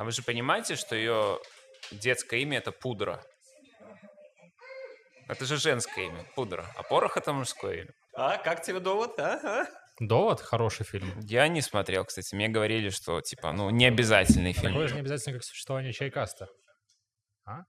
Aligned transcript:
А 0.00 0.04
вы 0.04 0.12
же 0.12 0.22
понимаете, 0.22 0.76
что 0.76 0.96
ее 0.96 1.38
детское 1.90 2.40
имя 2.40 2.56
это 2.56 2.72
пудра? 2.72 3.22
Это 5.28 5.44
же 5.44 5.58
женское 5.58 6.06
имя, 6.06 6.24
пудра. 6.34 6.64
А 6.78 6.82
порох 6.82 7.18
это 7.18 7.34
мужское 7.34 7.82
имя. 7.82 7.90
А, 8.14 8.38
как 8.38 8.62
тебе 8.62 8.80
довод, 8.80 9.18
а? 9.18 9.38
а? 9.44 9.66
Довод 10.02 10.40
хороший 10.40 10.86
фильм. 10.86 11.20
Я 11.24 11.48
не 11.48 11.60
смотрел, 11.60 12.06
кстати. 12.06 12.34
Мне 12.34 12.48
говорили, 12.48 12.88
что 12.88 13.20
типа, 13.20 13.52
ну, 13.52 13.68
не 13.68 13.84
обязательный 13.84 14.54
фильм. 14.54 14.72
Такое 14.72 14.88
же 14.88 14.94
не 14.94 15.00
обязательно, 15.00 15.34
как 15.34 15.44
существование 15.44 15.92
чайкаста. 15.92 16.48
А? 17.44 17.64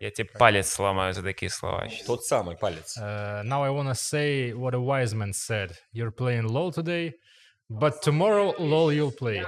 Я 0.00 0.10
тебе 0.10 0.26
палец 0.38 0.72
сломаю 0.72 1.12
за 1.12 1.22
такие 1.22 1.50
слова. 1.50 1.86
щас. 1.90 2.06
Тот 2.06 2.24
самый 2.24 2.56
палец. 2.56 2.96
Uh, 2.96 3.42
now 3.44 3.62
I 3.62 3.68
wanna 3.68 3.94
say 3.94 4.54
what 4.54 4.72
a 4.72 4.80
wise 4.80 5.14
man 5.14 5.34
said. 5.34 5.72
You're 5.92 6.12
playing 6.12 6.46
low 6.46 6.70
today, 6.70 7.12
but 7.68 8.00
tomorrow 8.00 8.54
low 8.58 8.88
you'll 8.88 9.12
play. 9.12 9.44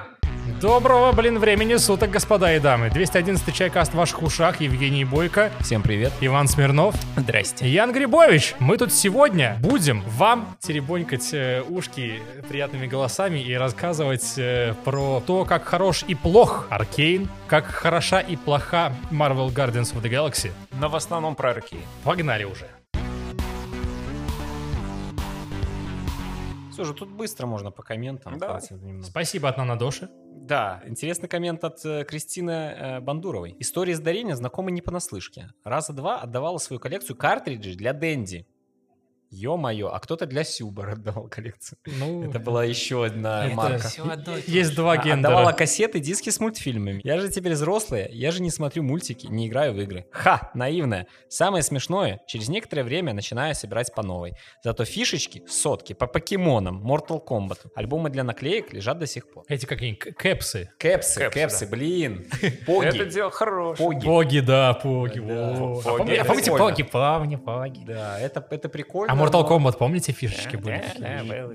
Доброго, 0.58 1.12
блин, 1.12 1.38
времени 1.38 1.76
суток, 1.76 2.10
господа 2.10 2.54
и 2.54 2.58
дамы. 2.58 2.90
211 2.90 3.54
чайкаст 3.54 3.92
в 3.92 3.96
ваших 3.96 4.22
ушах. 4.22 4.60
Евгений 4.60 5.04
Бойко, 5.04 5.50
Всем 5.60 5.82
привет. 5.82 6.12
Иван 6.20 6.48
Смирнов, 6.48 6.94
Здрасте. 7.16 7.68
Ян 7.68 7.92
Грибович. 7.92 8.54
Мы 8.58 8.76
тут 8.78 8.92
сегодня 8.92 9.58
будем 9.60 10.02
вам 10.02 10.56
теребонькать 10.58 11.32
э, 11.32 11.62
ушки 11.68 12.20
приятными 12.48 12.86
голосами 12.86 13.38
и 13.38 13.54
рассказывать 13.54 14.34
э, 14.38 14.74
про 14.84 15.22
то, 15.26 15.44
как 15.44 15.64
хорош 15.64 16.04
и 16.08 16.14
плох 16.14 16.66
Аркейн, 16.70 17.28
как 17.46 17.66
хороша 17.66 18.20
и 18.20 18.36
плоха 18.36 18.92
Marvel 19.10 19.52
Guardians 19.52 19.94
of 19.94 20.02
the 20.02 20.10
Galaxy. 20.10 20.50
Но 20.72 20.88
в 20.88 20.96
основном 20.96 21.34
про 21.34 21.50
Аркейн. 21.50 21.82
Погнали 22.02 22.44
уже. 22.44 22.66
Слушай, 26.84 26.98
тут 26.98 27.10
быстро 27.10 27.46
можно 27.46 27.70
по 27.70 27.82
комментам. 27.82 28.34
Немного. 28.34 29.02
Спасибо 29.02 29.48
от 29.48 29.58
Нанадоши. 29.58 30.08
Да, 30.50 30.82
интересный 30.86 31.28
коммент 31.28 31.62
от 31.62 31.84
э, 31.84 32.04
Кристины 32.04 32.50
э, 32.50 33.00
Бандуровой. 33.00 33.54
История 33.58 33.94
с 33.94 34.00
дарения 34.00 34.34
знакомы 34.34 34.72
не 34.72 34.80
понаслышке. 34.80 35.50
Раза 35.62 35.92
два 35.92 36.20
отдавала 36.20 36.58
свою 36.58 36.80
коллекцию 36.80 37.16
картриджей 37.16 37.76
для 37.76 37.92
Дэнди. 37.92 38.46
Ё-моё, 39.30 39.88
а 39.92 40.00
кто-то 40.00 40.26
для 40.26 40.42
Сюбар 40.44 40.90
отдавал 40.90 41.28
коллекцию. 41.28 41.78
Ну, 41.86 42.24
Это 42.28 42.38
была 42.40 42.64
еще 42.64 43.04
одна 43.04 43.46
Это 43.46 43.54
марка. 43.54 43.88
есть 44.46 44.74
два 44.74 44.92
А, 44.92 44.96
гендера. 44.96 45.32
Отдавала 45.34 45.52
кассеты, 45.52 46.00
диски 46.00 46.30
с 46.30 46.40
мультфильмами. 46.40 47.00
Я 47.04 47.18
же 47.20 47.28
теперь 47.28 47.52
взрослая, 47.52 48.08
я 48.10 48.32
же 48.32 48.42
не 48.42 48.50
смотрю 48.50 48.82
мультики, 48.82 49.26
не 49.28 49.46
играю 49.46 49.72
в 49.72 49.80
игры. 49.80 50.06
Ха, 50.10 50.50
наивная. 50.54 51.06
Самое 51.28 51.62
смешное, 51.62 52.20
через 52.26 52.48
некоторое 52.48 52.82
время 52.82 53.12
начинаю 53.14 53.54
собирать 53.54 53.94
по 53.94 54.02
новой. 54.02 54.32
Зато 54.64 54.84
фишечки, 54.84 55.44
сотки, 55.48 55.92
по 55.92 56.06
покемонам, 56.08 56.84
Mortal 56.84 57.24
Kombat, 57.24 57.66
альбомы 57.76 58.10
для 58.10 58.24
наклеек 58.24 58.72
лежат 58.72 58.98
до 58.98 59.06
сих 59.06 59.30
пор. 59.30 59.44
Эти 59.48 59.64
какие 59.66 59.94
к- 59.94 60.12
кэпсы. 60.16 60.70
Кэпсы, 60.78 61.20
Кэпсы, 61.20 61.30
кэпсы, 61.30 61.66
да. 61.66 61.70
блин. 61.70 62.26
Это 62.42 62.64
Поги. 62.66 63.04
дело 63.10 63.30
хорошее. 63.30 63.88
Поги. 63.88 64.04
Поги, 64.04 64.40
да, 64.40 64.74
поги. 64.74 65.20
Да. 65.20 65.52
во. 65.52 65.74
Поги, 65.76 65.86
А 65.86 65.98
помни- 65.98 66.12
это 66.14 66.22
а 66.22 66.24
помните 66.24 66.50
поги? 66.50 66.82
Помни, 66.82 67.36
поги. 67.36 67.84
Да, 67.86 68.18
это, 68.18 68.44
это 68.50 68.68
прикольно. 68.68 69.19
Mortal 69.20 69.48
Kombat, 69.48 69.78
помните, 69.78 70.12
фишечки 70.12 70.56
были? 70.56 70.82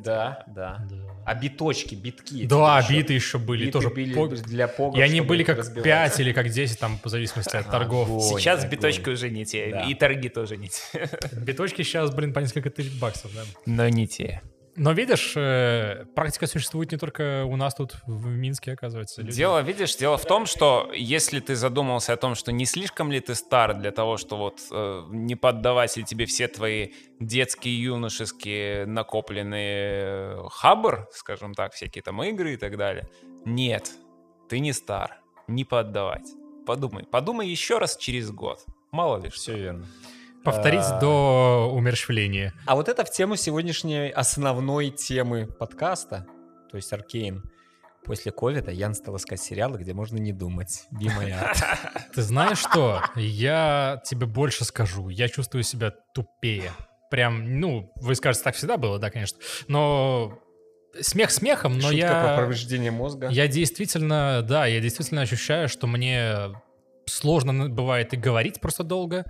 Да, 0.03 0.43
да. 0.47 0.85
А 1.25 1.33
биточки, 1.33 1.95
битки. 1.95 2.45
Да, 2.45 2.85
биты 2.87 3.13
еще 3.13 3.39
были, 3.39 3.71
тоже 3.71 3.89
для 3.89 4.67
погов, 4.67 4.95
И 4.97 5.01
они 5.01 5.21
были 5.21 5.43
как 5.43 5.57
разбивать. 5.57 5.83
5 5.83 6.19
или 6.19 6.33
как 6.33 6.49
10, 6.49 6.79
там, 6.79 6.97
по 6.99 7.09
зависимости 7.09 7.55
от 7.55 7.69
торгов. 7.69 8.23
Сейчас 8.23 8.65
биточки 8.65 9.09
уже 9.09 9.29
не 9.29 9.45
те, 9.45 9.85
и 9.89 9.95
торги 9.95 10.29
тоже 10.29 10.57
не 10.57 10.69
те. 10.69 11.09
Биточки 11.31 11.81
сейчас, 11.81 12.13
блин, 12.13 12.33
по 12.33 12.39
несколько 12.39 12.69
тысяч 12.69 12.99
баксов, 12.99 13.31
да. 13.33 13.41
Но 13.65 13.89
не 13.89 14.07
те. 14.07 14.41
Но 14.77 14.91
видишь, 14.91 15.33
э, 15.37 16.05
практика 16.15 16.47
существует 16.47 16.91
не 16.91 16.97
только 16.97 17.45
у 17.45 17.55
нас 17.55 17.75
тут 17.75 17.95
в 18.07 18.27
Минске, 18.27 18.73
оказывается. 18.73 19.21
люди- 19.21 19.35
Дело, 19.37 19.61
видишь, 19.61 19.95
дело 19.95 20.17
в 20.17 20.25
том, 20.25 20.45
что 20.45 20.91
если 20.93 21.39
ты 21.39 21.55
задумался 21.55 22.11
о 22.13 22.17
том, 22.17 22.35
что 22.35 22.51
не 22.51 22.65
слишком 22.65 23.09
ли 23.11 23.19
ты 23.21 23.35
стар 23.35 23.73
для 23.75 23.91
того, 23.91 24.17
что 24.17 24.35
вот 24.37 24.59
э, 24.71 25.03
не 25.11 25.35
поддавать 25.35 25.95
ли 25.97 26.03
тебе 26.03 26.25
все 26.25 26.47
твои 26.49 26.89
детские, 27.21 27.81
юношеские 27.83 28.85
накопленные 28.85 30.35
э, 30.35 30.43
хабр, 30.51 31.07
скажем 31.13 31.53
так, 31.53 31.73
всякие 31.73 32.01
там 32.01 32.21
игры 32.23 32.53
и 32.53 32.57
так 32.57 32.77
далее. 32.77 33.07
Нет, 33.45 33.91
ты 34.49 34.59
не 34.59 34.73
стар, 34.73 35.21
не 35.47 35.63
поддавать. 35.63 36.27
Подумай, 36.65 37.05
подумай 37.05 37.47
еще 37.47 37.77
раз 37.77 37.95
через 37.95 38.31
год. 38.31 38.59
Мало 38.91 39.17
ли 39.21 39.29
что. 39.29 39.39
Все 39.39 39.57
верно. 39.57 39.85
Повторить 40.45 40.85
А, 40.85 40.99
до 40.99 41.71
умерщвления. 41.73 42.53
А 42.67 42.75
вот 42.75 42.87
это 42.87 43.03
в 43.03 43.09
тему 43.09 43.35
сегодняшней 43.35 44.11
основной 44.11 44.91
темы 44.91 45.47
подкаста, 45.47 46.27
то 46.69 46.77
есть 46.77 46.93
Аркейн. 46.93 47.43
После 48.05 48.31
ковида 48.31 48.69
Ян 48.69 48.93
стал 48.93 49.17
искать 49.17 49.41
сериалы, 49.41 49.79
где 49.79 49.95
можно 49.95 50.17
не 50.17 50.31
думать. 50.31 50.83
Be 50.93 51.07
my 51.07 51.31
art. 51.31 51.57
Ты 52.13 52.21
знаешь 52.21 52.59
что? 52.59 53.01
Я 53.15 53.99
тебе 54.05 54.27
больше 54.27 54.65
скажу. 54.65 55.09
Я 55.09 55.29
чувствую 55.29 55.63
себя 55.63 55.91
тупее. 56.13 56.71
Прям, 57.09 57.59
ну, 57.59 57.91
вы 57.95 58.13
скажете, 58.13 58.43
так 58.43 58.53
всегда 58.53 58.77
было, 58.77 58.99
да, 58.99 59.09
конечно. 59.09 59.39
Но 59.67 60.37
смех 61.01 61.31
смехом, 61.31 61.73
но 61.79 61.89
Шутка 61.89 62.07
про 62.07 62.31
я... 62.33 62.37
повреждение 62.37 62.91
мозга. 62.91 63.29
Я 63.29 63.47
действительно, 63.47 64.43
да, 64.47 64.67
я 64.67 64.79
действительно 64.79 65.21
ощущаю, 65.21 65.67
что 65.69 65.87
мне 65.87 66.51
сложно 67.07 67.67
бывает 67.67 68.13
и 68.13 68.17
говорить 68.17 68.61
просто 68.61 68.83
долго. 68.83 69.25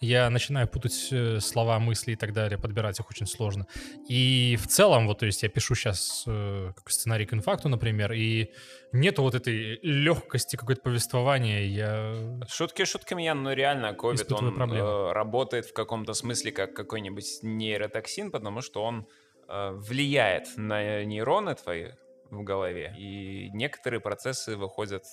Я 0.00 0.30
начинаю 0.30 0.68
путать 0.68 1.08
э, 1.10 1.40
слова, 1.40 1.78
мысли 1.78 2.12
и 2.12 2.16
так 2.16 2.32
далее, 2.32 2.58
подбирать 2.58 3.00
их 3.00 3.10
очень 3.10 3.26
сложно. 3.26 3.66
И 4.08 4.56
в 4.60 4.66
целом, 4.66 5.06
вот, 5.06 5.18
то 5.18 5.26
есть 5.26 5.42
я 5.42 5.48
пишу 5.48 5.74
сейчас 5.74 6.22
как 6.26 6.90
сценарий 6.90 7.26
к 7.26 7.32
инфакту, 7.34 7.68
например, 7.68 8.12
и 8.12 8.52
нету 8.92 9.22
вот 9.22 9.34
этой 9.34 9.78
легкости 9.82 10.56
какой-то 10.56 10.82
повествования. 10.82 11.62
Я... 11.64 12.14
Шутки 12.48 12.84
шутками, 12.84 13.22
Ян, 13.22 13.42
но 13.42 13.52
реально 13.52 13.94
ковид, 13.94 14.20
Испытываю 14.20 14.50
он 14.50 14.56
проблемы. 14.56 14.88
э, 14.88 15.12
работает 15.12 15.66
в 15.66 15.72
каком-то 15.72 16.12
смысле 16.14 16.52
как 16.52 16.74
какой-нибудь 16.74 17.40
нейротоксин, 17.42 18.30
потому 18.30 18.60
что 18.60 18.82
он 18.82 19.06
э, 19.48 19.70
влияет 19.72 20.56
на 20.56 21.04
нейроны 21.04 21.54
твои 21.54 21.92
в 22.30 22.42
голове, 22.42 22.94
и 22.98 23.50
некоторые 23.50 24.00
процессы 24.00 24.56
выходят 24.56 25.04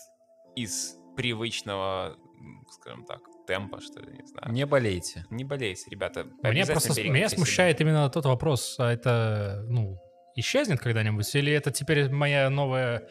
из 0.55 0.97
привычного, 1.15 2.17
скажем 2.71 3.05
так, 3.05 3.19
темпа, 3.45 3.79
что 3.81 3.99
ли, 4.01 4.13
не 4.13 4.25
знаю. 4.25 4.51
Не 4.51 4.65
болейте. 4.65 5.25
Не 5.29 5.43
болейте, 5.43 5.89
ребята. 5.89 6.27
Меня 6.43 6.65
просто 6.65 6.89
меня 7.01 7.27
себя. 7.27 7.37
смущает 7.37 7.81
именно 7.81 8.09
тот 8.09 8.25
вопрос, 8.25 8.75
а 8.79 8.91
это, 8.91 9.65
ну, 9.67 9.99
исчезнет 10.35 10.79
когда-нибудь? 10.79 11.33
Или 11.35 11.51
это 11.53 11.71
теперь 11.71 12.09
моя 12.09 12.49
новая... 12.49 13.07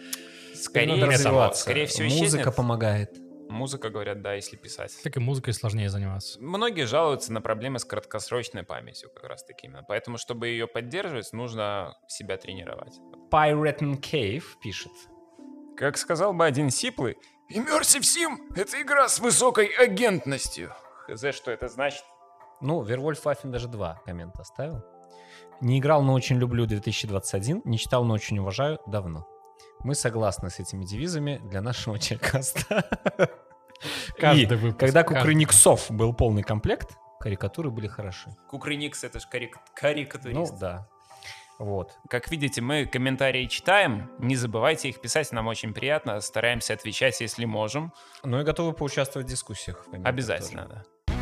Скорее 0.55 0.97
Надо 0.97 1.13
всего, 1.13 1.51
скорее 1.55 1.87
всего, 1.87 2.05
Музыка 2.09 2.25
исчезнет. 2.25 2.57
помогает. 2.57 3.19
Музыка, 3.49 3.91
говорят, 3.91 4.23
да, 4.23 4.35
если 4.35 4.57
писать. 4.57 4.93
Так 5.03 5.17
и 5.17 5.21
музыкой 5.21 5.53
сложнее 5.55 5.89
заниматься. 5.89 6.41
Многие 6.41 6.87
жалуются 6.87 7.33
на 7.33 7.41
проблемы 7.41 7.79
с 7.79 7.85
краткосрочной 7.85 8.63
памятью, 8.63 9.11
как 9.15 9.25
раз 9.25 9.45
таки 9.45 9.67
именно. 9.67 9.83
Поэтому, 9.87 10.19
чтобы 10.19 10.49
ее 10.49 10.67
поддерживать, 10.67 11.33
нужно 11.33 11.95
себя 12.07 12.37
тренировать. 12.37 12.99
Piraten 13.31 14.01
Cave 14.01 14.45
пишет. 14.63 14.93
Как 15.77 15.97
сказал 15.99 16.33
бы 16.33 16.47
один 16.47 16.71
Сиплый, 17.53 17.65
Immersive 17.81 18.03
Sim— 18.03 18.39
это 18.57 18.81
игра 18.81 19.09
с 19.09 19.19
высокой 19.19 19.67
агентностью. 19.67 20.73
Хз, 21.07 21.25
что 21.35 21.51
это 21.51 21.69
значит? 21.69 22.05
Ну, 22.61 22.83
Вервольф 22.83 23.25
Ваффин 23.25 23.51
даже 23.51 23.69
два 23.69 24.01
коммента 24.05 24.43
оставил. 24.43 24.85
Не 25.61 25.79
играл, 25.79 26.03
но 26.03 26.13
очень 26.15 26.37
люблю 26.39 26.67
2021. 26.67 27.63
Не 27.65 27.79
читал, 27.79 28.05
но 28.05 28.15
очень 28.15 28.39
уважаю 28.39 28.81
давно. 28.87 29.27
Мы 29.81 29.95
согласны 29.95 30.51
с 30.51 30.59
этими 30.61 30.85
девизами 30.85 31.41
для 31.45 31.61
нашего 31.61 31.99
чайкаста. 31.99 32.85
Каждый 34.19 34.43
И 34.43 34.47
выпуск, 34.61 34.79
когда. 34.81 35.03
Кукрыниксов 35.03 35.91
был 35.91 36.13
полный 36.15 36.43
комплект, 36.43 36.97
карикатуры 37.19 37.71
были 37.71 37.89
хороши. 37.89 38.31
Кукрыникс— 38.49 39.03
это 39.05 39.19
же 39.19 39.27
карик- 39.33 39.55
Ну, 39.57 39.61
карикатурист. 39.75 40.59
да. 40.59 40.89
Вот. 41.63 41.93
Как 42.11 42.29
видите, 42.29 42.61
мы 42.61 42.87
комментарии 42.87 43.47
читаем. 43.47 44.11
Не 44.19 44.35
забывайте 44.35 44.89
их 44.89 45.01
писать, 45.01 45.31
нам 45.31 45.47
очень 45.47 45.73
приятно. 45.73 46.21
Стараемся 46.21 46.75
отвечать, 46.75 47.21
если 47.21 47.45
можем. 47.45 47.93
Ну 48.25 48.41
и 48.41 48.43
готовы 48.43 48.73
поучаствовать 48.73 49.29
в 49.29 49.31
дискуссиях. 49.31 49.87
в 49.87 50.05
Обязательно, 50.05 50.65
тоже. 50.67 50.85
да. 51.07 51.15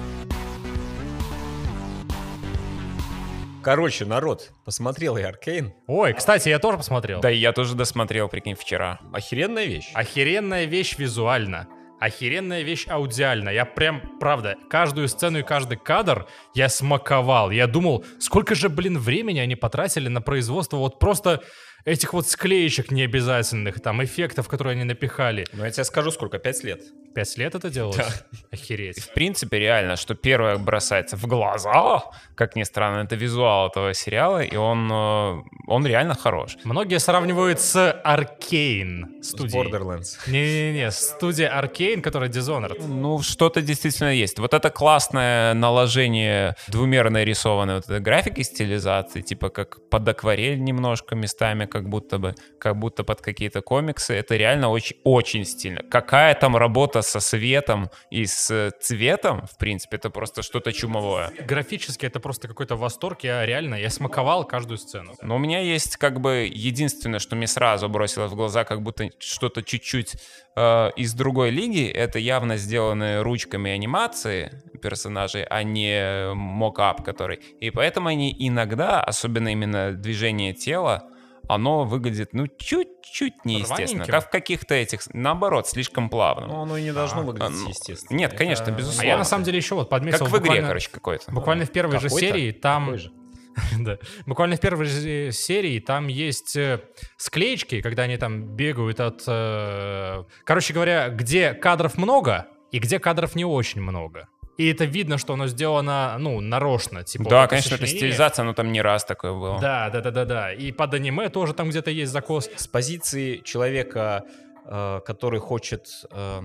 Короче, 3.62 4.06
народ, 4.06 4.53
посмотрел 4.65 5.19
я 5.19 5.29
Аркейн. 5.29 5.75
Ой, 5.87 6.15
кстати, 6.15 6.49
я 6.49 6.59
тоже 6.59 6.79
посмотрел. 6.79 7.20
Да 7.20 7.31
и 7.31 7.37
я 7.37 7.53
тоже 7.53 7.75
досмотрел, 7.75 8.31
прикинь, 8.31 8.55
вчера. 8.55 8.99
Охеренная 9.12 9.67
вещь. 9.67 9.91
Охеренная 9.93 10.65
вещь 10.65 10.97
визуально. 10.97 11.69
Охеренная 12.00 12.62
вещь 12.62 12.87
аудиально. 12.88 13.50
Я 13.50 13.67
прям, 13.67 14.00
правда, 14.19 14.56
каждую 14.70 15.06
сцену 15.06 15.41
и 15.41 15.43
каждый 15.43 15.76
кадр 15.76 16.26
я 16.55 16.70
смаковал. 16.70 17.50
Я 17.50 17.67
думал, 17.67 18.06
сколько 18.19 18.55
же, 18.55 18.70
блин, 18.70 18.99
времени 18.99 19.38
они 19.38 19.55
потратили 19.55 20.08
на 20.08 20.23
производство 20.23 20.79
вот 20.79 20.99
просто 20.99 21.43
этих 21.85 22.14
вот 22.14 22.26
склеечек 22.26 22.91
необязательных, 22.91 23.81
там, 23.81 24.02
эффектов, 24.02 24.49
которые 24.49 24.73
они 24.73 24.85
напихали. 24.85 25.47
Ну 25.52 25.62
я 25.64 25.70
тебе 25.70 25.85
скажу, 25.85 26.11
сколько, 26.11 26.38
пять 26.38 26.64
лет. 26.64 26.82
Пять 27.15 27.37
лет 27.39 27.55
это 27.55 27.71
делалось? 27.75 28.25
Охереть. 28.53 29.01
В 29.01 29.12
принципе, 29.12 29.59
реально, 29.59 29.97
что 29.97 30.15
первое 30.15 30.57
бросается 30.59 31.17
в 31.17 31.27
глаза, 31.27 32.03
как 32.35 32.57
ни 32.57 32.62
странно, 32.62 33.05
это 33.05 33.17
визуал 33.17 33.69
этого 33.69 33.95
сериала, 33.95 34.43
и 34.43 34.57
он, 34.57 34.91
э, 34.91 35.43
он 35.67 35.87
реально 35.87 36.15
хорош. 36.15 36.57
Многие 36.65 36.99
сравнивают 36.99 37.61
с 37.61 37.93
Аркейн 38.05 39.23
С 39.23 39.31
студией. 39.31 39.62
Borderlands. 39.62 40.19
Не-не-не, 40.27 40.91
студия 40.91 41.49
Аркейн, 41.49 42.03
которая 42.03 42.29
Dishonored. 42.31 42.87
Ну, 42.87 43.23
что-то 43.23 43.61
действительно 43.61 44.11
есть. 44.11 44.39
Вот 44.39 44.55
это 44.55 44.71
классное 44.71 45.55
наложение 45.55 46.55
двумерной 46.69 47.25
рисованной 47.25 47.77
вот 47.77 47.85
этой 47.85 48.01
графики, 48.01 48.43
стилизации, 48.43 49.21
типа 49.21 49.49
как 49.51 49.89
под 49.91 50.09
акварель 50.09 50.61
немножко 50.63 51.15
местами, 51.15 51.67
как 51.67 51.89
будто 51.89 52.19
бы, 52.19 52.35
как 52.59 52.77
будто 52.77 53.05
под 53.05 53.21
какие-то 53.21 53.61
комиксы. 53.61 54.15
Это 54.15 54.37
реально 54.37 54.69
очень, 54.69 54.97
очень 55.05 55.45
стильно. 55.45 55.83
Какая 55.91 56.35
там 56.35 56.56
работа 56.56 57.00
со 57.02 57.20
светом 57.20 57.91
и 58.11 58.26
с 58.26 58.73
цветом, 58.81 59.47
в 59.47 59.56
принципе, 59.56 59.97
это 59.97 60.11
просто 60.11 60.43
что-то 60.43 60.73
чумовое. 60.73 61.32
Графически 61.47 62.06
это 62.06 62.20
просто 62.20 62.49
какой-то 62.49 62.76
восторг. 62.76 63.20
Я 63.23 63.44
реально, 63.47 63.75
я 63.75 63.91
смаковал 63.91 64.44
каждую 64.44 64.79
сцену. 64.79 65.14
Но 65.23 65.37
у 65.37 65.38
меня 65.38 65.61
есть 65.61 65.97
как 65.97 66.20
бы 66.20 66.49
единственное, 66.52 67.19
что 67.19 67.37
мне 67.37 67.47
сразу 67.47 67.88
бросилось 67.88 68.32
в 68.32 68.35
глаза, 68.35 68.64
как 68.64 68.82
будто 68.82 69.11
что-то 69.19 69.62
чуть-чуть 69.62 70.17
э, 70.56 70.91
из 70.97 71.14
другой 71.14 71.50
лиги. 71.50 71.87
Это 71.88 72.19
явно 72.19 72.56
сделаны 72.56 73.23
ручками 73.23 73.70
анимации 73.70 74.62
персонажей, 74.81 75.44
а 75.44 75.62
не 75.62 76.32
мокап, 76.35 77.05
который. 77.05 77.37
И 77.61 77.70
поэтому 77.70 78.08
они 78.08 78.35
иногда, 78.38 79.03
особенно 79.03 79.49
именно 79.49 79.93
движение 79.93 80.53
тела, 80.53 81.11
оно 81.55 81.85
выглядит, 81.85 82.31
ну, 82.32 82.47
чуть-чуть 82.47 83.44
неестественно. 83.44 83.87
Рваненьким? 83.87 84.12
Как 84.12 84.26
в 84.26 84.31
каких-то 84.31 84.75
этих, 84.75 85.00
наоборот, 85.12 85.69
слишком 85.69 86.08
плавно. 86.08 86.47
Ну, 86.47 86.62
оно 86.62 86.76
и 86.76 86.82
не 86.82 86.93
должно 86.93 87.20
А, 87.20 87.25
выглядеть 87.25 87.50
ну, 87.62 87.69
естественно. 87.69 88.17
нет, 88.17 88.31
Это- 88.32 88.38
конечно, 88.38 88.67
А 88.67 88.70
безусловно. 88.70 89.08
я 89.08 89.19
на 89.19 89.25
самом 89.25 89.44
деле 89.44 89.58
еще 89.58 89.75
вот 89.75 89.88
подметил... 89.88 90.19
как 90.26 90.29
в 90.29 90.38
игре, 90.38 90.62
короче, 90.62 90.91
какой-то. 90.91 91.31
Буквально 91.32 91.64
в 91.67 91.70
первой 91.70 91.99
же 91.99 92.08
серии 92.08 92.52
там... 92.52 92.97
Да. 93.79 93.99
Буквально 94.26 94.56
в 94.56 94.61
первой 94.61 94.85
же 94.87 95.32
серии 95.32 95.81
там 95.81 96.06
есть 96.06 96.55
э, 96.56 96.82
склеечки, 97.17 97.81
когда 97.82 98.05
они 98.05 98.17
там 98.17 98.44
бегают 98.44 99.00
от... 99.00 99.25
э, 99.26 100.25
Короче 100.44 100.73
говоря, 100.73 101.08
где 101.08 101.53
кадров 101.53 101.99
много 101.99 102.46
и 102.70 102.79
где 102.79 103.00
кадров 103.00 103.35
не 103.35 103.44
очень 103.44 103.82
много. 103.82 104.29
И 104.58 104.69
это 104.70 104.85
видно, 104.85 105.17
что 105.17 105.35
оно 105.35 105.47
сделано, 105.47 106.17
ну, 106.19 106.41
нарочно. 106.41 107.02
Типа, 107.02 107.31
Да, 107.31 107.41
вот 107.43 107.50
конечно, 107.50 107.75
это 107.76 107.87
стилизация, 107.87 108.44
но 108.44 108.52
там 108.52 108.73
не 108.73 108.82
раз 108.82 109.05
такое 109.05 109.32
было. 109.32 109.58
Да, 109.61 109.88
да, 109.91 110.00
да, 110.00 110.11
да, 110.11 110.25
да. 110.25 110.52
И 110.52 110.70
под 110.73 110.94
аниме 110.94 111.29
тоже 111.31 111.55
там 111.55 111.70
где-то 111.70 111.91
есть 111.91 112.12
закос. 112.12 112.50
С 112.56 112.67
позиции 112.67 113.38
человека, 113.38 114.25
э, 114.67 115.00
который 115.06 115.41
хочет 115.41 115.88
э, 116.11 116.41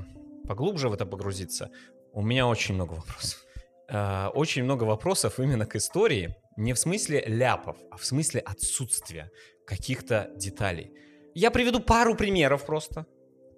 поглубже 0.48 0.88
в 0.90 0.94
это 0.94 1.06
погрузиться, 1.06 1.70
у 2.14 2.22
меня 2.22 2.48
очень 2.48 2.76
много 2.76 2.94
вопросов. 2.94 3.40
Э, 3.90 4.28
Очень 4.34 4.64
много 4.64 4.84
вопросов 4.86 5.40
именно 5.40 5.66
к 5.66 5.76
истории, 5.76 6.36
не 6.58 6.74
в 6.74 6.80
смысле 6.80 7.24
ляпов, 7.28 7.76
а 7.92 7.98
в 7.98 8.06
смысле 8.06 8.40
отсутствия 8.40 9.30
каких-то 9.68 10.30
деталей. 10.38 10.92
Я 11.34 11.52
приведу 11.52 11.82
пару 11.82 12.16
примеров 12.16 12.66
просто. 12.66 13.06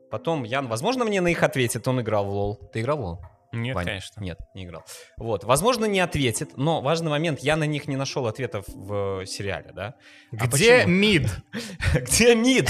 Потом 0.09 0.43
Ян, 0.43 0.67
возможно, 0.67 1.05
мне 1.05 1.21
на 1.21 1.27
них 1.27 1.43
ответит. 1.43 1.87
Он 1.87 2.01
играл 2.01 2.25
в 2.25 2.29
LoL. 2.29 2.55
Ты 2.73 2.79
играл 2.81 2.97
в 2.97 3.01
LoL? 3.01 3.19
Нет, 3.51 3.75
Ваня? 3.75 3.87
конечно. 3.87 4.21
Нет, 4.21 4.37
не 4.53 4.65
играл. 4.65 4.83
Вот, 5.17 5.43
возможно, 5.43 5.85
не 5.85 5.99
ответит, 5.99 6.57
но 6.57 6.81
важный 6.81 7.09
момент, 7.09 7.39
я 7.39 7.55
на 7.55 7.63
них 7.65 7.87
не 7.87 7.95
нашел 7.95 8.27
ответов 8.27 8.65
в 8.67 9.25
сериале, 9.25 9.71
да? 9.73 9.95
А 10.37 10.47
Где 10.47 10.79
почему? 10.79 10.93
mid? 10.93 11.29
Где 11.93 12.35
Mid 12.35 12.69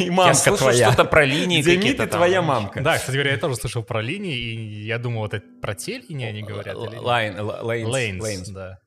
и 0.00 0.04
Я 0.04 0.12
мамка 0.12 0.34
слышал 0.34 0.56
твоя? 0.58 0.88
что-то 0.88 1.04
про 1.08 1.24
линии 1.24 1.60
Где 1.60 1.76
Mid 1.76 2.00
и 2.00 2.06
твоя 2.06 2.42
мамка? 2.42 2.80
Да, 2.80 2.96
кстати 2.96 3.14
говоря, 3.14 3.32
я 3.32 3.38
тоже 3.38 3.56
слышал 3.56 3.82
про 3.82 4.00
линии, 4.00 4.36
и 4.36 4.84
я 4.86 4.98
думал, 4.98 5.26
это 5.26 5.42
про 5.60 5.74
те 5.74 5.98
линии 5.98 6.26
они 6.26 6.42
говорят? 6.42 6.76
Lanes. 6.76 8.22
Lanes, 8.22 8.48
да. 8.48 8.78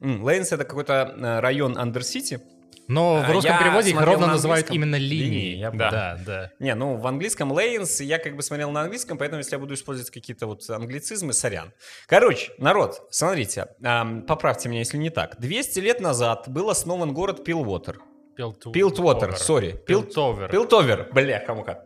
Лейнс 0.00 0.52
это 0.52 0.64
какой-то 0.64 1.14
э, 1.16 1.40
район 1.40 1.78
Андерсити. 1.78 2.40
Но 2.88 3.16
А, 3.16 3.28
в 3.28 3.32
русском 3.32 3.52
я 3.54 3.58
переводе 3.58 3.90
их 3.90 4.00
ровно 4.00 4.26
на 4.26 4.32
называют 4.34 4.70
именно 4.70 4.96
Линии, 4.96 5.24
линии. 5.24 5.56
я 5.56 5.70
понял. 5.70 5.90
да, 5.90 6.18
да. 6.24 6.50
Не, 6.60 6.74
ну 6.74 6.96
в 6.96 7.06
английском 7.06 7.50
Лейнс, 7.52 8.00
я 8.00 8.18
как 8.18 8.36
бы 8.36 8.42
смотрел 8.42 8.70
на 8.70 8.82
английском, 8.82 9.18
поэтому 9.18 9.40
если 9.40 9.54
я 9.54 9.58
буду 9.58 9.74
использовать 9.74 10.10
какие-то 10.10 10.46
вот 10.46 10.62
англицизмы, 10.70 11.32
сорян. 11.32 11.72
Короче, 12.06 12.52
народ, 12.58 13.06
смотрите, 13.10 13.66
ам, 13.84 14.22
поправьте 14.22 14.68
меня, 14.68 14.80
если 14.80 14.98
не 14.98 15.10
так. 15.10 15.38
200 15.40 15.78
лет 15.80 16.00
назад 16.00 16.44
был 16.48 16.70
основан 16.70 17.12
город 17.12 17.44
Пилвотер. 17.44 17.98
Пилтвотер, 18.36 19.36
сори. 19.36 19.72
Пил- 19.86 20.02
Пилтовер. 20.04 20.48
Пилтовер, 20.50 21.08
бля, 21.12 21.40
кому-ка. 21.40 21.84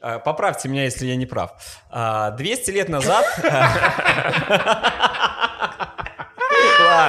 А, 0.00 0.18
Поправьте 0.20 0.68
меня, 0.68 0.84
если 0.84 1.06
я 1.06 1.16
не 1.16 1.26
прав. 1.26 1.50
А, 1.90 2.30
200 2.32 2.70
лет 2.70 2.88
назад... 2.88 3.24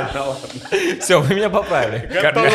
Ладно, 0.06 0.30
ладно. 0.30 1.00
Все, 1.02 1.22
вы 1.22 1.36
меня 1.36 1.50
поправили. 1.50 2.10
Готово. 2.22 2.50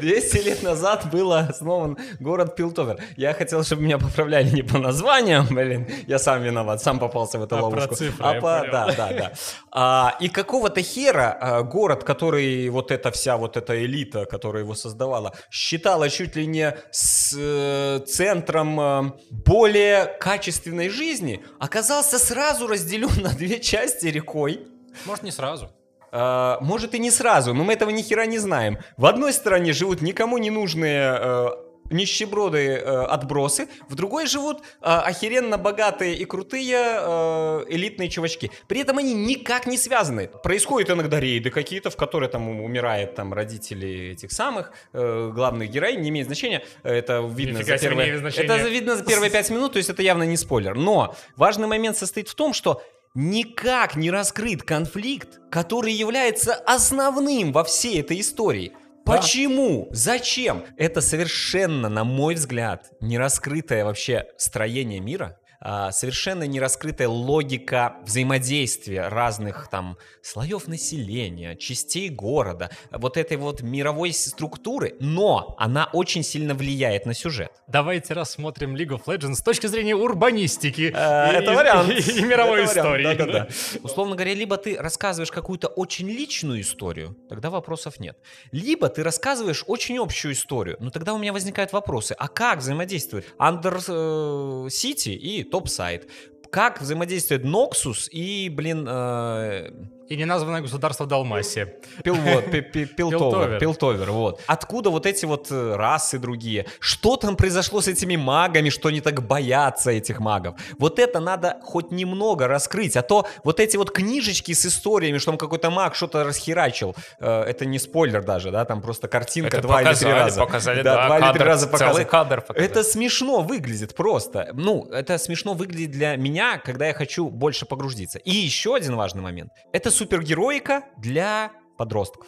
200 0.00 0.36
лет 0.38 0.62
назад 0.62 1.10
был 1.10 1.32
основан 1.32 1.96
город 2.18 2.56
Пилтовер. 2.56 2.98
Я 3.16 3.34
хотел, 3.34 3.62
чтобы 3.62 3.82
меня 3.82 3.98
поправляли 3.98 4.48
не 4.50 4.62
по 4.62 4.78
названиям, 4.78 5.46
блин, 5.46 5.86
я 6.06 6.18
сам 6.18 6.42
виноват, 6.42 6.82
сам 6.82 6.98
попался 6.98 7.38
в 7.38 7.44
эту 7.44 7.56
А 7.56 7.58
про 7.58 7.64
ловушку. 7.66 7.94
цифры, 7.94 8.24
а 8.24 8.34
по, 8.40 8.66
да, 8.70 8.86
да, 8.96 9.12
да. 9.12 9.32
А, 9.70 10.16
и 10.20 10.28
какого-то 10.28 10.82
хера 10.82 11.36
а, 11.40 11.62
город, 11.62 12.04
который 12.04 12.68
вот 12.68 12.90
эта 12.90 13.10
вся 13.10 13.36
вот 13.36 13.56
эта 13.56 13.84
элита, 13.84 14.24
которая 14.24 14.62
его 14.64 14.74
создавала, 14.74 15.34
считала 15.50 16.08
чуть 16.08 16.36
ли 16.36 16.46
не 16.46 16.74
с 16.90 17.34
э, 17.38 18.00
центром 18.06 18.80
э, 18.80 19.12
более 19.30 20.06
качественной 20.18 20.88
жизни, 20.88 21.44
оказался 21.58 22.18
сразу 22.18 22.66
разделен 22.66 23.22
на 23.22 23.30
две 23.30 23.60
части 23.60 24.06
рекой. 24.06 24.66
Может, 25.06 25.24
не 25.24 25.30
сразу. 25.30 25.70
Э, 26.12 26.56
может 26.60 26.94
и 26.94 26.98
не 26.98 27.10
сразу, 27.10 27.54
но 27.54 27.64
мы 27.64 27.72
этого 27.74 27.90
ни 27.90 28.02
хера 28.02 28.26
не 28.26 28.38
знаем. 28.38 28.78
В 28.96 29.06
одной 29.06 29.32
стороне 29.32 29.72
живут 29.72 30.02
никому 30.02 30.38
не 30.38 30.50
нужные 30.50 31.18
э, 31.18 31.48
нищеброды 31.90 32.58
э, 32.58 33.04
отбросы, 33.04 33.68
в 33.88 33.94
другой 33.94 34.26
живут 34.26 34.58
э, 34.60 34.62
охеренно 34.82 35.58
богатые 35.58 36.14
и 36.14 36.24
крутые 36.24 36.76
э, 36.76 37.64
элитные 37.68 38.08
чувачки. 38.08 38.50
При 38.68 38.80
этом 38.80 38.98
они 38.98 39.14
никак 39.14 39.66
не 39.66 39.76
связаны. 39.76 40.28
Происходят 40.28 40.90
иногда 40.90 41.20
рейды 41.20 41.50
какие-то, 41.50 41.90
в 41.90 41.96
которые 41.96 42.28
там 42.28 42.48
умирают 42.60 43.14
там 43.14 43.32
родители 43.32 44.12
этих 44.12 44.32
самых 44.32 44.72
э, 44.92 45.30
главных 45.34 45.70
героинь, 45.70 46.00
не 46.00 46.08
имеет 46.10 46.26
значения. 46.26 46.62
Это 46.82 47.20
видно 47.20 47.58
Нифига 47.58 47.76
за 47.76 47.88
первые... 47.88 48.10
Это 48.10 48.56
видно 48.68 48.96
за 48.96 49.04
первые 49.04 49.30
пять 49.30 49.50
минут, 49.50 49.72
то 49.72 49.78
есть 49.78 49.90
это 49.90 50.02
явно 50.02 50.22
не 50.22 50.36
спойлер. 50.36 50.74
Но 50.74 51.14
важный 51.36 51.66
момент 51.66 51.96
состоит 51.96 52.28
в 52.28 52.34
том, 52.34 52.52
что 52.52 52.82
никак 53.14 53.96
не 53.96 54.10
раскрыт 54.10 54.62
конфликт, 54.62 55.40
который 55.50 55.92
является 55.92 56.54
основным 56.54 57.52
во 57.52 57.64
всей 57.64 58.00
этой 58.00 58.20
истории. 58.20 58.72
Почему? 59.04 59.88
Зачем? 59.90 60.64
Это 60.76 61.00
совершенно, 61.00 61.88
на 61.88 62.04
мой 62.04 62.34
взгляд, 62.34 62.92
не 63.00 63.18
раскрытое 63.18 63.84
вообще 63.84 64.26
строение 64.36 65.00
мира, 65.00 65.39
совершенно 65.62 66.44
не 66.44 66.58
раскрытая 66.60 67.08
логика 67.08 67.96
взаимодействия 68.04 69.08
разных 69.08 69.68
там 69.70 69.98
слоев 70.22 70.68
населения, 70.68 71.56
частей 71.56 72.08
города, 72.08 72.70
вот 72.90 73.16
этой 73.16 73.36
вот 73.36 73.60
мировой 73.62 74.12
структуры, 74.12 74.94
но 75.00 75.54
она 75.58 75.88
очень 75.92 76.22
сильно 76.22 76.54
влияет 76.54 77.06
на 77.06 77.14
сюжет. 77.14 77.52
Давайте 77.66 78.14
рассмотрим 78.14 78.74
League 78.76 78.88
of 78.98 79.04
Legends 79.04 79.34
с 79.36 79.42
точки 79.42 79.66
зрения 79.66 79.94
урбанистики. 79.94 80.92
Э, 80.94 81.32
и- 81.32 81.36
Это 81.36 81.52
и- 81.52 81.56
вариант. 81.56 81.90
И, 81.90 82.18
и 82.18 82.22
мировой 82.22 82.62
Это 82.64 82.82
вариант, 82.82 83.50
истории. 83.50 83.80
Условно 83.84 84.14
говоря, 84.16 84.34
либо 84.34 84.56
ты 84.56 84.76
рассказываешь 84.76 85.30
какую-то 85.30 85.68
очень 85.68 86.08
личную 86.08 86.60
историю, 86.62 87.16
тогда 87.28 87.50
вопросов 87.50 88.00
нет. 88.00 88.16
Либо 88.52 88.88
ты 88.88 89.02
рассказываешь 89.02 89.64
очень 89.66 89.98
общую 89.98 90.32
историю, 90.32 90.76
но 90.80 90.90
тогда 90.90 91.12
у 91.14 91.18
меня 91.18 91.32
возникают 91.32 91.72
вопросы. 91.72 92.14
А 92.18 92.28
как 92.28 92.58
взаимодействует 92.60 93.26
Under 93.38 93.76
э, 93.88 94.68
City 94.68 95.12
и 95.14 95.44
Topside? 95.50 96.08
Как 96.50 96.80
взаимодействует 96.80 97.44
Noxus 97.44 98.08
и, 98.10 98.48
блин, 98.48 98.86
э, 98.88 99.70
И 100.10 100.16
неназванное 100.16 100.60
государство 100.60 101.06
Далмасия. 101.06 101.72
Пилвот, 102.02 102.50
пи- 102.50 102.62
пи- 102.62 102.84
Пилтовер, 102.84 103.60
Пилтовер. 103.60 104.10
Вот. 104.10 104.40
Откуда 104.48 104.90
вот 104.90 105.06
эти 105.06 105.24
вот 105.24 105.46
э, 105.52 105.76
расы 105.76 106.18
другие? 106.18 106.66
Что 106.80 107.16
там 107.16 107.36
произошло 107.36 107.80
с 107.80 107.86
этими 107.86 108.16
магами, 108.16 108.70
что 108.70 108.88
они 108.88 109.00
так 109.00 109.22
боятся 109.24 109.92
этих 109.92 110.18
магов? 110.18 110.56
Вот 110.80 110.98
это 110.98 111.20
надо 111.20 111.60
хоть 111.62 111.92
немного 111.92 112.48
раскрыть, 112.48 112.96
а 112.96 113.02
то 113.02 113.28
вот 113.44 113.60
эти 113.60 113.76
вот 113.76 113.92
книжечки 113.92 114.52
с 114.52 114.66
историями, 114.66 115.18
что 115.18 115.30
там 115.30 115.38
какой-то 115.38 115.70
маг 115.70 115.94
что-то 115.94 116.24
расхерачил, 116.24 116.96
э, 117.20 117.42
это 117.42 117.64
не 117.64 117.78
спойлер 117.78 118.24
даже, 118.24 118.50
да, 118.50 118.64
там 118.64 118.82
просто 118.82 119.06
картинка 119.06 119.58
Это 119.58 119.62
два 119.68 119.80
или 119.80 119.94
три 119.94 119.94
показали, 120.06 120.18
раза. 120.24 120.40
показали, 120.40 120.82
да, 120.82 120.94
да, 120.96 121.06
два 121.06 121.16
или 121.18 121.24
три 121.26 121.32
кадр, 121.34 121.44
раза 121.46 121.66
целый 121.66 121.78
показали. 121.78 122.04
кадр 122.04 122.40
показали. 122.40 122.66
Это 122.68 122.82
смешно 122.82 123.42
выглядит 123.42 123.94
просто. 123.94 124.50
Ну, 124.54 124.88
это 124.90 125.18
смешно 125.18 125.54
выглядит 125.54 125.92
для 125.92 126.16
меня, 126.16 126.58
когда 126.58 126.88
я 126.88 126.94
хочу 126.94 127.28
больше 127.30 127.64
погрузиться. 127.64 128.18
И 128.18 128.32
еще 128.32 128.74
один 128.74 128.96
важный 128.96 129.22
момент. 129.22 129.52
Это 129.72 129.99
супергероика 130.04 130.84
для 130.96 131.50
подростков. 131.76 132.26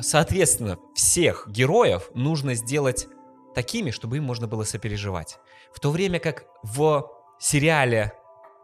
Соответственно, 0.00 0.78
всех 0.94 1.48
героев 1.48 2.10
нужно 2.14 2.54
сделать 2.54 3.08
такими, 3.54 3.90
чтобы 3.90 4.18
им 4.18 4.24
можно 4.24 4.46
было 4.46 4.62
сопереживать. 4.64 5.38
В 5.74 5.80
то 5.80 5.90
время 5.90 6.20
как 6.20 6.44
в 6.62 7.10
сериале 7.40 8.12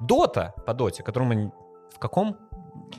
Дота, 0.00 0.54
по 0.66 0.74
Доте, 0.74 1.02
которому 1.02 1.34
мы 1.34 1.52
в 1.94 1.98
каком 1.98 2.36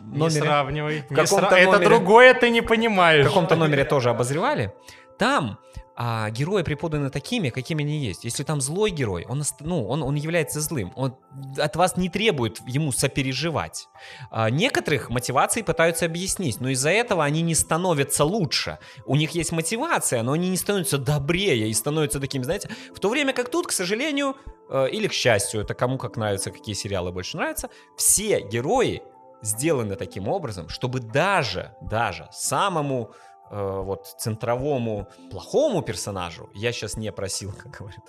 Не 0.02 0.18
номере? 0.20 0.42
сравнивай. 0.42 1.02
В 1.08 1.12
не 1.12 1.16
каком-то 1.16 1.46
сра- 1.48 1.58
Это 1.60 1.72
номере. 1.72 1.86
другое 1.90 2.34
ты 2.34 2.50
не 2.50 2.62
понимаешь. 2.62 3.26
в 3.26 3.30
каком-то 3.30 3.56
номере 3.56 3.86
тоже 3.86 4.10
обозревали, 4.10 4.74
там 5.18 5.60
а, 6.00 6.30
герои 6.30 6.62
преподаны 6.62 7.10
такими, 7.10 7.50
какими 7.50 7.84
они 7.84 7.98
есть. 7.98 8.24
Если 8.24 8.44
там 8.44 8.62
злой 8.62 8.92
герой, 8.92 9.26
он, 9.28 9.44
ну, 9.62 9.88
он, 9.88 10.04
он 10.04 10.14
является 10.14 10.62
злым, 10.62 10.94
он 10.96 11.16
от 11.58 11.76
вас 11.76 11.98
не 11.98 12.08
требует 12.08 12.60
ему 12.68 12.92
сопереживать. 12.92 13.88
А, 14.30 14.52
некоторых 14.52 15.10
мотивации 15.10 15.64
пытаются 15.64 16.06
объяснить, 16.06 16.62
но 16.62 16.70
из-за 16.70 16.92
этого 16.92 17.24
они 17.24 17.42
не 17.42 17.56
становятся 17.56 18.26
лучше. 18.26 18.78
У 19.08 19.16
них 19.16 19.32
есть 19.32 19.52
мотивация, 19.52 20.22
но 20.22 20.34
они 20.34 20.50
не 20.50 20.58
становятся 20.58 21.00
добрее 21.00 21.68
и 21.68 21.74
становятся 21.74 22.20
такими, 22.20 22.44
знаете, 22.44 22.70
в 22.96 23.00
то 23.00 23.10
время 23.10 23.34
как 23.34 23.50
тут, 23.50 23.66
к 23.66 23.72
сожалению, 23.72 24.36
э, 24.70 24.90
или 24.92 25.08
к 25.08 25.14
счастью, 25.14 25.62
это 25.62 25.74
кому 25.74 25.98
как 25.98 26.16
нравится, 26.16 26.52
какие 26.52 26.76
сериалы 26.76 27.12
больше 27.12 27.38
нравятся, 27.38 27.72
все 27.96 28.42
герои 28.42 29.02
сделаны 29.42 29.96
таким 29.96 30.28
образом, 30.28 30.70
чтобы 30.70 31.00
даже, 31.00 31.76
даже 31.82 32.28
самому 32.32 33.12
э, 33.52 33.82
вот 33.82 34.16
центровому 34.18 35.08
плохому 35.32 35.82
персонажу, 35.82 36.50
я 36.54 36.72
сейчас 36.72 36.98
не 36.98 37.12
просил, 37.12 37.52
как 37.64 37.78
говорят, 37.80 38.06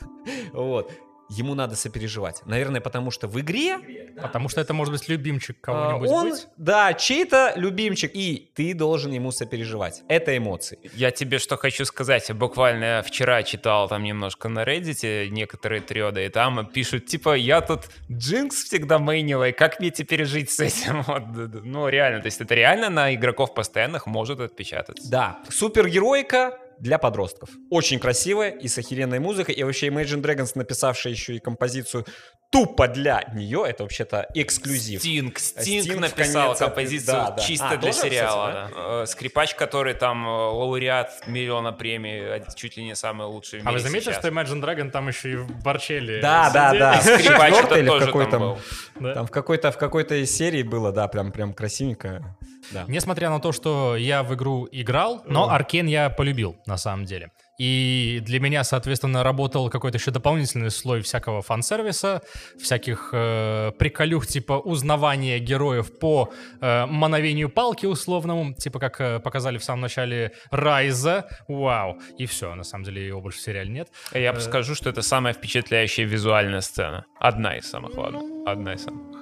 вот, 0.52 0.92
ему 1.28 1.54
надо 1.54 1.76
сопереживать. 1.76 2.42
Наверное, 2.46 2.80
потому 2.80 3.10
что 3.10 3.28
в 3.28 3.40
игре 3.40 3.78
Потому 4.20 4.48
что 4.48 4.60
это 4.60 4.74
может 4.74 4.92
быть 4.92 5.08
любимчик 5.08 5.56
а, 5.62 5.92
кого-нибудь 5.92 6.08
он, 6.10 6.30
быть. 6.30 6.46
да, 6.56 6.92
чей-то 6.94 7.52
любимчик, 7.56 8.10
и 8.14 8.50
ты 8.54 8.74
должен 8.74 9.12
ему 9.12 9.30
сопереживать. 9.30 10.02
Это 10.08 10.36
эмоции. 10.36 10.78
Я 10.94 11.10
тебе 11.10 11.38
что 11.38 11.56
хочу 11.56 11.84
сказать. 11.84 12.28
Я 12.28 12.34
буквально 12.34 13.02
вчера 13.06 13.42
читал 13.42 13.88
там 13.88 14.02
немножко 14.02 14.48
на 14.48 14.64
Reddit 14.64 15.28
некоторые 15.28 15.80
треды, 15.80 16.26
и 16.26 16.28
там 16.28 16.66
пишут, 16.66 17.06
типа, 17.06 17.34
я 17.36 17.60
тут 17.60 17.88
Джинкс 18.10 18.64
всегда 18.64 18.98
мейнила, 18.98 19.48
и 19.48 19.52
как 19.52 19.80
мне 19.80 19.90
теперь 19.90 20.24
жить 20.24 20.50
с 20.50 20.60
этим? 20.60 20.98
Вот, 21.08 21.22
ну, 21.64 21.88
реально, 21.88 22.20
то 22.20 22.26
есть 22.26 22.40
это 22.40 22.54
реально 22.54 22.90
на 22.90 23.14
игроков 23.14 23.54
постоянных 23.54 24.06
может 24.06 24.40
отпечататься. 24.40 25.10
Да, 25.10 25.38
супергеройка 25.48 26.58
для 26.80 26.98
подростков. 26.98 27.50
Очень 27.70 27.98
красивая 27.98 28.50
и 28.50 28.68
с 28.68 28.78
охеренной 28.78 29.18
музыкой. 29.18 29.54
И 29.54 29.62
вообще 29.64 29.88
Imagine 29.88 30.22
Dragons, 30.22 30.52
написавшая 30.54 31.12
еще 31.12 31.34
и 31.36 31.38
композицию 31.38 32.06
тупо 32.50 32.88
для 32.88 33.22
нее, 33.34 33.64
это 33.68 33.82
вообще-то 33.82 34.26
эксклюзив. 34.34 35.00
Стинг, 35.00 35.38
Стинг 35.38 35.84
Стинг 35.84 36.00
написал 36.00 36.44
конец, 36.54 36.58
композицию 36.58 37.06
да, 37.16 37.30
да. 37.32 37.42
чисто 37.42 37.68
А, 37.70 37.76
для 37.76 37.92
тоже, 37.92 38.02
сериала. 38.04 38.50
кстати, 38.52 38.74
да. 38.74 39.02
Э, 39.02 39.06
Скрипач, 39.06 39.54
который 39.54 39.94
там 39.94 40.26
э, 40.26 40.30
лауреат 40.30 41.26
миллиона 41.26 41.72
премий, 41.72 42.18
э, 42.20 42.44
чуть 42.56 42.76
ли 42.78 42.84
не 42.84 42.94
самый 42.96 43.26
лучший 43.26 43.60
в 43.60 43.66
А 43.66 43.70
мире 43.70 43.72
вы 43.74 43.80
заметили, 43.88 44.12
сейчас. 44.12 44.18
что 44.20 44.28
Imagine 44.28 44.62
Dragon 44.62 44.90
там 44.90 45.08
еще 45.08 45.32
и 45.32 45.36
в 45.36 45.62
Борчелли 45.62 46.20
Да, 46.22 46.50
да, 46.54 46.68
сидели? 46.68 46.80
да. 46.80 47.00
Скрипач 47.00 47.54
Четвёртый 47.54 47.64
это 47.66 47.78
или 47.80 47.88
в 47.88 47.92
тоже 47.92 48.12
там 48.12 48.30
там? 48.30 48.40
был. 48.40 48.58
Да. 49.00 49.14
Там 49.14 49.26
в 49.26 49.30
какой-то 49.30 49.70
в 49.72 49.76
какой-то 49.78 50.14
из 50.14 50.34
серий 50.34 50.62
было, 50.62 50.90
да, 50.92 51.06
прям 51.08 51.32
прям 51.32 51.52
красивенько. 51.52 52.36
Да. 52.72 52.84
Несмотря 52.88 53.30
на 53.30 53.40
то, 53.40 53.52
что 53.52 53.96
я 53.96 54.22
в 54.22 54.34
игру 54.34 54.68
играл, 54.70 55.22
но 55.26 55.48
Аркен 55.50 55.86
я 55.86 56.10
полюбил, 56.10 56.56
на 56.66 56.76
самом 56.76 57.04
деле. 57.04 57.30
И 57.58 58.20
для 58.22 58.38
меня, 58.38 58.62
соответственно, 58.62 59.24
работал 59.24 59.68
какой-то 59.68 59.98
еще 59.98 60.12
дополнительный 60.12 60.70
слой 60.70 61.00
всякого 61.02 61.42
фан-сервиса, 61.42 62.22
всяких 62.62 63.10
э, 63.12 63.72
приколюх 63.76 64.28
типа 64.28 64.52
узнавания 64.52 65.40
героев 65.40 65.98
по 65.98 66.32
э, 66.60 66.86
мановению 66.86 67.48
палки 67.48 67.84
условному, 67.86 68.54
типа 68.54 68.78
как 68.78 69.00
э, 69.00 69.18
показали 69.18 69.58
в 69.58 69.64
самом 69.64 69.80
начале 69.80 70.30
Райза. 70.52 71.26
Вау. 71.48 71.98
И 72.16 72.26
все, 72.26 72.54
на 72.54 72.62
самом 72.62 72.84
деле 72.84 73.04
его 73.08 73.20
больше 73.20 73.38
в 73.40 73.42
сериале 73.42 73.70
нет. 73.70 73.88
Я 74.12 74.30
Э, 74.30 74.34
бы 74.34 74.40
скажу, 74.40 74.76
что 74.76 74.88
это 74.90 75.02
самая 75.02 75.34
впечатляющая 75.34 76.04
визуальная 76.04 76.60
сцена. 76.60 77.06
Одна 77.18 77.56
из 77.56 77.68
самых, 77.68 77.96
ладно. 77.96 78.20
Ну, 78.20 78.44
Одна 78.46 78.74
из 78.74 78.84
самых. 78.84 79.17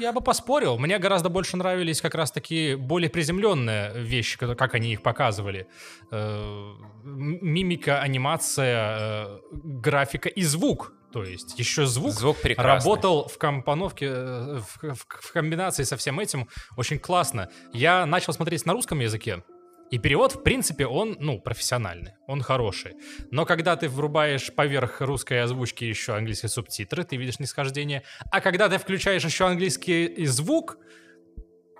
Я 0.00 0.12
бы 0.12 0.20
поспорил. 0.20 0.78
Мне 0.78 0.98
гораздо 0.98 1.28
больше 1.28 1.56
нравились 1.56 2.00
как 2.00 2.14
раз-таки 2.14 2.74
более 2.74 3.10
приземленные 3.10 3.92
вещи, 4.02 4.38
как 4.38 4.74
они 4.74 4.92
их 4.92 5.02
показывали. 5.02 5.66
Э, 6.10 6.72
Мимика, 7.04 8.00
анимация, 8.00 8.96
э, 8.98 9.38
графика 9.52 10.28
и 10.28 10.42
звук. 10.42 10.92
То 11.12 11.24
есть 11.24 11.58
еще 11.58 11.86
звук, 11.86 12.12
Звук 12.12 12.36
прекрасный. 12.40 12.88
работал 12.90 13.26
в 13.28 13.36
компоновке, 13.36 14.06
э, 14.06 14.60
в, 14.60 14.94
в- 14.94 15.06
в 15.08 15.32
комбинации 15.32 15.82
со 15.82 15.96
всем 15.96 16.20
этим 16.20 16.48
очень 16.76 16.98
классно. 17.00 17.48
Я 17.72 18.06
начал 18.06 18.32
смотреть 18.32 18.64
на 18.64 18.72
русском 18.74 19.00
языке, 19.00 19.42
и 19.90 19.98
перевод, 19.98 20.32
в 20.32 20.42
принципе, 20.42 20.86
он, 20.86 21.16
ну, 21.18 21.40
профессиональный, 21.40 22.12
он 22.28 22.42
хороший. 22.42 22.94
Но 23.30 23.44
когда 23.44 23.76
ты 23.76 23.88
врубаешь 23.88 24.52
поверх 24.54 25.00
русской 25.00 25.42
озвучки 25.42 25.84
еще 25.84 26.14
английские 26.14 26.48
субтитры, 26.48 27.04
ты 27.04 27.16
видишь 27.16 27.40
нисхождение. 27.40 28.04
А 28.30 28.40
когда 28.40 28.68
ты 28.68 28.78
включаешь 28.78 29.24
еще 29.24 29.46
английский 29.46 30.26
звук 30.26 30.78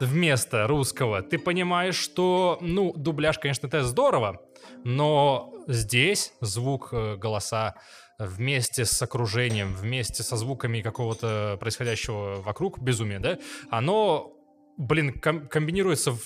вместо 0.01 0.67
русского, 0.67 1.23
ты 1.23 1.39
понимаешь, 1.39 1.97
что, 1.97 2.59
ну, 2.61 2.93
дубляж, 2.97 3.39
конечно, 3.39 3.69
это 3.69 3.85
здорово, 3.85 4.41
но 4.83 5.53
здесь 5.69 6.33
звук, 6.41 6.89
э, 6.93 7.17
голоса 7.17 7.77
вместе 8.19 8.85
с 8.85 9.01
окружением, 9.01 9.73
вместе 9.73 10.23
со 10.23 10.37
звуками 10.37 10.83
какого-то 10.83 11.57
происходящего 11.61 12.43
вокруг 12.43 12.81
безумия, 12.81 13.21
да, 13.21 13.39
оно, 13.71 14.33
блин, 14.77 15.19
ком- 15.21 15.47
комбинируется 15.49 16.13
в 16.13 16.23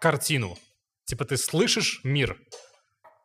картину. 0.00 0.56
Типа 1.04 1.24
ты 1.24 1.36
слышишь 1.36 2.00
мир, 2.04 2.38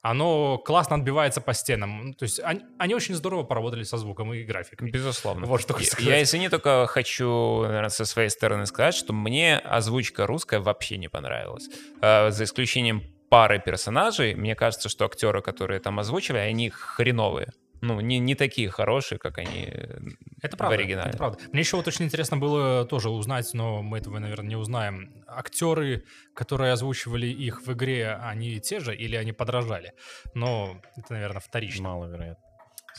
оно 0.01 0.57
классно 0.57 0.96
отбивается 0.96 1.41
по 1.41 1.53
стенам. 1.53 2.07
Ну, 2.07 2.13
То 2.13 2.24
есть 2.24 2.39
они, 2.39 2.62
они 2.79 2.96
очень 2.96 3.15
здорово 3.15 3.43
поработали 3.43 3.84
со 3.84 3.98
звуком 3.98 4.34
и 4.34 4.43
графикой. 4.43 4.89
Безусловно. 4.89 5.46
Вот 5.46 5.62
что 5.62 5.75
Я-. 6.00 6.17
Я, 6.17 6.24
извини, 6.24 6.50
только 6.50 6.88
хочу, 6.88 7.63
наверное, 7.63 7.89
со 7.89 8.05
своей 8.05 8.29
стороны 8.29 8.65
сказать, 8.65 8.96
что 8.96 9.13
мне 9.13 9.57
озвучка 9.57 10.25
русская 10.25 10.60
вообще 10.60 10.98
не 10.98 11.10
понравилась. 11.10 11.67
Э, 12.01 12.31
За 12.31 12.43
исключением 12.43 13.03
пары 13.29 13.60
персонажей, 13.60 14.36
мне 14.36 14.55
кажется, 14.55 14.88
что 14.88 15.05
актеры, 15.05 15.41
которые 15.41 15.79
там 15.79 16.00
озвучивали, 16.00 16.39
они 16.39 16.69
хреновые. 16.69 17.51
Ну, 17.81 18.00
не, 18.01 18.19
не 18.19 18.36
такие 18.36 18.69
хорошие, 18.69 19.19
как 19.19 19.38
они 19.38 19.65
э, 19.67 20.00
Это 20.41 20.57
правда, 20.57 20.75
в 20.75 20.79
оригинале. 20.79 21.10
это 21.10 21.17
правда. 21.17 21.39
Мне 21.51 21.62
еще 21.62 21.77
вот 21.77 21.88
очень 21.88 22.05
интересно 22.05 22.38
было 22.38 22.86
тоже 22.86 23.10
узнать, 23.10 23.53
но 23.53 23.81
мы 23.84 24.00
этого, 24.00 24.19
наверное, 24.19 24.50
не 24.50 24.55
узнаем. 24.55 25.24
Актеры, 25.27 26.03
которые 26.34 26.74
озвучивали 26.74 27.27
их 27.27 27.62
в 27.65 27.74
игре, 27.74 28.15
они 28.15 28.60
те 28.60 28.79
же 28.79 28.96
или 28.96 29.15
они 29.15 29.31
подражали? 29.31 29.93
Но 30.34 30.81
это, 30.96 31.13
наверное, 31.13 31.39
вторично. 31.39 31.89
Маловероятно. 31.89 32.43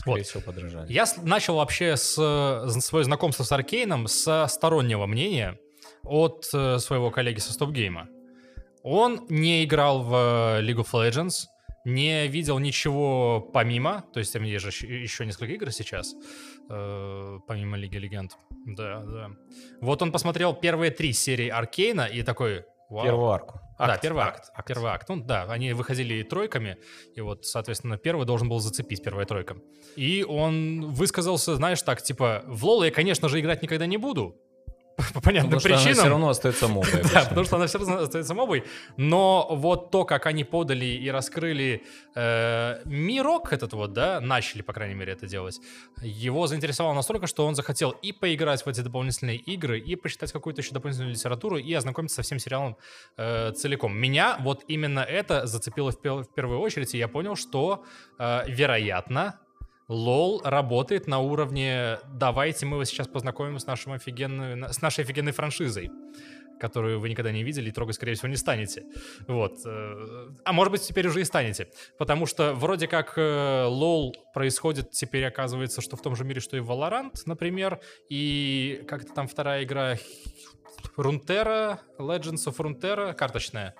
Вот. 0.05 0.13
Скорее 0.13 0.23
всего, 0.23 0.41
подражали. 0.41 0.91
Я 0.91 1.05
начал 1.23 1.55
вообще 1.55 1.97
с, 1.97 2.15
э, 2.17 2.69
свое 2.79 3.03
знакомство 3.03 3.43
с 3.43 3.51
Аркейном 3.51 4.07
со 4.07 4.47
стороннего 4.47 5.05
мнения 5.07 5.59
от 6.03 6.47
э, 6.53 6.79
своего 6.79 7.11
коллеги 7.11 7.39
со 7.39 7.51
Стопгейма. 7.51 8.07
Он 8.81 9.25
не 9.27 9.65
играл 9.65 10.03
в 10.03 10.13
League 10.61 10.77
of 10.77 10.91
Legends, 10.93 11.47
не 11.85 12.27
видел 12.27 12.59
ничего 12.59 13.41
помимо, 13.53 14.03
то 14.13 14.19
есть 14.19 14.33
там 14.33 14.43
есть 14.43 14.63
же 14.65 14.85
еще- 14.85 15.25
несколько 15.25 15.53
игр 15.53 15.71
сейчас, 15.71 16.15
э, 16.69 17.39
помимо 17.47 17.77
Лиги 17.77 17.97
Легенд. 17.97 18.37
Да, 18.65 19.03
да. 19.03 19.29
Вот 19.81 20.01
он 20.01 20.11
посмотрел 20.11 20.53
первые 20.53 20.91
три 20.91 21.13
серии 21.13 21.49
Аркейна 21.49 22.05
и 22.07 22.23
такой... 22.23 22.65
«Вау». 22.89 23.03
Первую 23.05 23.29
арку. 23.29 23.59
да, 23.77 23.93
Акт, 23.93 24.01
первый 24.01 24.23
акт, 24.23 24.39
акт, 24.39 24.51
акт. 24.55 24.67
Первый 24.67 24.91
акт. 24.91 25.09
Ну 25.09 25.17
да, 25.17 25.43
они 25.43 25.73
выходили 25.73 26.23
тройками, 26.23 26.77
и 27.15 27.21
вот, 27.21 27.45
соответственно, 27.45 27.97
первый 27.97 28.25
должен 28.25 28.49
был 28.49 28.59
зацепить, 28.59 29.03
первая 29.03 29.27
тройка. 29.27 29.57
И 29.95 30.25
он 30.27 30.87
высказался, 30.91 31.55
знаешь, 31.55 31.83
так, 31.83 32.01
типа, 32.01 32.43
в 32.47 32.65
Лол 32.65 32.83
я, 32.83 32.89
конечно 32.91 33.29
же, 33.29 33.39
играть 33.39 33.61
никогда 33.61 33.85
не 33.85 33.97
буду. 33.97 34.41
По 35.13 35.21
понятным 35.21 35.51
Потому 35.51 35.59
что 35.59 35.69
она 35.69 35.77
причинам. 35.77 35.99
все 35.99 36.09
равно 36.09 36.29
остается 36.29 36.67
мобой. 36.67 37.03
Да, 37.13 37.25
потому 37.25 37.45
что 37.45 37.55
она 37.55 37.67
все 37.67 37.77
равно 37.77 37.97
остается 37.99 38.33
мобой. 38.33 38.63
Но 38.97 39.47
вот 39.51 39.91
то, 39.91 40.03
как 40.05 40.25
они 40.25 40.43
подали 40.43 40.85
и 40.85 41.09
раскрыли 41.09 41.83
э, 42.15 42.81
мирок 42.85 43.53
этот 43.53 43.73
вот, 43.73 43.93
да, 43.93 44.19
начали, 44.19 44.61
по 44.61 44.73
крайней 44.73 44.95
мере, 44.95 45.13
это 45.13 45.27
делать, 45.27 45.59
его 46.01 46.47
заинтересовало 46.47 46.93
настолько, 46.93 47.27
что 47.27 47.45
он 47.45 47.55
захотел 47.55 47.91
и 47.91 48.11
поиграть 48.11 48.65
в 48.65 48.67
эти 48.67 48.81
дополнительные 48.81 49.37
игры, 49.37 49.79
и 49.79 49.95
почитать 49.95 50.31
какую-то 50.31 50.61
еще 50.61 50.73
дополнительную 50.73 51.13
литературу, 51.13 51.57
и 51.57 51.73
ознакомиться 51.73 52.17
со 52.17 52.21
всем 52.21 52.39
сериалом 52.39 52.77
э, 53.17 53.51
целиком. 53.53 53.97
Меня 53.97 54.37
вот 54.41 54.63
именно 54.67 54.99
это 54.99 55.47
зацепило 55.47 55.91
в 55.91 56.01
первую 56.01 56.59
очередь, 56.59 56.93
и 56.93 56.97
я 56.97 57.07
понял, 57.07 57.35
что, 57.35 57.85
э, 58.17 58.43
вероятно, 58.47 59.39
Лол 59.89 60.41
работает 60.43 61.07
на 61.07 61.19
уровне 61.19 61.97
«давайте 62.13 62.67
мы 62.67 62.77
вас 62.77 62.89
сейчас 62.89 63.07
познакомим 63.07 63.57
с, 63.57 63.65
нашим 63.65 63.93
офигенной, 63.93 64.71
с 64.71 64.81
нашей 64.81 65.03
офигенной 65.03 65.31
франшизой» 65.33 65.91
которую 66.59 66.99
вы 66.99 67.07
никогда 67.07 67.31
не 67.31 67.41
видели 67.41 67.69
и 67.69 67.71
трогать, 67.71 67.95
скорее 67.95 68.15
всего, 68.15 68.27
не 68.27 68.35
станете. 68.35 68.83
Вот. 69.29 69.59
э, 69.65 70.27
А 70.43 70.51
может 70.51 70.73
быть, 70.73 70.81
теперь 70.81 71.07
уже 71.07 71.21
и 71.21 71.23
станете. 71.23 71.69
Потому 71.97 72.25
что 72.25 72.53
вроде 72.53 72.89
как 72.89 73.13
э, 73.15 73.63
лол 73.63 74.13
происходит 74.33 74.91
теперь, 74.91 75.23
оказывается, 75.25 75.79
что 75.79 75.95
в 75.95 76.01
том 76.01 76.17
же 76.17 76.25
мире, 76.25 76.41
что 76.41 76.57
и 76.57 76.59
Valorant, 76.59 77.13
например, 77.25 77.79
и 78.09 78.83
как-то 78.89 79.13
там 79.13 79.29
вторая 79.29 79.63
игра 79.63 79.95
Рунтера, 80.97 81.79
Legends 81.97 82.45
of 82.45 82.57
Runeterra, 82.57 83.13
карточная. 83.13 83.73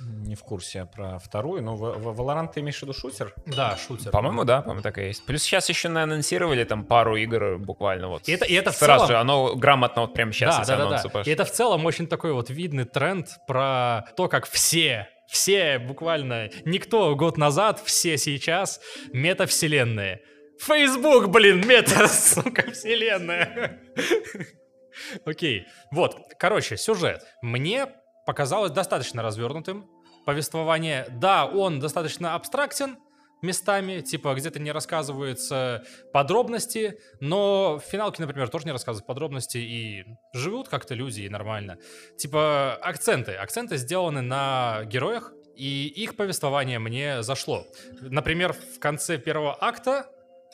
Не 0.00 0.34
в 0.34 0.42
курсе 0.42 0.86
про 0.86 1.18
вторую, 1.18 1.62
но 1.62 1.74
Valorant 1.76 2.52
ты 2.54 2.60
имеешь 2.60 2.78
в 2.78 2.82
виду 2.82 2.92
шутер? 2.94 3.34
Да, 3.46 3.76
шутер. 3.76 4.10
По-моему, 4.10 4.44
да, 4.44 4.62
по-моему, 4.62 4.82
так 4.82 4.98
и 4.98 5.02
есть. 5.08 5.26
Плюс 5.26 5.42
сейчас 5.42 5.68
еще 5.68 5.88
анонсировали 5.88 6.64
там 6.64 6.84
пару 6.84 7.16
игр 7.16 7.58
буквально 7.58 8.08
вот. 8.08 8.28
И 8.28 8.32
это- 8.32 8.44
и 8.46 8.54
это 8.54 8.72
в 8.72 8.76
Сразу 8.76 9.06
целом- 9.06 9.08
же, 9.08 9.16
оно 9.18 9.54
грамотно 9.56 10.02
вот 10.02 10.14
прямо 10.14 10.32
сейчас 10.32 10.66
да, 10.66 10.76
да, 10.76 10.88
да, 10.90 11.02
да. 11.12 11.22
И 11.22 11.30
это 11.30 11.44
в 11.44 11.50
целом 11.50 11.84
очень 11.84 12.06
такой 12.06 12.32
вот 12.32 12.48
видный 12.50 12.84
тренд 12.84 13.28
про 13.46 14.04
то, 14.16 14.28
как 14.28 14.46
все, 14.48 15.08
все 15.28 15.78
буквально, 15.78 16.48
никто 16.64 17.14
год 17.16 17.36
назад, 17.36 17.80
все 17.84 18.16
сейчас 18.16 18.80
метавселенные. 19.12 20.20
Facebook, 20.60 21.28
блин, 21.28 21.66
мета, 21.66 22.06
сука, 22.08 22.70
вселенная. 22.70 23.80
Окей, 25.24 25.66
вот, 25.90 26.16
короче, 26.38 26.76
сюжет. 26.76 27.22
Мне 27.42 27.86
показалось 28.26 28.72
достаточно 28.72 29.22
развернутым. 29.22 29.88
Повествование, 30.26 31.06
да, 31.10 31.46
он 31.46 31.80
достаточно 31.80 32.34
абстрактен 32.34 32.98
местами, 33.42 34.00
типа 34.00 34.34
где-то 34.34 34.58
не 34.58 34.72
рассказываются 34.72 35.82
подробности, 36.12 36.98
но 37.20 37.78
в 37.78 37.88
финалке, 37.88 38.22
например, 38.22 38.48
тоже 38.48 38.66
не 38.66 38.72
рассказывают 38.72 39.06
подробности 39.06 39.58
и 39.58 40.04
живут 40.34 40.68
как-то 40.68 40.94
люди 40.94 41.22
и 41.22 41.28
нормально. 41.28 41.78
Типа 42.18 42.74
акценты. 42.74 43.32
Акценты 43.32 43.76
сделаны 43.76 44.20
на 44.20 44.82
героях, 44.84 45.32
и 45.56 45.86
их 45.88 46.16
повествование 46.16 46.78
мне 46.78 47.22
зашло. 47.22 47.66
Например, 48.00 48.52
в 48.52 48.78
конце 48.78 49.18
первого 49.18 49.56
акта, 49.60 50.06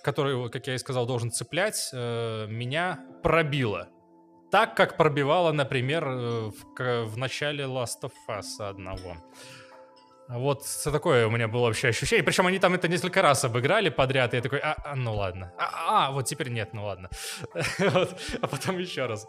который, 0.03 0.51
как 0.51 0.67
я 0.67 0.75
и 0.75 0.79
сказал, 0.79 1.07
должен 1.07 1.31
цеплять, 1.31 1.91
э, 1.93 2.47
меня 2.49 3.05
пробило. 3.23 3.89
Так, 4.51 4.77
как 4.77 4.97
пробивало, 4.97 5.53
например, 5.53 6.05
э, 6.07 6.51
в, 6.51 7.05
в 7.05 7.17
начале 7.17 7.65
Last 7.65 8.03
of 8.03 8.13
Us 8.29 8.61
одного. 8.61 9.17
Вот 10.29 10.65
такое 10.83 11.27
у 11.27 11.31
меня 11.31 11.47
было 11.47 11.67
вообще 11.67 11.89
ощущение. 11.89 12.25
Причем 12.25 12.47
они 12.47 12.59
там 12.59 12.75
это 12.75 12.89
несколько 12.89 13.23
раз 13.23 13.45
обыграли 13.45 13.91
подряд, 13.91 14.35
и 14.35 14.37
я 14.37 14.43
такой, 14.43 14.59
а, 14.59 14.75
а, 14.85 14.97
ну 14.97 15.15
ладно. 15.15 15.53
А, 15.57 16.09
а, 16.09 16.11
вот 16.11 16.27
теперь 16.27 16.49
нет, 16.49 16.71
ну 16.73 16.85
ладно. 16.85 17.09
Вот, 17.79 18.21
А 18.43 18.47
потом 18.49 18.79
еще 18.79 19.07
раз. 19.07 19.29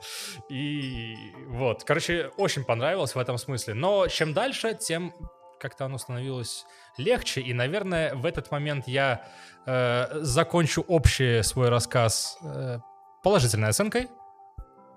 И 0.49 1.15
вот, 1.49 1.83
короче, 1.83 2.31
очень 2.37 2.63
понравилось 2.63 3.13
в 3.13 3.19
этом 3.19 3.37
смысле. 3.37 3.75
Но 3.75 4.07
чем 4.07 4.33
дальше, 4.33 4.73
тем 4.73 5.13
как-то 5.59 5.85
оно 5.85 5.97
становилось 5.97 6.65
легче. 6.97 7.41
И, 7.41 7.53
наверное, 7.53 8.15
в 8.15 8.25
этот 8.25 8.51
момент 8.51 8.87
я 8.87 9.27
э, 9.65 10.07
закончу 10.21 10.81
общий 10.87 11.43
свой 11.43 11.69
рассказ 11.69 12.37
э, 12.43 12.79
положительной 13.23 13.69
оценкой. 13.69 14.09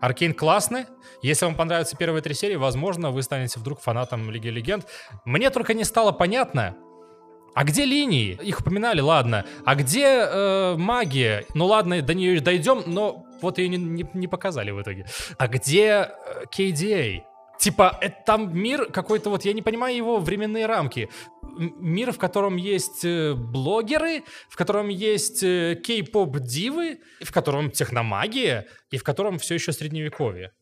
Аркейн 0.00 0.34
классный. 0.34 0.86
Если 1.22 1.44
вам 1.44 1.54
понравятся 1.54 1.96
первые 1.96 2.22
три 2.22 2.34
серии, 2.34 2.56
возможно, 2.56 3.10
вы 3.10 3.22
станете 3.22 3.60
вдруг 3.60 3.80
фанатом 3.80 4.30
Лиги 4.30 4.48
Легенд. 4.48 4.86
Мне 5.24 5.50
только 5.50 5.74
не 5.74 5.84
стало 5.84 6.12
понятно, 6.12 6.74
а 7.54 7.64
где 7.64 7.84
линии? 7.84 8.38
Их 8.42 8.60
упоминали, 8.60 9.00
ладно. 9.00 9.44
А 9.64 9.74
где 9.74 10.06
э, 10.06 10.76
магия? 10.76 11.44
Ну 11.54 11.66
ладно, 11.66 12.00
до 12.00 12.14
нее 12.14 12.40
дойдем, 12.40 12.82
но 12.86 13.26
вот 13.42 13.58
ее 13.58 13.68
не, 13.68 13.76
не- 13.76 14.10
не 14.14 14.28
показали 14.28 14.70
в 14.70 14.80
итоге. 14.80 15.06
А 15.36 15.48
где 15.48 16.10
э, 16.10 16.44
KDA? 16.50 17.22
Типа, 17.58 17.98
это 18.00 18.16
там 18.24 18.56
мир 18.56 18.86
какой-то, 18.86 19.28
вот 19.28 19.44
я 19.44 19.52
не 19.52 19.60
понимаю 19.62 19.94
его 19.94 20.18
временные 20.18 20.64
рамки. 20.66 21.10
Мир, 21.58 22.12
в 22.12 22.18
котором 22.18 22.56
есть 22.56 23.04
э, 23.04 23.34
блогеры, 23.34 24.22
в 24.48 24.56
котором 24.56 24.88
есть 24.88 25.42
э, 25.42 25.80
кей-поп-дивы, 25.82 27.00
в 27.20 27.32
котором 27.32 27.70
техномагия, 27.70 28.66
и 28.90 28.98
в 28.98 29.04
котором 29.04 29.38
все 29.38 29.54
еще 29.54 29.72
средневековье. 29.72 30.52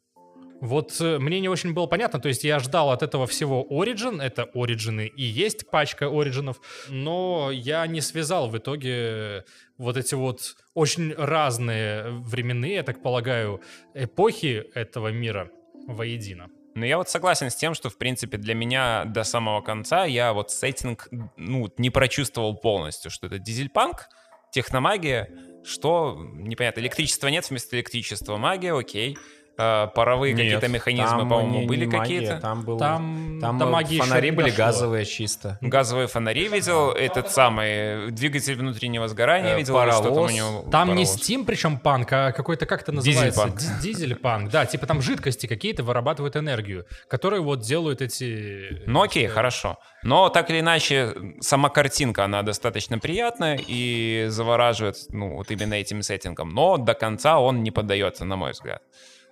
Вот 0.60 1.00
э, 1.00 1.18
мне 1.18 1.40
не 1.40 1.48
очень 1.48 1.72
было 1.72 1.86
понятно, 1.86 2.18
то 2.18 2.28
есть 2.28 2.42
я 2.44 2.58
ждал 2.58 2.90
от 2.90 3.02
этого 3.02 3.26
всего 3.26 3.66
Origin, 3.70 4.20
это 4.20 4.48
Origin 4.54 5.06
и 5.06 5.22
есть 5.22 5.70
пачка 5.70 6.06
Origинов, 6.06 6.60
но 6.88 7.50
я 7.52 7.86
не 7.86 8.00
связал 8.00 8.48
в 8.48 8.58
итоге 8.58 9.44
вот 9.76 9.96
эти 9.96 10.14
вот 10.14 10.56
очень 10.74 11.14
разные 11.14 12.10
временные, 12.10 12.74
я 12.74 12.82
так 12.82 13.02
полагаю, 13.02 13.60
эпохи 13.94 14.64
этого 14.74 15.08
мира 15.08 15.50
воедино. 15.86 16.48
Но 16.78 16.86
я 16.86 16.98
вот 16.98 17.08
согласен 17.08 17.50
с 17.50 17.56
тем, 17.56 17.74
что, 17.74 17.90
в 17.90 17.98
принципе, 17.98 18.36
для 18.36 18.54
меня 18.54 19.04
до 19.04 19.24
самого 19.24 19.60
конца 19.60 20.04
я 20.04 20.32
вот 20.32 20.50
сеттинг, 20.50 21.08
ну, 21.36 21.68
не 21.76 21.90
прочувствовал 21.90 22.56
полностью, 22.56 23.10
что 23.10 23.26
это 23.26 23.38
дизельпанк, 23.38 24.08
техномагия, 24.52 25.28
что, 25.64 26.16
непонятно, 26.18 26.80
электричества 26.80 27.28
нет, 27.28 27.48
вместо 27.50 27.76
электричества 27.76 28.36
магия, 28.36 28.72
окей. 28.72 29.18
А, 29.60 29.88
паровые 29.88 30.34
Нет, 30.34 30.44
какие-то 30.44 30.68
механизмы, 30.68 31.18
там 31.18 31.28
по-моему, 31.28 31.60
не- 31.62 31.66
были 31.66 31.84
не 31.84 31.96
магия, 31.96 32.18
какие-то. 32.20 32.40
Там, 32.40 32.62
был, 32.62 32.78
Там, 32.78 33.38
там 33.40 33.60
э, 33.60 33.66
магии 33.66 33.98
фонари 33.98 34.30
не 34.30 34.36
были 34.36 34.50
дошло. 34.50 34.64
газовые 34.66 35.04
чисто. 35.04 35.58
Газовые 35.60 36.06
фонари 36.06 36.46
видел, 36.46 36.90
этот 36.92 37.30
самый 37.32 38.12
двигатель 38.12 38.54
внутреннего 38.54 39.08
сгорания 39.08 39.54
Э, 39.54 39.58
видел, 39.58 39.74
что 39.74 39.84
там 39.90 40.00
у 40.00 40.02
паровоз. 40.14 40.32
него. 40.32 40.64
Там 40.70 40.88
не 40.94 41.04
паровоз. 41.04 41.16
Steam, 41.20 41.44
причем 41.44 41.78
панк, 41.78 42.12
а 42.12 42.30
какой-то, 42.30 42.66
как 42.66 42.82
это 42.82 42.92
называется? 42.92 43.24
Дизель-панк. 43.46 43.58
Ди- 43.58 43.82
Дизель-панк, 43.92 44.50
да, 44.52 44.64
типа 44.64 44.86
там 44.86 45.02
жидкости 45.02 45.46
какие-то 45.48 45.82
вырабатывают 45.82 46.36
энергию, 46.36 46.86
которые 47.08 47.42
вот 47.42 47.60
делают 47.62 48.00
эти... 48.00 48.82
Ну 48.86 49.02
окей, 49.02 49.26
хорошо. 49.26 49.78
Но 50.04 50.28
так 50.28 50.50
или 50.50 50.60
иначе, 50.60 51.14
сама 51.40 51.68
картинка, 51.68 52.24
она 52.24 52.42
достаточно 52.42 53.00
приятная 53.00 53.58
и 53.66 54.26
завораживает, 54.28 54.96
ну, 55.10 55.34
вот 55.34 55.50
именно 55.50 55.74
этим 55.74 56.02
сеттингом. 56.02 56.50
Но 56.50 56.76
до 56.76 56.94
конца 56.94 57.40
он 57.40 57.64
не 57.64 57.72
поддается, 57.72 58.24
на 58.24 58.36
мой 58.36 58.52
взгляд. 58.52 58.82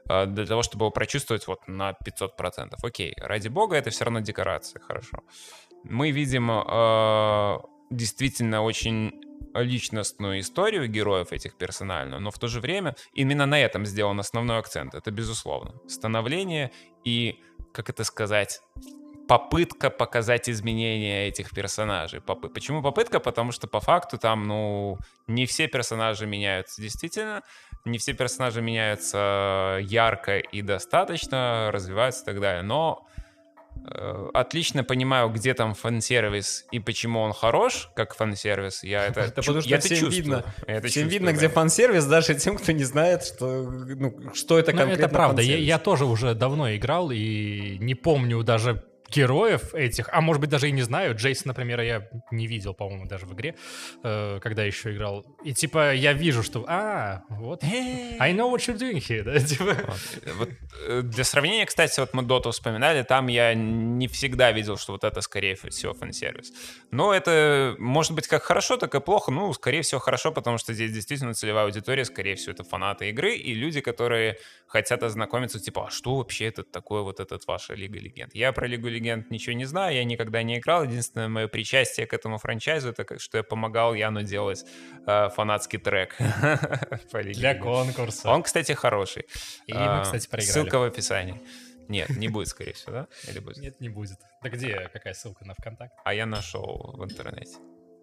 А, 0.08 0.26
Для 0.26 0.46
того, 0.46 0.62
чтобы 0.62 0.84
его 0.84 0.90
прочувствовать 0.90 1.46
вот 1.46 1.68
на 1.68 1.92
500%. 1.92 2.74
Окей, 2.82 3.14
ради 3.18 3.48
бога, 3.48 3.76
это 3.76 3.90
все 3.90 4.04
равно 4.04 4.20
декорация, 4.20 4.80
хорошо. 4.80 5.18
Мы 5.84 6.10
видим 6.10 6.50
э, 6.50 7.58
действительно 7.90 8.62
очень 8.62 9.20
личностную 9.54 10.40
историю 10.40 10.88
героев 10.88 11.32
этих 11.32 11.56
персонально, 11.56 12.18
но 12.18 12.30
в 12.30 12.38
то 12.38 12.48
же 12.48 12.60
время 12.60 12.94
именно 13.14 13.46
на 13.46 13.58
этом 13.58 13.86
сделан 13.86 14.20
основной 14.20 14.58
акцент, 14.58 14.94
это 14.94 15.10
безусловно. 15.10 15.74
Становление 15.88 16.70
и, 17.04 17.40
как 17.72 17.88
это 17.88 18.04
сказать, 18.04 18.60
попытка 19.28 19.90
показать 19.90 20.48
изменения 20.48 21.26
этих 21.28 21.50
персонажей. 21.50 22.20
Попы- 22.20 22.48
Почему 22.48 22.82
попытка? 22.82 23.18
Потому 23.18 23.52
что 23.52 23.66
по 23.66 23.80
факту 23.80 24.18
там, 24.18 24.46
ну, 24.46 24.98
не 25.26 25.46
все 25.46 25.66
персонажи 25.68 26.26
меняются 26.26 26.80
действительно, 26.80 27.42
не 27.86 27.98
все 27.98 28.12
персонажи 28.12 28.60
меняются 28.62 29.78
ярко 29.82 30.38
и 30.38 30.62
достаточно, 30.62 31.70
развиваются 31.72 32.22
и 32.22 32.26
так 32.26 32.40
далее. 32.40 32.62
Но 32.62 33.06
э, 33.90 34.28
отлично 34.34 34.84
понимаю, 34.84 35.28
где 35.30 35.54
там 35.54 35.74
фан-сервис 35.74 36.66
и 36.72 36.80
почему 36.80 37.20
он 37.20 37.32
хорош, 37.32 37.90
как 37.94 38.14
фан-сервис. 38.14 38.82
Я 38.84 39.06
это, 39.06 39.20
Это 39.20 39.30
чу- 39.42 39.46
потому 39.52 39.60
что 39.60 39.70
я 39.70 39.76
это 39.76 39.86
всем 39.86 39.98
чувствую. 39.98 40.22
видно. 40.22 40.44
Я 40.66 40.74
это 40.74 40.88
Всем 40.88 41.02
чувствую, 41.04 41.10
видно, 41.12 41.30
да. 41.32 41.36
где 41.36 41.48
фан-сервис, 41.48 42.04
даже 42.06 42.34
тем, 42.34 42.56
кто 42.58 42.72
не 42.72 42.84
знает, 42.84 43.24
что, 43.24 43.46
ну, 43.70 44.34
что 44.34 44.58
это 44.58 44.72
Ну, 44.72 44.78
конкретно 44.78 45.04
это 45.04 45.14
правда. 45.14 45.42
Я, 45.42 45.56
я 45.56 45.78
тоже 45.78 46.04
уже 46.04 46.34
давно 46.34 46.74
играл 46.74 47.10
и 47.12 47.78
не 47.78 47.94
помню 47.94 48.42
даже 48.42 48.84
героев 49.10 49.74
этих, 49.74 50.08
а 50.12 50.20
может 50.20 50.40
быть 50.40 50.50
даже 50.50 50.68
и 50.68 50.72
не 50.72 50.82
знаю. 50.82 51.14
Джейсон, 51.14 51.48
например, 51.48 51.80
я 51.80 52.08
не 52.30 52.46
видел, 52.46 52.74
по-моему, 52.74 53.06
даже 53.06 53.26
в 53.26 53.34
игре, 53.34 53.54
э, 54.02 54.40
когда 54.42 54.64
еще 54.64 54.94
играл. 54.94 55.24
И 55.44 55.54
типа 55.54 55.94
я 55.94 56.12
вижу, 56.12 56.42
что 56.42 56.64
а, 56.68 57.22
вот, 57.28 57.62
I 57.64 58.32
know 58.32 58.52
what 58.52 58.58
you're 58.58 58.78
doing 58.78 58.98
here, 58.98 59.22
да, 59.24 59.38
типа. 59.38 59.76
Вот, 60.34 60.48
э, 60.88 61.02
для 61.02 61.24
сравнения, 61.24 61.66
кстати, 61.66 62.00
вот 62.00 62.14
мы 62.14 62.22
Доту 62.22 62.50
вспоминали, 62.50 63.02
там 63.02 63.28
я 63.28 63.54
не 63.54 64.08
всегда 64.08 64.52
видел, 64.52 64.76
что 64.76 64.92
вот 64.92 65.04
это, 65.04 65.20
скорее 65.20 65.54
всего, 65.54 65.94
фан-сервис. 65.94 66.52
Но 66.90 67.14
это 67.14 67.76
может 67.78 68.12
быть 68.12 68.26
как 68.26 68.42
хорошо, 68.42 68.76
так 68.76 68.94
и 68.94 69.00
плохо. 69.00 69.30
Ну, 69.30 69.52
скорее 69.52 69.82
всего, 69.82 70.00
хорошо, 70.00 70.32
потому 70.32 70.58
что 70.58 70.72
здесь 70.72 70.92
действительно 70.92 71.34
целевая 71.34 71.64
аудитория, 71.64 72.04
скорее 72.04 72.34
всего, 72.34 72.52
это 72.52 72.64
фанаты 72.64 73.08
игры 73.10 73.34
и 73.34 73.54
люди, 73.54 73.80
которые 73.80 74.38
хотят 74.66 75.02
ознакомиться, 75.02 75.58
типа, 75.60 75.86
а 75.86 75.90
что 75.90 76.16
вообще 76.16 76.46
это 76.46 76.62
такое 76.64 77.02
вот 77.02 77.20
этот 77.20 77.46
ваша 77.46 77.74
Лига 77.74 77.98
Легенд? 77.98 78.34
Я 78.34 78.52
про 78.52 78.66
Лигу 78.66 78.88
Легенд 78.88 79.30
ничего 79.30 79.54
не 79.54 79.64
знаю, 79.64 79.94
я 79.94 80.04
никогда 80.04 80.42
не 80.42 80.58
играл. 80.58 80.84
Единственное 80.84 81.28
мое 81.28 81.48
причастие 81.48 82.06
к 82.06 82.12
этому 82.14 82.38
франчайзу, 82.38 82.90
это 82.90 83.04
как, 83.04 83.20
что 83.20 83.38
я 83.38 83.44
помогал 83.44 83.94
Яну 83.94 84.22
делать 84.22 84.64
э, 85.06 85.28
фанатский 85.30 85.78
трек 85.78 86.16
по 87.10 87.20
Лиге 87.20 87.38
Для 87.38 87.54
конкурса. 87.54 88.28
Он, 88.30 88.42
кстати, 88.42 88.72
хороший. 88.72 89.26
И 89.66 89.72
мы, 89.72 89.80
А, 89.80 90.02
кстати, 90.02 90.28
проиграли. 90.28 90.52
Ссылка 90.52 90.78
в 90.78 90.82
описании. 90.82 91.40
Нет, 91.88 92.10
не 92.10 92.28
будет, 92.28 92.48
скорее 92.48 92.72
всего, 92.72 92.92
да? 92.92 93.08
Или 93.28 93.38
будет? 93.38 93.58
Нет, 93.58 93.80
не 93.80 93.88
будет. 93.88 94.18
Да 94.42 94.48
где? 94.48 94.90
Какая 94.92 95.14
ссылка 95.14 95.44
на 95.44 95.54
ВКонтакте? 95.54 95.96
А 96.04 96.14
я 96.14 96.26
нашел 96.26 96.94
в 96.96 97.04
интернете. 97.04 97.56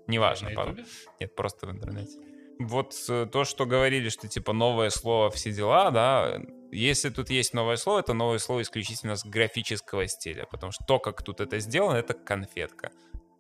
Неважно, 0.08 0.50
На? 0.50 0.76
Нет, 1.20 1.36
просто 1.36 1.68
в 1.68 1.72
интернете. 1.72 2.18
Вот 2.60 2.94
э, 3.10 3.28
то, 3.32 3.44
что 3.44 3.66
говорили, 3.66 4.10
что 4.10 4.28
типа 4.28 4.54
новое 4.54 4.90
слово 4.90 5.30
все 5.30 5.52
дела, 5.52 5.92
да, 5.92 6.42
если 6.72 7.10
тут 7.10 7.30
есть 7.30 7.54
новое 7.54 7.76
слово, 7.78 8.00
это 8.00 8.14
новое 8.14 8.40
слово 8.40 8.62
исключительно 8.62 9.16
с 9.16 9.26
графического 9.26 10.08
стиля, 10.08 10.46
потому 10.50 10.72
что 10.72 10.84
то, 10.86 11.00
как 11.00 11.24
тут 11.24 11.40
это 11.40 11.60
сделано, 11.60 11.98
это 11.98 12.14
конфетка. 12.14 12.92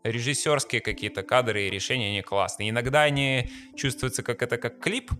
Режиссерские 0.03 0.81
какие-то 0.81 1.23
кадры 1.23 1.67
и 1.67 1.69
решения, 1.69 2.09
они 2.09 2.21
классные. 2.21 2.69
Иногда 2.69 3.03
они 3.03 3.49
чувствуются 3.75 4.21
как 4.21 4.41
это 4.41 4.57
как 4.57 4.79
клип, 4.79 5.11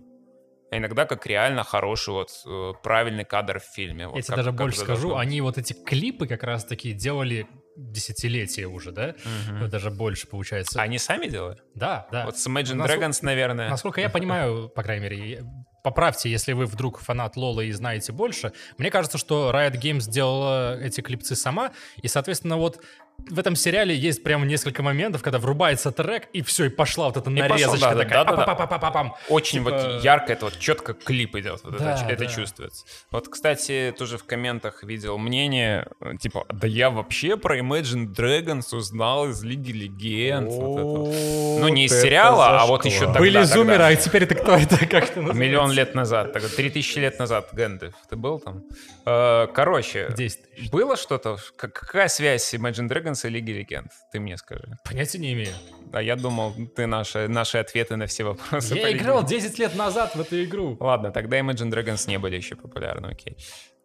а 0.70 0.76
иногда 0.76 1.06
как 1.06 1.26
реально 1.26 1.64
хороший 1.64 2.12
вот 2.12 2.30
э, 2.46 2.72
правильный 2.82 3.24
кадр 3.24 3.60
в 3.60 3.64
фильме. 3.64 4.08
Вот 4.08 4.16
Я 4.16 4.22
тебе 4.22 4.36
даже 4.36 4.50
как 4.50 4.58
больше 4.58 4.80
скажу, 4.80 5.16
они 5.16 5.40
вот 5.40 5.56
эти 5.56 5.72
клипы 5.72 6.26
как 6.26 6.42
раз-таки 6.42 6.92
делали 6.92 7.46
десятилетия 7.76 8.66
уже, 8.66 8.92
да? 8.92 9.14
Мгм. 9.48 9.68
Даже 9.68 9.90
больше 9.90 10.26
получается. 10.26 10.80
Они 10.80 10.98
сами 10.98 11.26
делают? 11.26 11.62
Да, 11.74 12.06
да. 12.12 12.24
Вот 12.26 12.38
с 12.38 12.46
Imagine 12.46 12.74
Насколько- 12.74 13.06
Dragons, 13.06 13.18
наверное. 13.22 13.68
Насколько 13.68 14.00
я 14.00 14.08
понимаю, 14.10 14.68
по 14.68 14.82
крайней 14.82 15.02
мере, 15.04 15.44
поправьте, 15.82 16.30
если 16.30 16.52
вы 16.52 16.66
вдруг 16.66 17.00
фанат 17.00 17.36
Лола 17.36 17.60
и 17.60 17.70
знаете 17.72 18.12
больше. 18.12 18.52
Мне 18.78 18.90
кажется, 18.90 19.18
что 19.18 19.50
Riot 19.54 19.80
Games 19.80 20.00
сделала 20.00 20.80
эти 20.80 21.00
клипцы 21.00 21.36
сама, 21.36 21.72
и, 22.02 22.08
соответственно, 22.08 22.56
вот 22.56 22.80
в 23.26 23.38
этом 23.38 23.56
сериале 23.56 23.96
есть 23.96 24.22
прямо 24.22 24.44
несколько 24.44 24.82
моментов, 24.82 25.22
когда 25.22 25.38
врубается 25.38 25.90
трек, 25.92 26.28
и 26.34 26.42
все, 26.42 26.64
и 26.66 26.68
пошла 26.68 27.06
вот 27.06 27.16
эта 27.16 27.30
И 27.30 27.34
пошел, 27.36 27.48
нарезочка 27.48 27.88
да, 27.88 27.94
да, 27.94 28.02
такая. 28.02 28.24
да, 28.24 28.30
да, 28.32 28.36
да. 28.36 28.44
па-па-па-па-пам. 28.44 29.14
Очень 29.30 29.64
Типа- 29.64 29.70
вот 29.70 30.04
ярко, 30.04 30.32
это 30.34 30.44
вот 30.46 30.58
четко 30.58 30.92
клип 30.92 31.34
идет, 31.36 31.60
вот 31.64 31.78
Да, 31.78 31.94
это, 31.94 32.04
это 32.12 32.24
да. 32.26 32.30
чувствуется. 32.30 32.84
Вот, 33.10 33.28
кстати, 33.28 33.94
тоже 33.96 34.18
в 34.18 34.24
комментах 34.24 34.82
видел 34.84 35.16
мнение, 35.16 35.86
типа, 36.20 36.44
да 36.50 36.66
я 36.68 36.90
вообще 36.90 37.38
про 37.38 37.58
Imagine 37.58 38.14
Dragons 38.14 38.74
узнал 38.76 39.28
из 39.30 39.42
Лиги 39.42 39.72
Легенд. 39.72 40.50
вот 40.50 40.76
это 40.78 40.84
вот. 40.86 41.60
Ну, 41.60 41.68
не 41.68 41.86
из 41.86 41.92
это 41.92 42.02
сериала, 42.02 42.60
а 42.60 42.66
вот 42.66 42.84
еще 42.84 43.06
тогда, 43.06 43.20
Были 43.20 43.42
зумеры, 43.44 43.84
а 43.84 43.96
теперь 43.96 44.24
это 44.24 44.34
кто 44.34 44.56
это? 44.56 44.76
Как 44.86 45.04
это 45.10 45.20
называется? 45.22 45.34
Миллион 45.40 45.70
лет 45.72 45.94
назад, 45.94 46.32
тогда, 46.34 46.48
три 46.48 46.68
тысячи 46.68 46.98
лет 46.98 47.18
назад, 47.18 47.48
Гэндальф, 47.52 47.94
ты 48.10 48.16
был 48.16 48.38
там? 48.38 48.64
Э, 49.06 49.46
Короче, 49.54 50.10
10 50.14 50.50
тысяч. 50.56 50.70
было 50.70 50.96
что-то? 50.96 51.38
Как- 51.56 51.72
Какая 51.72 52.08
связь 52.08 52.52
Imagine 52.54 52.88
Dragons 52.88 53.03
и 53.04 53.28
Лиги 53.28 53.52
Легенд? 53.52 53.90
Ты 54.12 54.20
мне 54.20 54.36
скажи. 54.36 54.76
Понятия 54.84 55.18
не 55.18 55.32
имею. 55.32 55.54
А 55.92 56.02
я 56.02 56.16
думал, 56.16 56.54
ты 56.74 56.86
наши, 56.86 57.28
наши 57.28 57.58
ответы 57.58 57.96
на 57.96 58.06
все 58.06 58.24
вопросы. 58.24 58.74
Я 58.74 58.90
играл 58.92 59.22
Легенд. 59.22 59.42
10 59.42 59.58
лет 59.58 59.76
назад 59.76 60.16
в 60.16 60.20
эту 60.20 60.42
игру. 60.44 60.76
Ладно, 60.80 61.10
тогда 61.10 61.38
Imagine 61.38 61.70
Dragons 61.70 62.08
не 62.08 62.18
были 62.18 62.36
еще 62.36 62.56
популярны, 62.56 63.06
окей. 63.08 63.36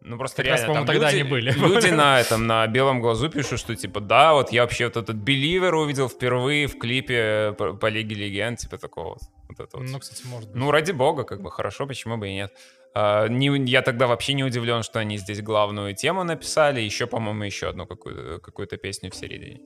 Ну 0.02 0.16
просто 0.16 0.42
Как 0.42 0.52
раз, 0.52 0.60
реально, 0.60 0.74
там 0.74 0.86
по-моему, 0.86 0.86
тогда 0.86 1.10
люди, 1.10 1.20
они 1.20 1.30
были. 1.30 1.52
люди 1.52 1.88
на 1.94 2.20
этом, 2.20 2.46
на 2.46 2.66
белом 2.66 3.00
глазу 3.00 3.28
пишут, 3.28 3.60
что 3.60 3.76
типа, 3.76 4.00
да, 4.00 4.32
вот 4.32 4.50
я 4.50 4.62
вообще 4.62 4.86
вот 4.86 4.96
этот 4.96 5.16
Believer 5.16 5.74
увидел 5.74 6.08
впервые 6.08 6.68
в 6.68 6.78
клипе 6.78 7.54
по, 7.58 7.74
по 7.74 7.86
Лиге 7.86 8.14
Легенд, 8.14 8.58
типа 8.58 8.78
такого 8.78 9.10
вот. 9.10 9.22
вот 9.48 9.60
это 9.60 9.76
вот. 9.76 9.86
Ну, 9.86 9.98
кстати, 9.98 10.26
может 10.26 10.48
быть. 10.48 10.56
Ну, 10.56 10.70
ради 10.70 10.92
бога, 10.92 11.24
как 11.24 11.42
бы 11.42 11.50
хорошо, 11.50 11.86
почему 11.86 12.16
бы 12.16 12.28
и 12.28 12.32
нет. 12.32 12.52
А, 12.94 13.28
не- 13.28 13.64
я 13.70 13.82
тогда 13.82 14.06
вообще 14.06 14.32
не 14.34 14.42
удивлен, 14.44 14.82
что 14.82 14.98
они 14.98 15.16
здесь 15.18 15.40
главную 15.42 15.94
тему 15.94 16.24
написали, 16.24 16.80
еще, 16.80 17.06
по-моему, 17.06 17.44
еще 17.44 17.68
одну 17.68 17.86
какую-то, 17.86 18.38
какую-то 18.40 18.76
песню 18.78 19.10
в 19.10 19.14
середине. 19.14 19.60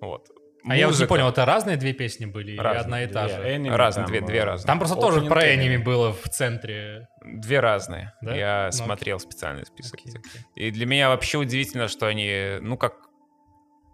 Вот. 0.00 0.28
А 0.64 0.76
я 0.76 0.86
вот 0.86 0.92
не 0.92 0.94
Музыка. 0.94 1.08
понял, 1.08 1.28
это 1.28 1.44
разные 1.44 1.76
две 1.76 1.92
песни 1.92 2.24
были 2.24 2.52
или 2.52 2.58
Разные, 2.60 2.80
одна 2.82 3.02
и 3.02 3.06
та 3.08 3.26
Две 3.26 3.36
же? 3.36 3.42
Enemy, 3.42 3.74
Разные, 3.76 4.04
там, 4.04 4.10
две- 4.12 4.20
две 4.20 4.38
э, 4.38 4.44
разные. 4.44 4.66
Там 4.68 4.78
просто 4.78 4.94
тоже 4.96 5.22
про 5.22 5.54
энеми 5.54 5.76
было 5.76 6.12
в 6.12 6.28
центре. 6.28 7.08
Две 7.24 7.58
разные. 7.58 8.12
Да? 8.22 8.34
Я 8.36 8.66
Ну, 8.66 8.72
смотрел 8.72 9.18
специальный 9.18 9.66
список. 9.66 9.94
Окей, 10.00 10.12
окей. 10.16 10.40
И 10.54 10.70
для 10.70 10.86
меня 10.86 11.08
вообще 11.08 11.38
удивительно, 11.38 11.88
что 11.88 12.06
они, 12.06 12.58
ну 12.60 12.76
как, 12.76 12.94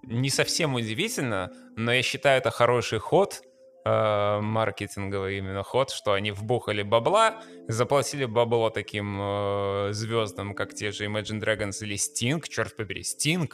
не 0.02 0.28
совсем 0.30 0.74
удивительно, 0.74 1.50
но 1.76 1.90
я 1.92 2.02
считаю 2.02 2.38
это 2.38 2.50
хороший 2.50 2.98
ход, 2.98 3.40
э, 3.84 4.40
маркетинговый 4.40 5.38
именно 5.38 5.62
ход, 5.62 5.90
что 5.90 6.12
они 6.12 6.30
вбухали 6.30 6.82
бабла, 6.82 7.42
заплатили 7.68 8.24
бабло 8.24 8.70
таким 8.70 9.18
э, 9.20 9.88
звездам, 9.92 10.54
как 10.54 10.74
те 10.74 10.90
же 10.90 11.06
Imagine 11.06 11.40
Dragons 11.40 11.82
или 11.82 11.96
Sting, 11.96 12.42
черт 12.48 12.76
побери, 12.76 13.02
Sting 13.02 13.50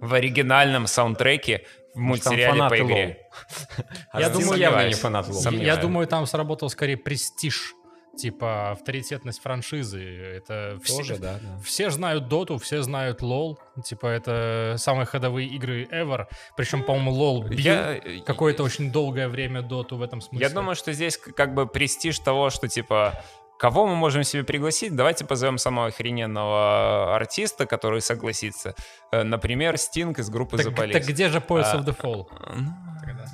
в 0.00 0.14
оригинальном 0.14 0.86
саундтреке 0.86 1.64
в 1.94 1.98
мультсериале 1.98 2.68
по 2.68 2.78
игре. 2.78 3.26
LoL. 3.74 3.84
Я 4.14 4.20
Я 4.20 4.28
думаю, 4.28 4.58
явно 4.58 4.88
не 4.88 4.94
фанат. 4.94 5.26
Я 5.50 5.76
думаю, 5.76 6.06
там 6.06 6.26
сработал 6.26 6.70
скорее 6.70 6.96
престиж, 6.96 7.74
типа 8.18 8.72
авторитетность 8.72 9.40
франшизы. 9.40 10.02
Это 10.02 10.78
все, 10.82 10.96
Тоже, 10.96 11.16
да, 11.18 11.38
да. 11.40 11.58
все 11.64 11.90
знают 11.90 12.28
Доту, 12.28 12.58
все 12.58 12.82
знают 12.82 13.22
LoL. 13.22 13.58
Типа 13.84 14.06
это 14.06 14.74
самые 14.78 15.06
ходовые 15.06 15.48
игры 15.48 15.84
ever. 15.90 16.26
Причем, 16.56 16.82
по-моему, 16.82 17.12
LoL 17.12 17.46
Я- 17.50 18.00
какое-то 18.26 18.62
очень 18.62 18.92
долгое 18.92 19.28
время 19.28 19.62
Доту 19.62 19.96
в 19.96 20.02
этом 20.02 20.20
смысле. 20.20 20.46
Я 20.46 20.52
думаю, 20.52 20.74
что 20.74 20.92
здесь 20.92 21.16
как 21.16 21.54
бы 21.54 21.66
престиж 21.66 22.18
того, 22.18 22.50
что 22.50 22.68
типа 22.68 23.14
кого 23.58 23.86
мы 23.86 23.96
можем 23.96 24.22
себе 24.24 24.44
пригласить? 24.44 24.94
Давайте 24.94 25.24
позовем 25.24 25.58
самого 25.58 25.88
охрененного 25.88 27.14
артиста, 27.16 27.66
который 27.66 28.00
согласится. 28.00 28.74
Э, 29.10 29.22
Например, 29.24 29.76
Стинг 29.76 30.18
из 30.20 30.30
группы 30.30 30.56
так, 30.58 30.66
Police. 30.68 30.92
так 30.92 31.04
где 31.06 31.28
же 31.28 31.38
Poets 31.38 31.70
А, 31.72 31.76
of 31.78 31.84
the 31.84 31.96
Fall? 31.96 32.26
Ну, 32.54 32.72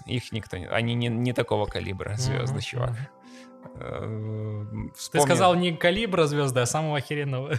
Их 0.07 0.33
никто 0.33 0.57
не... 0.57 0.67
Они 0.67 0.95
не, 0.95 1.09
не 1.09 1.33
такого 1.33 1.67
калибра 1.67 2.17
звезды, 2.17 2.55
Мгм, 2.55 2.61
чувак. 2.63 2.91
Э, 3.77 4.65
Ты 5.13 5.21
сказал 5.21 5.55
не 5.55 5.77
калибра 5.77 6.27
звезды, 6.27 6.61
а 6.61 6.67
самого 6.67 6.97
охеренного. 6.97 7.53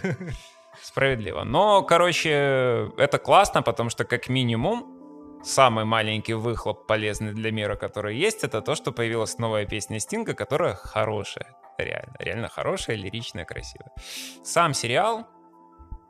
Справедливо. 0.82 1.44
Но, 1.44 1.82
короче, 1.82 2.90
это 2.96 3.18
классно, 3.18 3.62
потому 3.62 3.90
что 3.90 4.04
как 4.04 4.28
минимум 4.28 5.40
самый 5.42 5.84
маленький 5.84 6.34
выхлоп 6.34 6.86
полезный 6.86 7.32
для 7.32 7.50
мира, 7.50 7.76
который 7.76 8.16
есть, 8.16 8.44
это 8.44 8.60
то, 8.60 8.74
что 8.74 8.92
появилась 8.92 9.38
новая 9.38 9.64
песня 9.64 10.00
Стинга, 10.00 10.34
которая 10.34 10.74
хорошая. 10.74 11.56
Реально, 11.78 12.16
реально 12.18 12.48
хорошая, 12.48 12.96
лиричная, 12.96 13.44
красивая. 13.44 13.92
Сам 14.42 14.74
сериал 14.74 15.26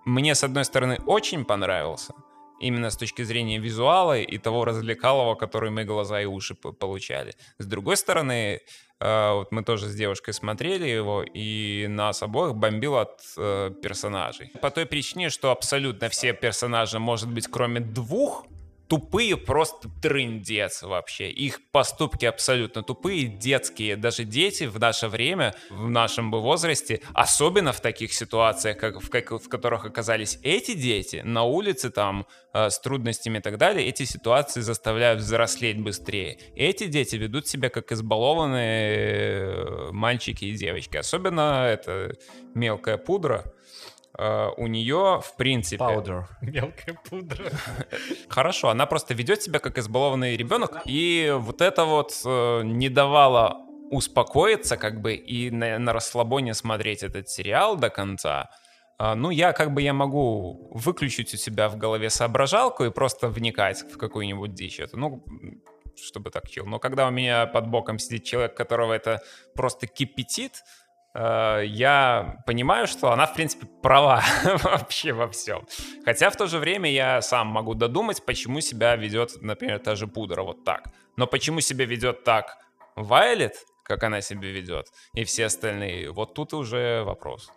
мне, 0.05 0.35
с 0.35 0.45
одной 0.45 0.65
стороны, 0.65 0.99
очень 1.07 1.45
понравился. 1.45 2.15
Именно 2.61 2.91
с 2.91 2.97
точки 2.97 3.23
зрения 3.23 3.59
визуала 3.59 4.19
и 4.19 4.39
того 4.39 4.65
развлекалого, 4.65 5.35
который 5.35 5.71
мы 5.71 5.85
глаза 5.85 6.23
и 6.23 6.25
уши 6.25 6.55
получали. 6.55 7.35
С 7.59 7.67
другой 7.67 7.97
стороны, 7.97 8.61
вот 9.01 9.53
мы 9.53 9.63
тоже 9.63 9.89
с 9.89 9.95
девушкой 9.95 10.33
смотрели 10.33 10.87
его, 10.87 11.23
и 11.23 11.87
нас 11.89 12.23
обоих 12.23 12.55
бомбило 12.55 13.03
от 13.03 13.21
э, 13.37 13.71
персонажей. 13.83 14.51
По 14.63 14.71
той 14.71 14.87
причине, 14.87 15.29
что 15.29 15.51
абсолютно 15.51 16.09
все 16.09 16.33
персонажи, 16.33 16.99
может 16.99 17.31
быть, 17.31 17.47
кроме 17.47 17.81
двух, 17.81 18.47
тупые 18.89 19.37
просто 19.37 19.89
трындец 20.03 20.83
вообще. 20.83 21.31
Их 21.31 21.61
поступки 21.71 22.25
абсолютно 22.25 22.83
тупые, 22.83 23.27
детские. 23.27 23.97
Даже 23.97 24.25
дети 24.25 24.65
в 24.65 24.79
наше 24.79 25.09
время, 25.09 25.55
в 25.71 25.89
нашем 25.89 26.31
бы 26.31 26.41
возрасте, 26.41 27.01
особенно 27.15 27.73
в 27.73 27.81
таких 27.81 28.13
ситуациях, 28.13 28.79
как, 28.79 29.01
в, 29.03 29.11
как- 29.11 29.33
в 29.33 29.49
которых 29.49 29.85
оказались 29.85 30.39
эти 30.43 30.75
дети, 30.75 31.23
на 31.25 31.43
улице 31.45 31.91
там 31.91 32.27
э, 32.53 32.71
с 32.71 32.79
трудностями 32.79 33.39
и 33.39 33.41
так 33.41 33.59
далее, 33.59 33.87
эти 33.87 34.05
ситуации 34.05 34.61
заставляют 34.61 35.21
взрослеть 35.21 35.81
быстрее. 35.81 36.39
Эти 36.55 36.87
дети 36.87 37.17
ведут 37.17 37.49
себя 37.49 37.69
как 37.71 37.91
избалованные 37.93 39.39
э, 39.39 39.89
мальчики 39.93 40.45
и 40.47 40.53
девочки. 40.53 40.97
Особенно 40.97 41.67
это 41.67 42.15
мелкая 42.55 42.99
пудра. 42.99 43.53
Э, 44.19 44.51
у 44.57 44.67
нее, 44.67 45.21
в 45.23 45.37
принципе... 45.37 45.83
Powder. 45.83 46.25
Мелкая 46.41 46.99
пудра. 47.09 47.51
Хорошо, 48.29 48.69
она 48.69 48.87
просто 48.87 49.15
ведет 49.15 49.43
себя 49.43 49.59
как 49.59 49.79
избалованный 49.79 50.37
ребенок, 50.37 50.83
и 50.87 51.35
вот 51.37 51.61
это 51.61 51.85
вот 51.85 52.21
э, 52.25 52.63
не 52.65 52.89
давало 52.89 53.59
успокоиться, 53.91 54.77
как 54.77 55.01
бы, 55.01 55.15
и 55.15 55.51
на, 55.51 55.79
на 55.79 55.93
расслабоне 55.93 56.55
смотреть 56.55 57.03
этот 57.03 57.29
сериал 57.29 57.77
до 57.77 57.91
конца. 57.91 58.51
А, 58.99 59.15
ну, 59.15 59.31
я 59.31 59.53
как 59.53 59.75
бы 59.75 59.83
я 59.83 59.93
могу 59.93 60.71
выключить 60.73 61.35
у 61.35 61.37
себя 61.37 61.69
в 61.69 61.77
голове 61.77 62.11
соображалку 62.11 62.85
и 62.85 62.91
просто 62.91 63.29
вникать 63.29 63.83
в 63.83 63.99
какую-нибудь 63.99 64.55
дичь. 64.55 64.81
Это, 64.81 64.97
ну, 64.97 65.25
чтобы 65.97 66.31
так 66.31 66.49
чил. 66.49 66.67
Но 66.67 66.79
когда 66.79 67.07
у 67.07 67.11
меня 67.11 67.47
под 67.47 67.69
боком 67.69 67.99
сидит 67.99 68.25
человек, 68.25 68.57
которого 68.57 68.93
это 68.93 69.23
просто 69.55 69.87
кипятит, 69.87 70.63
я 71.19 72.43
понимаю, 72.47 72.87
что 72.87 73.13
она, 73.13 73.27
в 73.27 73.35
принципе, 73.35 73.67
права 73.83 74.23
вообще 74.63 75.13
во 75.13 75.29
всем. 75.29 75.67
Хотя 76.05 76.31
в 76.31 76.37
то 76.37 76.47
же 76.47 76.59
время 76.59 76.91
я 76.91 77.23
сам 77.23 77.47
могу 77.47 77.75
додумать, 77.75 78.25
почему 78.25 78.61
себя 78.61 78.97
ведет, 78.97 79.41
например, 79.41 79.79
та 79.79 79.95
же 79.95 80.07
пудра 80.07 80.43
вот 80.43 80.65
так. 80.65 80.89
Но 81.17 81.27
почему 81.27 81.61
себя 81.61 81.87
ведет 81.87 82.25
так 82.25 82.59
Вайлет, 82.97 83.55
как 83.83 84.03
она 84.03 84.21
себя 84.21 84.51
ведет, 84.51 84.89
и 85.15 85.25
все 85.25 85.47
остальные, 85.47 86.11
вот 86.11 86.35
тут 86.35 86.55
уже 86.55 87.03
вопрос. 87.05 87.51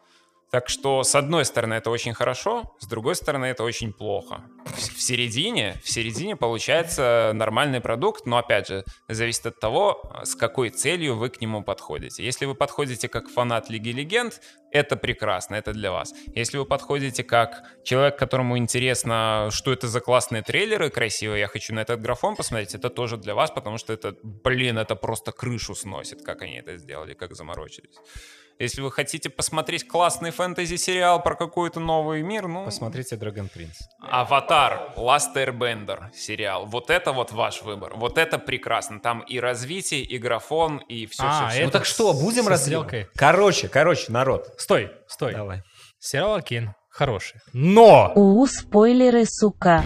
Так 0.51 0.67
что, 0.67 1.03
с 1.03 1.13
одной 1.13 1.45
стороны, 1.45 1.75
это 1.75 1.91
очень 1.91 2.13
хорошо, 2.13 2.75
с 2.79 2.88
другой 2.88 3.15
стороны, 3.15 3.45
это 3.45 3.63
очень 3.63 3.93
плохо. 3.93 4.41
В 4.65 5.01
середине, 5.01 5.79
в 5.83 5.89
середине 5.91 6.35
получается 6.35 7.31
нормальный 7.35 7.81
продукт, 7.81 8.25
но, 8.25 8.38
опять 8.38 8.67
же, 8.67 8.83
зависит 9.07 9.45
от 9.45 9.59
того, 9.59 10.01
с 10.23 10.33
какой 10.33 10.71
целью 10.71 11.15
вы 11.17 11.29
к 11.29 11.39
нему 11.39 11.63
подходите. 11.63 12.23
Если 12.23 12.45
вы 12.45 12.55
подходите 12.55 13.07
как 13.07 13.29
фанат 13.29 13.69
Лиги 13.69 13.89
Легенд, 13.89 14.41
это 14.71 14.95
прекрасно, 14.95 15.55
это 15.55 15.71
для 15.71 15.91
вас. 15.91 16.13
Если 16.33 16.57
вы 16.57 16.65
подходите 16.65 17.23
как 17.23 17.63
человек, 17.83 18.17
которому 18.17 18.57
интересно, 18.57 19.49
что 19.51 19.71
это 19.71 19.88
за 19.88 19.99
классные 19.99 20.41
трейлеры 20.41 20.89
красивые, 20.89 21.41
я 21.41 21.47
хочу 21.47 21.75
на 21.75 21.81
этот 21.81 22.01
графон 22.01 22.35
посмотреть, 22.35 22.73
это 22.73 22.89
тоже 22.89 23.17
для 23.17 23.35
вас, 23.35 23.51
потому 23.51 23.77
что 23.77 23.93
это, 23.93 24.15
блин, 24.23 24.79
это 24.79 24.95
просто 24.95 25.31
крышу 25.31 25.75
сносит, 25.75 26.23
как 26.23 26.41
они 26.41 26.57
это 26.57 26.77
сделали, 26.77 27.13
как 27.13 27.35
заморочились. 27.35 27.95
Если 28.59 28.81
вы 28.81 28.91
хотите 28.91 29.29
посмотреть 29.29 29.87
классный 29.87 30.31
фэнтези-сериал 30.31 31.23
про 31.23 31.35
какой-то 31.35 31.79
новый 31.79 32.21
мир, 32.23 32.49
ну... 32.49 32.65
Посмотрите 32.65 33.15
Dragon 33.15 33.49
Prince. 33.49 33.77
Аватар, 34.01 34.91
Last 34.97 35.33
Airbender 35.35 36.13
сериал. 36.13 36.65
Вот 36.65 36.89
это 36.89 37.13
вот 37.13 37.31
ваш 37.31 37.61
выбор. 37.61 37.93
Вот 37.95 38.17
это 38.17 38.37
прекрасно. 38.37 38.99
Там 38.99 39.21
и 39.21 39.39
развитие, 39.39 40.01
и 40.01 40.17
графон, 40.17 40.79
и 40.89 41.05
все, 41.05 41.23
А, 41.25 41.47
все, 41.47 41.59
это- 41.59 41.65
Ну 41.67 41.71
так 41.71 41.85
что, 41.85 42.11
будем 42.11 42.49
разделкой? 42.49 43.07
Короче, 43.15 43.69
короче, 43.69 44.11
народ. 44.11 44.53
Стой, 44.57 44.91
стой. 45.07 45.31
Давай. 45.35 45.63
Сериал 45.97 46.33
Аркейн 46.33 46.73
хороший. 46.89 47.39
Но! 47.53 48.11
У, 48.15 48.45
спойлеры, 48.45 49.23
сука. 49.25 49.85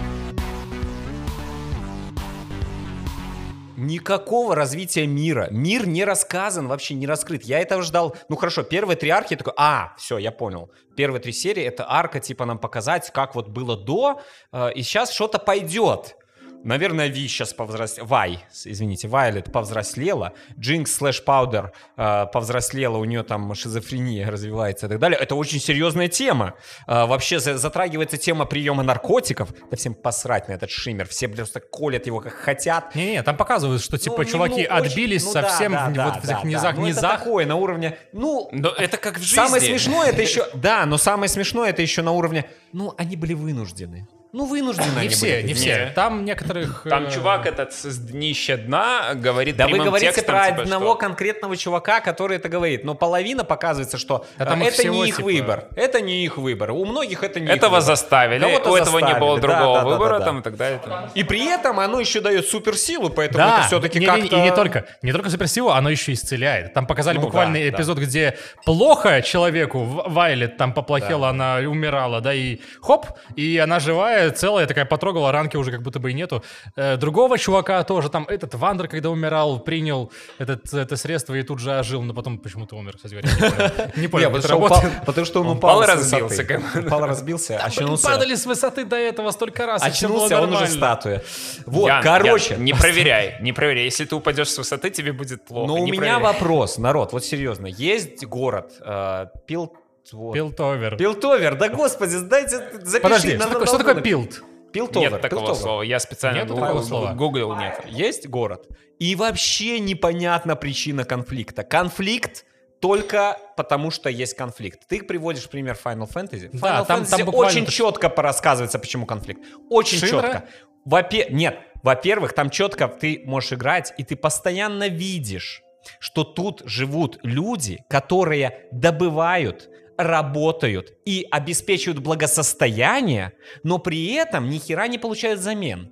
Никакого 3.86 4.54
развития 4.54 5.06
мира. 5.06 5.48
Мир 5.50 5.86
не 5.86 6.04
рассказан, 6.04 6.68
вообще 6.68 6.94
не 6.94 7.06
раскрыт. 7.06 7.44
Я 7.44 7.60
этого 7.60 7.82
ждал. 7.82 8.16
Ну 8.28 8.36
хорошо, 8.36 8.62
первые 8.62 8.96
три 8.96 9.10
арки 9.10 9.36
такой, 9.36 9.54
а, 9.56 9.94
все, 9.96 10.18
я 10.18 10.32
понял. 10.32 10.70
Первые 10.96 11.20
три 11.20 11.32
серии 11.32 11.62
это 11.62 11.84
арка, 11.88 12.20
типа 12.20 12.44
нам 12.44 12.58
показать, 12.58 13.10
как 13.12 13.34
вот 13.34 13.48
было 13.48 13.76
до, 13.76 14.20
э, 14.52 14.72
и 14.74 14.82
сейчас 14.82 15.12
что-то 15.12 15.38
пойдет. 15.38 16.16
Наверное, 16.64 17.08
Ви 17.08 17.28
сейчас 17.28 17.52
повзрослела. 17.52 18.06
Вай, 18.06 18.44
извините, 18.64 19.06
Вайлет 19.06 19.52
повзрослела. 19.52 20.32
Джинкс 20.58 20.94
слэш 20.96 21.22
Паудер 21.22 21.72
э, 21.96 22.26
повзрослела, 22.32 22.96
у 22.96 23.04
нее 23.04 23.22
там 23.22 23.54
шизофрения 23.54 24.30
развивается 24.30 24.86
и 24.86 24.88
так 24.88 24.98
далее. 24.98 25.18
Это 25.20 25.34
очень 25.34 25.60
серьезная 25.60 26.08
тема. 26.08 26.54
Э, 26.86 27.04
вообще 27.06 27.38
за- 27.38 27.58
затрагивается 27.58 28.16
тема 28.16 28.46
приема 28.46 28.82
наркотиков. 28.82 29.50
Да 29.70 29.76
всем 29.76 29.94
посрать 29.94 30.48
на 30.48 30.52
этот 30.54 30.70
шиммер. 30.70 31.06
Все 31.06 31.28
просто 31.28 31.60
колят 31.60 32.06
его 32.06 32.20
как 32.20 32.32
хотят. 32.32 32.94
Не-не, 32.94 33.22
там 33.22 33.36
показывают, 33.36 33.82
что 33.82 33.98
типа 33.98 34.18
Ну, 34.18 34.24
чуваки 34.24 34.66
ну, 34.68 34.76
очень- 34.76 34.86
отбились 34.90 35.24
ну 35.24 35.32
да, 35.34 35.42
совсем 35.48 35.72
да, 35.72 35.86
в, 35.88 35.92
да, 35.92 36.04
вот 36.06 36.16
в 36.22 36.26
да, 36.26 36.32
этих 36.32 36.42
да. 36.44 36.48
низах, 36.48 36.74
Ну, 36.76 36.86
это 36.86 36.88
низах. 36.96 37.18
такое 37.18 37.44
на 37.46 37.56
уровне, 37.56 37.98
ну, 38.12 38.48
Но 38.52 38.70
это 38.70 38.96
как 38.96 39.18
в 39.18 39.22
жизни. 39.22 39.36
Самое 39.36 39.60
смешное 39.62 40.08
это 40.08 40.22
еще, 40.22 40.46
да, 40.54 40.86
но 40.86 40.96
самое 40.96 41.28
смешное 41.28 41.68
это 41.70 41.82
еще 41.82 42.00
на 42.00 42.12
уровне, 42.12 42.46
ну, 42.74 42.92
они 42.98 43.16
были 43.16 43.34
вынуждены. 43.34 44.06
Ну, 44.36 44.46
вынуждены 44.46 45.02
Не 45.02 45.08
все, 45.08 45.44
не 45.44 45.54
все. 45.54 45.92
Там 45.94 46.24
некоторых... 46.24 46.84
Там 46.90 47.06
э, 47.06 47.10
чувак 47.12 47.46
этот 47.46 47.72
с 47.72 47.96
днища 47.98 48.56
дна 48.56 49.14
говорит 49.14 49.56
Да 49.56 49.68
вы 49.68 49.78
говорите 49.78 50.12
текстом, 50.12 50.34
про 50.34 50.48
типа, 50.48 50.62
одного 50.62 50.86
что- 50.86 50.94
конкретного 50.96 51.56
чувака, 51.56 52.00
который 52.00 52.38
это 52.38 52.48
говорит, 52.48 52.84
но 52.84 52.96
половина 52.96 53.44
показывается, 53.44 53.96
что 53.96 54.26
Да 54.36 54.46
там 54.46 54.60
э, 54.60 54.66
это 54.66 54.88
не 54.88 55.06
их 55.06 55.16
типа- 55.18 55.24
выбор, 55.24 55.64
это 55.76 56.00
не 56.00 56.24
их 56.24 56.36
выбор. 56.36 56.72
У 56.72 56.84
многих 56.84 57.22
это 57.22 57.38
не 57.38 57.46
Этого 57.46 57.80
заставили, 57.80 58.40
Кого-то 58.40 58.70
у 58.72 58.74
этого 58.74 58.98
не 58.98 59.14
было 59.14 59.38
другого 59.38 59.78
да, 59.78 59.84
да, 59.84 59.88
выбора 59.88 60.12
да, 60.14 60.18
да. 60.18 60.24
там 60.24 60.40
и 60.40 60.42
так 60.42 60.56
далее. 60.56 60.80
там. 60.84 61.10
И 61.14 61.22
при 61.22 61.46
этом 61.46 61.78
оно 61.78 62.00
еще 62.00 62.20
дает 62.20 62.48
суперсилу, 62.48 63.10
поэтому 63.10 63.38
Да, 63.38 63.58
это 63.58 63.66
все-таки 63.68 64.00
не, 64.00 64.06
как-то... 64.06 64.34
и 64.36 64.40
не 64.40 64.52
только, 64.52 64.86
не 65.02 65.12
только 65.12 65.30
суперсилу, 65.30 65.70
оно 65.70 65.90
еще 65.90 66.12
исцеляет. 66.12 66.74
Там 66.74 66.88
показали 66.88 67.18
Ну 67.18 67.22
буквально 67.22 67.58
да, 67.60 67.70
да. 67.70 67.76
эпизод, 67.76 67.98
где 67.98 68.36
плохо 68.64 69.22
человеку, 69.22 69.84
Вайлет 69.84 70.56
там 70.56 70.72
поплохело, 70.72 71.28
она 71.28 71.58
умирала, 71.58 72.20
да, 72.20 72.34
и 72.34 72.58
хоп, 72.80 73.06
и 73.36 73.58
она 73.58 73.80
живая, 73.80 74.30
целая, 74.30 74.66
такая 74.66 74.84
потрогала, 74.84 75.32
ранки 75.32 75.56
уже 75.56 75.70
как 75.70 75.82
будто 75.82 75.98
бы 75.98 76.10
и 76.10 76.14
нету. 76.14 76.42
Э, 76.76 76.96
другого 76.96 77.38
чувака 77.38 77.82
тоже, 77.84 78.08
там 78.08 78.24
этот 78.28 78.54
Вандер, 78.54 78.88
когда 78.88 79.10
умирал, 79.10 79.58
принял 79.60 80.10
этот, 80.38 80.72
это 80.72 80.96
средство 80.96 81.34
и 81.34 81.42
тут 81.42 81.58
же 81.58 81.78
ожил, 81.78 82.02
но 82.02 82.14
потом 82.14 82.38
почему-то 82.38 82.76
умер, 82.76 82.96
кстати 82.96 83.14
говоря. 83.14 83.90
Не 83.96 84.08
понял, 84.08 84.30
потому, 84.32 84.42
что 84.42 84.56
упал, 84.56 84.68
работает. 84.80 85.04
потому 85.04 85.24
что 85.24 85.40
он, 85.40 85.48
упал, 85.48 85.82
и 85.82 85.86
разбился, 85.86 86.60
Упал, 86.74 87.06
разбился, 87.06 87.54
Блин, 87.54 87.66
очнулся. 87.66 88.08
падали 88.08 88.34
с 88.34 88.46
высоты 88.46 88.84
до 88.84 88.96
этого 88.96 89.30
столько 89.30 89.66
раз, 89.66 89.82
Очнулся, 89.82 90.40
он 90.40 90.52
уже 90.52 90.66
статуя. 90.66 91.22
Вот, 91.66 91.90
короче. 92.02 92.56
Не 92.56 92.72
проверяй, 92.72 93.36
не 93.40 93.52
проверяй. 93.52 93.84
Если 93.84 94.04
ты 94.04 94.14
упадешь 94.16 94.48
с 94.50 94.58
высоты, 94.58 94.90
тебе 94.90 95.12
будет 95.12 95.44
плохо. 95.44 95.68
Но 95.68 95.74
у 95.74 95.84
Не 95.84 95.92
меня 95.92 96.18
вопрос, 96.18 96.78
народ, 96.78 97.12
вот 97.12 97.24
серьезно. 97.24 97.66
Есть 97.66 98.24
город, 98.24 98.72
э, 98.80 99.26
Пил... 99.46 99.72
вот. 100.12 100.32
Пилтовер. 100.34 100.96
Пилтовер, 100.96 101.54
да 101.56 101.68
господи, 101.68 102.18
дайте, 102.20 102.58
запиши. 102.82 103.00
Подожди, 103.02 103.36
на- 103.36 103.46
что, 103.48 103.58
на- 103.60 103.66
что 103.66 103.78
такое 103.78 104.00
пилт? 104.00 104.42
Пилтовер. 104.72 105.12
Нет 105.12 105.20
такого 105.20 105.40
Пилтовер. 105.42 105.60
слова. 105.62 105.82
Я 105.82 106.00
специально 106.00 106.38
Нету 106.38 106.48
гуглил, 106.54 106.66
такого 106.66 106.82
слова? 106.82 107.12
гуглил, 107.14 107.56
нет. 107.56 107.80
Есть 107.88 108.28
город. 108.28 108.66
И 108.98 109.14
вообще 109.16 109.78
непонятна 109.80 110.56
причина 110.56 111.04
конфликта. 111.04 111.62
Конфликт 111.62 112.44
только 112.80 113.38
потому, 113.56 113.90
что 113.90 114.10
есть 114.10 114.34
конфликт. 114.36 114.80
Ты 114.88 115.02
приводишь 115.02 115.48
пример 115.48 115.78
Final 115.82 116.08
Fantasy. 116.12 116.48
В 116.56 116.60
Да, 116.60 116.80
Final 116.80 116.86
там- 116.86 117.02
Fantasy 117.02 117.10
там 117.10 117.24
буквально 117.26 117.46
очень 117.62 117.66
четко 117.66 118.08
порассказывается, 118.10 118.78
почему 118.78 119.06
конфликт. 119.06 119.40
Очень 119.70 119.98
Шинра? 119.98 120.22
четко. 120.22 120.44
Вопе... 120.84 121.28
Нет, 121.30 121.58
во-первых, 121.82 122.34
там 122.34 122.50
четко 122.50 122.88
ты 122.88 123.22
можешь 123.24 123.52
играть, 123.54 123.94
и 123.96 124.04
ты 124.04 124.16
постоянно 124.16 124.88
видишь, 124.88 125.62
что 125.98 126.24
тут 126.24 126.62
живут 126.66 127.18
люди, 127.22 127.84
которые 127.88 128.66
добывают, 128.70 129.70
работают 129.96 130.92
и 131.04 131.26
обеспечивают 131.30 132.00
благосостояние, 132.00 133.32
но 133.62 133.78
при 133.78 134.12
этом 134.14 134.50
ни 134.50 134.58
хера 134.58 134.88
не 134.88 134.98
получают 134.98 135.40
взамен. 135.40 135.90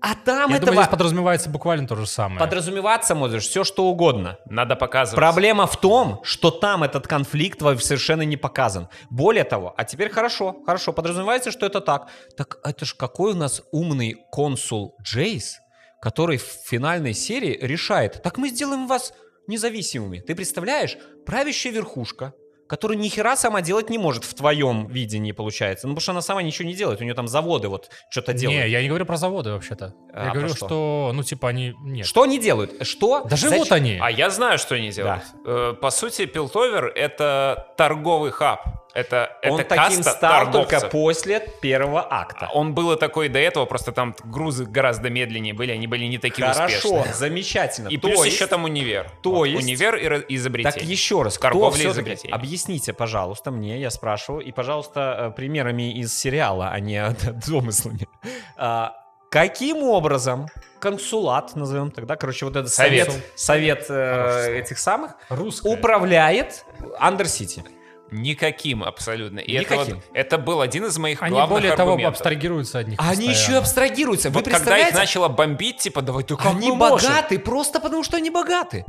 А 0.00 0.14
там 0.14 0.50
Я 0.50 0.56
этого 0.56 0.72
думаю, 0.72 0.84
здесь 0.84 0.90
подразумевается 0.90 1.50
буквально 1.50 1.88
то 1.88 1.96
же 1.96 2.06
самое. 2.06 2.38
подразумеваться 2.38 3.14
можешь 3.14 3.48
все 3.48 3.64
что 3.64 3.86
угодно. 3.86 4.38
Надо 4.46 4.76
показывать. 4.76 5.16
Проблема 5.16 5.66
в 5.66 5.80
том, 5.80 6.20
что 6.22 6.50
там 6.50 6.82
этот 6.82 7.06
конфликт 7.06 7.60
совершенно 7.60 8.22
не 8.22 8.36
показан. 8.36 8.88
Более 9.10 9.44
того, 9.44 9.74
а 9.76 9.84
теперь 9.84 10.10
хорошо, 10.10 10.56
хорошо, 10.66 10.92
подразумевается, 10.92 11.50
что 11.50 11.66
это 11.66 11.80
так. 11.80 12.08
Так 12.36 12.58
это 12.62 12.84
ж 12.84 12.94
какой 12.94 13.32
у 13.32 13.36
нас 13.36 13.62
умный 13.72 14.16
консул 14.30 14.96
Джейс, 15.02 15.58
который 16.00 16.36
в 16.36 16.44
финальной 16.44 17.14
серии 17.14 17.58
решает, 17.60 18.22
так 18.22 18.36
мы 18.38 18.50
сделаем 18.50 18.86
вас 18.86 19.12
независимыми. 19.48 20.18
Ты 20.20 20.34
представляешь, 20.34 20.98
правящая 21.24 21.72
верхушка, 21.72 22.34
которая 22.68 22.98
ни 22.98 23.08
хера 23.08 23.36
сама 23.36 23.62
делать 23.62 23.90
не 23.90 23.98
может 23.98 24.24
в 24.24 24.34
твоем 24.34 24.86
видении, 24.86 25.32
получается. 25.32 25.86
Ну, 25.86 25.94
потому 25.94 26.02
что 26.02 26.12
она 26.12 26.20
сама 26.22 26.42
ничего 26.42 26.68
не 26.68 26.74
делает, 26.74 27.00
у 27.00 27.04
нее 27.04 27.14
там 27.14 27.28
заводы 27.28 27.68
вот 27.68 27.90
что-то 28.10 28.32
делают. 28.32 28.64
Не, 28.64 28.70
я 28.70 28.82
не 28.82 28.88
говорю 28.88 29.06
про 29.06 29.16
заводы 29.16 29.52
вообще-то. 29.52 29.94
А 30.12 30.26
я 30.26 30.30
говорю, 30.32 30.48
что? 30.48 30.66
что? 30.66 31.10
ну, 31.14 31.22
типа, 31.22 31.48
они... 31.48 31.74
Нет. 31.80 32.06
Что 32.06 32.22
они 32.22 32.38
делают? 32.38 32.86
Что? 32.86 33.24
Да 33.24 33.36
живут 33.36 33.68
Зачем? 33.68 33.74
они. 33.76 33.98
А 34.00 34.10
я 34.10 34.30
знаю, 34.30 34.58
что 34.58 34.74
они 34.74 34.90
делают. 34.90 35.22
Э, 35.44 35.74
По 35.80 35.90
сути, 35.90 36.26
Пилтовер— 36.26 36.86
это 36.94 37.72
торговый 37.76 38.30
хаб. 38.30 38.85
Это, 38.96 39.36
Он 39.44 39.60
это 39.60 39.68
таким 39.76 39.96
каста 39.98 40.10
стал 40.12 40.30
торговцев. 40.46 40.80
только 40.80 40.88
после 40.90 41.40
первого 41.60 42.06
акта. 42.10 42.48
Он 42.54 42.74
был 42.74 42.92
и 42.92 42.98
такой 42.98 43.28
до 43.28 43.38
этого, 43.38 43.66
просто 43.66 43.92
там 43.92 44.16
грузы 44.24 44.64
гораздо 44.64 45.10
медленнее 45.10 45.52
были, 45.52 45.70
они 45.72 45.86
были 45.86 46.04
не 46.06 46.18
такие 46.18 46.46
Хорошо, 46.48 46.88
успешные. 46.94 47.14
замечательно. 47.14 47.88
И 47.88 47.98
То 47.98 48.08
плюс 48.08 48.24
есть- 48.24 48.36
еще 48.36 48.46
там 48.46 48.64
универ. 48.64 49.10
то 49.22 49.30
Вот, 49.32 49.44
есть- 49.44 49.62
Универ 49.62 49.96
и 49.96 50.34
изобретение. 50.36 50.72
Так 50.72 50.82
еще 50.82 51.22
раз, 51.22 51.36
Торговля 51.36 51.78
кто 51.80 51.90
изобретение. 51.92 52.34
Объясните, 52.34 52.92
пожалуйста, 52.94 53.50
мне, 53.50 53.78
я 53.80 53.90
спрашиваю, 53.90 54.42
и, 54.42 54.50
пожалуйста, 54.50 55.16
э, 55.18 55.36
примерами 55.36 55.92
из 55.92 56.16
сериала, 56.16 56.70
а 56.72 56.80
не 56.80 57.04
домыслами. 57.46 58.08
А, 58.56 58.94
Каким 59.28 59.82
образом 59.82 60.46
консулат, 60.78 61.56
назовем 61.56 61.90
тогда, 61.90 62.14
короче, 62.16 62.46
вот 62.46 62.54
этот 62.56 62.72
Совет. 62.72 63.10
совет, 63.10 63.24
совет 63.34 63.86
э, 63.90 64.58
этих 64.60 64.78
самых, 64.78 65.16
Русская. 65.28 65.68
управляет 65.72 66.64
Андер-Сити? 66.98 67.64
Никаким 68.10 68.82
абсолютно. 68.84 69.38
И 69.40 69.52
это, 69.52 69.74
Никаким. 69.74 69.94
вот, 69.96 70.04
это 70.14 70.38
был 70.38 70.60
один 70.60 70.84
из 70.86 70.96
моих 70.98 71.22
Они 71.22 71.32
главных 71.32 71.50
более 71.58 71.76
того 71.76 71.90
аргументов. 71.92 72.14
абстрагируются 72.14 72.78
от 72.80 72.88
них 72.88 72.98
Они 73.00 73.26
еще 73.26 73.30
и 73.30 73.34
постоянно. 73.34 73.58
абстрагируются. 73.60 74.30
Вы 74.30 74.34
Вот 74.36 74.48
когда 74.48 74.78
их 74.78 74.94
начало 74.94 75.28
бомбить, 75.28 75.78
типа, 75.78 76.02
давай, 76.02 76.22
ты 76.24 76.36
как 76.36 76.46
Они 76.54 76.70
мы 76.70 76.76
можем? 76.76 77.08
богаты 77.10 77.38
просто 77.38 77.80
потому, 77.80 78.02
что 78.04 78.16
они 78.16 78.30
богаты. 78.30 78.84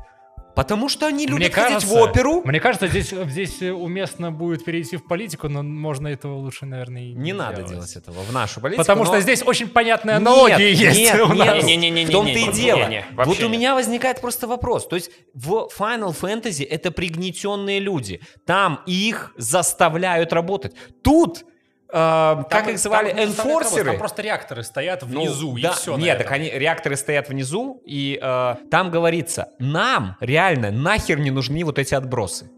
Потому 0.58 0.90
что 0.90 1.06
они 1.06 1.28
любят 1.28 1.40
Мне 1.40 1.50
ходить 1.52 1.74
кажется, 1.84 1.88
в 1.96 2.02
оперу. 2.02 2.42
Мне 2.44 2.60
кажется, 2.60 2.88
здесь, 2.88 3.10
здесь 3.12 3.62
уместно 3.62 4.32
будет 4.32 4.66
перейти 4.66 4.98
в 4.98 5.06
политику, 5.06 5.48
но 5.50 5.62
можно 5.62 6.08
этого 6.08 6.34
лучше, 6.38 6.66
наверное, 6.66 7.04
и 7.04 7.14
Не 7.14 7.32
надо 7.32 7.62
делать 7.62 7.96
этого 7.96 8.22
в 8.24 8.34
нашу 8.34 8.60
политику. 8.60 8.82
Потому 8.82 9.04
но- 9.04 9.12
что 9.12 9.22
здесь 9.22 9.44
очень 9.44 9.68
понятные 9.70 10.16
аналогии 10.16 10.72
Нет, 10.72 10.80
есть 10.80 10.98
нет, 11.00 11.22
у 11.22 11.32
нет, 11.32 11.46
нас. 11.46 11.64
Не-не-не-не-не, 11.64 12.06
в 12.06 12.12
том-то 12.12 12.32
и 12.32 12.52
дело. 12.52 12.86
не-не, 12.86 13.06
вообще 13.14 13.30
вот 13.30 13.40
у 13.40 13.50
нет. 13.50 13.52
меня 13.52 13.76
возникает 13.76 14.20
просто 14.20 14.48
вопрос. 14.48 14.88
То 14.88 14.96
есть 14.96 15.12
в 15.36 15.70
Final 15.78 16.20
Fantasy 16.20 16.66
это 16.68 16.90
пригнетенные 16.90 17.80
люди. 17.80 18.20
Там 18.48 18.82
их 18.88 19.34
заставляют 19.38 20.34
работать. 20.34 20.74
Тут, 21.04 21.46
э, 21.90 21.94
как 21.94 22.50
Там- 22.50 22.70
их 22.70 22.80
звали, 22.80 23.12
там 23.12 23.26
энфорсеры. 23.26 23.92
Там 23.92 23.98
просто 23.98 24.22
реакторы 24.22 24.64
стоят 24.64 25.04
Ну, 25.04 25.22
внизу, 25.22 25.58
и 25.58 25.62
да, 25.62 25.72
все. 25.74 25.98
Нет, 25.98 26.18
так 26.18 26.32
они, 26.32 26.50
реакторы 26.50 26.96
стоят 26.96 27.30
внизу, 27.30 27.82
и 27.86 28.20
э, 28.22 28.56
там 28.70 28.92
говорится, 28.92 29.50
нам 29.60 30.18
реально 30.20 30.72
нахер 30.72 31.20
не 31.20 31.32
нужны 31.32 31.64
вот 31.64 31.80
эти 31.80 31.94
отбросы. 31.96 32.50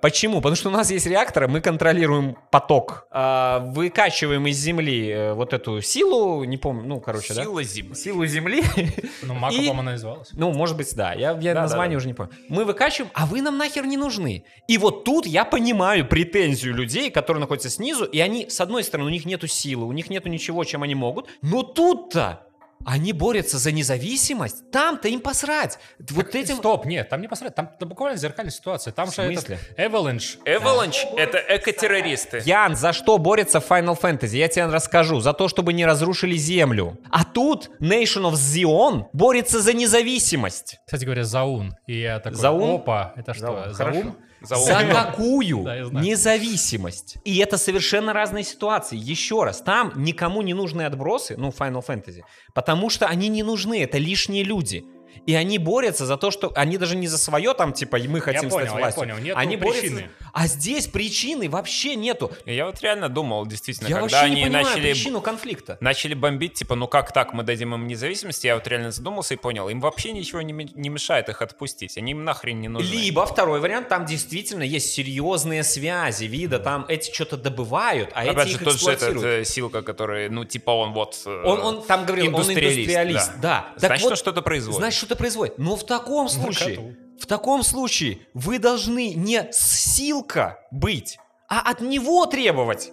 Почему? 0.00 0.36
Потому 0.36 0.56
что 0.56 0.68
у 0.68 0.72
нас 0.72 0.90
есть 0.90 1.06
реакторы, 1.06 1.48
мы 1.48 1.60
контролируем 1.60 2.36
поток, 2.50 3.06
э, 3.10 3.58
выкачиваем 3.72 4.46
из 4.46 4.56
земли 4.58 5.08
э, 5.10 5.32
вот 5.34 5.52
эту 5.52 5.80
силу, 5.80 6.44
не 6.44 6.56
помню, 6.56 6.86
ну, 6.86 7.00
короче, 7.00 7.34
да? 7.34 7.42
Сила 7.42 7.62
зимы. 7.62 7.94
Силу 7.94 8.26
земли. 8.26 8.62
Ну, 9.22 9.34
Мака, 9.34 9.54
И- 9.54 9.58
по-моему, 9.58 9.80
она 9.80 9.92
называлась. 9.92 10.28
Ну, 10.32 10.52
может 10.52 10.76
быть, 10.76 10.94
да. 10.94 11.12
Я, 11.12 11.36
я 11.40 11.54
Да, 11.54 11.62
название 11.62 11.90
да, 11.90 11.94
да. 11.94 11.96
уже 11.98 12.06
не 12.08 12.14
помню. 12.14 12.32
Мы 12.48 12.64
выкачиваем, 12.64 13.10
а 13.14 13.26
вы 13.26 13.42
нам 13.42 13.58
нахер 13.58 13.84
не 13.86 13.96
нужны. 13.96 14.44
И 14.68 14.78
вот 14.78 15.04
тут 15.04 15.26
я 15.26 15.44
понимаю 15.44 16.06
претензию 16.06 16.74
людей, 16.74 17.10
которые 17.10 17.40
находятся 17.40 17.68
снизу, 17.70 18.04
и 18.04 18.20
они, 18.20 18.48
с 18.48 18.60
одной 18.60 18.84
стороны, 18.84 19.08
у 19.08 19.12
них 19.12 19.24
нету 19.26 19.46
силы, 19.48 19.84
у 19.86 19.92
них 19.92 20.08
нету 20.10 20.28
ничего, 20.28 20.64
чем 20.64 20.82
они 20.82 20.94
могут, 20.94 21.28
но 21.42 21.62
тут-то 21.62 22.40
они 22.84 23.12
борются 23.12 23.58
за 23.58 23.72
независимость. 23.72 24.70
Там-то 24.70 25.08
им 25.08 25.20
посрать. 25.20 25.78
Вот 26.10 26.34
этим... 26.34 26.56
Стоп, 26.56 26.86
нет, 26.86 27.08
там 27.08 27.20
не 27.20 27.28
посмотреть, 27.28 27.54
там, 27.54 27.70
там 27.78 27.88
буквально 27.88 28.18
зеркальная 28.18 28.52
ситуация. 28.52 28.92
Там 28.92 29.10
В 29.10 29.14
же 29.14 29.22
этот 29.22 29.46
смысле? 29.46 29.58
Avalanche. 29.76 30.38
Эволанч— 30.44 31.04
это 31.16 31.38
экотеррористы. 31.38 32.42
Ян, 32.44 32.76
за 32.76 32.92
что 32.92 33.18
борется 33.18 33.58
Final 33.58 34.00
Fantasy? 34.00 34.36
Я 34.36 34.48
тебе 34.48 34.66
расскажу. 34.66 35.20
За 35.20 35.32
то, 35.32 35.48
чтобы 35.48 35.72
не 35.72 35.84
разрушили 35.84 36.36
Землю. 36.36 36.98
А 37.10 37.24
тут 37.24 37.70
Nation 37.80 38.30
of 38.30 38.34
Zion 38.34 39.06
борется 39.12 39.60
за 39.60 39.72
независимость. 39.72 40.78
Кстати 40.86 41.04
говоря, 41.04 41.24
Заун. 41.24 41.76
И 41.86 42.00
я 42.00 42.20
такой, 42.20 42.38
Заун? 42.38 42.76
опа, 42.76 43.12
это 43.16 43.34
что, 43.34 43.72
Заун, 43.72 43.74
Заун? 43.74 44.16
Заун. 44.40 44.66
За 44.66 44.84
какую 44.84 45.64
Да, 45.64 45.76
независимость? 46.00 47.16
И 47.24 47.38
это 47.38 47.58
совершенно 47.58 48.12
разные 48.12 48.44
ситуации. 48.44 48.96
Еще 48.96 49.44
раз, 49.44 49.60
там 49.60 49.92
никому 49.96 50.42
не 50.42 50.54
нужны 50.54 50.82
отбросы, 50.82 51.36
ну, 51.36 51.48
Final 51.48 51.84
Fantasy, 51.84 52.22
потому 52.54 52.90
что 52.90 53.06
они 53.06 53.28
не 53.28 53.42
нужны, 53.42 53.82
это 53.82 53.98
лишние 53.98 54.44
люди. 54.44 54.84
И 55.26 55.34
они 55.34 55.58
борются 55.58 56.06
за 56.06 56.16
то, 56.16 56.30
что 56.30 56.52
они 56.54 56.78
даже 56.78 56.96
не 56.96 57.06
за 57.08 57.18
свое 57.18 57.54
там, 57.54 57.72
типа, 57.72 57.98
мы 58.08 58.20
хотим 58.20 58.50
понял, 58.50 58.66
стать 58.66 58.66
я 58.66 58.72
властью. 58.80 59.00
понял. 59.02 59.18
Нету 59.18 59.38
они 59.38 59.56
причины. 59.56 59.94
борются. 59.94 60.10
А 60.32 60.46
здесь 60.46 60.86
причины 60.86 61.48
вообще 61.50 61.94
нету. 61.96 62.30
Я 62.46 62.66
вот 62.66 62.80
реально 62.80 63.08
думал, 63.08 63.46
действительно, 63.46 63.88
Я 63.88 64.00
когда 64.00 64.20
они 64.22 64.42
понимаю 64.42 64.64
начали 64.66 64.92
причину 64.92 65.20
конфликта. 65.20 65.78
начали 65.80 66.14
бомбить, 66.14 66.54
типа, 66.54 66.74
ну 66.74 66.86
как 66.88 67.12
так, 67.12 67.32
мы 67.32 67.42
дадим 67.42 67.74
им 67.74 67.86
независимость, 67.86 68.44
я 68.44 68.54
вот 68.54 68.66
реально 68.66 68.90
задумался 68.90 69.34
и 69.34 69.36
понял, 69.36 69.68
им 69.68 69.80
вообще 69.80 70.12
ничего 70.12 70.42
не, 70.42 70.52
не 70.52 70.88
мешает 70.88 71.28
их 71.28 71.42
отпустить, 71.42 71.96
они 71.98 72.12
им 72.12 72.24
нахрен 72.24 72.60
не 72.60 72.68
нужны. 72.68 72.88
Либо 72.94 73.26
второй 73.26 73.60
вариант, 73.60 73.88
там 73.88 74.06
действительно 74.06 74.62
есть 74.62 74.92
серьезные 74.92 75.62
связи, 75.64 76.24
вида, 76.24 76.58
там 76.58 76.84
эти 76.88 77.12
что-то 77.12 77.36
добывают, 77.36 78.10
а 78.14 78.22
Опять 78.22 78.46
эти 78.46 78.48
же, 78.48 78.54
их 78.58 78.64
тот 78.64 78.80
же 78.80 78.90
этот 78.90 79.22
э, 79.24 79.44
Силка, 79.44 79.82
который, 79.82 80.28
ну, 80.28 80.44
типа, 80.44 80.70
он 80.70 80.92
вот... 80.92 81.20
э, 81.26 81.42
Он, 81.44 81.60
он 81.60 81.82
там 81.82 82.04
говорил, 82.06 82.26
он 82.26 82.32
индустриалист, 82.34 82.78
индустриалист, 82.78 83.32
да. 83.40 83.72
Так 83.80 83.88
Значит, 83.88 84.04
вот, 84.10 84.18
что-то 84.18 84.42
производит. 84.42 84.78
Значит, 84.78 84.98
что-то 85.08 85.18
производит. 85.18 85.58
Но 85.58 85.74
в 85.74 85.84
таком 85.84 86.28
случае, 86.28 86.76
коту. 86.76 86.94
в 87.18 87.26
таком 87.26 87.62
случае 87.62 88.18
вы 88.34 88.58
должны 88.58 89.14
не 89.14 89.48
силка 89.52 90.58
быть, 90.70 91.18
а 91.48 91.60
от 91.70 91.80
него 91.80 92.26
требовать. 92.26 92.92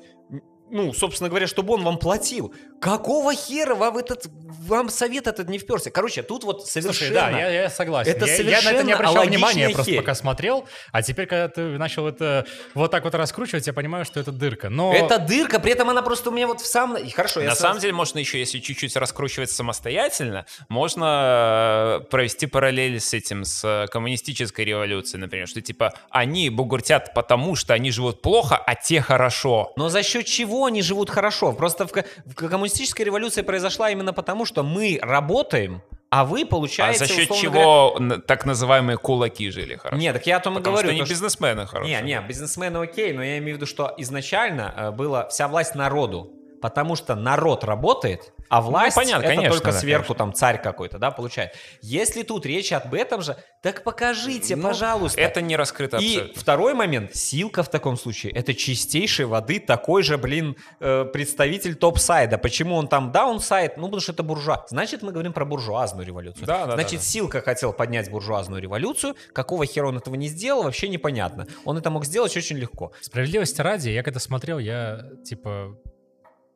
Ну, 0.71 0.93
собственно 0.93 1.29
говоря, 1.29 1.45
чтобы 1.45 1.73
он 1.73 1.83
вам 1.83 1.99
платил. 1.99 2.53
Какого 2.85 3.33
хера 3.33 3.73
вам 3.73 3.97
этот, 3.97 4.27
вам 4.67 4.89
совет 4.89 5.25
этот 5.25 5.49
не 5.49 5.57
вперся? 5.57 5.89
Короче, 5.89 6.21
тут 6.21 6.43
вот 6.43 6.67
совершенно... 6.67 6.93
Слушай, 6.93 7.13
да, 7.13 7.31
я, 7.31 7.49
я 7.63 7.69
согласен. 7.71 8.11
Это 8.11 8.27
я, 8.27 8.59
я 8.59 8.61
на 8.61 8.73
это 8.73 8.83
не 8.83 8.93
обращал 8.93 9.23
внимания, 9.25 9.61
я 9.63 9.69
просто 9.71 9.91
херь. 9.91 10.01
пока 10.01 10.13
смотрел. 10.13 10.65
А 10.91 11.01
теперь, 11.01 11.25
когда 11.25 11.47
ты 11.47 11.61
начал 11.79 12.07
это 12.07 12.45
вот 12.75 12.91
так 12.91 13.03
вот 13.03 13.15
раскручивать, 13.15 13.65
я 13.65 13.73
понимаю, 13.73 14.05
что 14.05 14.19
это 14.19 14.31
дырка. 14.31 14.69
Но 14.69 14.93
Это 14.93 15.17
дырка, 15.17 15.59
при 15.59 15.71
этом 15.71 15.89
она 15.89 16.03
просто 16.03 16.29
у 16.29 16.31
меня 16.31 16.45
вот 16.45 16.61
в 16.61 16.67
самом... 16.67 17.09
Хорошо, 17.09 17.39
я 17.39 17.47
На 17.47 17.55
сразу- 17.55 17.61
самом 17.69 17.81
деле, 17.81 17.93
можно 17.93 18.19
еще, 18.19 18.37
если 18.37 18.59
чуть-чуть 18.59 18.95
раскручивать 18.95 19.49
самостоятельно, 19.49 20.45
можно 20.69 22.01
э, 22.03 22.05
провести 22.11 22.45
параллель 22.45 22.99
с 22.99 23.15
этим, 23.15 23.45
с 23.45 23.63
э, 23.63 23.87
коммунистической 23.87 24.63
революцией, 24.63 25.21
например, 25.21 25.47
что 25.47 25.59
типа 25.59 25.95
они 26.11 26.51
бугуртят 26.51 27.15
потому, 27.15 27.55
что 27.55 27.73
они 27.73 27.89
живут 27.89 28.21
плохо, 28.21 28.57
а 28.57 28.75
те 28.75 29.01
хорошо. 29.01 29.73
Но 29.75 29.89
за 29.89 30.03
счет 30.03 30.27
чего 30.27 30.65
они 30.65 30.83
живут 30.83 31.09
хорошо? 31.09 31.51
Просто 31.51 31.87
в, 31.87 31.91
в 31.91 32.33
коммунистической 32.35 32.74
революции 33.03 33.41
произошла 33.41 33.89
именно 33.89 34.13
потому, 34.13 34.45
что 34.45 34.63
мы 34.63 34.99
работаем, 35.01 35.81
а 36.09 36.23
вы 36.23 36.43
А 36.43 36.45
получаете... 36.45 36.99
за 37.05 37.07
счет 37.07 37.31
чего 37.33 37.95
н- 37.99 38.21
так 38.21 38.45
называемые 38.45 38.97
кулаки 38.97 39.49
жили 39.49 39.75
хорошо? 39.75 39.97
Нет, 40.01 40.13
так 40.13 40.27
я 40.27 40.37
о 40.37 40.39
том 40.39 40.53
и 40.53 40.57
Потому 40.57 40.75
говорю. 40.77 40.89
что 40.91 40.99
то, 40.99 41.05
что- 41.05 41.13
бизнесмены 41.13 41.65
хорошие. 41.65 42.01
Не, 42.01 42.07
не, 42.13 42.21
бизнесмены 42.21 42.77
окей, 42.77 43.11
но 43.13 43.23
я 43.23 43.37
имею 43.39 43.55
в 43.55 43.57
виду, 43.57 43.65
что 43.65 43.93
изначально 43.97 44.73
э, 44.77 44.91
была 44.91 45.27
вся 45.27 45.47
власть 45.47 45.75
народу. 45.75 46.31
Потому 46.65 46.95
что 46.95 47.13
народ 47.13 47.63
работает, 47.63 48.33
а 48.49 48.59
власть 48.59 48.95
понятно, 48.95 49.23
это 49.23 49.35
конечно, 49.35 49.51
только 49.51 49.71
да, 49.71 49.79
сверху 49.79 50.15
там 50.15 50.33
царь 50.33 50.59
какой-то, 50.59 50.97
да, 50.97 51.11
получает. 51.11 51.51
Если 51.83 52.23
тут 52.23 52.43
речь 52.47 52.73
об 52.73 52.91
этом 52.95 53.21
же, 53.21 53.37
так 53.61 53.83
покажите, 53.83 54.55
Ну, 54.55 54.63
пожалуйста. 54.63 55.21
Это 55.21 55.41
не 55.41 55.55
раскрыто 55.55 55.97
И 55.97 56.15
абсолютно. 56.15 56.41
второй 56.41 56.73
момент, 56.73 57.15
Силка 57.15 57.61
в 57.61 57.69
таком 57.69 57.97
случае, 57.97 58.31
это 58.31 58.55
чистейшей 58.55 59.25
воды 59.25 59.59
такой 59.59 60.01
же, 60.01 60.17
блин, 60.17 60.55
э, 60.79 61.05
представитель 61.05 61.75
топ-сайда. 61.75 62.39
Почему 62.39 62.77
он 62.77 62.87
там 62.87 63.11
даунсайд? 63.11 63.77
Ну, 63.77 63.83
потому 63.83 64.01
что 64.01 64.13
это 64.13 64.23
буржуа. 64.23 64.65
Значит, 64.67 65.03
мы 65.03 65.11
говорим 65.11 65.33
про 65.33 65.45
буржуазную 65.45 66.07
революцию. 66.07 66.47
Да, 66.47 66.65
да, 66.65 66.73
Значит, 66.73 66.93
да, 66.93 66.97
да. 66.97 67.03
Силка 67.03 67.41
хотел 67.41 67.73
поднять 67.73 68.09
буржуазную 68.09 68.59
революцию. 68.59 69.15
Какого 69.33 69.67
хера 69.67 69.89
он 69.89 69.97
этого 69.97 70.15
не 70.15 70.29
сделал, 70.29 70.63
вообще 70.63 70.87
непонятно. 70.87 71.45
Он 71.63 71.77
это 71.77 71.91
мог 71.91 72.05
сделать 72.05 72.35
очень 72.35 72.57
легко. 72.57 72.91
справедливости 73.01 73.61
ради, 73.61 73.89
я 73.89 74.01
когда 74.01 74.19
смотрел, 74.19 74.57
я 74.57 75.05
типа... 75.23 75.77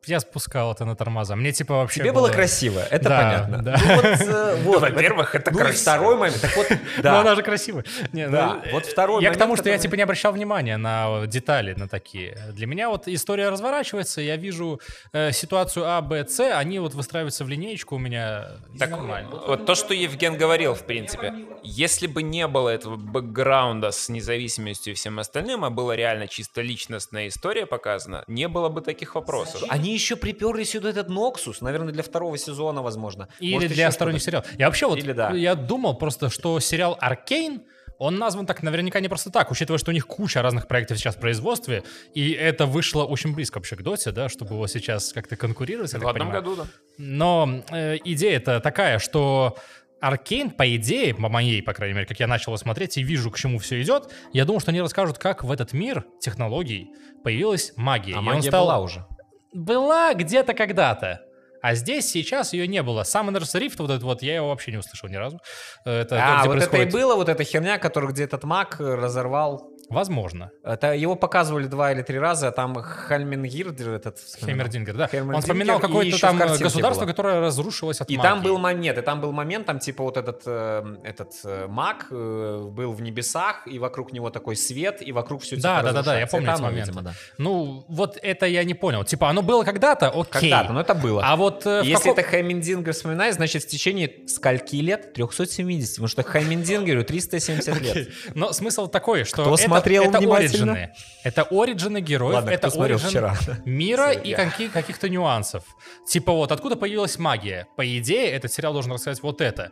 Я 0.06 0.18
спускал 0.20 0.72
это 0.72 0.84
на 0.86 0.96
тормоза. 0.96 1.36
Мне 1.36 1.52
типа 1.52 1.74
вообще 1.74 2.00
Тебе 2.00 2.12
было 2.12 2.28
красиво, 2.28 2.80
это 2.90 3.08
Да, 3.08 3.18
понятно. 3.48 3.62
да. 3.62 3.76
Ну, 3.84 3.94
вот, 3.96 4.04
э, 4.04 4.56
вот. 4.62 4.80
Во-первых, 4.80 5.34
это 5.34 5.50
Ну 5.50 5.58
красиво. 5.58 5.80
второй 5.82 6.16
момент. 6.16 6.40
Так 6.40 6.56
вот, 6.56 6.68
Да. 7.02 7.12
Но 7.12 7.20
она 7.20 7.34
же 7.34 7.42
красивая. 7.42 7.84
Не, 8.12 8.26
ну, 8.26 8.32
Да, 8.32 8.62
вот 8.72 8.86
второй 8.86 9.22
Я 9.22 9.30
к 9.30 9.36
тому, 9.36 9.56
что 9.56 9.68
я 9.68 9.76
типа 9.78 9.96
не 9.96 10.02
обращал 10.02 10.32
внимания 10.32 10.78
на 10.78 11.26
детали, 11.26 11.74
на 11.74 11.86
такие. 11.86 12.36
Для 12.52 12.66
меня 12.66 12.88
вот 12.88 13.08
история 13.08 13.50
разворачивается, 13.50 14.20
я 14.22 14.36
вижу 14.36 14.80
э, 15.12 15.32
ситуацию 15.32 15.86
А, 15.86 16.00
Б, 16.00 16.26
С, 16.26 16.40
они 16.40 16.78
вот 16.78 16.94
выстраиваются 16.94 17.44
в 17.44 17.48
линеечку 17.48 17.96
у 17.96 17.98
меня 17.98 18.46
Так, 18.78 18.90
нормально. 18.90 19.30
вот 19.46 19.66
то, 19.66 19.74
что 19.74 19.92
Евген 19.92 20.36
говорил, 20.38 20.74
в 20.74 20.84
принципе, 20.84 21.34
если 21.62 22.06
бы 22.06 22.22
не 22.22 22.46
было 22.46 22.70
этого 22.70 22.96
бэкграунда 22.96 23.90
с 23.90 24.08
независимостью 24.08 24.92
и 24.94 24.96
всем 24.96 25.18
остальным, 25.18 25.64
а 25.64 25.70
была 25.70 25.94
реально 25.94 26.26
чисто 26.26 26.62
личностная 26.62 27.28
история 27.28 27.66
показана, 27.66 28.24
не 28.26 28.48
было 28.48 28.70
бы 28.70 28.80
таких 28.80 29.14
вопросов. 29.14 29.62
Они 29.68 29.89
еще 29.92 30.16
приперли 30.16 30.64
сюда 30.64 30.90
этот 30.90 31.08
Ноксус, 31.08 31.60
наверное, 31.60 31.92
для 31.92 32.02
второго 32.02 32.36
сезона, 32.38 32.82
возможно. 32.82 33.28
Или 33.40 33.54
Может, 33.54 33.72
для 33.72 33.90
сторонних 33.90 34.22
сериалов. 34.22 34.46
Я 34.58 34.66
вообще 34.66 34.86
вот, 34.86 34.98
Или 34.98 35.12
да. 35.12 35.30
я 35.32 35.54
думал 35.54 35.94
просто, 35.94 36.30
что 36.30 36.58
сериал 36.60 36.96
«Аркейн», 37.00 37.62
он 37.98 38.16
назван 38.16 38.46
так 38.46 38.62
наверняка 38.62 38.98
не 39.00 39.08
просто 39.08 39.30
так, 39.30 39.50
учитывая, 39.50 39.78
что 39.78 39.90
у 39.90 39.94
них 39.94 40.06
куча 40.06 40.40
разных 40.40 40.66
проектов 40.66 40.96
сейчас 40.96 41.16
в 41.16 41.20
производстве, 41.20 41.82
и 42.14 42.30
это 42.30 42.64
вышло 42.64 43.04
очень 43.04 43.34
близко 43.34 43.58
вообще 43.58 43.76
к 43.76 43.82
Доте, 43.82 44.10
да, 44.10 44.30
чтобы 44.30 44.54
его 44.54 44.66
сейчас 44.68 45.12
как-то 45.12 45.36
конкурировать, 45.36 45.92
я 45.92 45.98
В 45.98 46.08
одном 46.08 46.28
понимаю. 46.28 46.42
году, 46.42 46.56
да. 46.56 46.64
Но 46.96 47.62
э, 47.70 47.98
идея-то 48.02 48.60
такая, 48.60 48.98
что 48.98 49.58
Аркейн, 50.00 50.50
по 50.50 50.74
идее, 50.76 51.14
по 51.14 51.28
моей, 51.28 51.62
по 51.62 51.74
крайней 51.74 51.94
мере, 51.94 52.06
как 52.06 52.18
я 52.18 52.26
начал 52.26 52.52
его 52.52 52.56
смотреть 52.56 52.96
и 52.96 53.02
вижу, 53.02 53.30
к 53.30 53.36
чему 53.36 53.58
все 53.58 53.82
идет, 53.82 54.10
я 54.32 54.46
думал, 54.46 54.60
что 54.60 54.70
они 54.70 54.80
расскажут, 54.80 55.18
как 55.18 55.44
в 55.44 55.52
этот 55.52 55.74
мир 55.74 56.06
технологий 56.20 56.90
появилась 57.22 57.74
магия. 57.76 58.14
А 58.14 58.16
и 58.16 58.18
он 58.18 58.24
магия 58.24 58.48
стал... 58.48 58.64
была 58.64 58.80
уже. 58.80 59.06
Была 59.52 60.14
где-то 60.14 60.54
когда-то. 60.54 61.20
А 61.62 61.74
здесь 61.74 62.10
сейчас 62.10 62.54
ее 62.54 62.66
не 62.66 62.82
было. 62.82 63.02
Summoner's 63.02 63.54
Rift, 63.54 63.74
вот 63.78 63.90
этот 63.90 64.02
вот, 64.02 64.22
я 64.22 64.36
его 64.36 64.48
вообще 64.48 64.70
не 64.70 64.78
услышал 64.78 65.08
ни 65.10 65.16
разу. 65.16 65.40
Э, 65.84 66.00
Это 66.00 66.16
а, 66.18 66.44
вот 66.46 66.56
это 66.56 66.64
и 66.64 66.68
происходит- 66.68 66.92
было, 66.92 67.14
вот 67.16 67.28
эта 67.28 67.44
херня, 67.44 67.78
которую 67.78 68.12
где 68.12 68.24
этот 68.24 68.44
маг 68.44 68.80
э, 68.80 68.94
разорвал. 68.94 69.69
Возможно. 69.90 70.50
Это 70.64 70.94
его 70.94 71.16
показывали 71.16 71.66
два 71.66 71.92
или 71.92 72.02
три 72.02 72.18
раза, 72.18 72.48
а 72.48 72.52
там 72.52 72.74
Хальменгирд 72.74 73.80
этот. 73.80 74.18
Хеймердингер, 74.40 74.96
да. 74.96 75.06
Хеймердингер, 75.08 75.36
Он 75.36 75.42
вспоминал 75.42 75.80
какое-то 75.80 76.18
там 76.20 76.38
государство, 76.38 77.04
было. 77.04 77.10
которое 77.12 77.40
разрушилось 77.40 78.00
от 78.00 78.10
И 78.10 78.16
магии. 78.16 78.28
там 78.28 78.42
был 78.42 78.58
момент, 78.58 78.98
и 78.98 79.02
там 79.02 79.20
был 79.20 79.32
момент, 79.32 79.66
там 79.66 79.78
типа 79.80 80.02
вот 80.04 80.16
этот, 80.16 80.42
э, 80.46 80.96
этот 81.04 81.32
э, 81.44 81.66
маг 81.68 82.06
э, 82.10 82.68
был 82.70 82.92
в 82.92 83.02
небесах, 83.02 83.66
и 83.66 83.78
вокруг 83.78 84.12
него 84.12 84.30
такой 84.30 84.56
свет, 84.56 85.02
и 85.06 85.12
вокруг 85.12 85.42
все 85.42 85.56
Да, 85.56 85.80
типа 85.80 85.82
да, 85.82 85.92
да, 85.92 86.02
да, 86.02 86.18
я 86.20 86.26
помню 86.26 86.46
Это 86.46 86.52
эти 86.54 86.60
оно, 86.60 86.68
моменты. 86.70 86.90
видимо, 86.90 87.02
да. 87.02 87.14
Ну, 87.38 87.84
вот 87.88 88.18
это 88.22 88.46
я 88.46 88.64
не 88.64 88.74
понял. 88.74 89.04
Типа, 89.04 89.28
оно 89.28 89.42
было 89.42 89.64
когда-то, 89.64 90.08
окей. 90.08 90.50
Когда-то, 90.50 90.72
но 90.72 90.80
это 90.80 90.94
было. 90.94 91.22
А 91.24 91.36
вот 91.36 91.66
э, 91.66 91.80
Если 91.82 91.94
каком- 91.94 92.12
это 92.12 92.22
Хаймендингер 92.22 92.92
вспоминает, 92.92 93.34
значит 93.34 93.64
в 93.64 93.66
течение 93.66 94.10
скольки 94.28 94.76
лет? 94.76 95.12
370, 95.14 95.94
потому 95.96 96.08
что 96.08 96.22
Хаймендингеру 96.22 97.02
370 97.04 97.80
лет. 97.80 98.08
Но 98.34 98.52
смысл 98.52 98.86
такой, 98.86 99.24
что 99.24 99.42
это, 99.54 99.79
смотрел 99.80 100.04
это 100.04 100.18
внимательно? 100.18 100.72
оригины. 100.72 100.94
Это 101.24 101.42
оригины 101.50 102.00
героев, 102.00 102.34
Ладно, 102.34 102.50
это 102.50 102.68
оригин 102.68 102.98
вчера. 102.98 103.36
мира 103.64 104.12
и 104.12 104.34
каких- 104.34 104.72
каких-то 104.72 105.08
нюансов. 105.08 105.64
Типа 106.06 106.32
вот, 106.32 106.52
откуда 106.52 106.76
появилась 106.76 107.18
магия? 107.18 107.66
По 107.76 107.98
идее, 107.98 108.30
этот 108.30 108.52
сериал 108.52 108.72
должен 108.72 108.92
рассказать 108.92 109.22
вот 109.22 109.40
это. 109.40 109.70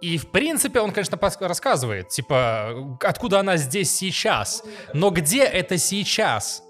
И, 0.00 0.18
в 0.18 0.30
принципе, 0.30 0.80
он, 0.80 0.90
конечно, 0.92 1.16
рассказывает, 1.40 2.08
типа, 2.08 2.98
откуда 3.00 3.40
она 3.40 3.56
здесь 3.56 3.90
сейчас. 3.94 4.62
Но 4.92 5.10
где 5.10 5.44
это 5.44 5.78
сейчас? 5.78 6.62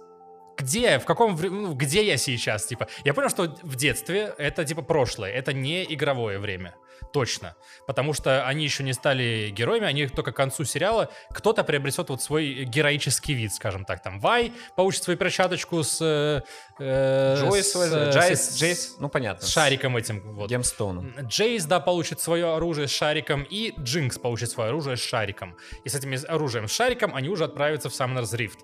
Где, 0.57 0.99
в 0.99 1.05
каком, 1.05 1.37
ну, 1.41 1.75
где 1.75 2.05
я 2.05 2.17
сейчас, 2.17 2.67
типа? 2.67 2.89
Я 3.05 3.15
понял, 3.15 3.29
что 3.29 3.57
в 3.63 3.77
детстве 3.77 4.35
это, 4.39 4.65
типа, 4.65 4.83
прошлое, 4.83 5.31
это 5.33 5.53
не 5.53 5.85
игровое 5.85 6.39
время. 6.39 6.75
Точно. 7.13 7.55
Потому 7.87 8.13
что 8.13 8.47
они 8.47 8.65
еще 8.65 8.83
не 8.83 8.93
стали 8.93 9.51
героями, 9.51 9.87
они 9.87 10.07
только 10.07 10.33
к 10.33 10.37
концу 10.37 10.65
сериала 10.65 11.11
кто-то 11.31 11.65
приобретет 11.65 12.09
вот 12.09 12.23
свой 12.23 12.65
героический 12.65 13.35
вид, 13.35 13.53
скажем 13.53 13.85
так. 13.85 14.03
Там 14.03 14.21
Вай 14.21 14.53
получит 14.77 15.03
свою 15.03 15.19
перчаточку 15.19 15.83
с... 15.83 15.99
э, 16.01 16.43
э, 16.79 17.37
Джойс, 17.39 17.73
с, 17.73 18.11
Джайс, 18.13 18.51
с- 18.51 18.59
Джейс, 18.59 18.97
ну 18.99 19.09
понятно. 19.09 19.47
с 19.47 19.51
шариком 19.51 19.97
этим. 19.97 20.35
Вот. 20.35 20.51
Gemstone 20.51 20.97
ом. 20.97 21.15
Джейс, 21.23 21.65
да, 21.67 21.81
получит 21.81 22.21
свое 22.21 22.55
оружие 22.55 22.89
с 22.89 22.93
шариком, 22.93 23.43
и 23.49 23.75
Джинкс 23.79 24.19
получит 24.19 24.51
свое 24.51 24.71
оружие 24.71 24.97
с 24.97 25.01
шариком. 25.01 25.57
И 25.85 25.89
с 25.89 25.95
этим 25.95 26.15
оружием 26.29 26.69
с 26.69 26.73
шариком 26.73 27.15
они 27.15 27.29
уже 27.29 27.45
отправятся 27.45 27.91
в 27.91 27.93
Summoner's 27.93 28.37
Rift. 28.37 28.59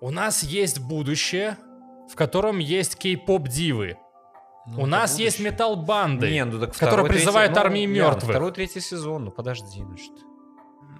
У 0.00 0.10
нас 0.10 0.42
есть 0.42 0.80
будущее, 0.80 1.56
в 2.10 2.14
котором 2.14 2.58
есть 2.58 2.96
кей-поп-дивы. 2.96 3.96
Ну, 4.66 4.82
У 4.82 4.86
нас 4.86 5.18
есть 5.18 5.40
метал-банды, 5.40 6.30
Не, 6.30 6.44
ну 6.44 6.60
так 6.60 6.76
которые 6.76 7.06
призывают 7.06 7.52
третий- 7.54 7.60
ну, 7.60 7.66
армии 7.66 7.80
Ян, 7.82 7.90
мертвых. 7.90 8.30
Второй, 8.30 8.52
третий 8.52 8.80
сезон, 8.80 9.24
ну 9.24 9.30
подожди, 9.30 9.82
ну 9.82 9.96
что. 9.96 10.12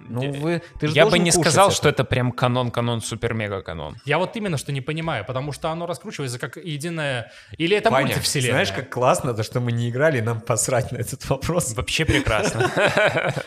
Ну 0.09 0.23
Я- 0.23 0.31
вы, 0.31 0.61
ты 0.79 0.87
же 0.87 0.95
Я 0.95 1.05
бы 1.05 1.19
не 1.19 1.29
кушать 1.31 1.43
сказал, 1.43 1.67
это. 1.67 1.75
что 1.75 1.89
это 1.89 2.03
прям 2.03 2.31
канон-канон, 2.31 3.01
супер-мега-канон. 3.01 3.97
Я 4.05 4.17
вот 4.17 4.35
именно 4.35 4.57
что 4.57 4.71
не 4.71 4.81
понимаю, 4.81 5.23
потому 5.25 5.51
что 5.51 5.69
оно 5.69 5.85
раскручивается 5.85 6.39
как 6.39 6.57
единое... 6.57 7.31
Или 7.57 7.77
это 7.77 7.89
Ваня, 7.91 8.07
мультивселенная? 8.07 8.51
знаешь, 8.65 8.71
как 8.71 8.89
классно, 8.89 9.33
то, 9.33 9.43
что 9.43 9.59
мы 9.59 9.71
не 9.71 9.89
играли, 9.89 10.19
нам 10.21 10.41
посрать 10.41 10.91
на 10.91 10.97
этот 10.97 11.29
вопрос. 11.29 11.73
Вообще 11.75 12.05
прекрасно. 12.05 12.71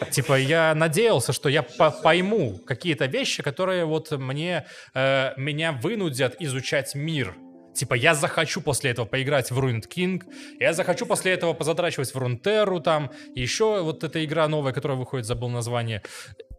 Типа, 0.11 0.39
я 0.39 0.75
надеялся, 0.75 1.33
что 1.33 1.49
я 1.49 1.63
по- 1.63 1.91
пойму 1.91 2.59
какие-то 2.67 3.07
вещи, 3.07 3.43
которые 3.43 3.85
вот 3.85 4.11
мне, 4.13 4.65
э, 4.95 5.33
меня 5.37 5.73
вынудят 5.73 6.37
изучать 6.41 6.95
мир. 6.95 7.35
Типа, 7.75 7.95
я 7.95 8.15
захочу 8.15 8.61
после 8.61 8.91
этого 8.91 9.07
поиграть 9.07 9.51
в 9.51 9.59
Ruined 9.59 9.85
King, 9.89 10.23
я 10.61 10.75
захочу 10.75 11.07
после 11.07 11.33
этого 11.33 11.55
позадрачивать 11.55 12.15
в 12.15 12.19
Рунтеру 12.19 12.81
там, 12.81 13.11
еще 13.35 13.83
вот 13.83 14.05
эта 14.05 14.23
игра 14.25 14.47
новая, 14.47 14.75
которая 14.75 14.99
выходит, 14.99 15.25
забыл 15.25 15.49
название. 15.49 16.03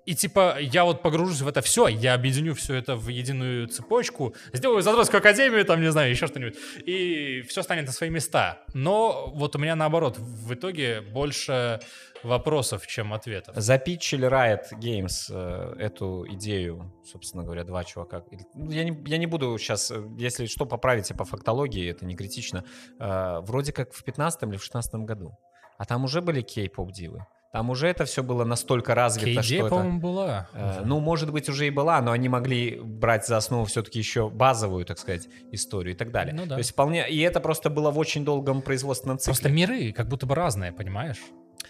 И 0.06 0.16
типа, 0.16 0.58
я 0.60 0.84
вот 0.84 1.02
погружусь 1.02 1.42
в 1.42 1.48
это 1.48 1.62
все, 1.62 1.88
я 1.88 2.14
объединю 2.14 2.54
все 2.56 2.76
это 2.76 2.96
в 2.96 3.08
единую 3.08 3.68
цепочку, 3.68 4.36
сделаю 4.52 4.82
задротскую 4.82 5.20
академию, 5.20 5.64
там, 5.66 5.82
не 5.82 5.92
знаю, 5.92 6.10
еще 6.10 6.28
что-нибудь, 6.28 6.56
и 6.86 7.42
все 7.48 7.64
станет 7.64 7.86
на 7.86 7.94
свои 7.94 8.10
места. 8.10 8.60
Но 8.74 9.32
вот 9.34 9.56
у 9.56 9.60
меня 9.60 9.76
наоборот, 9.76 10.18
в 10.20 10.54
итоге 10.54 11.02
больше 11.02 11.80
вопросов, 12.24 12.88
чем 12.88 13.14
ответов. 13.14 13.56
Запитчили 13.56 14.28
Riot 14.28 14.80
Games 14.80 15.28
э, 15.30 15.76
эту 15.80 16.26
идею, 16.32 16.94
собственно 17.06 17.44
говоря, 17.44 17.64
два 17.64 17.84
чувака. 17.84 18.24
Ну, 18.54 18.72
Я 18.72 18.84
не, 18.84 18.98
я 19.10 19.18
не 19.18 19.28
буду 19.28 19.58
сейчас, 19.58 19.92
э, 19.92 20.04
если 20.18 20.46
что, 20.46 20.66
поправите 20.66 21.14
по 21.14 21.26
фактологии, 21.26 21.90
это 21.90 22.06
не 22.06 22.16
критично. 22.16 22.64
Э, 23.00 23.40
вроде 23.42 23.74
как 23.74 23.94
в 23.94 24.04
15 24.04 24.44
или 24.44 24.58
в 24.58 24.64
16 24.64 24.96
году. 25.06 25.38
А 25.78 25.86
там 25.86 26.06
уже 26.06 26.22
были 26.22 26.42
кей-поп 26.42 26.92
дивы. 26.92 27.26
Там 27.54 27.70
уже 27.70 27.88
это 27.88 28.06
все 28.06 28.24
было 28.24 28.46
настолько 28.46 28.96
развито, 28.96 29.42
KD, 29.42 29.44
что 29.44 29.56
это... 29.56 29.70
по-моему, 29.70 30.00
была. 30.00 30.50
Э, 30.54 30.82
Ну, 30.84 31.00
может 31.00 31.32
быть, 31.32 31.48
уже 31.50 31.68
и 31.68 31.70
была, 31.70 32.02
но 32.02 32.12
они 32.12 32.28
могли 32.28 32.80
брать 32.84 33.28
за 33.28 33.38
основу 33.38 33.66
все-таки 33.66 34.00
еще 34.00 34.28
базовую, 34.28 34.86
так 34.86 34.98
сказать, 34.98 35.28
историю 35.52 35.94
и 35.94 35.96
так 35.98 36.12
далее. 36.12 36.34
Ну 36.34 36.48
да. 36.48 36.56
То 36.56 36.58
есть 36.58 36.72
вполне... 36.72 37.08
И 37.08 37.20
это 37.20 37.40
просто 37.40 37.70
было 37.70 37.92
в 37.92 38.00
очень 38.00 38.26
долгом 38.26 38.64
производственном 38.64 39.20
цикле. 39.20 39.34
Просто 39.34 39.50
миры 39.50 39.92
как 39.92 40.08
будто 40.08 40.26
бы 40.26 40.34
разные, 40.34 40.72
понимаешь? 40.72 41.20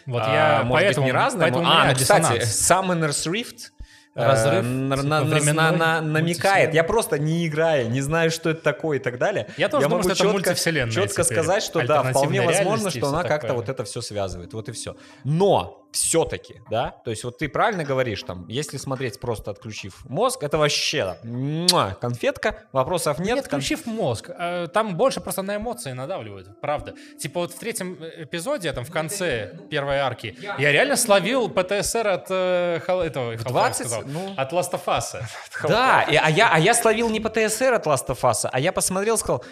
Вот 0.06 0.24
А, 0.26 0.34
я 0.34 0.64
может 0.64 0.86
поэтому, 0.86 1.06
быть, 1.06 1.14
не 1.14 1.18
разные. 1.18 1.42
поэтому 1.42 1.66
а, 1.70 1.88
ну, 1.90 1.96
кстати. 1.96 2.40
Summoner's 2.44 3.30
Rift 3.30 3.73
Разрыв, 4.16 4.64
на- 4.64 4.96
типа, 4.96 5.08
на- 5.08 5.24
временной, 5.24 5.78
на- 5.78 6.02
намекает. 6.02 6.74
Я 6.74 6.84
просто 6.84 7.18
не 7.18 7.48
играю, 7.48 7.90
не 7.90 8.02
знаю, 8.02 8.30
что 8.30 8.52
это 8.52 8.62
такое 8.62 8.98
и 9.00 9.02
так 9.02 9.18
далее. 9.18 9.48
Я 9.58 9.70
тоже 9.70 9.88
думаю, 9.88 10.04
могу 10.04 10.14
что 10.16 10.24
это 10.26 10.34
мультивселенная 10.34 10.92
четко 10.94 11.24
теперь, 11.24 11.38
сказать, 11.40 11.64
что 11.64 11.86
да, 11.86 12.04
вполне 12.04 12.42
возможно, 12.42 12.90
что 12.92 13.08
она 13.08 13.24
как-то 13.24 13.54
вот 13.56 13.70
это 13.70 13.84
все 13.86 14.02
связывает. 14.02 14.54
Вот 14.54 14.70
и 14.70 14.72
все. 14.72 14.96
Но 15.24 15.83
все-таки, 15.94 16.62
да, 16.70 16.90
то 17.06 17.12
есть 17.12 17.24
вот 17.24 17.38
ты 17.38 17.48
правильно 17.48 17.84
говоришь, 17.84 18.24
там, 18.24 18.48
если 18.50 18.78
смотреть 18.78 19.20
просто 19.20 19.52
отключив 19.52 20.04
мозг, 20.10 20.42
это 20.44 20.58
вообще 20.58 21.16
муа, 21.24 21.94
конфетка, 22.02 22.64
вопросов 22.72 23.20
нет. 23.20 23.36
Кон- 23.36 23.40
отключив 23.60 23.86
мозг, 23.86 24.30
э, 24.30 24.68
там 24.74 24.98
больше 24.98 25.22
просто 25.22 25.44
на 25.44 25.56
эмоции 25.56 25.92
надавливают, 25.92 26.60
правда. 26.60 26.96
Типа 27.20 27.42
вот 27.42 27.52
в 27.54 27.60
третьем 27.60 27.98
э, 28.02 28.24
эпизоде, 28.24 28.74
там 28.74 28.86
в 28.86 28.92
конце 28.92 29.54
первой 29.70 29.98
арки, 30.00 30.36
я 30.58 30.72
реально 30.72 30.96
словил 30.98 31.48
ПТСР 31.48 32.08
от 32.08 32.26
э, 32.30 32.80
этого, 32.86 33.34
Half-Life 33.36 33.48
20? 33.48 33.88
сказал, 33.88 34.04
Ну. 34.08 34.34
от 34.36 34.52
Us. 34.52 35.22
Да, 35.68 36.06
а, 36.08 36.30
я, 36.30 36.50
а 36.52 36.60
я 36.60 36.74
словил 36.74 37.10
не 37.10 37.20
по 37.20 37.30
ТСР 37.30 37.74
от 37.74 37.86
Us, 37.86 38.50
а 38.52 38.60
я 38.60 38.72
посмотрел, 38.72 39.18
сказал, 39.18 39.44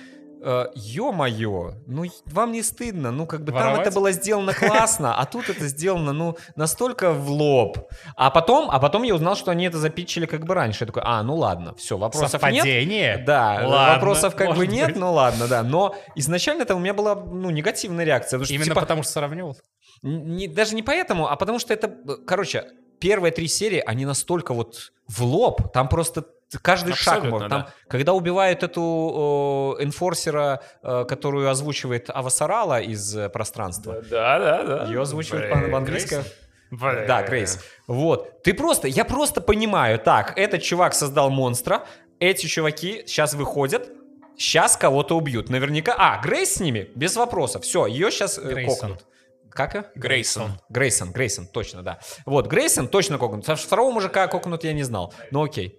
ё-моё, 0.75 1.73
ну 1.87 2.05
вам 2.25 2.51
не 2.51 2.63
стыдно, 2.63 3.11
ну 3.11 3.25
как 3.27 3.41
бы 3.41 3.51
там 3.51 3.61
Воровать? 3.61 3.87
это 3.87 3.91
было 3.95 4.11
сделано 4.11 4.53
классно, 4.53 5.15
а 5.15 5.25
тут 5.25 5.49
это 5.49 5.67
сделано, 5.67 6.13
ну, 6.13 6.37
настолько 6.55 7.11
в 7.13 7.29
лоб. 7.29 7.77
А 8.15 8.31
потом, 8.31 8.69
а 8.71 8.79
потом 8.79 9.03
я 9.03 9.15
узнал, 9.15 9.35
что 9.35 9.51
они 9.51 9.65
это 9.65 9.77
запичили 9.77 10.25
как 10.25 10.45
бы 10.45 10.53
раньше. 10.53 10.83
Я 10.83 10.87
такой, 10.87 11.03
а, 11.05 11.21
ну 11.23 11.35
ладно, 11.35 11.75
все, 11.75 11.97
вопросов 11.97 12.41
нет. 12.51 13.25
Да, 13.25 13.61
Ладно, 13.65 13.93
вопросов 13.95 14.35
как 14.35 14.55
бы 14.55 14.67
нет, 14.67 14.87
быть. 14.89 14.95
ну 14.97 15.13
ладно, 15.13 15.47
да. 15.47 15.63
Но 15.63 15.95
изначально 16.15 16.63
это 16.63 16.75
у 16.75 16.79
меня 16.79 16.93
была, 16.93 17.15
ну, 17.15 17.49
негативная 17.49 18.05
реакция. 18.05 18.37
Потому 18.39 18.45
что, 18.45 18.53
Именно 18.53 18.65
типа, 18.65 18.79
потому 18.81 19.03
что 19.03 19.11
сравнивал. 19.11 19.57
не, 20.01 20.47
даже 20.47 20.75
не 20.75 20.83
поэтому, 20.83 21.27
а 21.29 21.35
потому 21.35 21.59
что 21.59 21.73
это, 21.73 21.87
э, 21.87 22.15
короче, 22.25 22.65
первые 22.99 23.31
три 23.31 23.47
серии, 23.47 23.83
они 23.85 24.05
настолько 24.05 24.53
вот 24.53 24.91
в 25.07 25.23
лоб, 25.23 25.71
там 25.73 25.87
просто 25.89 26.25
каждый 26.59 26.93
шаг 26.93 27.15
Абсолютно, 27.17 27.29
может. 27.31 27.49
Там, 27.49 27.61
да. 27.61 27.73
когда 27.87 28.13
убивают 28.13 28.63
эту 28.63 29.75
э, 29.79 29.83
энфорсера, 29.83 30.61
э, 30.83 31.05
которую 31.07 31.49
озвучивает 31.49 32.09
Авасарала 32.09 32.81
из 32.81 33.15
э, 33.15 33.29
пространства, 33.29 34.01
Да, 34.09 34.39
да, 34.39 34.63
да. 34.63 34.85
ее 34.85 35.01
озвучивают 35.01 35.49
Блин, 35.51 35.65
по- 35.65 35.69
в-английском. 35.71 36.23
Блин. 36.71 37.05
Да, 37.07 37.21
Грейс. 37.23 37.59
Вот. 37.87 38.43
Ты 38.43 38.53
просто, 38.53 38.87
я 38.87 39.03
просто 39.05 39.41
понимаю, 39.41 39.99
так, 39.99 40.37
этот 40.37 40.61
чувак 40.61 40.93
создал 40.93 41.29
монстра, 41.29 41.85
эти 42.19 42.45
чуваки 42.47 43.03
сейчас 43.05 43.33
выходят, 43.33 43.89
сейчас 44.37 44.77
кого-то 44.77 45.17
убьют. 45.17 45.49
Наверняка. 45.49 45.93
А, 45.97 46.21
Грейс 46.21 46.55
с 46.55 46.59
ними? 46.59 46.89
Без 46.95 47.15
вопросов. 47.17 47.63
Все, 47.63 47.85
ее 47.87 48.09
сейчас 48.11 48.39
Грейсон. 48.39 48.75
кокнут. 48.89 49.05
Как? 49.49 49.91
Грейсон. 49.95 50.51
Грейсон, 50.69 51.11
Грейсон, 51.11 51.45
точно, 51.45 51.83
да. 51.83 51.99
Вот, 52.25 52.47
Грейсон 52.47 52.87
точно 52.87 53.17
кокнут. 53.17 53.45
Со- 53.45 53.57
Второго 53.57 53.91
мужика 53.91 54.27
кокнут 54.27 54.63
я 54.63 54.71
не 54.71 54.83
знал. 54.83 55.13
Ну 55.31 55.43
окей. 55.43 55.77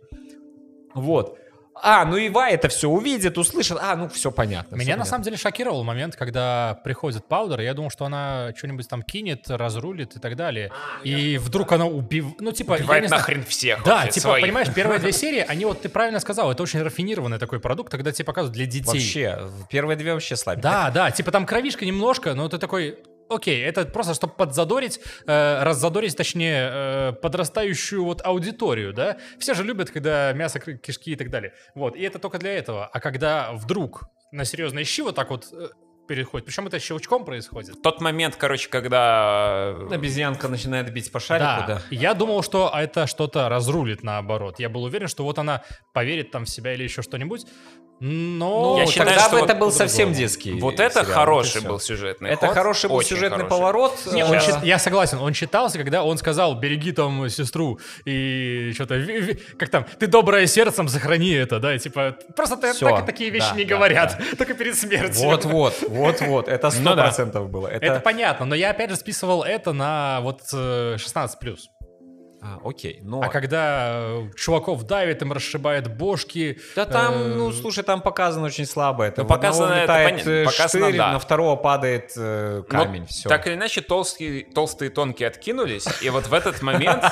Вот. 0.94 1.38
А, 1.84 2.04
ну 2.04 2.16
Ива 2.16 2.48
это 2.48 2.68
все 2.68 2.88
увидит, 2.88 3.38
услышит. 3.38 3.78
А, 3.80 3.96
ну 3.96 4.08
все 4.08 4.30
понятно. 4.30 4.76
Меня 4.76 4.96
на 4.96 5.04
самом 5.04 5.24
деле 5.24 5.36
шокировал 5.36 5.82
момент, 5.82 6.16
когда 6.16 6.78
приходит 6.84 7.26
Паудер, 7.26 7.60
и 7.60 7.64
я 7.64 7.74
думал, 7.74 7.90
что 7.90 8.04
она 8.04 8.52
что-нибудь 8.56 8.88
там 8.88 9.02
кинет, 9.02 9.48
разрулит 9.48 10.14
и 10.16 10.20
так 10.20 10.36
далее. 10.36 10.70
и 11.02 11.38
вдруг 11.38 11.72
она 11.72 11.86
убив... 11.86 12.26
Ну, 12.38 12.52
типа, 12.52 12.74
Убивает 12.74 13.08
знаю. 13.08 13.20
нахрен 13.20 13.44
всех. 13.44 13.82
Да, 13.84 13.96
вообще, 13.96 14.12
типа, 14.12 14.28
своих. 14.28 14.44
понимаешь, 14.44 14.72
первые 14.72 15.00
две 15.00 15.12
серии, 15.12 15.44
они 15.48 15.64
вот, 15.64 15.80
ты 15.82 15.88
правильно 15.88 16.20
сказал, 16.20 16.52
это 16.52 16.62
очень 16.62 16.80
рафинированный 16.82 17.38
такой 17.38 17.58
продукт, 17.58 17.90
когда 17.90 18.12
тебе 18.12 18.26
показывают 18.26 18.54
для 18.54 18.66
детей. 18.66 18.86
Вообще, 18.86 19.48
первые 19.70 19.96
две 19.96 20.12
вообще 20.12 20.36
слабенькие. 20.36 20.70
Да, 20.70 20.90
да, 20.90 21.10
типа 21.10 21.32
там 21.32 21.46
кровишка 21.46 21.84
немножко, 21.84 22.34
но 22.34 22.48
ты 22.48 22.58
такой, 22.58 22.98
окей, 23.34 23.62
это 23.62 23.84
просто 23.84 24.14
чтобы 24.14 24.34
подзадорить, 24.34 25.00
э, 25.26 25.62
раззадорить, 25.62 26.16
точнее, 26.16 26.70
э, 26.72 27.12
подрастающую 27.20 28.04
вот 28.04 28.24
аудиторию, 28.24 28.92
да? 28.92 29.16
Все 29.38 29.54
же 29.54 29.64
любят, 29.64 29.90
когда 29.90 30.32
мясо, 30.32 30.58
кишки 30.60 31.12
и 31.12 31.16
так 31.16 31.30
далее. 31.30 31.52
Вот, 31.74 31.96
и 31.96 32.02
это 32.02 32.18
только 32.18 32.38
для 32.38 32.52
этого. 32.56 32.86
А 32.86 33.00
когда 33.00 33.52
вдруг 33.52 34.04
на 34.32 34.44
серьезные 34.44 34.84
щи 34.84 35.02
вот 35.02 35.14
так 35.14 35.30
вот 35.30 35.48
э, 35.52 35.68
переходит, 36.08 36.46
причем 36.46 36.66
это 36.66 36.78
щелчком 36.78 37.24
происходит. 37.24 37.80
Тот 37.82 38.00
момент, 38.00 38.36
короче, 38.36 38.68
когда... 38.68 39.74
э, 39.90 39.94
Обезьянка 39.94 40.48
начинает 40.48 40.92
бить 40.92 41.10
по 41.12 41.20
шарику, 41.20 41.66
да. 41.66 41.82
Я 41.90 42.14
думал, 42.14 42.42
что 42.42 42.72
это 42.74 43.06
что-то 43.06 43.48
разрулит 43.48 44.02
наоборот. 44.02 44.58
Я 44.58 44.68
был 44.68 44.82
уверен, 44.84 45.08
что 45.08 45.24
вот 45.24 45.38
она 45.38 45.62
поверит 45.92 46.30
там 46.30 46.44
в 46.44 46.50
себя 46.50 46.74
или 46.74 46.82
еще 46.82 47.02
что-нибудь. 47.02 47.46
Но 48.04 48.74
Ну, 48.74 48.78
Я 48.80 48.86
считаю, 48.86 49.10
тогда 49.10 49.22
что 49.22 49.30
бы 49.30 49.40
вот 49.42 49.50
это 49.50 49.58
был 49.60 49.70
совсем 49.70 50.12
детский 50.12 50.58
Вот 50.58 50.80
это 50.80 51.04
сериал, 51.04 51.14
хороший 51.14 51.60
вот 51.60 51.68
был 51.70 51.78
сюжетный 51.80 52.30
Это 52.30 52.46
ход. 52.48 52.56
хороший 52.56 52.88
был 52.90 52.96
очень 52.96 53.10
сюжетный 53.10 53.44
хороший. 53.44 53.48
поворот. 53.50 53.98
Не, 54.12 54.24
он 54.24 54.40
чит- 54.40 54.64
я 54.64 54.80
согласен, 54.80 55.18
он 55.20 55.32
читался, 55.34 55.78
когда 55.78 56.02
он 56.02 56.18
сказал, 56.18 56.56
береги 56.58 56.90
там 56.90 57.28
сестру 57.28 57.78
и 58.04 58.72
что-то, 58.74 59.00
как 59.56 59.68
там, 59.68 59.86
ты 60.00 60.08
доброе 60.08 60.48
сердцем, 60.48 60.88
сохрани 60.88 61.30
это, 61.30 61.60
да, 61.60 61.76
и 61.76 61.78
типа, 61.78 62.16
просто 62.34 62.56
ты- 62.56 62.74
так, 62.74 63.06
такие 63.06 63.30
вещи 63.30 63.50
да, 63.50 63.56
не 63.56 63.64
да, 63.64 63.76
говорят, 63.76 64.20
только 64.36 64.54
перед 64.54 64.76
смертью. 64.76 65.22
Вот-вот, 65.22 65.74
вот-вот, 65.88 66.48
это 66.48 66.70
сто 66.70 66.80
Ну 66.82 66.96
да. 66.96 67.02
процентов 67.04 67.50
было. 67.50 67.68
Это, 67.68 67.86
Это 67.86 68.00
понятно, 68.00 68.46
но 68.46 68.56
я 68.56 68.70
опять 68.70 68.90
же 68.90 68.96
списывал 68.96 69.44
это 69.44 69.72
на 69.72 70.18
вот 70.22 70.40
э, 70.52 70.96
16+. 70.96 71.56
А, 72.44 72.58
окей, 72.64 72.98
но... 73.04 73.22
А 73.22 73.28
когда 73.28 74.00
э, 74.02 74.30
чуваков 74.34 74.82
давит, 74.82 75.22
им 75.22 75.32
расшибает 75.32 75.96
бошки. 75.96 76.58
Да 76.74 76.86
там, 76.86 77.14
э, 77.14 77.34
ну, 77.36 77.52
слушай, 77.52 77.84
там 77.84 78.00
показано 78.00 78.46
очень 78.46 78.66
слабо. 78.66 79.04
Это 79.04 79.22
Ну, 79.22 79.28
в 79.28 79.32
одного 79.32 79.52
показано 79.52 79.74
это 79.74 79.92
понятно, 79.92 80.42
показано, 80.46 80.86
штырь, 80.86 80.96
да. 80.96 81.12
на 81.12 81.18
второго 81.20 81.54
падает 81.54 82.12
э, 82.16 82.64
Но 82.68 82.84
камень, 82.84 83.06
все. 83.06 83.28
Так 83.28 83.46
или 83.46 83.54
иначе, 83.54 83.80
толстые, 83.80 84.44
толстые 84.44 84.90
и 84.90 84.92
тонкие 84.92 85.28
откинулись, 85.28 85.86
и 86.02 86.10
вот 86.10 86.26
в 86.26 86.34
этот 86.34 86.62
момент, 86.62 87.04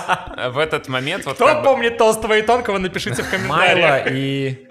в 0.48 0.58
этот 0.58 0.88
момент, 0.88 1.24
вот 1.26 1.36
Кто 1.36 1.62
помнит 1.62 1.96
толстого 1.96 2.36
и 2.36 2.42
тонкого, 2.42 2.78
напишите 2.78 3.22
в 3.22 3.30
комментариях. 3.30 4.06
Майло 4.06 4.08
и 4.08 4.66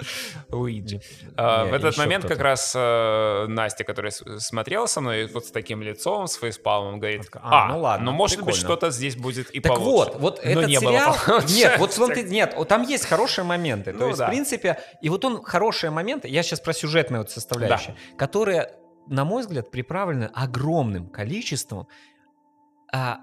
Уиджи. 0.51 0.99
а, 1.37 1.65
в 1.65 1.73
этот 1.73 1.97
момент 1.97 2.25
как 2.25 2.39
раз 2.39 2.73
э, 2.75 3.45
Настя, 3.47 3.83
которая 3.83 4.11
смотрела 4.11 4.87
со 4.87 4.99
мной, 4.99 5.27
вот 5.27 5.45
с 5.45 5.51
таким 5.51 5.81
лицом, 5.81 6.27
с 6.27 6.35
фейспалмом, 6.35 6.99
говорит, 6.99 7.29
А, 7.35 7.65
а, 7.65 7.67
ну 7.69 7.79
ладно, 7.79 8.05
ну 8.07 8.11
может 8.11 8.41
быть 8.43 8.55
что-то 8.55 8.89
здесь 8.89 9.15
будет 9.15 9.49
и 9.51 9.59
Так 9.59 9.75
получше». 9.75 10.11
вот, 10.11 10.19
вот 10.19 10.41
Но 10.43 10.48
этот 10.51 10.67
не 10.67 10.79
было 10.79 10.91
сериал... 10.91 11.15
получше. 11.25 11.53
Нет, 11.55 11.75
вот 11.79 11.93
смотри, 11.93 12.23
нет, 12.23 12.55
там 12.67 12.81
есть 12.83 13.05
хорошие 13.05 13.45
моменты. 13.45 13.91
То 13.93 13.99
Ну 13.99 14.07
есть, 14.07 14.19
да. 14.19 14.27
в 14.27 14.29
принципе, 14.29 14.79
и 15.01 15.09
вот 15.09 15.23
он 15.25 15.43
хорошие 15.43 15.89
моменты, 15.91 16.27
я 16.27 16.43
сейчас 16.43 16.59
про 16.59 16.73
сюжетные 16.73 17.19
вот 17.19 17.29
составляющие, 17.31 17.95
которые, 18.17 18.71
на 19.07 19.25
мой 19.25 19.41
взгляд, 19.41 19.71
приправлены 19.71 20.29
огромным 20.33 21.07
количеством, 21.09 21.87
а, 22.91 23.19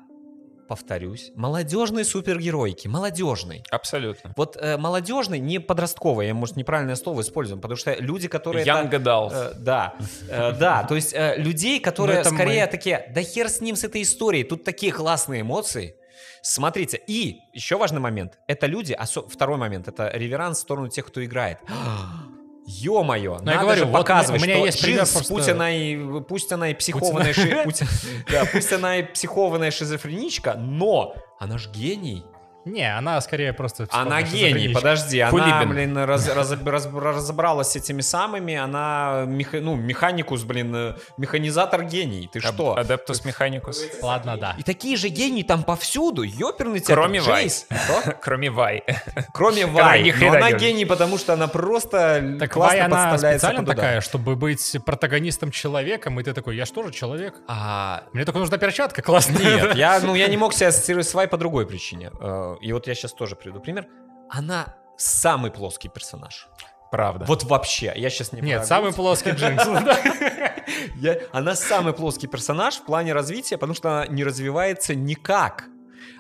повторюсь, 0.68 1.30
молодежной 1.36 2.04
супергеройки, 2.04 2.88
молодежной. 2.88 3.62
Абсолютно. 3.70 4.32
Вот 4.36 4.56
э, 4.56 4.76
молодежный, 4.76 5.38
не 5.38 5.60
подростковый, 5.60 6.26
я, 6.26 6.34
может, 6.34 6.56
неправильное 6.56 6.96
слово 6.96 7.20
используем, 7.20 7.60
потому 7.60 7.76
что 7.76 7.94
люди, 7.94 8.26
которые... 8.26 8.62
это- 8.66 8.70
Young 8.72 8.90
adult. 8.90 9.30
Э, 9.32 9.54
да, 9.56 9.94
Э, 10.28 10.52
да, 10.58 10.82
то 10.82 10.96
есть 10.96 11.14
э, 11.14 11.36
людей, 11.36 11.78
которые 11.88 12.18
это 12.20 12.30
скорее 12.30 12.64
мы. 12.64 12.70
такие, 12.70 13.12
да 13.14 13.22
хер 13.22 13.48
с 13.48 13.60
ним, 13.60 13.76
с 13.76 13.84
этой 13.84 14.02
историей, 14.02 14.42
тут 14.42 14.64
такие 14.64 14.92
классные 14.92 15.42
эмоции. 15.42 15.94
Смотрите, 16.42 17.00
и 17.06 17.40
еще 17.52 17.76
важный 17.76 18.00
момент, 18.00 18.38
это 18.46 18.66
люди, 18.66 18.92
осо- 18.92 19.28
второй 19.28 19.56
момент, 19.58 19.88
это 19.88 20.10
реверанс 20.14 20.58
в 20.58 20.60
сторону 20.62 20.88
тех, 20.88 21.06
кто 21.06 21.24
играет. 21.24 21.58
Ё-моё, 22.68 23.38
Ну, 23.42 23.50
я 23.50 23.56
надо 23.58 23.60
говорю, 23.60 23.78
же 23.78 23.84
вот 23.86 23.98
показывать, 23.98 24.42
у 24.42 24.44
меня 24.44 24.56
что 24.56 24.66
есть 24.66 24.82
пример 24.82 24.98
просто- 25.06 25.32
пусть 25.34 25.48
она 25.48 25.70
и, 25.70 26.20
пусть 26.22 26.52
она 26.52 26.68
и 26.70 26.74
психованная, 26.74 27.32
ши- 27.32 27.60
пусть, 27.64 27.82
да, 28.30 28.44
пусть 28.44 28.72
она 28.72 28.96
и 28.98 29.02
психованная 29.04 29.70
шизофреничка, 29.70 30.54
но 30.54 31.14
она 31.38 31.58
ж 31.58 31.68
гений. 31.68 32.24
Не, 32.66 32.94
она 32.98 33.20
скорее 33.20 33.52
просто... 33.52 33.86
Она 33.92 34.22
гений, 34.22 34.68
подожди, 34.74 35.20
она, 35.20 35.64
блин, 35.64 35.96
раз- 35.96 36.28
раз- 36.28 36.52
раз- 36.64 36.88
разобралась 36.92 37.70
с 37.70 37.76
этими 37.76 38.00
самыми, 38.00 38.54
она, 38.56 39.24
меха- 39.26 39.60
ну, 39.60 39.76
механикус, 39.76 40.42
блин, 40.42 40.74
э, 40.74 40.94
механизатор 41.16 41.84
гений, 41.84 42.28
ты 42.30 42.40
что? 42.40 42.76
Адептус 42.76 43.24
Механикус. 43.24 43.82
Ладно, 44.02 44.36
да. 44.36 44.56
И 44.58 44.62
такие 44.64 44.96
же 44.96 45.08
гении 45.08 45.44
там 45.44 45.62
повсюду, 45.62 46.22
ёперный 46.22 46.80
тебя. 46.80 46.94
Кроме 46.94 47.20
Вай. 47.20 47.42
Джейс. 47.44 47.66
Что? 47.70 48.12
Кроме 48.22 48.50
Вай. 48.50 48.82
Кроме 49.32 49.66
Вай. 49.66 50.12
Но 50.20 50.32
она 50.32 50.50
гений, 50.52 50.84
потому 50.84 51.18
что 51.18 51.34
она 51.34 51.46
просто 51.46 52.36
Так 52.40 52.52
классно 52.52 52.78
Вай, 52.78 52.84
она 52.86 53.10
подставляется 53.10 53.46
специально 53.46 53.60
под 53.60 53.68
удар. 53.68 53.76
такая, 53.76 54.00
чтобы 54.00 54.34
быть 54.36 54.76
протагонистом 54.84 55.52
человеком, 55.52 56.18
и 56.18 56.24
ты 56.24 56.32
такой, 56.34 56.56
я 56.56 56.64
же 56.64 56.72
тоже 56.72 56.92
человек. 56.92 57.34
А, 57.46 58.02
Мне 58.12 58.24
только 58.24 58.40
нужна 58.40 58.58
перчатка, 58.58 59.02
классно. 59.02 59.38
Нет, 59.38 59.76
я, 59.76 60.00
ну, 60.00 60.16
я 60.16 60.26
не 60.26 60.36
мог 60.36 60.52
себя 60.52 60.68
ассоциировать 60.68 61.06
с 61.08 61.14
Вай 61.14 61.28
по 61.28 61.36
другой 61.36 61.64
причине. 61.66 62.10
Э, 62.60 62.64
И 62.64 62.72
вот 62.72 62.86
я 62.86 62.94
сейчас 62.94 63.12
тоже 63.12 63.36
приведу 63.36 63.60
пример. 63.60 63.86
Она 64.30 64.76
самый 64.96 65.50
плоский 65.50 65.88
персонаж. 65.88 66.48
Правда. 66.90 67.24
Вот 67.24 67.44
вообще. 67.44 67.92
Я 67.96 68.10
сейчас 68.10 68.32
не 68.32 68.40
Нет, 68.40 68.64
самый 68.64 68.92
плоский 68.92 69.30
Джинкс. 69.30 69.66
Она 71.32 71.54
самый 71.54 71.92
плоский 71.92 72.26
персонаж 72.26 72.76
в 72.76 72.84
плане 72.84 73.12
развития, 73.12 73.56
потому 73.56 73.74
что 73.74 73.90
она 73.90 74.06
не 74.06 74.24
развивается 74.24 74.94
никак. 74.94 75.64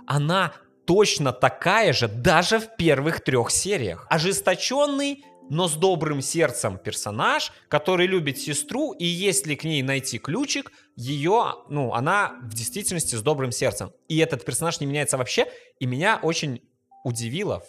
Она 0.06 0.52
точно 0.86 1.32
такая 1.32 1.92
же 1.92 2.08
даже 2.08 2.58
в 2.58 2.76
первых 2.76 3.22
трех 3.22 3.50
сериях. 3.50 4.06
Ожесточенный, 4.10 5.24
но 5.50 5.68
с 5.68 5.74
добрым 5.74 6.20
сердцем 6.20 6.78
персонаж, 6.78 7.52
который 7.68 8.06
любит 8.06 8.38
сестру, 8.38 8.92
и 8.92 9.04
если 9.04 9.54
к 9.54 9.64
ней 9.64 9.82
найти 9.82 10.18
ключик, 10.18 10.72
ее, 10.96 11.54
ну, 11.68 11.92
она 11.92 12.36
в 12.42 12.54
действительности 12.54 13.14
с 13.14 13.22
добрым 13.22 13.52
сердцем. 13.52 13.92
И 14.08 14.18
этот 14.18 14.44
персонаж 14.44 14.80
не 14.80 14.86
меняется 14.86 15.16
вообще, 15.16 15.46
и 15.78 15.86
меня 15.86 16.18
очень 16.22 16.62
удивило 17.04 17.62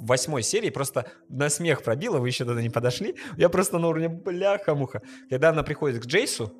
в 0.00 0.06
восьмой 0.06 0.42
серии, 0.42 0.70
просто 0.70 1.10
на 1.28 1.48
смех 1.48 1.82
пробило, 1.82 2.18
вы 2.18 2.28
еще 2.28 2.44
туда 2.44 2.60
не 2.60 2.70
подошли, 2.70 3.16
я 3.36 3.48
просто 3.48 3.78
на 3.78 3.88
уровне 3.88 4.08
бляха-муха. 4.08 5.02
Когда 5.30 5.50
она 5.50 5.62
приходит 5.62 6.02
к 6.02 6.06
Джейсу, 6.06 6.52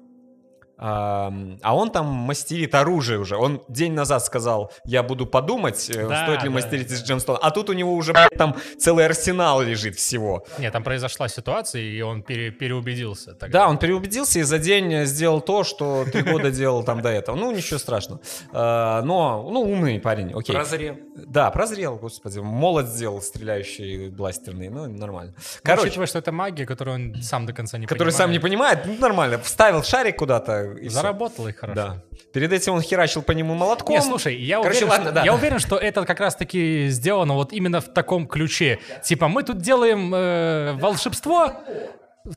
а 0.76 1.74
он 1.74 1.90
там 1.90 2.06
мастерит 2.06 2.74
оружие 2.74 3.18
уже. 3.18 3.36
Он 3.36 3.62
день 3.68 3.92
назад 3.92 4.24
сказал, 4.24 4.72
я 4.84 5.02
буду 5.02 5.26
подумать, 5.26 5.88
э, 5.90 6.08
Да, 6.08 6.24
стоит 6.24 6.42
ли 6.42 6.48
да. 6.48 6.54
мастерить 6.54 6.90
из 6.90 7.02
джемстона. 7.02 7.38
А 7.40 7.50
тут 7.50 7.70
у 7.70 7.72
него 7.72 7.94
уже 7.94 8.12
там 8.36 8.56
целый 8.78 9.06
арсенал 9.06 9.62
лежит 9.62 9.96
всего. 9.96 10.44
Нет, 10.58 10.72
там 10.72 10.82
произошла 10.82 11.28
ситуация, 11.28 11.82
и 11.82 12.00
он 12.00 12.22
пере- 12.22 12.50
переубедился. 12.50 13.34
тогда. 13.34 13.60
Да, 13.60 13.68
он 13.68 13.78
переубедился 13.78 14.38
и 14.40 14.42
за 14.42 14.58
день 14.58 15.04
сделал 15.06 15.40
то, 15.40 15.64
что 15.64 16.04
три 16.10 16.22
года 16.22 16.50
делал 16.50 16.82
там 16.82 17.00
до 17.02 17.08
этого. 17.08 17.36
Ну, 17.36 17.52
ничего 17.52 17.78
страшного. 17.78 18.20
А, 18.52 19.02
Но, 19.02 19.48
ну, 19.50 19.60
умный 19.62 20.00
парень, 20.00 20.32
окей. 20.34 20.54
Прозрел. 20.54 20.96
Да, 21.16 21.50
прозрел, 21.50 21.96
господи. 21.96 22.38
Молот 22.40 22.86
сделал 22.86 23.20
стреляющий 23.22 24.08
бластерный, 24.10 24.68
ну, 24.68 24.86
нормально. 24.86 25.34
Ну, 25.36 25.42
Короче, 25.62 25.86
Учитывая, 25.88 26.06
что 26.06 26.18
это 26.18 26.32
магия, 26.32 26.66
которую 26.66 26.94
он 26.96 27.22
сам 27.22 27.46
до 27.46 27.52
конца 27.52 27.78
не 27.78 27.86
который 27.86 28.12
сам 28.12 28.30
не 28.30 28.38
понимает. 28.38 28.82
понимает, 28.82 29.00
ну, 29.00 29.06
нормально. 29.08 29.38
Вставил 29.38 29.82
шарик 29.82 30.16
куда-то 30.18 30.63
и. 30.72 30.88
Заработал 30.88 31.48
их 31.48 31.56
хорошо. 31.56 31.74
Да. 31.74 32.02
Перед 32.32 32.52
этим 32.52 32.74
он 32.74 32.82
херачил 32.82 33.22
по 33.22 33.32
нему 33.32 33.54
молотком. 33.54 33.94
Не, 33.94 34.02
слушай, 34.02 34.36
я, 34.36 34.58
Короче, 34.60 34.84
уверен, 34.84 34.90
ладно, 34.90 35.04
что, 35.06 35.14
да. 35.14 35.24
я 35.24 35.34
уверен, 35.34 35.58
что 35.58 35.76
это 35.76 36.04
как 36.04 36.20
раз-таки 36.20 36.88
сделано 36.88 37.34
вот 37.34 37.52
именно 37.52 37.80
в 37.80 37.92
таком 37.92 38.26
ключе. 38.26 38.80
Типа, 39.02 39.28
мы 39.28 39.42
тут 39.42 39.58
делаем 39.58 40.12
э, 40.14 40.72
волшебство, 40.80 41.52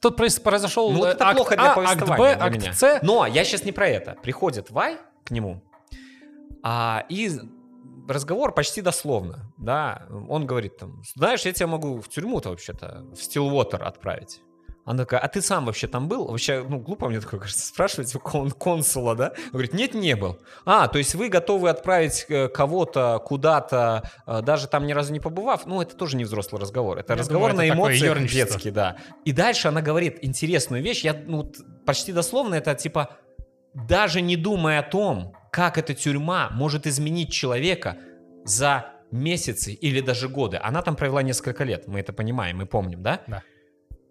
тут 0.01 0.19
произ- 0.19 0.41
произошел 0.41 0.91
Ну, 0.91 0.99
вот 0.99 1.07
э, 1.07 1.11
это 1.11 1.27
акт 1.27 1.35
плохо 1.37 1.55
для 1.55 1.73
А, 1.73 1.91
акт 1.91 2.07
Б, 2.07 2.37
акт 2.39 2.55
меня. 2.55 2.73
С. 2.73 2.99
Но 3.01 3.25
я 3.25 3.43
сейчас 3.43 3.63
не 3.63 3.71
про 3.71 3.87
это. 3.87 4.15
Приходит 4.21 4.69
Вай 4.71 4.97
к 5.25 5.31
нему, 5.31 5.63
а, 6.63 7.05
и 7.09 7.31
разговор 8.07 8.53
почти 8.53 8.81
дословно, 8.81 9.51
да. 9.57 10.07
Он 10.29 10.45
говорит 10.45 10.77
там, 10.77 11.01
знаешь, 11.15 11.41
я 11.45 11.53
тебя 11.53 11.67
могу 11.67 12.01
в 12.01 12.09
тюрьму-то 12.09 12.49
вообще-то, 12.49 13.05
в 13.13 13.21
Стилвотер 13.21 13.83
отправить. 13.83 14.41
Она 14.87 15.03
такая, 15.03 15.19
а 15.19 15.27
ты 15.27 15.41
сам 15.41 15.65
вообще 15.65 15.87
там 15.87 16.07
был? 16.07 16.27
Вообще, 16.27 16.65
ну, 16.65 16.79
глупо 16.79 17.09
мне 17.09 17.19
такое, 17.19 17.41
кажется, 17.41 17.67
спрашивать 17.67 18.15
у 18.15 18.19
кон- 18.19 18.51
консула, 18.51 19.15
да? 19.15 19.33
Он 19.47 19.51
говорит, 19.51 19.73
нет, 19.73 19.93
не 19.93 20.15
был. 20.15 20.39
А, 20.63 20.87
то 20.87 20.97
есть 20.97 21.13
вы 21.13 21.27
готовы 21.27 21.69
отправить 21.69 22.25
э, 22.29 22.47
кого-то 22.47 23.19
куда-то, 23.19 24.09
э, 24.25 24.41
даже 24.41 24.69
там 24.69 24.87
ни 24.87 24.93
разу 24.93 25.11
не 25.11 25.19
побывав? 25.19 25.65
Ну, 25.65 25.81
это 25.81 25.97
тоже 25.97 26.15
не 26.15 26.23
взрослый 26.23 26.61
разговор. 26.61 26.99
Это 26.99 27.13
Я 27.13 27.19
разговор 27.19 27.51
думаю, 27.51 27.67
на 27.67 27.73
это 27.73 27.75
такое 27.75 27.97
эмоциях 27.99 28.31
детский, 28.31 28.71
да. 28.71 28.95
И 29.25 29.33
дальше 29.33 29.67
она 29.67 29.81
говорит 29.81 30.19
интересную 30.21 30.81
вещь, 30.81 31.03
я, 31.03 31.13
ну, 31.13 31.51
почти 31.85 32.13
дословно, 32.13 32.55
это 32.55 32.73
типа, 32.73 33.17
даже 33.73 34.21
не 34.21 34.37
думая 34.37 34.79
о 34.79 34.83
том, 34.83 35.33
как 35.51 35.77
эта 35.77 35.95
тюрьма 35.95 36.49
может 36.53 36.87
изменить 36.87 37.33
человека 37.33 37.97
за 38.45 38.85
месяцы 39.11 39.73
или 39.73 39.99
даже 39.99 40.29
годы. 40.29 40.57
Она 40.63 40.81
там 40.81 40.95
провела 40.95 41.23
несколько 41.23 41.65
лет, 41.65 41.87
мы 41.87 41.99
это 41.99 42.13
понимаем, 42.13 42.55
мы 42.55 42.65
помним, 42.65 43.03
да? 43.03 43.19
Да. 43.27 43.43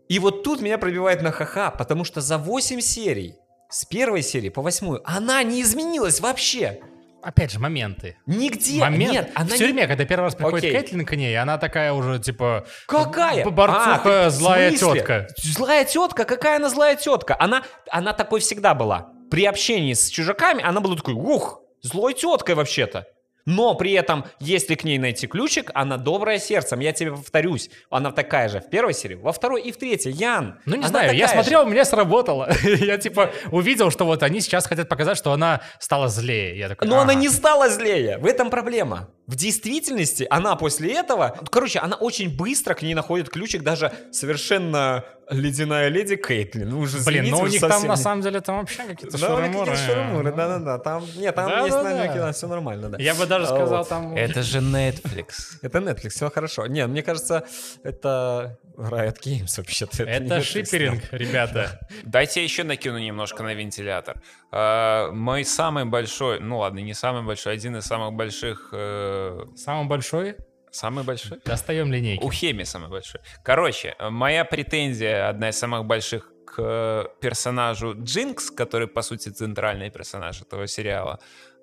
И 0.09 0.18
вот 0.18 0.42
тут 0.44 0.61
меня 0.61 0.78
пробивает 0.78 1.22
на 1.22 1.32
ха-ха, 1.32 1.70
потому 1.70 2.04
что 2.04 2.20
за 2.20 2.38
8 2.38 2.80
серий, 2.80 3.34
с 3.68 3.84
первой 3.84 4.22
серии 4.22 4.48
по 4.48 4.62
восьмую, 4.62 5.02
она 5.04 5.42
не 5.42 5.62
изменилась 5.62 6.20
вообще. 6.20 6.80
Опять 7.22 7.50
же, 7.50 7.59
моменты. 7.59 8.16
Нигде. 8.26 8.78
Момент 8.78 9.12
Нет, 9.12 9.30
она 9.34 9.46
в 9.46 9.50
не- 9.52 9.59
тюрьме, 9.59 9.88
когда 9.88 10.04
первый 10.04 10.24
раз 10.26 10.36
приходит 10.36 10.59
Окей. 10.59 10.72
Кэтлин 10.80 11.04
к 11.04 11.16
ней, 11.16 11.36
она 11.36 11.59
такая 11.59 11.92
уже, 11.92 12.20
типа... 12.20 12.66
Какая? 12.86 13.44
Борцуха, 13.44 13.94
А, 13.94 14.24
ты- 14.26 14.30
злая 14.30 14.70
тетка. 14.70 15.26
Злая 15.42 15.84
тетка? 15.84 16.24
Какая 16.24 16.57
она 16.59 16.68
злая 16.68 16.94
тетка? 16.94 17.34
Она, 17.40 17.64
она 17.90 18.12
такой 18.12 18.38
всегда 18.38 18.74
была. 18.74 19.09
При 19.28 19.44
общении 19.44 19.92
с 19.94 20.09
чужаками 20.09 20.62
она 20.62 20.80
была 20.80 20.94
такой, 20.94 21.14
ух, 21.14 21.62
злой 21.82 22.14
теткой 22.14 22.54
вообще-то. 22.54 23.07
Но 23.47 23.74
при 23.74 23.92
этом, 23.92 24.24
если 24.40 24.74
к 24.74 24.82
ней 24.84 24.99
найти 24.99 25.26
ключик, 25.26 25.70
она 25.72 25.97
добрая 25.97 26.38
сердцем. 26.38 26.80
Я 26.80 26.92
тебе 26.92 27.12
повторюсь, 27.12 27.70
она 27.90 28.11
такая 28.11 28.49
же 28.49 28.61
в 28.61 28.68
первой 28.68 28.92
серии, 28.92 29.14
во 29.14 29.32
второй 29.32 29.62
и 29.62 29.72
в 29.72 29.76
третьей. 29.76 30.12
Ян, 30.12 30.59
Ну, 30.66 30.74
не 30.74 30.80
она 30.80 30.88
знаю, 30.88 31.16
я 31.16 31.28
же. 31.28 31.32
смотрел, 31.34 31.64
мне 31.64 31.84
сработало. 31.84 32.51
я, 32.62 32.99
типа, 32.99 33.30
увидел, 33.53 33.90
что 33.90 34.05
вот 34.05 34.22
они 34.22 34.40
сейчас 34.40 34.66
хотят 34.66 34.88
показать, 34.88 35.16
что 35.16 35.32
она 35.32 35.62
стала 35.78 36.09
злее. 36.09 36.59
Я 36.59 36.68
такой, 36.68 36.88
Но 36.88 36.97
она 37.01 37.12
ага. 37.12 37.20
не 37.20 37.28
стала 37.28 37.68
злее. 37.68 38.18
В 38.18 38.26
этом 38.26 38.51
проблема. 38.51 39.09
В 39.27 39.35
действительности 39.35 40.27
она 40.31 40.55
после 40.57 40.93
этого... 40.95 41.37
Короче, 41.51 41.81
она 41.81 41.97
очень 41.97 42.35
быстро 42.35 42.74
к 42.74 42.83
ней 42.83 42.95
находит 42.95 43.29
ключик, 43.29 43.62
даже 43.62 43.93
совершенно 44.12 45.05
ледяная 45.29 45.89
леди 45.89 46.14
Кейтлин. 46.14 46.68
Ну, 46.68 46.79
уже 46.81 46.99
Блин, 47.05 47.27
ну 47.31 47.41
у 47.41 47.47
них 47.49 47.61
там 47.61 47.70
совсем 47.72 47.89
на 47.89 47.95
не- 47.97 48.01
самом 48.01 48.22
деле 48.22 48.41
там 48.41 48.61
вообще 48.61 48.85
какие-то 48.85 49.18
Да, 49.18 49.35
у 49.35 49.39
них 49.41 49.47
шуры-муры. 49.49 49.70
какие-то 49.72 49.93
шуры-муры, 49.93 50.33
да-да-да. 50.33 50.79
Там, 50.79 51.05
нет, 51.16 51.35
там 51.35 51.49
Да, 51.49 51.61
есть 51.62 51.72
да, 51.72 51.83
намеки, 51.83 52.14
да. 52.14 52.27
да, 52.27 52.33
все 52.33 52.47
нормально, 52.47 52.89
да. 52.91 52.99
Я 52.99 53.14
бы 53.14 53.27
даже 53.27 53.47
сказал 53.47 53.79
вот. 53.79 53.89
там... 53.89 54.14
Это 54.14 54.43
же 54.43 54.59
Netflix. 54.61 55.59
Это 55.62 55.79
Netflix, 55.79 56.11
все 56.11 56.31
хорошо. 56.31 56.66
Не, 56.68 56.87
мне 56.87 57.03
кажется, 57.03 57.45
это 57.83 58.59
Riot 58.77 59.16
Games 59.24 59.49
вообще-то. 59.57 60.05
не 60.05 60.11
Это 60.12 60.37
Netflix, 60.37 60.43
шиперинг, 60.43 61.03
ребята. 61.11 61.81
Дайте 62.05 62.39
я 62.41 62.45
еще 62.45 62.62
накину 62.62 62.99
немножко 62.99 63.43
на 63.43 63.53
вентилятор. 63.55 64.22
А, 64.53 65.11
Мой 65.11 65.45
самый 65.45 65.87
большой, 65.87 66.39
ну 66.39 66.59
ладно, 66.59 66.79
не 66.79 66.95
самый 66.95 67.22
большой, 67.22 67.55
один 67.55 67.77
из 67.77 67.85
самых 67.85 68.12
больших, 68.12 68.68
э, 68.72 69.16
Самый 69.57 69.87
большой? 69.87 70.37
самый 70.77 71.05
большой? 71.05 71.39
Достаем 71.45 71.93
линейки. 71.93 72.23
У 72.23 72.31
Хеми 72.31 72.64
самый 72.64 72.89
большой. 72.91 73.21
Короче, 73.43 73.97
моя 74.11 74.45
претензия, 74.45 75.29
одна 75.29 75.49
из 75.49 75.59
самых 75.59 75.85
больших 75.85 76.33
к 76.45 76.55
э, 76.59 77.05
персонажу 77.21 77.95
Джинкс, 77.97 78.51
который, 78.51 78.87
по 78.87 79.03
сути, 79.03 79.31
центральный 79.31 79.91
персонаж 79.91 80.43
этого 80.43 80.67
сериала, 80.67 81.19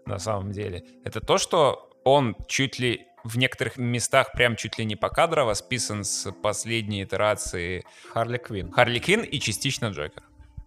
на 0.06 0.20
самом 0.20 0.52
деле, 0.52 0.84
это 1.06 1.22
то, 1.22 1.38
что 1.38 1.90
он 2.04 2.36
чуть 2.48 2.80
ли 2.80 3.08
в 3.24 3.38
некоторых 3.38 3.78
местах 3.78 4.34
прям 4.34 4.58
чуть 4.58 4.78
ли 4.78 4.86
не 4.86 4.98
покадрово 4.98 5.54
списан 5.54 6.04
с 6.04 6.32
последней 6.32 7.04
итерации. 7.04 7.86
Харли 8.10 8.38
Квинн. 8.38 8.72
Харли 8.72 9.00
Квинн 9.00 9.22
и 9.22 9.40
частично 9.40 9.88
Джокер. 9.88 10.24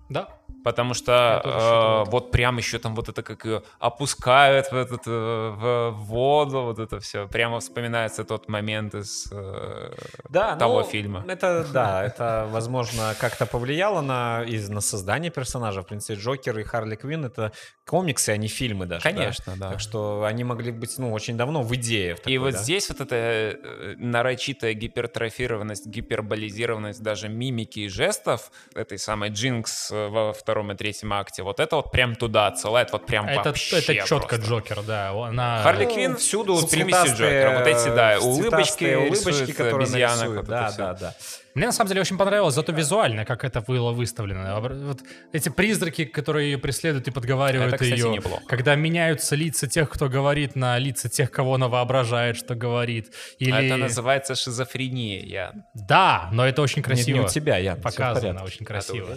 Да. 0.09 0.41
Потому 0.67 0.95
что 0.95 2.03
э, 2.07 2.11
вот 2.11 2.33
прям 2.33 2.57
еще 2.57 2.81
там 2.81 2.97
вот 2.97 3.09
это 3.09 3.23
как 3.23 3.45
ее 3.45 3.63
опускают 3.79 4.73
в, 4.73 4.75
этот, 4.75 5.03
э, 5.07 5.11
в 5.11 5.93
воду, 5.93 6.63
вот 6.63 6.81
это 6.81 6.99
все. 6.99 7.29
Прямо 7.29 7.61
вспоминается 7.61 8.25
тот 8.25 8.49
момент 8.49 8.97
из 8.97 9.29
э, 9.31 9.93
Да, 10.29 10.57
того 10.57 10.81
ну, 10.81 10.85
фильма. 10.85 11.25
Это, 11.29 11.65
да, 11.73 12.05
это, 12.05 12.49
возможно, 12.51 13.15
как-то 13.21 13.47
повлияло 13.47 14.01
на, 14.01 14.43
из, 14.43 14.69
на 14.69 14.81
создание 14.81 15.31
персонажа. 15.31 15.83
В 15.83 15.87
принципе, 15.87 16.19
Джокер 16.19 16.59
и 16.59 16.65
Харли 16.65 16.97
Квинн— 16.97 17.25
это 17.27 17.53
комиксы, 17.87 18.31
а 18.31 18.37
не 18.37 18.49
фильмы 18.49 18.87
даже. 18.87 19.05
да. 19.05 19.11
Конечно, 19.13 19.53
да. 19.57 19.71
Так 19.71 19.79
что 19.79 20.25
они 20.25 20.43
могли 20.43 20.73
быть, 20.73 20.99
ну, 20.99 21.13
очень 21.13 21.37
давно 21.37 21.63
в 21.63 21.73
идее. 21.77 22.17
в 22.17 22.19
И 22.19 22.23
такой, 22.23 22.39
вот 22.39 22.55
да. 22.55 22.59
здесь 22.59 22.89
вот 22.89 23.01
эта 23.01 23.15
э, 23.15 23.95
нарочитая 23.99 24.75
гипертрофированность, 24.75 25.87
гиперболизированность 25.87 27.05
даже 27.05 27.29
мимики 27.29 27.79
и 27.79 27.89
жестов 27.89 28.51
этой 28.75 28.99
самой 28.99 29.31
Джинкс 29.31 29.93
э, 29.93 30.09
во 30.09 30.33
второй 30.33 30.56
втором 30.57 30.73
и 30.73 30.75
третьем 30.75 31.13
акте, 31.13 31.43
вот 31.43 31.61
это 31.61 31.77
вот 31.77 31.91
прям 31.91 32.15
туда 32.15 32.47
отсылает, 32.47 32.91
вот 32.93 33.07
прям 33.07 33.29
Это, 33.29 33.43
вообще 33.51 33.79
это 33.79 33.95
четко 33.95 34.37
просто. 34.37 34.47
Джокер, 34.47 34.83
да. 34.83 35.11
Она... 35.11 35.63
Харли 35.63 35.85
Ну, 35.85 35.95
Квинн 35.95 36.17
всюду 36.17 36.57
с 36.57 36.65
примесью 36.67 37.15
Джокера. 37.15 37.59
Вот 37.59 37.67
эти, 37.67 37.95
да, 37.95 38.15
э, 38.15 38.19
улыбочки, 38.19 38.95
улыбочки, 38.95 39.29
рисует 39.29 39.57
которые 39.57 39.87
обезьянок, 39.87 40.31
это 40.31 40.47
Да, 40.47 40.73
да, 40.77 40.95
да. 40.95 41.15
Мне 41.55 41.67
на 41.67 41.73
самом 41.73 41.89
деле 41.89 42.03
очень 42.03 42.19
понравилось, 42.19 42.55
зато 42.55 42.73
визуально, 42.73 43.25
как 43.25 43.43
это 43.43 43.63
было 43.63 43.91
выставлено. 43.93 44.61
Вот 44.61 45.01
эти 45.33 45.49
призраки, 45.49 46.05
которые 46.05 46.53
ее 46.53 46.59
преследуют 46.59 47.09
и 47.09 47.11
подговаривают 47.11 47.75
Это, 47.75 47.83
кстати, 47.83 47.99
ее. 47.99 48.11
неплохо. 48.11 48.43
Когда 48.47 48.75
меняются 48.75 49.37
лица 49.37 49.67
тех, 49.67 49.89
кто 49.89 50.11
говорит, 50.11 50.55
на 50.55 50.79
лица 50.79 51.09
тех, 51.09 51.31
кого 51.31 51.55
она 51.55 51.69
воображает, 51.69 52.37
что 52.37 52.55
говорит. 52.55 53.11
Или... 53.39 53.53
А 53.53 53.63
Это 53.63 53.77
называется 53.77 54.35
шизофрения, 54.35 55.25
я. 55.25 55.53
Да, 55.75 56.29
но 56.33 56.47
это 56.47 56.61
очень 56.61 56.83
красиво. 56.83 57.17
не 57.17 57.25
у 57.25 57.29
тебя, 57.29 57.75
в 57.75 57.81
Показано 57.81 58.45
очень 58.45 58.67
красиво. 58.67 59.17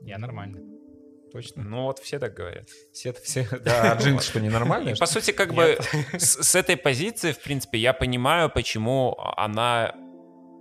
Я 0.00 0.18
нормально. 0.18 0.60
Точно. 1.32 1.62
Ну 1.62 1.82
вот 1.82 1.98
все 1.98 2.18
так 2.18 2.34
говорят. 2.34 2.68
Все, 2.92 3.12
все, 3.24 3.46
да, 3.64 3.92
а 3.92 4.00
Джинкс 4.00 4.26
что, 4.28 4.40
ненормальный? 4.40 4.92
И, 4.92 4.96
по 4.96 5.06
сути, 5.06 5.32
как 5.32 5.54
бы 5.54 5.78
с, 6.18 6.42
с 6.42 6.54
этой 6.54 6.76
позиции, 6.76 7.32
в 7.32 7.40
принципе, 7.40 7.78
я 7.78 7.92
понимаю, 7.92 8.50
почему 8.50 9.16
она 9.36 9.94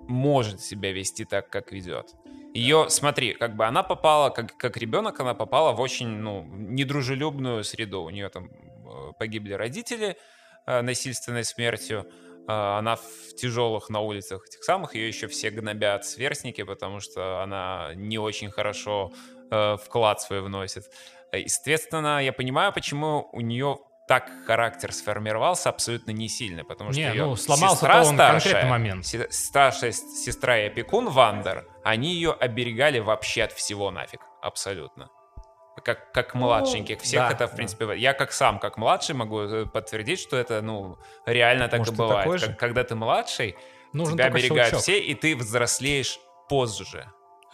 может 0.08 0.62
себя 0.62 0.92
вести 0.92 1.26
так, 1.26 1.50
как 1.50 1.72
ведет. 1.72 2.14
Ее, 2.54 2.90
смотри, 2.90 3.34
как 3.34 3.56
бы 3.56 3.66
она 3.66 3.84
попала, 3.84 4.30
как, 4.30 4.56
как 4.58 4.78
ребенок, 4.78 5.20
она 5.20 5.34
попала 5.34 5.74
в 5.74 5.82
очень, 5.82 6.08
ну, 6.08 6.44
недружелюбную 6.44 7.64
среду. 7.64 8.04
У 8.04 8.10
нее 8.10 8.30
там 8.30 8.46
э, 8.46 9.12
погибли 9.20 9.54
родители 9.54 10.18
э, 10.66 10.82
насильственной 10.82 11.44
смертью. 11.44 12.06
Э, 12.48 12.78
Она 12.78 12.96
в 12.96 13.36
тяжелых 13.36 13.90
на 13.90 14.00
улицах 14.02 14.46
этих 14.48 14.64
самых. 14.64 14.96
Ее 14.96 15.08
еще 15.08 15.28
все 15.28 15.50
гнобят 15.50 16.06
сверстники, 16.06 16.64
потому 16.64 17.00
что 17.00 17.42
она 17.42 17.92
не 17.96 18.18
очень 18.18 18.52
хорошо 18.52 19.12
э, 19.52 19.78
вклад 19.84 20.22
свой 20.22 20.42
вносит. 20.42 20.86
Естественно, 21.32 22.24
я 22.24 22.32
понимаю, 22.34 22.72
почему 22.74 23.30
у 23.34 23.42
нее 23.42 23.78
так 24.08 24.30
характер 24.46 24.92
сформировался 24.94 25.70
абсолютно 25.70 26.12
не 26.12 26.30
сильно, 26.30 26.64
потому 26.64 26.92
что 26.92 27.02
Не, 27.02 27.08
её 27.10 27.26
ну, 27.26 27.36
сломался-то 27.36 27.76
сестра 27.88 27.98
он 28.04 28.14
старшая, 28.16 28.32
конкретный 28.54 28.70
момент. 28.70 29.06
се- 29.06 29.28
старшая 29.32 29.92
сестра 29.92 30.60
и 30.60 30.68
опекун 30.68 31.10
Вандер, 31.10 31.68
они 31.84 32.14
ее 32.14 32.32
оберегали 32.32 33.00
вообще 33.00 33.44
от 33.44 33.52
всего 33.52 33.90
нафиг, 33.92 34.22
абсолютно. 34.44 35.10
Как, 35.86 36.12
как 36.12 36.34
младшеньких. 36.34 37.00
Всех 37.00 37.20
да, 37.20 37.30
это, 37.32 37.46
в 37.48 37.52
да. 37.52 37.56
принципе, 37.58 37.96
я 37.96 38.14
как 38.14 38.32
сам, 38.32 38.58
как 38.58 38.78
младший 38.78 39.14
могу 39.14 39.42
э, 39.42 39.66
подтвердить, 39.68 40.20
что 40.20 40.36
это, 40.36 40.64
ну, 40.64 40.98
реально 41.28 41.68
так 41.68 41.78
Может, 41.80 41.94
и 41.94 41.98
бывает. 41.98 42.42
Как- 42.42 42.58
когда 42.58 42.84
ты 42.84 42.96
младший, 42.96 43.56
Нужен 43.94 44.16
тебя 44.16 44.26
оберегают 44.26 44.70
щелчок. 44.70 44.82
все, 44.82 45.00
и 45.00 45.14
ты 45.14 45.36
взрослеешь 45.36 46.20
позже. 46.50 47.06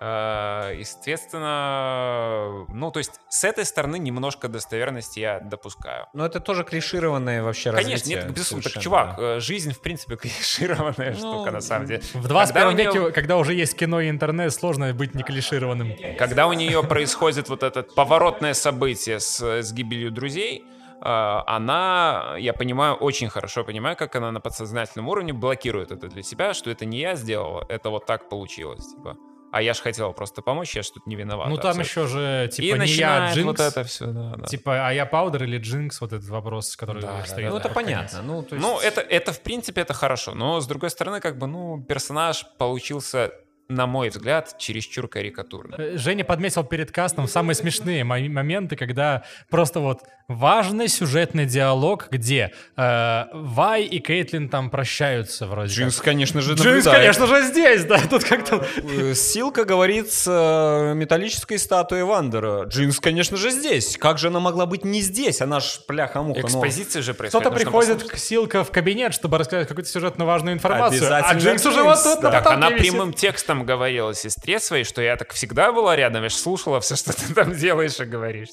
Э, 0.00 0.74
Естественно, 0.78 2.64
ну, 2.68 2.90
то 2.90 2.98
есть 2.98 3.20
с 3.28 3.44
этой 3.44 3.64
стороны 3.64 3.98
немножко 3.98 4.48
достоверности 4.48 5.20
я 5.20 5.40
допускаю. 5.40 6.06
Ну, 6.12 6.24
это 6.24 6.40
тоже 6.40 6.64
клишированное 6.64 7.42
вообще 7.42 7.72
Конечно, 7.72 7.92
развитие. 7.92 8.22
нет, 8.22 8.32
безусловно. 8.32 8.70
Так, 8.70 8.82
чувак, 8.82 9.16
да. 9.16 9.22
э, 9.36 9.40
жизнь, 9.40 9.72
в 9.72 9.80
принципе, 9.80 10.16
клишированная 10.20 11.12
Ну, 11.12 11.16
штука, 11.18 11.50
на 11.50 11.60
самом 11.60 11.86
деле. 11.86 12.02
В 12.14 12.26
21 12.28 12.76
Когда 12.76 12.82
веке, 12.84 13.12
когда 13.12 13.36
уже 13.36 13.54
есть 13.54 13.76
кино 13.76 14.00
и 14.00 14.08
интернет, 14.10 14.52
сложно 14.52 14.92
быть 14.94 15.14
не 15.14 15.22
клишированным. 15.22 15.94
Когда 16.18 16.46
у 16.46 16.52
нее 16.52 16.82
происходит 16.82 17.48
вот 17.48 17.62
это 17.62 17.82
поворотное 17.82 18.54
событие 18.54 19.20
с, 19.20 19.40
с 19.40 19.72
гибелью 19.72 20.10
друзей, 20.10 20.64
э, 21.00 21.40
она, 21.46 22.36
я 22.38 22.52
понимаю, 22.52 22.94
очень 22.94 23.28
хорошо 23.28 23.64
понимаю, 23.64 23.96
как 23.96 24.14
она 24.16 24.30
на 24.32 24.40
подсознательном 24.40 25.08
уровне 25.08 25.32
блокирует 25.32 25.90
это 25.92 26.08
для 26.08 26.22
себя, 26.22 26.54
что 26.54 26.70
это 26.70 26.84
не 26.84 26.98
я 27.00 27.14
сделала, 27.16 27.64
это 27.68 27.90
вот 27.90 28.06
так 28.06 28.28
получилось, 28.28 28.86
типа. 28.94 29.16
А 29.50 29.62
я 29.62 29.72
же 29.72 29.80
хотела 29.82 30.12
просто 30.12 30.42
помочь, 30.42 30.76
я 30.76 30.82
же 30.82 30.92
тут 30.92 31.06
не 31.06 31.16
виноват. 31.16 31.48
Ну 31.48 31.56
там 31.56 31.78
абсолютно. 31.80 31.88
еще 31.88 32.06
же, 32.06 32.48
типа, 32.52 32.76
И 32.76 32.78
не 32.80 32.86
я, 32.92 33.32
Джинкс. 33.32 33.46
вот 33.46 33.60
это 33.60 33.82
все, 33.84 34.06
да, 34.06 34.34
да. 34.36 34.46
Типа, 34.46 34.86
а 34.88 34.92
я 34.92 35.06
Паудер 35.06 35.44
или 35.44 35.56
Джинкс? 35.58 36.00
Вот 36.02 36.12
этот 36.12 36.28
вопрос, 36.28 36.76
который 36.76 37.00
Да, 37.00 37.16
да, 37.18 37.22
встает 37.22 37.50
Ну, 37.50 37.56
это 37.56 37.68
под 37.68 37.74
понятно. 37.76 38.08
конец. 38.08 38.26
Ну, 38.26 38.42
то 38.42 38.54
есть... 38.56 38.66
Ну, 38.66 38.78
это, 38.78 39.00
это, 39.00 39.32
в 39.32 39.40
принципе, 39.40 39.80
это 39.80 39.94
хорошо. 39.94 40.34
Но, 40.34 40.60
с 40.60 40.66
другой 40.66 40.90
стороны, 40.90 41.20
как 41.20 41.38
бы, 41.38 41.46
ну, 41.46 41.82
персонаж 41.82 42.44
получился, 42.58 43.32
на 43.70 43.86
мой 43.86 44.10
взгляд, 44.10 44.56
чересчур 44.58 45.08
карикатурный. 45.08 45.76
Э, 45.94 45.96
Женя 45.98 46.24
подметил 46.24 46.64
перед 46.64 46.92
кастом 46.92 47.26
самые 47.26 47.54
смешные 47.54 48.04
мо- 48.04 48.18
моменты, 48.18 48.76
когда 48.76 49.24
просто 49.50 49.80
вот 49.80 50.00
важный 50.28 50.88
сюжетный 50.88 51.46
диалог, 51.46 52.08
где 52.10 52.52
э, 52.76 53.24
Вай 53.32 53.84
и 53.84 53.98
Кейтлин 53.98 54.50
там 54.50 54.68
прощаются 54.68 55.46
вроде 55.46 55.72
Джинкс, 55.72 55.96
как. 55.96 56.04
конечно 56.04 56.42
же, 56.42 56.52
Джинкс, 56.52 56.64
наблюдает. 56.64 56.98
конечно 56.98 57.26
же, 57.26 57.42
здесь, 57.44 57.84
да, 57.84 57.98
тут 57.98 58.24
как-то... 58.24 58.64
Э, 58.76 59.14
Силка 59.14 59.64
говорит 59.64 60.12
с 60.12 60.26
э, 60.28 60.94
металлической 60.94 61.58
статуей 61.58 62.02
Вандера. 62.02 62.64
Джинкс, 62.64 63.00
конечно 63.00 63.38
же, 63.38 63.50
здесь. 63.50 63.96
Как 63.96 64.18
же 64.18 64.28
она 64.28 64.38
могла 64.38 64.66
быть 64.66 64.84
не 64.84 65.00
здесь? 65.00 65.40
Она 65.40 65.60
ж 65.60 65.80
пляха-муха. 65.86 66.40
ну. 66.42 66.46
Экспозиция 66.46 67.00
же 67.00 67.14
происходит. 67.14 67.46
Кто-то 67.46 67.56
приходит 67.56 68.02
к 68.04 68.18
Силка 68.18 68.64
в 68.64 68.70
кабинет, 68.70 69.14
чтобы 69.14 69.38
рассказать 69.38 69.66
какую-то 69.66 69.90
сюжетно 69.90 70.26
важную 70.26 70.54
информацию, 70.54 71.08
а 71.10 71.34
Джинкс 71.34 71.64
уже 71.64 71.82
вот 71.82 72.02
тут 72.02 72.20
да. 72.20 72.30
на 72.30 72.40
Так 72.42 72.52
она 72.52 72.70
висит. 72.70 72.92
прямым 72.92 73.12
текстом 73.14 73.64
говорила 73.64 74.14
сестре 74.14 74.60
своей, 74.60 74.84
что 74.84 75.00
я 75.00 75.16
так 75.16 75.32
всегда 75.32 75.72
была 75.72 75.96
рядом, 75.96 76.22
я 76.22 76.28
ж 76.28 76.34
слушала 76.34 76.80
все, 76.80 76.96
что 76.96 77.14
ты 77.14 77.32
там 77.32 77.54
делаешь 77.54 77.98
и 77.98 78.04
говоришь. 78.04 78.48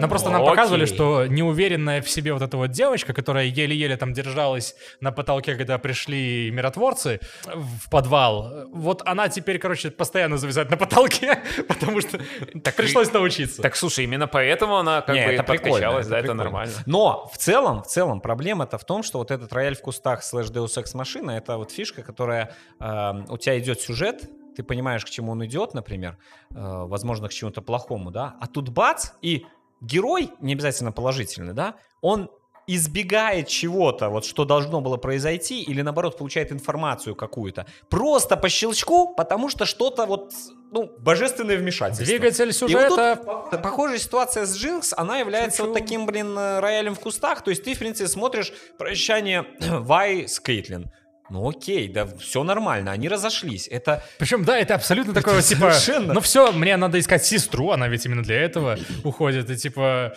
Нам 0.00 0.08
просто 0.10 0.30
нам 0.30 0.44
показывали, 0.44 0.84
окей. 0.84 0.94
что 0.94 1.26
неуверенная 1.26 2.02
в 2.02 2.10
себе 2.10 2.32
вот 2.32 2.42
эта 2.42 2.56
вот 2.56 2.70
девочка, 2.70 3.12
которая 3.12 3.46
еле-еле 3.46 3.96
там 3.96 4.12
держалась 4.12 4.74
на 5.00 5.12
потолке, 5.12 5.54
когда 5.56 5.78
пришли 5.78 6.50
миротворцы 6.50 7.20
в 7.44 7.90
подвал, 7.90 8.66
вот 8.72 9.02
она 9.06 9.28
теперь, 9.28 9.58
короче, 9.58 9.90
постоянно 9.90 10.38
завязать 10.38 10.70
на 10.70 10.76
потолке, 10.76 11.42
потому 11.68 12.00
что 12.00 12.18
так 12.62 12.74
пришлось 12.74 13.12
научиться. 13.12 13.62
Так 13.62 13.76
слушай, 13.76 14.04
именно 14.04 14.26
поэтому 14.26 14.76
она 14.76 15.00
как 15.02 15.14
Не, 15.14 15.26
бы 15.26 15.32
это 15.32 15.42
подкачалась, 15.42 16.06
да, 16.06 16.18
это 16.18 16.28
прикольно. 16.28 16.44
нормально. 16.44 16.74
Но 16.86 17.30
в 17.32 17.38
целом, 17.38 17.82
в 17.82 17.86
целом 17.86 18.20
проблема-то 18.20 18.78
в 18.78 18.84
том, 18.84 19.02
что 19.02 19.18
вот 19.18 19.30
этот 19.30 19.52
рояль 19.52 19.76
в 19.76 19.80
кустах 19.80 20.22
слэш 20.22 20.46
Deus 20.48 20.76
Ex 20.76 20.96
машина 20.96 21.32
это 21.32 21.56
вот 21.56 21.70
фишка, 21.70 22.02
которая 22.02 22.54
э, 22.80 23.12
у 23.28 23.36
тебя 23.36 23.58
идет 23.58 23.80
сюжет, 23.80 24.28
ты 24.56 24.62
понимаешь, 24.62 25.04
к 25.04 25.10
чему 25.10 25.32
он 25.32 25.44
идет, 25.44 25.74
например, 25.74 26.16
э, 26.50 26.54
возможно, 26.54 27.28
к 27.28 27.32
чему-то 27.32 27.60
плохому, 27.60 28.10
да, 28.10 28.36
а 28.40 28.46
тут 28.46 28.70
бац, 28.70 29.10
и 29.20 29.44
герой, 29.80 30.30
не 30.40 30.52
обязательно 30.52 30.92
положительный, 30.92 31.54
да, 31.54 31.74
он 32.00 32.30
избегает 32.66 33.46
чего-то, 33.46 34.08
вот 34.08 34.24
что 34.24 34.44
должно 34.44 34.80
было 34.80 34.96
произойти, 34.96 35.62
или 35.62 35.82
наоборот 35.82 36.18
получает 36.18 36.50
информацию 36.50 37.14
какую-то, 37.14 37.66
просто 37.88 38.36
по 38.36 38.48
щелчку, 38.48 39.14
потому 39.14 39.48
что 39.48 39.66
что-то 39.66 40.04
вот, 40.06 40.32
ну, 40.72 40.90
божественное 40.98 41.56
вмешательство. 41.56 42.06
Двигатель 42.06 42.44
И 42.44 42.46
вот 42.46 42.54
сюжета... 42.56 43.20
тут 43.50 43.62
похожая 43.62 43.98
ситуация 43.98 44.46
с 44.46 44.56
Джинкс, 44.56 44.94
она 44.96 45.18
является 45.18 45.58
Чу-чу. 45.58 45.68
вот 45.68 45.78
таким, 45.78 46.06
блин, 46.06 46.36
роялем 46.36 46.94
в 46.94 47.00
кустах. 47.00 47.42
То 47.42 47.50
есть 47.50 47.62
ты, 47.62 47.74
в 47.74 47.78
принципе, 47.78 48.08
смотришь 48.08 48.52
прощание 48.78 49.46
Вай 49.60 50.26
с 50.26 50.40
Кейтлин. 50.40 50.90
Ну 51.30 51.48
окей, 51.48 51.88
да 51.88 52.06
все 52.18 52.42
нормально, 52.42 52.92
они 52.92 53.08
разошлись. 53.08 53.68
Это 53.68 54.02
Причем, 54.18 54.44
да, 54.44 54.58
это 54.58 54.74
абсолютно 54.74 55.12
такое, 55.12 55.36
вот, 55.36 55.44
типа, 55.44 55.72
совершенно. 55.72 56.14
ну 56.14 56.20
все, 56.20 56.52
мне 56.52 56.76
надо 56.76 56.98
искать 56.98 57.24
сестру, 57.24 57.70
она 57.70 57.88
ведь 57.88 58.06
именно 58.06 58.22
для 58.22 58.40
этого 58.40 58.78
уходит, 59.04 59.50
и 59.50 59.56
типа, 59.56 60.16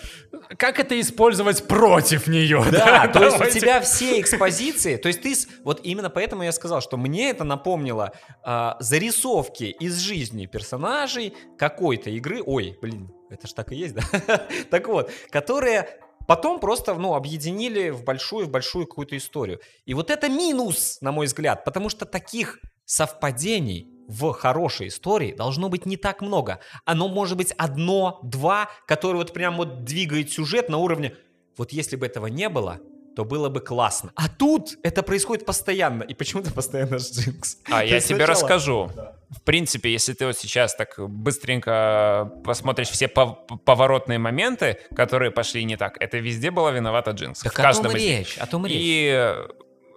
как 0.58 0.80
это 0.80 1.00
использовать 1.00 1.68
против 1.68 2.28
нее? 2.28 2.64
Да, 2.72 3.08
то 3.08 3.24
есть 3.24 3.42
у 3.42 3.60
тебя 3.60 3.82
все 3.82 4.20
экспозиции, 4.20 4.98
то 4.98 5.08
есть 5.08 5.22
ты, 5.22 5.34
вот 5.64 5.82
именно 5.84 6.10
поэтому 6.10 6.44
я 6.44 6.52
сказал, 6.52 6.82
что 6.82 6.98
мне 6.98 7.30
это 7.30 7.44
напомнило 7.44 8.14
а, 8.44 8.78
зарисовки 8.80 9.64
из 9.64 9.98
жизни 9.98 10.46
персонажей 10.46 11.34
какой-то 11.58 12.10
игры, 12.10 12.42
ой, 12.46 12.78
блин, 12.82 13.12
это 13.30 13.48
ж 13.48 13.54
так 13.54 13.72
и 13.72 13.76
есть, 13.76 13.96
да? 13.96 14.48
Так 14.70 14.88
вот, 14.88 15.12
которые 15.30 15.88
потом 16.30 16.60
просто, 16.60 16.94
ну, 16.94 17.16
объединили 17.16 17.90
в 17.90 18.04
большую, 18.04 18.46
в 18.46 18.52
большую 18.52 18.86
какую-то 18.86 19.18
историю. 19.18 19.62
И 19.88 19.96
вот 19.96 20.12
это 20.12 20.30
минус, 20.30 21.00
на 21.02 21.12
мой 21.12 21.26
взгляд, 21.26 21.66
потому 21.66 21.90
что 21.90 22.06
таких 22.06 22.60
совпадений 22.86 23.88
в 24.08 24.32
хорошей 24.34 24.90
истории 24.90 25.34
должно 25.34 25.70
быть 25.70 25.88
не 25.88 25.98
так 25.98 26.22
много. 26.22 26.60
Оно 26.86 27.08
может 27.08 27.36
быть 27.36 27.52
одно, 27.54 28.20
два, 28.22 28.70
которые 28.86 29.24
вот 29.24 29.34
прям 29.34 29.58
вот 29.58 29.84
двигает 29.86 30.32
сюжет 30.32 30.70
на 30.70 30.78
уровне 30.78 31.16
вот 31.58 31.72
если 31.72 31.96
бы 31.96 32.06
этого 32.06 32.28
не 32.28 32.48
было, 32.48 32.80
то 33.20 33.26
было 33.26 33.50
бы 33.50 33.60
классно. 33.60 34.14
А 34.16 34.30
тут 34.30 34.78
это 34.82 35.04
происходит 35.04 35.46
постоянно. 35.46 36.04
И 36.04 36.14
почему-то 36.14 36.54
постоянно 36.54 37.00
с 37.00 37.12
Джинкс. 37.12 37.58
А 37.70 37.84
я 37.84 38.00
тебе 38.00 38.16
сначала- 38.16 38.28
расскажу. 38.30 38.92
В 39.30 39.42
принципе, 39.42 39.92
если 39.92 40.14
ты 40.14 40.26
вот 40.26 40.38
сейчас 40.38 40.74
так 40.74 40.94
быстренько 40.98 42.32
посмотришь 42.46 42.88
все 42.88 43.08
пов- 43.08 43.36
поворотные 43.66 44.20
моменты, 44.20 44.78
которые 44.96 45.32
пошли 45.32 45.66
не 45.66 45.76
так, 45.76 45.98
это 46.02 46.18
везде 46.18 46.50
была 46.50 46.72
виновата 46.72 47.12
Джинкс. 47.12 47.42
Так 47.42 47.52
в 47.52 47.60
о 47.60 47.62
каждом 47.62 47.92
том 47.92 47.96
речь, 47.96 48.38
о 48.38 48.46
том 48.48 48.66
речь. 48.66 48.76
И 48.80 49.36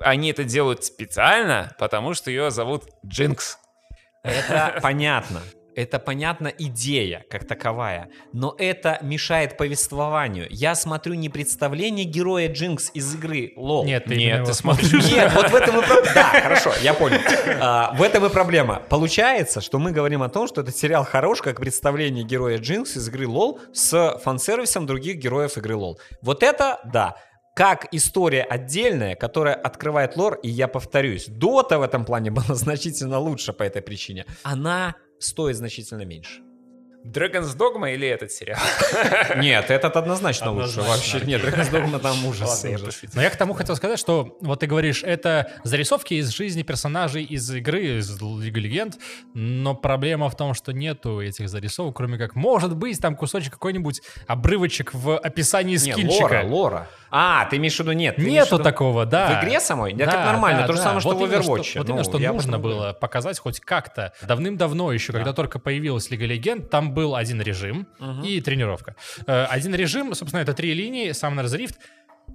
они 0.01 0.33
это 0.33 0.43
делают 0.43 0.83
специально, 0.85 1.77
потому 1.79 2.15
что 2.15 2.29
ее 2.29 2.51
зовут 2.51 2.87
Джинкс. 3.07 3.57
Это 4.25 4.81
понятно. 4.83 5.43
Это 5.77 5.99
понятна 5.99 6.49
идея 6.49 7.25
как 7.31 7.47
таковая, 7.47 8.11
но 8.33 8.55
это 8.59 8.99
мешает 9.03 9.57
повествованию. 9.57 10.47
Я 10.51 10.75
смотрю 10.75 11.15
не 11.15 11.29
представление 11.29 12.05
героя 12.05 12.49
Джинкс 12.53 12.91
из 12.95 13.15
игры 13.15 13.53
LoL. 13.57 13.85
Нет, 13.85 14.05
ты 14.05 14.17
Нет, 14.17 14.45
ты 14.45 14.55
смотришь. 14.55 14.93
Нет, 15.11 15.33
вот 15.35 15.51
в 15.51 15.55
этом 15.55 15.81
и 15.81 15.83
проблема. 15.87 16.15
Да, 16.15 16.25
хорошо, 16.43 16.73
я 16.83 16.95
понял. 16.95 17.19
А, 17.61 17.95
в 17.95 18.03
этом 18.03 18.25
и 18.27 18.29
проблема. 18.29 18.83
Получается, 18.89 19.61
что 19.61 19.79
мы 19.79 19.93
говорим 19.93 20.23
о 20.23 20.29
том, 20.29 20.47
что 20.47 20.61
этот 20.61 20.77
сериал 20.77 21.05
хорош 21.05 21.43
как 21.43 21.59
представление 21.59 22.25
героя 22.25 22.59
Джинкс 22.59 22.97
из 22.97 23.09
игры 23.09 23.27
LoL 23.27 23.61
с 23.73 24.19
фан-сервисом 24.23 24.87
других 24.87 25.17
героев 25.17 25.57
игры 25.57 25.75
LoL. 25.75 25.97
Вот 26.23 26.43
это, 26.43 26.81
да. 26.85 27.17
Как 27.55 27.89
история 27.93 28.45
отдельная, 28.45 29.15
которая 29.15 29.55
открывает 29.55 30.17
лор, 30.17 30.39
и 30.43 30.49
я 30.49 30.69
повторюсь, 30.69 31.27
Дота 31.27 31.79
в 31.79 31.83
этом 31.83 32.07
плане 32.07 32.31
была 32.31 32.55
значительно 32.55 33.19
лучше 33.19 33.53
по 33.53 33.63
этой 33.63 33.83
причине. 33.83 34.25
Она 34.43 34.95
стоит 35.23 35.57
значительно 35.57 36.03
меньше. 36.03 36.43
Dragon's 37.05 37.57
Dogma 37.57 37.93
или 37.95 38.07
этот 38.07 38.31
сериал? 38.31 38.61
Нет, 39.37 39.71
этот 39.71 39.97
однозначно 39.97 40.53
лучше. 40.53 40.81
Вообще 40.83 41.21
нет, 41.21 41.43
Dragon's 41.43 41.71
Dogma 41.71 41.99
там 41.99 42.25
ужас. 42.27 42.65
Ладно. 42.65 42.89
Но 43.15 43.23
я 43.23 43.31
к 43.31 43.37
тому 43.37 43.55
хотел 43.55 43.75
сказать, 43.77 43.99
что 43.99 44.37
вот 44.41 44.61
ты 44.61 44.67
говоришь, 44.67 45.03
это 45.03 45.51
зарисовки 45.65 46.15
из 46.15 46.29
жизни 46.31 46.63
персонажей 46.63 47.25
из 47.25 47.51
игры, 47.53 47.99
из 47.99 48.21
Лиги 48.21 48.59
Легенд, 48.59 48.99
но 49.35 49.75
проблема 49.75 50.29
в 50.31 50.37
том, 50.37 50.55
что 50.55 50.73
нету 50.73 51.21
этих 51.21 51.49
зарисовок, 51.49 51.97
кроме 51.97 52.19
как, 52.19 52.35
может 52.37 52.77
быть, 52.77 53.01
там 53.01 53.17
кусочек 53.17 53.53
какой-нибудь 53.55 54.01
обрывочек 54.27 54.95
в 54.95 55.19
описании 55.19 55.73
Не, 55.73 55.93
скинчика. 55.93 56.23
Лора, 56.23 56.45
Лора. 56.45 56.89
А, 57.15 57.45
ты 57.45 57.57
имеешь 57.57 57.77
в 57.77 57.81
виду 57.81 57.93
нет? 57.93 58.17
Нету 58.17 58.55
виду- 58.57 58.65
такого, 58.65 59.05
да. 59.05 59.41
В 59.41 59.45
игре 59.45 59.61
самой? 59.61 59.93
Да, 59.93 60.05
это 60.05 60.25
нормально, 60.25 60.63
да, 60.63 60.67
то 60.69 60.73
же 60.73 60.79
да. 60.79 60.85
самое, 60.85 61.01
что 61.01 61.15
в 61.15 61.23
Overwatch. 61.23 61.79
Вот 61.79 61.89
именно, 61.89 61.97
Ну, 61.97 62.05
что 62.05 62.19
нужно 62.19 62.59
было 62.59 62.93
показать 62.95 63.39
хоть 63.39 63.61
как-то. 63.61 64.13
Давным-давно 64.23 64.93
еще, 64.93 65.13
когда 65.13 65.33
только 65.33 65.59
появилась 65.59 66.11
Лига 66.11 66.25
Легенд, 66.25 66.71
там 66.71 66.92
был 66.93 67.15
один 67.17 67.41
режим 67.43 67.87
и 68.25 68.41
тренировка. 68.41 68.95
Э, 69.27 69.45
Один 69.45 69.75
режим, 69.75 70.15
собственно, 70.15 70.43
это 70.43 70.53
три 70.55 70.75
линии, 70.75 71.11
Summoner's 71.11 71.57
Rift. 71.59 71.77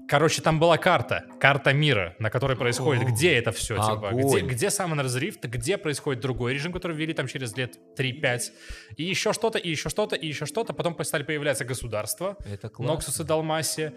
Короче, 0.09 0.41
там 0.41 0.57
была 0.59 0.77
карта, 0.77 1.25
карта 1.39 1.73
мира, 1.73 2.15
на 2.19 2.29
которой 2.29 2.55
происходит, 2.55 3.03
где 3.07 3.33
это 3.33 3.51
все, 3.51 3.75
типа, 3.75 4.09
где, 4.13 4.21
огонь. 4.21 4.47
где 4.47 4.67
Summoner's 4.67 5.19
Rift, 5.19 5.47
где 5.47 5.77
происходит 5.77 6.21
другой 6.21 6.53
режим, 6.53 6.71
который 6.71 6.95
ввели 6.95 7.13
там 7.13 7.27
через 7.27 7.57
лет 7.57 7.77
3-5, 7.97 8.39
и 8.95 9.03
еще 9.03 9.33
что-то, 9.33 9.57
и 9.59 9.69
еще 9.69 9.89
что-то, 9.89 10.15
и 10.15 10.27
еще 10.27 10.45
что-то, 10.45 10.73
потом 10.73 10.95
стали 11.03 11.23
появляться 11.23 11.65
государства, 11.65 12.37
Это 12.45 12.69
классно. 12.69 12.93
Ноксус 12.93 13.19
и 13.19 13.23
Далмасия. 13.25 13.93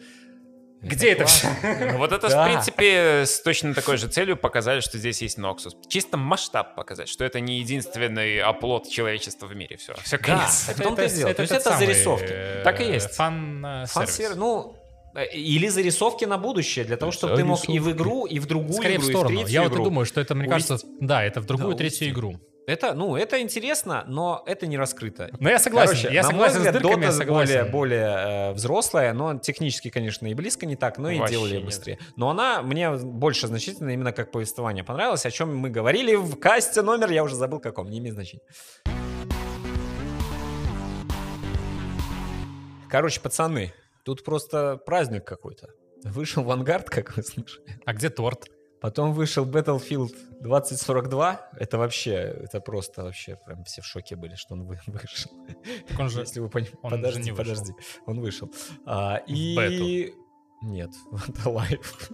Где 0.82 1.12
это 1.12 1.26
все? 1.26 1.48
Ну, 1.92 1.98
Вот 1.98 2.12
это, 2.12 2.28
Да. 2.28 2.42
в 2.42 2.48
принципе, 2.48 3.24
с 3.26 3.40
точно 3.42 3.74
такой 3.74 3.96
же 3.98 4.08
целью 4.08 4.36
показали, 4.36 4.80
что 4.80 4.96
здесь 4.98 5.20
есть 5.22 5.36
Ноксус. 5.38 5.76
Чисто 5.88 6.16
масштаб 6.16 6.74
показать, 6.74 7.08
что 7.08 7.24
это 7.24 7.38
не 7.40 7.58
единственный 7.58 8.40
оплот 8.40 8.88
человечества 8.88 9.46
в 9.46 9.54
мире. 9.54 9.76
Все, 9.76 9.94
все, 10.02 10.16
Да, 10.18 10.24
конец. 10.24 10.68
в 10.74 10.82
том-то 10.82 11.04
и 11.04 11.08
дело. 11.10 11.34
То 11.34 11.42
есть 11.42 11.52
это 11.52 11.76
зарисовки. 11.76 12.34
Так 12.64 12.80
и 12.80 12.84
есть. 12.84 13.14
Фан-сервис. 13.14 14.36
Ну, 14.36 14.76
э, 15.14 15.26
или 15.34 15.68
зарисовки 15.68 16.24
на 16.24 16.38
будущее, 16.38 16.84
для 16.84 16.96
того, 16.96 17.12
чтобы 17.12 17.36
ты 17.36 17.44
мог 17.44 17.68
и 17.68 17.78
в 17.78 17.90
игру, 17.90 18.26
и 18.26 18.38
в 18.38 18.46
другую 18.46 18.74
Скорее 18.74 18.98
в 18.98 19.02
игру, 19.02 19.08
и 19.08 19.12
сторону. 19.12 19.36
третью 19.36 19.52
Я 19.54 19.62
вот 19.68 19.72
и 19.72 19.76
думаю, 19.84 20.06
что 20.06 20.20
это, 20.20 20.34
мне 20.34 20.48
увести. 20.48 20.68
кажется, 20.68 20.88
да, 21.00 21.22
это 21.24 21.40
в 21.40 21.44
другую 21.46 21.72
Да, 21.72 21.78
третью 21.78 22.06
увести. 22.06 22.10
игру. 22.10 22.40
Это, 22.66 22.94
ну, 22.94 23.16
это 23.16 23.40
интересно, 23.40 24.04
но 24.06 24.44
это 24.46 24.66
не 24.66 24.76
раскрыто. 24.78 25.30
Но 25.40 25.48
я 25.50 25.58
согласен, 25.58 25.96
Короче, 25.96 26.14
я 26.14 26.22
на 26.22 26.28
согласен 26.28 26.36
мой 26.38 26.48
с 26.50 26.66
взгляд, 26.66 26.74
дырками, 26.82 27.02
я 27.02 27.08
Dota 27.08 27.12
согласен. 27.12 27.54
более, 27.54 27.64
более 27.64 28.50
э, 28.50 28.52
взрослая, 28.52 29.12
но 29.12 29.38
технически, 29.38 29.90
конечно, 29.90 30.26
и 30.26 30.34
близко 30.34 30.66
не 30.66 30.76
так, 30.76 30.98
но 30.98 31.10
и 31.10 31.18
Вообще 31.18 31.34
делали 31.34 31.56
нет. 31.56 31.64
быстрее. 31.64 31.98
Но 32.16 32.30
она 32.30 32.62
мне 32.62 32.90
больше 32.92 33.46
значительно 33.48 33.90
именно 33.90 34.12
как 34.12 34.30
повествование 34.30 34.84
понравилась, 34.84 35.26
о 35.26 35.30
чем 35.30 35.56
мы 35.56 35.70
говорили 35.70 36.14
в 36.14 36.36
касте 36.36 36.82
номер, 36.82 37.10
я 37.10 37.24
уже 37.24 37.34
забыл 37.34 37.58
каком, 37.60 37.90
не 37.90 37.98
имеет 37.98 38.14
значения. 38.14 38.42
Короче, 42.88 43.20
пацаны, 43.20 43.72
тут 44.04 44.24
просто 44.24 44.76
праздник 44.84 45.24
какой-то. 45.24 45.68
Вышел 46.04 46.42
Vanguard, 46.42 46.90
как 46.90 47.16
вы 47.16 47.22
слышали. 47.22 47.80
А 47.84 47.92
где 47.94 48.10
торт? 48.10 48.46
Потом 48.80 49.12
вышел 49.12 49.44
Battlefield 49.44 50.14
2042. 50.40 51.50
Это 51.58 51.78
вообще, 51.78 52.12
это 52.14 52.60
просто 52.60 53.02
вообще 53.04 53.36
прям 53.44 53.64
все 53.64 53.82
в 53.82 53.86
шоке 53.86 54.16
были, 54.16 54.34
что 54.36 54.54
он 54.54 54.64
вы- 54.64 54.78
вышел. 54.86 55.30
Так 55.88 55.98
он 55.98 56.08
же... 56.08 56.20
Если 56.20 56.40
вы 56.40 56.48
понимаете. 56.48 56.78
он 56.82 56.90
же 56.90 56.96
Подожди, 56.96 57.22
не 57.22 57.30
вышел. 57.32 57.44
подожди. 57.54 57.72
Он 58.06 58.20
вышел. 58.20 58.50
А, 58.86 59.16
и... 59.26 59.56
бету. 60.06 60.16
Нет, 60.62 60.90
это 61.28 61.48
live. 61.50 62.10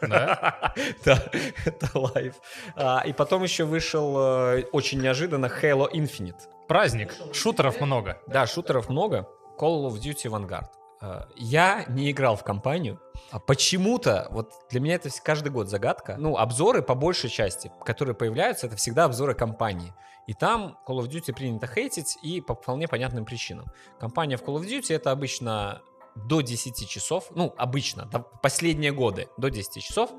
Да? 0.00 0.72
Да, 1.04 1.22
это 1.64 1.98
live. 1.98 2.34
А, 2.76 3.02
И 3.06 3.12
потом 3.12 3.42
еще 3.42 3.64
вышел 3.64 4.16
э, 4.18 4.64
очень 4.72 5.00
неожиданно 5.00 5.46
Halo 5.46 5.90
Infinite. 5.92 6.38
Праздник. 6.68 7.14
Шутеров 7.32 7.80
много. 7.80 8.20
Да, 8.28 8.46
шутеров 8.46 8.88
много. 8.88 9.26
Call 9.58 9.88
of 9.88 9.94
Duty 10.00 10.26
Vanguard. 10.30 10.68
Э, 11.00 11.22
Я 11.36 11.84
не 11.88 12.10
играл 12.10 12.36
в 12.36 12.44
компанию, 12.44 13.00
а 13.30 13.38
почему-то, 13.38 14.28
вот 14.30 14.52
для 14.70 14.80
меня 14.80 14.94
это 14.94 15.10
каждый 15.22 15.50
год 15.50 15.68
загадка. 15.68 16.16
Ну, 16.18 16.36
обзоры 16.36 16.82
по 16.82 16.94
большей 16.94 17.30
части, 17.30 17.70
которые 17.84 18.14
появляются, 18.14 18.66
это 18.66 18.76
всегда 18.76 19.04
обзоры 19.04 19.34
компании. 19.34 19.94
И 20.26 20.34
там 20.34 20.78
Call 20.86 20.98
of 20.98 21.08
Duty 21.08 21.32
принято 21.32 21.66
хейтить 21.66 22.18
и 22.22 22.40
по 22.40 22.54
вполне 22.54 22.86
понятным 22.86 23.24
причинам. 23.24 23.66
Компания 23.98 24.36
в 24.36 24.42
Call 24.42 24.56
of 24.60 24.66
Duty 24.66 24.94
это 24.94 25.10
обычно 25.10 25.80
до 26.14 26.40
10 26.40 26.88
часов, 26.88 27.30
ну, 27.34 27.54
обычно, 27.56 28.06
последние 28.42 28.92
годы 28.92 29.28
до 29.36 29.50
10 29.50 29.82
часов, 29.82 30.10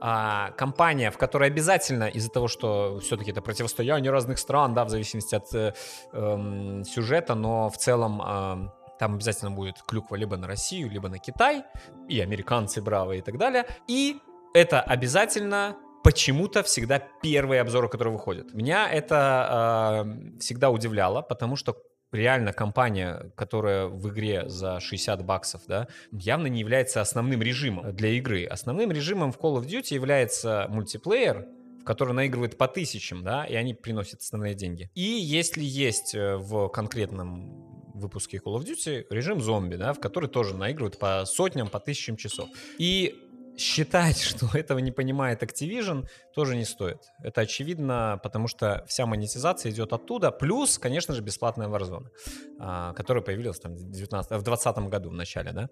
а, 0.00 0.50
компания, 0.52 1.10
в 1.10 1.16
которой 1.16 1.48
обязательно 1.48 2.04
из-за 2.04 2.30
того, 2.30 2.48
что 2.48 3.00
все-таки 3.00 3.30
это 3.30 3.40
противостояние 3.40 4.12
разных 4.12 4.38
стран, 4.38 4.74
да, 4.74 4.84
в 4.84 4.90
зависимости 4.90 5.34
от 5.34 5.54
э, 5.54 5.72
эм, 6.12 6.84
сюжета, 6.84 7.34
но 7.34 7.70
в 7.70 7.78
целом 7.78 8.20
эм, 8.20 8.72
там 8.98 9.14
обязательно 9.14 9.50
будет 9.50 9.82
клюква 9.82 10.16
либо 10.16 10.36
на 10.36 10.46
Россию, 10.46 10.90
либо 10.90 11.08
на 11.08 11.18
Китай, 11.18 11.64
и 12.08 12.20
американцы 12.20 12.82
бравые 12.82 13.20
и 13.20 13.22
так 13.22 13.38
далее. 13.38 13.66
И 13.88 14.18
это 14.54 14.80
обязательно 14.80 15.76
почему-то 16.02 16.62
всегда 16.62 17.02
первые 17.20 17.60
обзоры, 17.60 17.88
которые 17.88 18.12
выходят. 18.12 18.54
Меня 18.54 18.88
это 18.88 20.04
э, 20.06 20.38
всегда 20.38 20.70
удивляло, 20.70 21.20
потому 21.20 21.56
что 21.56 21.76
реально 22.12 22.52
компания, 22.52 23.32
которая 23.34 23.86
в 23.86 24.08
игре 24.08 24.48
за 24.48 24.80
60 24.80 25.24
баксов, 25.24 25.62
да, 25.66 25.88
явно 26.12 26.46
не 26.46 26.60
является 26.60 27.00
основным 27.00 27.42
режимом 27.42 27.94
для 27.94 28.10
игры. 28.10 28.44
Основным 28.44 28.92
режимом 28.92 29.32
в 29.32 29.38
Call 29.38 29.60
of 29.60 29.66
Duty 29.66 29.94
является 29.94 30.66
мультиплеер, 30.68 31.46
в 31.80 31.84
который 31.84 32.14
наигрывает 32.14 32.56
по 32.56 32.68
тысячам, 32.68 33.22
да, 33.22 33.44
и 33.44 33.54
они 33.54 33.74
приносят 33.74 34.20
основные 34.20 34.54
деньги. 34.54 34.90
И 34.94 35.02
если 35.02 35.62
есть 35.62 36.14
э, 36.14 36.36
в 36.36 36.68
конкретном 36.68 37.85
выпуске 37.98 38.38
Call 38.38 38.56
of 38.56 38.64
Duty 38.64 39.06
режим 39.10 39.40
зомби, 39.40 39.76
да, 39.76 39.92
в 39.92 40.00
который 40.00 40.28
тоже 40.28 40.54
наигрывают 40.54 40.98
по 40.98 41.24
сотням, 41.26 41.68
по 41.68 41.80
тысячам 41.80 42.16
часов. 42.16 42.48
И 42.78 43.22
считать, 43.56 44.20
что 44.22 44.48
этого 44.54 44.78
не 44.78 44.92
понимает 44.92 45.42
Activision, 45.42 46.08
тоже 46.34 46.56
не 46.56 46.64
стоит. 46.64 47.02
Это 47.22 47.42
очевидно, 47.42 48.20
потому 48.22 48.48
что 48.48 48.84
вся 48.88 49.06
монетизация 49.06 49.72
идет 49.72 49.92
оттуда. 49.92 50.30
Плюс, 50.30 50.78
конечно 50.78 51.14
же, 51.14 51.22
бесплатная 51.22 51.68
Warzone, 51.68 52.06
а, 52.58 52.92
которая 52.92 53.22
появилась 53.22 53.58
там 53.58 53.74
в 53.74 53.90
19 53.90 54.30
в 54.30 54.42
2020 54.42 54.78
году 54.90 55.10
в 55.10 55.14
начале, 55.14 55.52
да. 55.52 55.68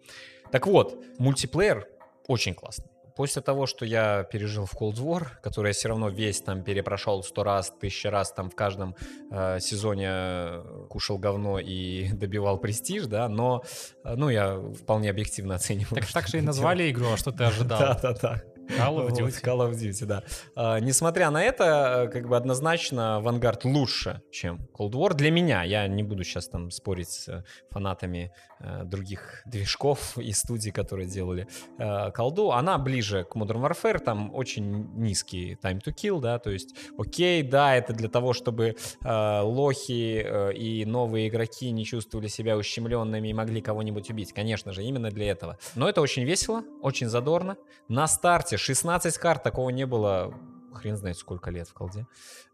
Так 0.50 0.66
вот, 0.66 0.96
мультиплеер 1.18 1.88
очень 2.26 2.54
классный. 2.54 2.93
После 3.16 3.42
того, 3.42 3.66
что 3.66 3.84
я 3.84 4.24
пережил 4.24 4.66
в 4.66 4.74
Cold 4.74 4.94
War, 4.94 5.28
который 5.40 5.68
я 5.68 5.72
все 5.72 5.88
равно 5.88 6.08
весь 6.08 6.40
там 6.40 6.62
перепрошел 6.62 7.22
сто 7.22 7.44
раз, 7.44 7.72
тысяча 7.80 8.10
раз 8.10 8.32
там 8.32 8.50
в 8.50 8.56
каждом 8.56 8.96
э, 9.30 9.60
сезоне 9.60 10.08
э, 10.10 10.86
кушал 10.90 11.18
говно 11.18 11.60
и 11.60 12.08
добивал 12.12 12.58
престиж, 12.58 13.06
да, 13.06 13.28
но, 13.28 13.62
э, 14.04 14.14
ну, 14.16 14.30
я 14.30 14.58
вполне 14.58 15.10
объективно 15.10 15.54
оцениваю. 15.56 16.02
Так, 16.02 16.12
так 16.12 16.26
же 16.26 16.38
и 16.38 16.40
назвали 16.40 16.90
игру, 16.90 17.06
а 17.12 17.16
что 17.16 17.30
ты 17.30 17.44
ожидал? 17.44 17.74
Да, 17.84 17.98
да, 18.02 18.14
да. 18.14 18.42
Call 18.68 19.06
of 19.06 19.10
Duty. 19.10 19.42
Call 19.42 19.70
of 19.70 19.72
Duty, 19.72 20.06
да. 20.06 20.22
А, 20.56 20.80
несмотря 20.80 21.30
на 21.30 21.42
это, 21.42 22.06
э, 22.06 22.08
как 22.08 22.28
бы 22.28 22.36
однозначно 22.36 23.20
Vanguard 23.22 23.60
лучше, 23.64 24.22
чем 24.30 24.68
Cold 24.76 24.92
War 24.92 25.14
для 25.14 25.30
меня. 25.30 25.62
Я 25.62 25.86
не 25.88 26.02
буду 26.02 26.24
сейчас 26.24 26.48
там 26.48 26.70
спорить 26.70 27.10
с 27.10 27.44
фанатами 27.70 28.32
э, 28.60 28.84
других 28.84 29.42
движков 29.46 30.18
и 30.18 30.32
студий, 30.32 30.72
которые 30.72 31.08
делали 31.08 31.46
э, 31.78 32.10
колду. 32.12 32.52
Она 32.52 32.78
ближе 32.78 33.24
к 33.24 33.36
Modern 33.36 33.68
Warfare, 33.68 33.98
там 33.98 34.34
очень 34.34 34.88
низкий 34.94 35.54
time 35.62 35.80
to 35.82 35.92
kill, 35.94 36.20
да, 36.20 36.38
то 36.38 36.50
есть, 36.50 36.74
окей, 36.98 37.42
да, 37.42 37.76
это 37.76 37.92
для 37.92 38.08
того, 38.08 38.32
чтобы 38.32 38.76
э, 39.04 39.40
лохи 39.40 40.22
э, 40.24 40.54
и 40.54 40.84
новые 40.84 41.28
игроки 41.28 41.70
не 41.70 41.84
чувствовали 41.84 42.28
себя 42.28 42.56
ущемленными 42.56 43.28
и 43.28 43.34
могли 43.34 43.60
кого-нибудь 43.60 44.10
убить. 44.10 44.32
Конечно 44.32 44.72
же, 44.72 44.82
именно 44.82 45.10
для 45.10 45.30
этого. 45.30 45.58
Но 45.74 45.88
это 45.88 46.00
очень 46.00 46.24
весело, 46.24 46.62
очень 46.82 47.08
задорно. 47.08 47.56
На 47.88 48.06
старте 48.06 48.53
16 48.56 49.18
карт, 49.18 49.42
такого 49.42 49.70
не 49.70 49.86
было 49.86 50.34
хрен 50.74 50.96
знает 50.96 51.16
сколько 51.16 51.50
лет 51.52 51.68
в 51.68 51.72
колде. 51.72 52.04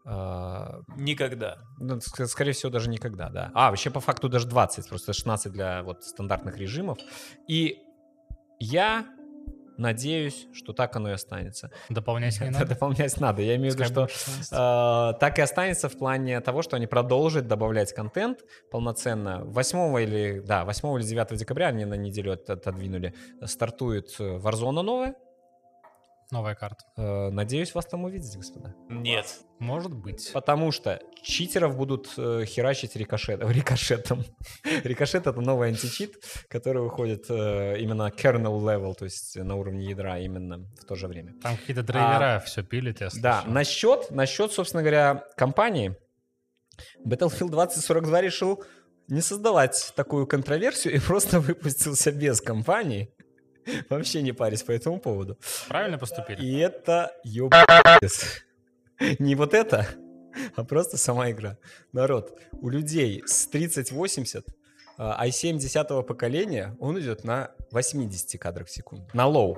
А, 0.05 0.81
Никогда. 0.95 1.57
ну, 1.79 1.95
ск- 1.97 2.27
скорее 2.27 2.51
всего, 2.51 2.71
даже 2.71 2.87
никогда, 2.89 3.29
да. 3.29 3.51
А, 3.55 3.69
вообще, 3.71 3.89
по 3.89 3.99
факту, 3.99 4.29
даже 4.29 4.47
20, 4.47 4.87
просто 4.89 5.13
16 5.13 5.51
для 5.51 5.81
вот 5.81 6.03
стандартных 6.03 6.55
режимов. 6.57 6.99
И 7.47 7.79
я 8.59 9.07
надеюсь, 9.77 10.45
что 10.53 10.73
так 10.73 10.95
оно 10.95 11.09
и 11.09 11.13
останется. 11.13 11.71
Дополнять 11.89 12.39
не 12.41 12.51
надо. 12.51 12.65
Дополнять 12.67 13.19
надо. 13.19 13.41
Я 13.41 13.55
имею 13.55 13.71
в 13.73 13.75
виду, 13.75 13.85
что 13.85 14.07
Скайбокс 14.07 14.25
16. 14.25 14.51
э, 15.15 15.19
так 15.19 15.39
и 15.39 15.41
останется 15.41 15.89
в 15.89 15.97
плане 15.97 16.39
того, 16.41 16.61
что 16.61 16.75
они 16.75 16.85
продолжат 16.85 17.47
добавлять 17.47 17.91
контент 17.93 18.41
полноценно. 18.69 19.41
8 19.45 19.99
или, 20.03 20.41
да, 20.45 20.63
8 20.65 20.99
или 20.99 21.03
9 21.07 21.35
декабря 21.37 21.67
они 21.69 21.85
на 21.85 21.95
неделю 21.95 22.33
от- 22.33 22.47
отодвинули. 22.51 23.15
Стартует 23.45 24.13
э, 24.19 24.37
Warzone 24.37 24.81
новая. 24.83 25.15
Новая 26.31 26.55
карта. 26.55 26.85
Э, 26.97 27.29
надеюсь, 27.29 27.75
вас 27.75 27.85
там 27.85 28.05
увидеть, 28.05 28.35
господа. 28.37 28.73
Нет. 28.89 29.25
Может 29.59 29.93
быть. 29.93 30.31
Потому 30.33 30.71
что 30.71 31.01
читеров 31.21 31.75
будут 31.75 32.09
э, 32.17 32.45
херачить 32.45 32.95
рикошет, 32.95 33.41
рикошетом. 33.49 34.23
Рикошет— 34.83 35.27
это 35.27 35.41
новый 35.41 35.67
античит, 35.69 36.15
который 36.47 36.81
выходит 36.81 37.25
э, 37.29 37.77
именно 37.79 38.07
kernel 38.09 38.59
level, 38.61 38.95
то 38.95 39.03
есть 39.05 39.35
на 39.35 39.55
уровне 39.55 39.85
ядра 39.89 40.19
именно 40.19 40.59
в 40.79 40.85
то 40.85 40.95
же 40.95 41.07
время. 41.07 41.33
Там 41.41 41.57
какие-то 41.57 41.83
драйвера 41.83 42.39
все 42.45 42.63
пилят, 42.63 43.01
я 43.01 43.07
А, 43.07 43.09
Да, 43.19 43.33
слышал. 43.41 43.53
насчет, 43.53 44.11
насчет, 44.11 44.51
собственно 44.53 44.83
говоря, 44.83 45.25
компании, 45.35 45.95
Battlefield 47.05 47.49
2042 47.49 48.21
решил 48.21 48.63
не 49.07 49.19
создавать 49.21 49.91
такую 49.97 50.25
контроверсию 50.27 50.95
и 50.95 50.99
просто 51.05 51.41
выпустился 51.41 52.11
без 52.13 52.39
компании. 52.39 53.13
Вообще 53.89 54.21
не 54.21 54.31
парясь 54.31 54.63
по 54.63 54.71
этому 54.71 54.99
поводу. 54.99 55.37
Правильно 55.67 55.97
поступили? 55.97 56.41
И 56.41 56.57
это 56.57 57.11
ёбаный. 57.23 58.09
Не 59.19 59.33
вот 59.33 59.55
это, 59.55 59.87
а 60.55 60.63
просто 60.63 60.97
сама 60.97 61.31
игра. 61.31 61.57
Народ, 61.91 62.39
у 62.51 62.69
людей 62.69 63.23
с 63.25 63.47
3080 63.47 64.45
а, 64.97 65.27
i7 65.27 65.57
10 65.57 66.05
поколения, 66.05 66.75
он 66.79 66.99
идет 66.99 67.23
на 67.23 67.51
80 67.71 68.39
кадрах 68.39 68.67
в 68.67 68.71
секунду. 68.71 69.07
На 69.13 69.25
low. 69.25 69.57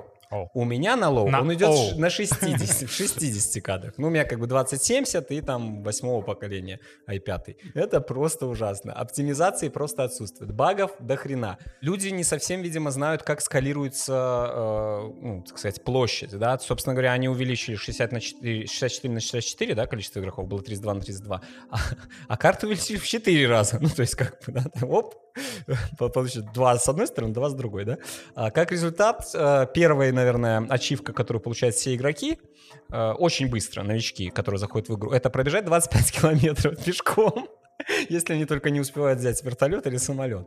У 0.54 0.64
меня 0.64 0.96
на 0.96 1.10
low 1.10 1.28
На 1.28 1.40
он 1.40 1.52
идет 1.54 1.74
ш- 1.74 1.96
на 1.96 2.10
60, 2.10 2.88
в 2.88 2.92
60 2.92 3.62
кадрах. 3.62 3.94
Ну, 3.98 4.08
у 4.08 4.10
меня 4.10 4.24
как 4.24 4.38
бы 4.38 4.46
2070 4.46 5.30
и 5.30 5.40
там 5.40 5.82
восьмого 5.82 6.22
поколения 6.22 6.80
i5. 7.08 7.56
Это 7.74 8.00
просто 8.00 8.46
ужасно. 8.46 8.92
Оптимизации 8.92 9.68
просто 9.68 10.04
отсутствует. 10.04 10.52
Багов 10.52 10.92
до 11.00 11.16
хрена. 11.16 11.58
Люди 11.80 12.08
не 12.08 12.24
совсем, 12.24 12.62
видимо, 12.62 12.90
знают, 12.90 13.22
как 13.22 13.40
скалируется, 13.40 14.12
э, 14.54 15.12
ну, 15.20 15.44
так 15.46 15.58
сказать, 15.58 15.82
площадь. 15.84 16.36
Да? 16.38 16.58
Собственно 16.58 16.94
говоря, 16.94 17.12
они 17.12 17.28
увеличили 17.28 17.76
60 17.76 18.12
на 18.12 18.20
4, 18.20 18.66
64 18.66 19.14
на 19.14 19.20
64, 19.20 19.74
да, 19.74 19.86
количество 19.86 20.20
игроков 20.20 20.48
было 20.48 20.62
32 20.62 20.94
на 20.94 21.00
32. 21.00 21.40
А, 21.70 21.76
а 22.28 22.36
карты 22.36 22.66
увеличили 22.66 22.96
в 22.96 23.06
4 23.06 23.46
раза. 23.46 23.78
Ну, 23.84 23.90
то 23.90 24.00
есть, 24.00 24.14
как 24.14 24.38
бы, 24.46 24.52
да, 24.52 24.64
оп, 24.86 25.14
по- 25.98 26.08
получится 26.08 26.42
два 26.54 26.78
с 26.78 26.88
одной 26.88 27.06
стороны, 27.06 27.32
два 27.32 27.48
с 27.48 27.54
другой, 27.54 27.84
да. 27.84 27.98
А 28.34 28.50
как 28.50 28.72
результат, 28.72 29.28
э, 29.34 29.66
первая, 29.74 30.12
наверное, 30.12 30.66
ачивка, 30.68 31.12
которую 31.12 31.42
получают 31.42 31.74
все 31.74 31.94
игроки, 31.94 32.38
э, 32.90 33.10
очень 33.12 33.48
быстро, 33.48 33.82
новички, 33.82 34.30
которые 34.30 34.58
заходят 34.58 34.88
в 34.88 34.94
игру, 34.96 35.10
это 35.10 35.30
пробежать 35.30 35.64
25 35.64 36.12
километров 36.20 36.84
пешком. 36.84 37.48
Если 38.08 38.34
они 38.34 38.44
только 38.44 38.70
не 38.70 38.80
успевают 38.80 39.18
взять 39.18 39.42
вертолет 39.42 39.86
или 39.86 39.96
самолет. 39.96 40.46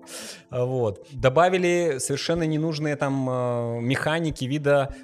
Вот. 0.50 1.08
Добавили 1.12 1.98
совершенно 2.00 2.44
ненужные 2.44 2.96
там 2.96 3.30
э, 3.30 3.82
механики 3.82 4.46
вида 4.46 4.96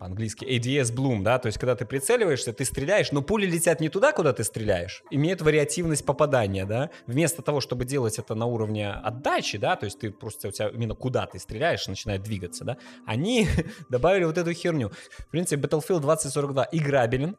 по-английски 0.00 0.46
ADS 0.46 0.94
Bloom, 0.94 1.22
да, 1.22 1.38
то 1.38 1.46
есть 1.46 1.58
когда 1.58 1.76
ты 1.76 1.84
прицеливаешься, 1.84 2.54
ты 2.54 2.64
стреляешь, 2.64 3.12
но 3.12 3.20
пули 3.20 3.44
летят 3.44 3.80
не 3.80 3.90
туда, 3.90 4.12
куда 4.12 4.32
ты 4.32 4.44
стреляешь, 4.44 5.04
имеют 5.10 5.42
вариативность 5.42 6.06
попадания, 6.06 6.64
да, 6.64 6.88
вместо 7.06 7.42
того, 7.42 7.60
чтобы 7.60 7.84
делать 7.84 8.18
это 8.18 8.34
на 8.34 8.46
уровне 8.46 8.90
отдачи, 8.90 9.58
да, 9.58 9.76
то 9.76 9.84
есть 9.84 9.98
ты 9.98 10.10
просто, 10.10 10.48
у 10.48 10.52
тебя 10.52 10.70
именно 10.70 10.94
куда 10.94 11.26
ты 11.26 11.38
стреляешь, 11.38 11.86
начинает 11.86 12.22
двигаться, 12.22 12.64
да, 12.64 12.78
они 13.06 13.46
добавили 13.90 14.24
вот 14.24 14.38
эту 14.38 14.54
херню. 14.54 14.90
В 15.18 15.30
принципе, 15.30 15.60
Battlefield 15.60 16.00
2042 16.00 16.68
играбелен, 16.72 17.36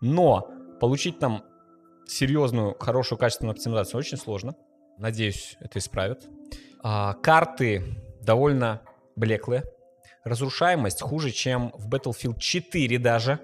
но 0.00 0.48
получить 0.80 1.18
там 1.18 1.42
серьезную, 2.06 2.76
хорошую, 2.78 3.18
качественную 3.18 3.54
оптимизацию 3.54 3.98
очень 3.98 4.18
сложно. 4.18 4.54
Надеюсь, 4.98 5.56
это 5.58 5.80
исправят. 5.80 6.28
А, 6.80 7.14
карты 7.14 7.82
довольно 8.22 8.82
блеклые. 9.16 9.64
Разрушаемость 10.28 11.02
хуже, 11.02 11.30
чем 11.30 11.72
в 11.74 11.88
Battlefield 11.88 12.38
4 12.38 12.98
даже. 12.98 13.38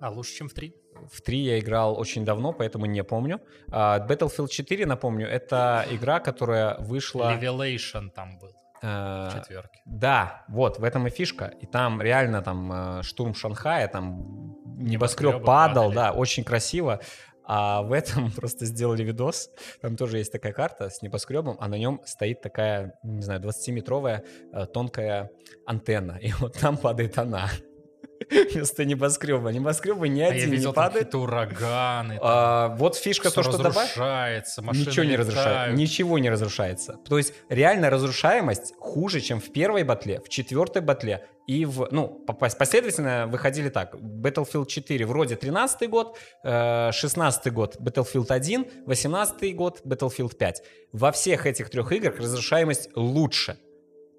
А 0.00 0.10
лучше, 0.10 0.34
чем 0.36 0.48
в 0.48 0.54
3? 0.54 0.74
В 1.12 1.20
3 1.20 1.38
я 1.38 1.58
играл 1.58 1.98
очень 1.98 2.24
давно, 2.24 2.52
поэтому 2.52 2.86
не 2.86 3.02
помню. 3.02 3.40
А, 3.70 3.98
Battlefield 4.06 4.48
4, 4.48 4.86
напомню, 4.86 5.26
это 5.26 5.84
игра, 5.90 6.20
которая 6.20 6.76
вышла... 6.78 7.34
Revelation 7.34 8.10
там 8.10 8.38
был 8.38 8.52
э, 8.82 9.28
в 9.28 9.34
четверке. 9.34 9.80
Да, 9.84 10.44
вот, 10.48 10.78
в 10.78 10.84
этом 10.84 11.06
и 11.06 11.10
фишка. 11.10 11.52
И 11.60 11.66
там 11.66 12.00
реально 12.00 12.42
там 12.42 12.72
э, 12.72 13.02
штурм 13.02 13.34
Шанхая, 13.34 13.88
там 13.88 14.54
небоскреб 14.78 15.44
падал, 15.44 15.90
падали. 15.90 15.94
да, 15.94 16.12
очень 16.12 16.44
красиво. 16.44 17.00
А 17.46 17.82
в 17.82 17.92
этом 17.92 18.30
просто 18.36 18.64
сделали 18.66 19.02
видос. 19.02 19.50
Там 19.80 19.96
тоже 19.96 20.18
есть 20.18 20.32
такая 20.32 20.52
карта 20.52 20.90
с 20.90 21.02
небоскребом, 21.02 21.56
а 21.60 21.68
на 21.68 21.76
нем 21.76 22.00
стоит 22.04 22.40
такая, 22.40 22.98
не 23.02 23.22
знаю, 23.22 23.40
20-метровая 23.40 24.22
э, 24.52 24.66
тонкая 24.66 25.30
антенна. 25.66 26.18
И 26.22 26.32
вот 26.32 26.54
там 26.58 26.76
падает 26.76 27.18
она. 27.18 27.50
Вместо 28.30 28.84
небоскреба. 28.84 29.50
Небоскреба 29.50 30.08
ни 30.08 30.22
А 30.22 30.28
один 30.28 30.50
не 30.50 30.56
видел 30.56 30.72
там 30.72 30.84
падает. 30.84 31.06
какие-то 31.06 31.18
ураганы. 31.18 32.14
там 32.14 32.22
А, 32.22 32.68
вот 32.76 32.96
фишка 32.96 33.30
то, 33.30 33.42
что 33.42 33.58
добавь. 33.58 33.76
разрушается, 33.76 34.62
машины 34.62 34.86
Ничего 34.86 35.04
не 35.04 35.16
разрушается. 35.16 35.76
Ничего 35.76 36.18
не 36.18 36.30
разрушается. 36.30 36.96
То 37.06 37.18
есть 37.18 37.34
реально 37.48 37.90
разрушаемость 37.90 38.74
хуже, 38.78 39.20
чем 39.20 39.40
в 39.40 39.52
первой 39.52 39.84
батле, 39.84 40.20
в 40.20 40.28
четвертой 40.28 40.82
батле 40.82 41.26
и 41.46 41.64
в... 41.64 41.88
Ну, 41.90 42.08
по- 42.08 42.32
пос- 42.32 42.56
последовательно 42.56 43.26
выходили 43.26 43.68
так. 43.68 43.94
Battlefield 43.96 44.66
4 44.66 45.04
вроде 45.06 45.36
13 45.36 45.88
год, 45.90 46.16
э, 46.42 46.90
16 46.92 47.52
год 47.52 47.76
Battlefield 47.76 48.26
1, 48.30 48.66
18 48.86 49.56
год 49.56 49.82
Battlefield 49.84 50.36
5. 50.36 50.62
Во 50.92 51.10
всех 51.12 51.46
этих 51.46 51.70
трех 51.70 51.92
играх 51.92 52.18
разрушаемость 52.18 52.90
лучше. 52.96 53.58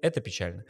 Это 0.02 0.20
печально. 0.20 0.64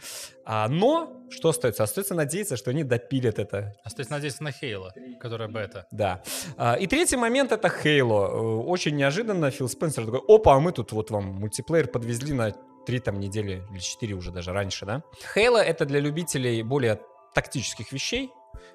А, 0.47 0.69
но 0.69 1.27
что 1.31 1.49
остается? 1.51 1.83
Остается 1.83 2.15
надеяться, 2.15 2.57
что 2.57 2.71
они 2.71 2.85
допилят 2.85 3.39
это 3.41 3.75
Остается 3.85 4.13
надеяться 4.15 4.43
на 4.43 4.53
Хейла, 4.53 4.95
которая 5.21 5.49
бета. 5.49 5.87
да. 5.91 6.23
А, 6.57 6.75
И 6.77 6.87
третий 6.87 7.17
момент 7.17 7.53
это 7.53 7.69
Halo. 7.69 8.29
Э, 8.29 8.67
Очень 8.67 8.97
неожиданно 8.97 9.51
Фил 9.51 9.69
Спенсер 9.69 10.05
такой, 10.07 10.21
опа, 10.29 10.55
а 10.55 10.61
мы 10.61 10.73
тут 10.73 10.93
вот 10.93 11.11
вам 11.11 11.25
мультиплеер 11.41 11.89
подвезли 11.89 12.33
на 12.33 12.55
три 12.87 13.01
там 13.01 13.21
недели 13.21 13.63
или 13.71 13.79
четыре 13.79 14.15
уже 14.15 14.31
даже 14.31 14.53
раньше, 14.53 14.87
да? 14.87 15.03
Halo 15.35 15.59
это 15.59 15.85
для 15.85 16.01
любителей 16.01 16.63
более 16.63 17.01
тактических 17.35 17.93
вещей, 17.93 18.33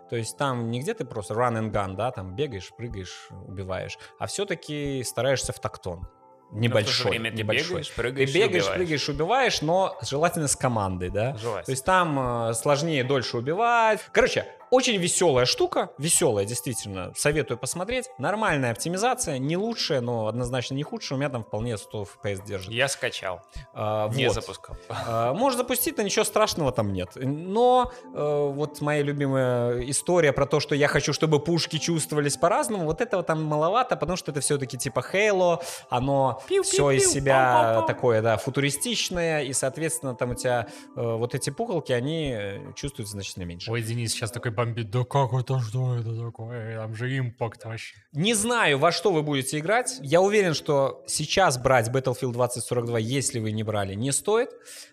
то 0.10 0.16
есть 0.16 0.38
там 0.38 0.70
не 0.70 0.82
где 0.82 0.94
ты 0.94 1.06
просто 1.06 1.34
run 1.34 1.58
and 1.60 1.72
gun, 1.72 1.96
да, 1.96 2.12
там 2.12 2.36
бегаешь, 2.36 2.70
прыгаешь, 2.78 3.30
убиваешь, 3.48 3.98
а 4.20 4.28
все-таки 4.28 5.04
стараешься 5.04 5.54
в 5.54 5.60
тактон. 5.60 6.08
Небольшой. 6.52 7.12
время 7.12 7.32
ты 7.32 7.38
небольшой. 7.38 7.68
бегаешь, 7.70 7.88
Ты 7.88 7.96
прыгаешь 7.96 8.30
и 8.30 8.34
бегаешь, 8.34 8.50
убиваешь. 8.64 8.76
прыгаешь, 8.76 9.10
убиваешь, 9.10 9.62
но 9.62 9.98
желательно 10.02 10.50
с 10.50 10.56
командой, 10.58 11.10
да? 11.10 11.34
Желательно. 11.38 11.64
То 11.64 11.72
есть 11.72 11.86
там 11.86 12.50
э, 12.50 12.54
сложнее, 12.56 13.06
дольше 13.06 13.38
убивать. 13.38 14.02
Короче, 14.12 14.46
очень 14.72 14.96
веселая 14.96 15.46
штука, 15.46 15.92
веселая, 15.98 16.46
действительно, 16.46 17.12
советую 17.16 17.58
посмотреть. 17.58 18.10
Нормальная 18.18 18.72
оптимизация, 18.72 19.38
не 19.38 19.58
лучшая, 19.58 20.00
но 20.00 20.28
однозначно 20.28 20.76
не 20.76 20.84
худшая. 20.84 21.18
У 21.18 21.20
меня 21.20 21.30
там 21.30 21.44
вполне 21.44 21.78
100 21.78 22.08
FPS 22.24 22.46
держит. 22.46 22.72
Я 22.72 22.88
скачал, 22.88 23.42
А, 23.74 24.08
не 24.10 24.28
вот. 24.28 24.36
запускал. 24.36 24.78
А, 24.90 25.34
Можешь 25.34 25.58
запустить, 25.58 25.98
но 25.98 26.04
ничего 26.04 26.24
страшного 26.24 26.72
там 26.72 26.94
нет. 26.94 27.10
Но 27.16 27.92
э, 28.14 28.52
вот 28.54 28.80
моя 28.80 29.02
любимая 29.04 29.82
история 29.90 30.32
про 30.32 30.46
то, 30.46 30.62
что 30.62 30.74
я 30.74 30.88
хочу, 30.88 31.12
чтобы 31.12 31.40
пушки 31.40 31.78
чувствовались 31.78 32.38
по-разному, 32.38 32.86
вот 32.86 33.02
этого 33.02 33.24
там 33.24 33.44
маловато, 33.44 33.98
потому 33.98 34.16
что 34.16 34.32
это 34.32 34.40
все-таки 34.40 34.78
типа 34.78 35.04
Halo, 35.14 35.62
оно 35.90 36.42
все 36.64 36.92
из 36.92 37.12
себя 37.12 37.84
такое, 37.88 38.22
да, 38.22 38.38
футуристичное, 38.38 39.44
и, 39.44 39.52
соответственно, 39.52 40.16
там 40.16 40.32
у 40.32 40.36
тебя 40.36 40.68
э, 40.96 41.02
вот 41.02 41.36
эти 41.36 41.50
пуколки, 41.50 41.92
они 41.92 42.32
э, 42.34 42.74
чувствуются 42.74 43.12
значительно 43.14 43.44
меньше. 43.44 43.70
Ой, 43.70 43.82
Денис 43.82 44.12
сейчас 44.14 44.32
такой 44.32 44.54
бомбит. 44.66 44.90
Да 44.90 45.04
как 45.04 45.34
это, 45.34 45.60
что 45.60 45.98
это 45.98 46.26
такое? 46.26 46.78
Там 46.78 46.96
же 46.96 47.18
импакт 47.18 47.66
вообще. 47.66 47.96
Не 48.14 48.34
знаю, 48.34 48.78
во 48.80 48.92
что 48.92 49.12
вы 49.12 49.22
будете 49.24 49.60
играть. 49.60 50.00
Я 50.02 50.22
уверен, 50.22 50.54
что 50.54 51.04
сейчас 51.08 51.58
брать 51.58 51.90
Battlefield 51.90 52.34
2042, 52.34 53.00
если 53.00 53.40
вы 53.40 53.52
не 53.52 53.64
брали, 53.64 53.94
не 53.96 54.12
стоит. 54.12 54.50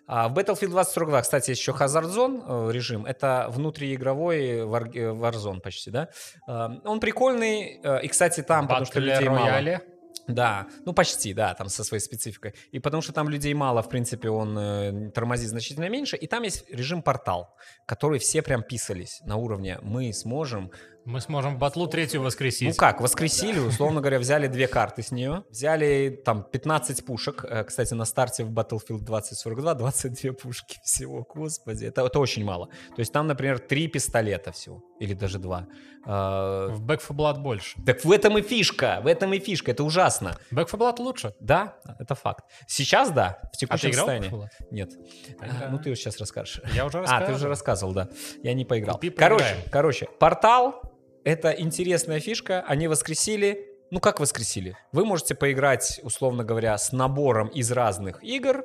А 0.07 0.29
в 0.29 0.33
Battlefield 0.33 0.71
2042, 0.71 1.23
кстати, 1.23 1.51
есть 1.51 1.61
еще 1.61 1.73
Hazard 1.73 2.13
Zone 2.15 2.69
э, 2.69 2.73
режим. 2.73 3.05
Это 3.07 3.49
внутриигровой 3.51 4.61
War- 4.61 4.91
э, 4.95 5.13
Warzone 5.13 5.61
почти, 5.61 5.91
да? 5.91 6.09
Э, 6.49 6.69
Он 6.85 7.01
прикольный. 7.01 7.81
И, 8.03 8.09
кстати, 8.09 8.43
там, 8.43 8.67
потому 8.69 8.87
что 8.87 9.01
людей 9.01 9.29
мало. 9.29 9.81
Да, 10.29 10.67
ну 10.85 10.93
почти, 10.93 11.33
да, 11.33 11.55
там 11.55 11.69
со 11.69 11.83
своей 11.83 12.03
спецификой. 12.03 12.55
И 12.71 12.79
потому 12.79 13.03
что 13.03 13.13
там 13.13 13.31
людей 13.31 13.55
мало, 13.55 13.83
в 13.83 13.89
принципе, 13.89 14.29
он 14.29 14.59
э, 14.59 15.11
тормозит 15.11 15.49
значительно 15.49 15.89
меньше. 15.89 16.17
И 16.17 16.27
там 16.27 16.43
есть 16.43 16.69
режим 16.71 17.03
портал, 17.03 17.57
который 17.87 18.19
все 18.19 18.43
прям 18.43 18.63
писались 18.63 19.23
на 19.25 19.37
уровне 19.37 19.79
«мы 19.81 20.13
сможем 20.13 20.71
Мы 21.09 21.23
сможем 21.23 21.57
батлу 21.59 21.87
третью 21.87 22.21
воскресить. 22.21 22.69
Ну 22.69 22.75
как, 22.75 23.01
воскресили, 23.01 23.59
условно 23.59 24.01
говоря, 24.03 24.19
взяли 24.19 24.47
две 24.47 24.69
карты 24.69 25.03
с 25.03 25.11
нее, 25.11 25.43
взяли 25.49 26.21
там 26.23 26.43
15 26.43 27.07
пушек, 27.07 27.45
Э, 27.49 27.65
кстати, 27.65 27.95
на 27.95 28.05
старте 28.05 28.45
в 28.45 28.51
Battlefield 28.51 29.01
2042 29.01 29.75
22 29.75 30.33
пушки 30.35 30.79
всего, 30.85 31.27
господи, 31.35 31.87
это, 31.87 32.03
это 32.03 32.19
очень 32.19 32.45
мало. 32.45 32.67
То 32.95 32.99
есть 33.01 33.11
там, 33.11 33.27
например, 33.27 33.59
три 33.59 33.89
пистолета 33.89 34.53
всего, 34.53 34.83
или 35.01 35.15
даже 35.15 35.39
два. 35.39 35.67
Э, 36.05 36.69
В 36.73 36.85
Back 36.85 37.01
4 37.01 37.19
Blood 37.19 37.39
больше. 37.39 37.79
Так 37.87 38.05
в 38.05 38.13
этом 38.13 38.37
и 38.37 38.43
фишка, 38.43 39.01
в 39.03 39.07
этом 39.07 39.33
и 39.33 39.39
фишка, 39.39 39.71
это 39.71 39.85
ужасно. 39.85 40.37
Back 40.53 40.67
4 40.67 40.79
Blood 40.83 41.01
лучше. 41.01 41.33
Да, 41.41 41.79
это 41.99 42.15
факт. 42.15 42.45
Сейчас 42.67 43.11
да, 43.13 43.39
в 43.43 43.47
А 43.47 43.49
ты 43.49 43.59
текущем 43.61 43.91
играл 43.93 44.07
в 44.07 44.11
состоянии. 44.11 44.29
Back 44.29 44.31
4 44.31 44.43
Blood? 44.43 44.67
Нет. 44.73 44.91
Поиграем. 45.39 45.73
Ну 45.73 45.79
ты 45.79 45.95
сейчас 45.95 46.19
расскажешь. 46.19 46.61
Я 46.75 46.85
уже 46.85 46.99
А, 46.99 47.01
рассказывал. 47.01 47.27
ты 47.29 47.35
уже 47.35 47.49
рассказывал, 47.49 47.93
да. 47.95 48.09
Я 48.43 48.53
не 48.53 48.67
поиграл. 48.67 48.97
Купи, 48.97 49.09
короче, 49.09 49.57
короче, 49.71 50.07
портал 50.19 50.83
это 51.29 51.51
интересная 51.51 52.21
фишка. 52.21 52.65
Они 52.67 52.89
воскресили. 52.89 53.69
Ну 53.91 54.01
как 54.01 54.19
воскресили? 54.19 54.79
Вы 54.93 55.05
можете 55.05 55.35
поиграть, 55.35 56.01
условно 56.03 56.43
говоря, 56.43 56.79
с 56.79 56.91
набором 56.93 57.49
из 57.49 57.71
разных 57.71 58.25
игр 58.25 58.65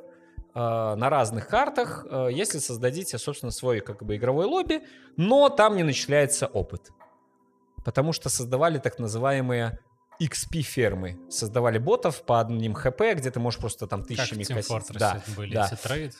на 0.54 1.10
разных 1.10 1.46
картах, 1.46 2.06
э, 2.08 2.28
если 2.32 2.58
создадите, 2.58 3.18
собственно, 3.18 3.52
свой 3.52 3.80
как 3.80 4.02
бы 4.02 4.16
игровой 4.16 4.46
лобби, 4.46 4.82
но 5.18 5.50
там 5.50 5.76
не 5.76 5.82
начисляется 5.82 6.46
опыт. 6.46 6.88
Потому 7.84 8.14
что 8.14 8.30
создавали 8.30 8.78
так 8.78 8.98
называемые 8.98 9.78
XP-фермы. 10.20 11.18
Создавали 11.30 11.78
ботов 11.78 12.22
по 12.24 12.40
одним 12.40 12.74
хп, 12.74 13.00
где 13.14 13.30
ты 13.30 13.40
можешь 13.40 13.58
просто 13.60 13.86
там 13.86 14.00
Как 14.00 14.08
тысячами 14.08 14.42
Team 14.42 14.54
косить. 14.54 14.70
Fortress 14.70 14.98
Да, 14.98 15.22
были 15.36 15.54
да. 15.54 15.70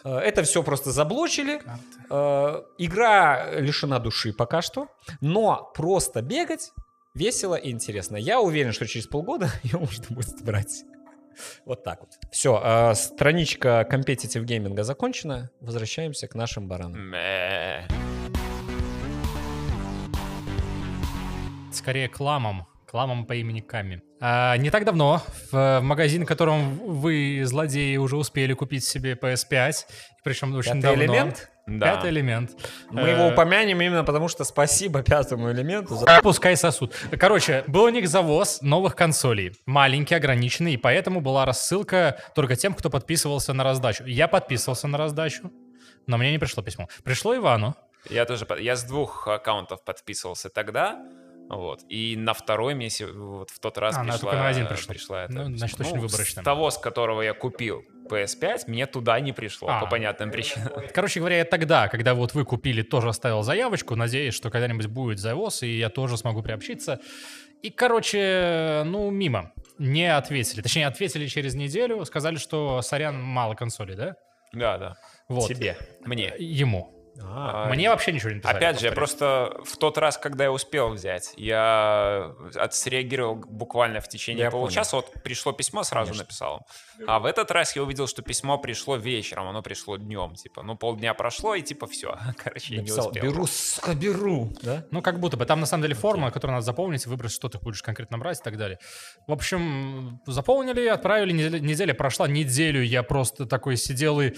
Э, 0.05 0.19
Это 0.19 0.43
все 0.43 0.63
просто 0.63 0.91
заблочили. 0.93 1.59
карты. 1.59 1.81
Э, 2.11 2.63
Игра 2.79 3.51
лишена 3.53 3.99
души 3.99 4.33
пока 4.33 4.63
что, 4.63 4.89
но 5.21 5.71
просто 5.75 6.23
бегать 6.23 6.73
весело 7.15 7.55
и 7.55 7.71
интересно. 7.71 8.17
Я 8.17 8.41
уверен, 8.41 8.73
что 8.73 8.87
через 8.87 9.07
полгода 9.07 9.49
ее 9.63 9.79
можно 9.79 10.05
будет 10.11 10.43
брать. 10.43 10.85
Вот 11.65 11.83
так 11.83 12.01
вот. 12.01 12.11
Все, 12.31 12.93
страничка 12.95 13.85
компетитив 13.91 14.45
гейминга 14.45 14.85
закончена. 14.85 15.51
Возвращаемся 15.61 16.29
к 16.29 16.35
нашим 16.37 16.69
баранам. 16.69 17.13
Скорее 21.73 22.09
к 22.09 22.21
ламам. 22.21 22.67
К 22.95 22.97
ламам 22.97 23.27
по 23.27 23.33
имени 23.35 23.59
Ками. 23.59 24.03
А, 24.21 24.57
не 24.57 24.71
так 24.71 24.85
давно 24.85 25.21
в, 25.51 25.81
в 25.81 25.81
магазин, 25.83 26.23
в 26.23 26.27
котором 26.29 26.77
вы, 26.79 27.41
злодеи, 27.43 27.97
уже 27.97 28.17
успели 28.17 28.53
купить 28.53 28.85
себе 28.85 29.15
PS5, 29.21 29.73
причем 30.23 30.55
очень 30.55 30.75
Пятый 30.81 30.83
давно. 30.83 31.03
элемент? 31.03 31.51
Да. 31.67 31.87
Пятый 31.97 32.11
элемент. 32.11 32.53
Мы 32.93 33.01
Э, 33.01 33.11
его 33.11 33.27
упомянем 33.31 33.81
именно 33.81 34.05
потому, 34.05 34.29
что 34.29 34.45
спасибо 34.45 35.03
пятому 35.03 35.51
элементу. 35.51 35.97
за- 35.97 36.21
Пускай 36.23 36.57
сосуд. 36.57 36.95
Короче, 37.19 37.65
был 37.67 37.83
у 37.83 37.89
них 37.89 38.07
завоз 38.09 38.63
новых 38.63 38.95
консолей. 38.95 39.57
Маленький, 39.67 40.15
ограниченный, 40.15 40.75
и 40.75 40.77
поэтому 40.77 41.21
была 41.21 41.45
рассылка 41.45 42.21
только 42.37 42.55
тем, 42.55 42.75
кто 42.75 42.91
подписывался 42.91 43.53
на 43.55 43.65
раздачу. 43.65 44.05
Я 44.07 44.29
подписывался 44.29 44.87
на 44.87 44.99
раздачу, 44.99 45.51
но 46.07 46.17
мне 46.17 46.31
не 46.31 46.39
пришло 46.39 46.63
письмо. 46.63 46.89
Пришло 47.03 47.35
Ивану. 47.35 47.75
Я 48.09 48.25
тоже, 48.25 48.47
я 48.61 48.77
с 48.77 48.85
двух 48.85 49.27
аккаунтов 49.27 49.83
подписывался 49.85 50.49
тогда, 50.49 51.03
вот, 51.49 51.81
и 51.89 52.17
на 52.17 52.33
второй 52.33 52.75
мне 52.75 52.89
вот 53.15 53.51
в 53.51 53.59
тот 53.61 53.77
раз 53.79 53.97
А, 53.97 54.03
пришла, 54.05 54.33
на 54.33 54.49
один 54.49 54.67
пришло. 54.67 54.93
пришла 54.93 55.25
эта 55.25 55.33
Ну, 55.33 55.57
значит, 55.57 55.79
очень 55.81 55.97
Ну, 55.97 56.01
выборочно. 56.03 56.43
С 56.43 56.45
того, 56.45 56.71
с 56.71 56.79
которого 56.79 57.23
я 57.23 57.35
купил 57.35 57.83
PS5, 58.11 58.63
мне 58.67 58.87
туда 58.87 59.21
не 59.21 59.33
пришло, 59.33 59.69
А. 59.71 59.81
по 59.81 59.87
понятным 59.87 60.31
причинам. 60.31 60.69
Короче 60.95 61.21
говоря, 61.21 61.39
я 61.39 61.45
тогда, 61.45 61.89
когда 61.89 62.15
вот 62.15 62.35
вы 62.35 62.45
купили, 62.45 62.83
тоже 62.83 63.09
оставил 63.09 63.43
заявочку, 63.43 63.95
надеясь, 63.95 64.35
что 64.35 64.51
когда-нибудь 64.51 64.87
будет 64.87 65.19
завоз, 65.19 65.63
и 65.63 65.79
я 65.79 65.91
тоже 65.91 66.17
смогу 66.17 66.43
приобщиться. 66.43 67.01
И, 67.63 67.71
короче, 67.71 68.83
ну, 68.85 69.11
мимо. 69.11 69.53
Не 69.79 70.15
ответили. 70.15 70.61
Точнее, 70.63 70.87
ответили 70.87 71.27
через 71.27 71.55
неделю, 71.55 72.05
сказали, 72.05 72.37
что, 72.37 72.81
сорян, 72.83 73.21
мало 73.23 73.55
консолей, 73.55 73.97
да? 73.97 74.17
Да, 74.53 74.79
да. 74.79 74.97
Вот. 75.29 75.49
Тебе. 75.49 75.77
Мне. 76.05 76.33
Ему. 76.39 76.94
А, 77.21 77.69
Мне 77.69 77.89
вообще 77.91 78.13
ничего 78.13 78.31
не 78.31 78.37
написали. 78.37 78.57
Опять 78.57 78.81
же, 78.81 78.87
я 78.87 78.93
просто 78.93 79.57
в 79.65 79.77
тот 79.77 79.99
раз, 79.99 80.19
когда 80.19 80.45
я 80.45 80.53
успел 80.53 80.91
взять, 80.91 81.33
я 81.37 82.35
отсреагировал 82.55 83.37
буквально 83.37 84.01
в 84.01 84.09
течение 84.09 84.45
Я 84.45 84.51
получаса. 84.51 84.97
Вот 84.97 85.13
пришло 85.23 85.53
письмо, 85.53 85.85
сразу 85.85 86.09
Конечно. 86.11 86.25
написал. 86.25 86.67
А 87.07 87.19
в 87.21 87.27
этот 87.27 87.51
раз 87.51 87.77
я 87.77 87.83
увидел, 87.83 88.07
что 88.07 88.23
письмо 88.23 88.59
пришло 88.59 88.97
вечером, 88.97 89.49
оно 89.49 89.63
пришло 89.63 89.97
днем. 89.97 90.35
Типа, 90.35 90.63
ну 90.63 90.77
полдня 90.77 91.15
прошло, 91.15 91.55
и 91.55 91.63
типа 91.63 91.87
все. 91.87 92.17
Короче, 92.43 92.75
я 92.75 92.77
не 92.77 92.83
написал, 92.83 93.09
успел. 93.09 93.23
беру, 93.23 93.47
сука, 93.47 93.95
беру. 93.95 94.53
Да? 94.63 94.85
Ну, 94.91 95.03
как 95.03 95.21
будто 95.21 95.37
бы. 95.37 95.47
Там, 95.47 95.61
на 95.61 95.67
самом 95.67 95.83
деле, 95.83 95.95
форма, 95.95 96.31
которую 96.31 96.55
надо 96.55 96.67
заполнить, 96.67 97.07
выбрать, 97.07 97.33
что 97.33 97.49
ты 97.49 97.59
будешь 97.59 97.83
конкретно 97.83 98.19
брать 98.19 98.41
и 98.41 98.43
так 98.43 98.57
далее. 98.57 98.79
В 99.27 99.33
общем, 99.33 100.21
заполнили, 100.27 100.87
отправили, 100.87 101.33
неделя, 101.33 101.59
неделя 101.61 101.95
прошла, 101.95 102.29
неделю 102.29 102.83
я 102.83 103.03
просто 103.03 103.47
такой 103.47 103.77
сидел 103.77 104.21
и... 104.21 104.33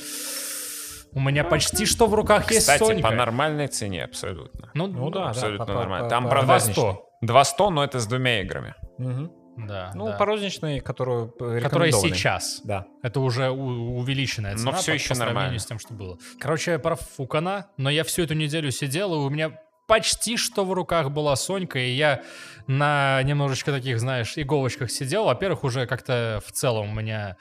У 1.17 1.21
меня 1.21 1.45
почти 1.45 1.87
что 1.87 2.07
в 2.07 2.15
руках 2.15 2.51
есть 2.51 2.61
Кстати, 2.69 2.85
Сонька. 2.85 3.09
по 3.09 3.15
нормальной 3.15 3.69
цене 3.69 4.05
абсолютно. 4.05 4.71
Ну, 4.75 4.87
Ну 4.87 5.11
да, 5.11 5.31
абсолютно 5.31 5.65
да, 5.67 5.73
по- 5.73 5.79
нормально. 5.81 6.05
по- 6.05 6.11
Там, 6.11 6.25
по- 6.25 6.31
правда, 6.31 6.59
200. 6.63 6.81
200, 7.23 7.71
но 7.71 7.83
это 7.83 7.99
с 8.01 8.07
двумя 8.07 8.43
играми. 8.43 8.75
Мгм. 8.99 9.33
Да, 9.57 9.93
Ну, 9.95 10.09
да. 10.09 10.13
по 10.19 10.27
розничной, 10.27 10.81
которую 10.81 11.31
Которая 11.63 11.91
сейчас. 11.91 12.61
Да. 12.65 12.85
Это 13.03 13.21
уже 13.21 13.49
у- 13.51 13.97
увеличенная 13.99 14.53
Но 14.53 14.59
цена 14.59 14.73
всё 14.73 14.93
по, 14.93 14.95
еще 14.97 15.09
по 15.09 15.15
сравнению 15.15 15.35
нормально. 15.43 15.59
с 15.59 15.65
тем, 15.67 15.79
что 15.79 15.95
было. 15.95 16.19
Короче, 16.39 16.79
профукана, 16.79 17.69
но 17.79 17.89
я 17.89 18.05
всю 18.05 18.23
эту 18.23 18.35
неделю 18.35 18.71
сидел, 18.71 19.15
и 19.15 19.17
у 19.17 19.31
меня 19.31 19.59
почти 19.89 20.37
что 20.37 20.67
в 20.67 20.73
руках 20.75 21.11
была 21.11 21.35
Сонька, 21.37 21.79
и 21.79 21.93
я 21.93 22.21
на 22.67 23.23
немножечко 23.23 23.73
таких, 23.73 23.99
знаешь, 24.01 24.35
иголочках 24.37 24.91
сидел. 24.91 25.25
Во-первых, 25.25 25.65
уже 25.65 25.87
как-то 25.87 26.43
в 26.47 26.53
целом 26.53 26.91
у 26.91 26.95
меня 27.01 27.37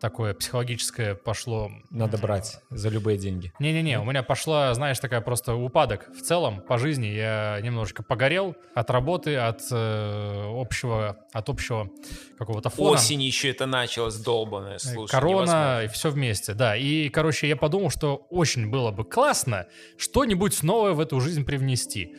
такое 0.00 0.34
психологическое 0.34 1.14
пошло... 1.14 1.70
Надо 1.90 2.18
брать 2.18 2.60
за 2.70 2.88
любые 2.88 3.18
деньги. 3.18 3.52
Не-не-не, 3.58 3.98
у 4.00 4.04
меня 4.04 4.22
пошла, 4.22 4.72
знаешь, 4.74 4.98
такая 4.98 5.20
просто 5.20 5.54
упадок. 5.54 6.08
В 6.14 6.22
целом, 6.22 6.60
по 6.60 6.78
жизни 6.78 7.06
я 7.06 7.58
немножечко 7.62 8.02
погорел 8.02 8.56
от 8.74 8.90
работы, 8.90 9.36
от 9.36 9.62
э, 9.70 10.60
общего, 10.60 11.18
от 11.32 11.48
общего 11.48 11.90
какого-то 12.38 12.70
фона. 12.70 12.92
Осень 12.92 13.22
еще 13.22 13.50
это 13.50 13.66
началось, 13.66 14.16
долбанное, 14.16 14.78
слушай. 14.78 15.10
Корона 15.10 15.32
невозможно. 15.32 15.84
и 15.84 15.88
все 15.88 16.10
вместе, 16.10 16.54
да. 16.54 16.76
И, 16.76 17.08
короче, 17.08 17.48
я 17.48 17.56
подумал, 17.56 17.90
что 17.90 18.26
очень 18.30 18.70
было 18.70 18.90
бы 18.90 19.04
классно 19.04 19.66
что-нибудь 19.96 20.62
новое 20.62 20.92
в 20.92 21.00
эту 21.00 21.20
жизнь 21.20 21.44
привнести. 21.44 22.14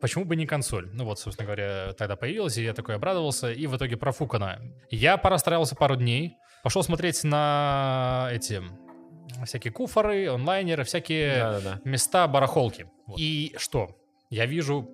Почему 0.00 0.24
бы 0.24 0.36
не 0.36 0.46
консоль? 0.46 0.88
Ну 0.92 1.04
вот, 1.04 1.18
собственно 1.18 1.46
говоря, 1.46 1.92
тогда 1.94 2.16
появилась, 2.16 2.58
и 2.58 2.62
я 2.62 2.74
такой 2.74 2.96
обрадовался, 2.96 3.50
и 3.50 3.66
в 3.66 3.76
итоге 3.76 3.96
профукана. 3.96 4.60
Я 4.90 5.16
порастраивался 5.16 5.74
пару 5.74 5.96
дней, 5.96 6.36
пошел 6.62 6.82
смотреть 6.82 7.24
на 7.24 8.28
эти 8.32 8.62
всякие 9.44 9.72
куфоры, 9.72 10.28
онлайнеры, 10.28 10.84
всякие 10.84 11.38
Да-да-да. 11.38 11.80
места 11.84 12.26
барахолки. 12.26 12.86
И 13.16 13.54
что? 13.58 13.96
Я 14.30 14.46
вижу 14.46 14.88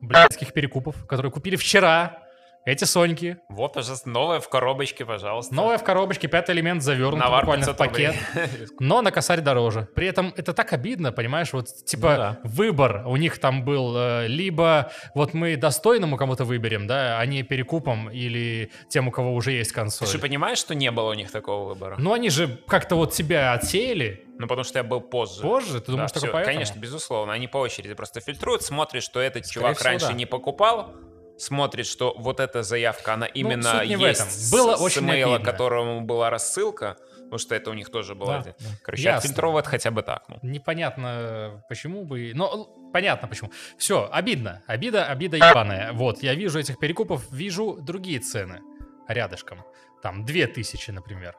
блядских 0.00 0.52
перекупов, 0.52 1.06
которые 1.06 1.32
купили 1.32 1.56
вчера 1.56 2.25
эти 2.66 2.84
Соньки. 2.84 3.38
Вот, 3.48 3.72
пожалуйста, 3.74 4.08
новое 4.10 4.40
в 4.40 4.48
коробочке, 4.50 5.04
пожалуйста. 5.06 5.54
Новая 5.54 5.78
в 5.78 5.84
коробочке, 5.84 6.28
пятый 6.28 6.54
элемент 6.54 6.82
завернут 6.82 7.20
Навар 7.20 7.44
буквально 7.44 7.64
в 7.64 7.68
500 7.68 7.86
рублей. 7.86 8.06
пакет. 8.08 8.70
но 8.80 9.00
на 9.02 9.10
косарь 9.12 9.40
дороже. 9.40 9.88
При 9.94 10.06
этом 10.08 10.34
это 10.36 10.52
так 10.52 10.72
обидно, 10.72 11.12
понимаешь, 11.12 11.52
вот 11.52 11.68
типа 11.86 12.08
Ну 12.10 12.16
да. 12.16 12.40
выбор 12.44 13.04
у 13.06 13.16
них 13.16 13.38
там 13.38 13.64
был 13.64 13.94
э, 13.96 14.26
либо 14.26 14.90
вот 15.14 15.32
мы 15.32 15.56
достойному 15.56 16.16
кому-то 16.16 16.44
выберем, 16.44 16.86
да, 16.86 17.18
а 17.18 17.24
не 17.26 17.42
перекупом 17.44 18.10
или 18.10 18.70
тем, 18.88 19.08
у 19.08 19.10
кого 19.10 19.32
уже 19.34 19.52
есть 19.52 19.70
Ты 19.70 19.76
консоль. 19.76 20.08
же 20.08 20.18
понимаешь, 20.18 20.58
что 20.58 20.74
не 20.74 20.90
было 20.90 21.10
у 21.10 21.14
них 21.14 21.30
такого 21.30 21.68
выбора? 21.68 21.96
Ну 21.98 22.12
они 22.12 22.30
же 22.30 22.48
как-то 22.66 22.96
вот 22.96 23.12
тебя 23.12 23.52
отсеяли 23.52 24.24
Ну, 24.38 24.48
потому 24.48 24.64
что 24.64 24.80
я 24.80 24.82
был 24.82 25.00
позже. 25.00 25.40
позже, 25.40 25.80
ты 25.80 25.92
думаешь, 25.92 26.10
Да, 26.10 26.14
только 26.14 26.26
всё, 26.26 26.32
поэтому? 26.32 26.54
Конечно, 26.54 26.78
безусловно. 26.80 27.32
Они 27.32 27.46
по 27.46 27.58
очереди 27.58 27.94
просто 27.94 28.20
фильтруют, 28.20 28.62
смотрят, 28.62 29.02
что 29.04 29.20
этот 29.20 29.46
Скорее 29.46 29.54
чувак 29.62 29.76
всего, 29.78 29.88
раньше 29.90 30.06
да. 30.08 30.12
не 30.14 30.26
покупал, 30.26 30.92
смотрит, 31.38 31.86
что 31.86 32.14
вот 32.16 32.40
эта 32.40 32.62
заявка, 32.62 33.14
она 33.14 33.26
именно 33.26 33.80
суть 33.80 33.88
не 33.88 33.96
в 33.96 34.00
есть 34.00 34.20
этом. 34.20 34.30
с- 34.32 34.50
Было 34.52 34.76
с, 34.76 34.80
очень 34.80 35.02
имейла, 35.04 35.36
обидно. 35.36 35.52
которому 35.52 36.00
была 36.00 36.30
рассылка, 36.30 36.96
потому 37.24 37.38
что 37.38 37.54
это 37.54 37.70
у 37.70 37.74
них 37.74 37.90
тоже 37.90 38.14
было. 38.14 38.38
Да, 38.44 38.54
да. 38.58 38.66
Короче, 38.82 39.02
Ясно. 39.02 39.18
отфильтровывают 39.18 39.66
хотя 39.66 39.90
бы 39.90 40.02
так. 40.02 40.24
Ну. 40.28 40.38
Непонятно, 40.42 41.62
почему 41.68 42.04
бы... 42.04 42.32
Но 42.34 42.64
понятно, 42.92 43.28
почему. 43.28 43.50
Все, 43.78 44.08
обидно. 44.12 44.62
Обида, 44.66 45.06
обида 45.06 45.36
ебаная. 45.36 45.92
Вот, 45.92 46.22
я 46.22 46.34
вижу 46.34 46.58
этих 46.58 46.78
перекупов, 46.78 47.30
вижу 47.30 47.78
другие 47.80 48.20
цены 48.20 48.60
рядышком. 49.08 49.64
Там, 50.02 50.24
две 50.24 50.46
тысячи, 50.46 50.90
например. 50.90 51.36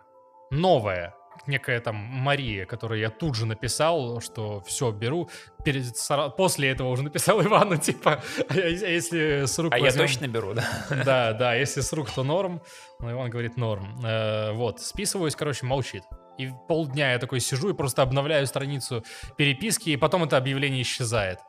Новая. 0.52 1.14
Некая 1.46 1.80
там 1.80 1.96
Мария, 1.96 2.66
которой 2.66 3.00
я 3.00 3.10
тут 3.10 3.36
же 3.36 3.46
написал, 3.46 4.20
что 4.22 4.62
все, 4.62 4.92
беру. 4.92 5.30
Перед, 5.64 5.94
после 6.36 6.70
этого 6.70 6.90
уже 6.90 7.04
написал 7.04 7.42
Ивану, 7.42 7.78
типа, 7.88 8.22
а 8.50 8.54
я- 8.54 8.68
если 8.68 9.46
с 9.46 9.58
рук 9.60 9.74
А 9.74 9.78
я 9.78 9.84
возьмем- 9.86 10.06
точно 10.08 10.28
беру, 10.28 10.54
да? 10.54 10.66
Да, 11.06 11.34
да, 11.40 11.54
если 11.56 11.82
с 11.82 11.94
рук, 11.94 12.10
то 12.10 12.24
норм. 12.24 12.62
Но 13.00 13.12
Иван 13.12 13.30
говорит 13.30 13.58
норм. 13.58 14.04
Э, 14.06 14.52
вот, 14.54 14.82
списываюсь, 14.82 15.36
короче, 15.36 15.66
молчит. 15.66 16.04
И 16.38 16.50
полдня 16.68 17.14
я 17.14 17.20
такой 17.20 17.40
сижу 17.40 17.70
и 17.70 17.74
просто 17.74 18.02
обновляю 18.02 18.46
страницу 18.48 19.04
переписки, 19.38 19.90
и 19.92 19.98
потом 19.98 20.24
это 20.24 20.38
объявление 20.38 20.82
исчезает. 20.82 21.40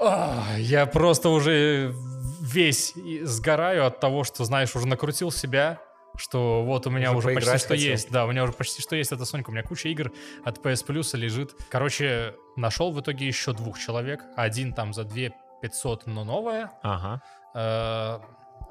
А, 0.00 0.42
я 0.58 0.86
просто 0.86 1.28
уже 1.28 1.94
весь 2.40 2.94
сгораю 3.22 3.86
от 3.86 4.00
того, 4.00 4.24
что, 4.24 4.44
знаешь, 4.44 4.74
уже 4.74 4.86
накрутил 4.88 5.30
себя, 5.30 5.78
что 6.16 6.62
вот 6.64 6.86
у 6.86 6.90
меня 6.90 7.10
Уже 7.12 7.28
уже, 7.28 7.34
почти 7.34 7.58
что 7.58 7.68
хотел. 7.68 7.90
есть. 7.90 8.10
Да, 8.10 8.26
у 8.26 8.30
меня 8.30 8.44
уже 8.44 8.52
почти 8.52 8.82
что 8.82 8.96
есть 8.96 9.12
эта 9.12 9.24
Сонька. 9.24 9.50
У 9.50 9.52
меня 9.52 9.62
куча 9.62 9.88
игр 9.88 10.12
от 10.44 10.58
PS 10.58 10.86
Plus 10.86 11.16
лежит. 11.16 11.54
Короче, 11.70 12.34
нашел 12.56 12.92
в 12.92 13.00
итоге 13.00 13.26
еще 13.26 13.52
двух 13.52 13.78
человек. 13.78 14.20
Один 14.36 14.72
там 14.74 14.92
за 14.92 15.04
2 15.04 15.30
500, 15.62 16.06
но 16.06 16.24
новая. 16.24 16.72
Ага. 16.82 17.22
Э, 17.54 18.18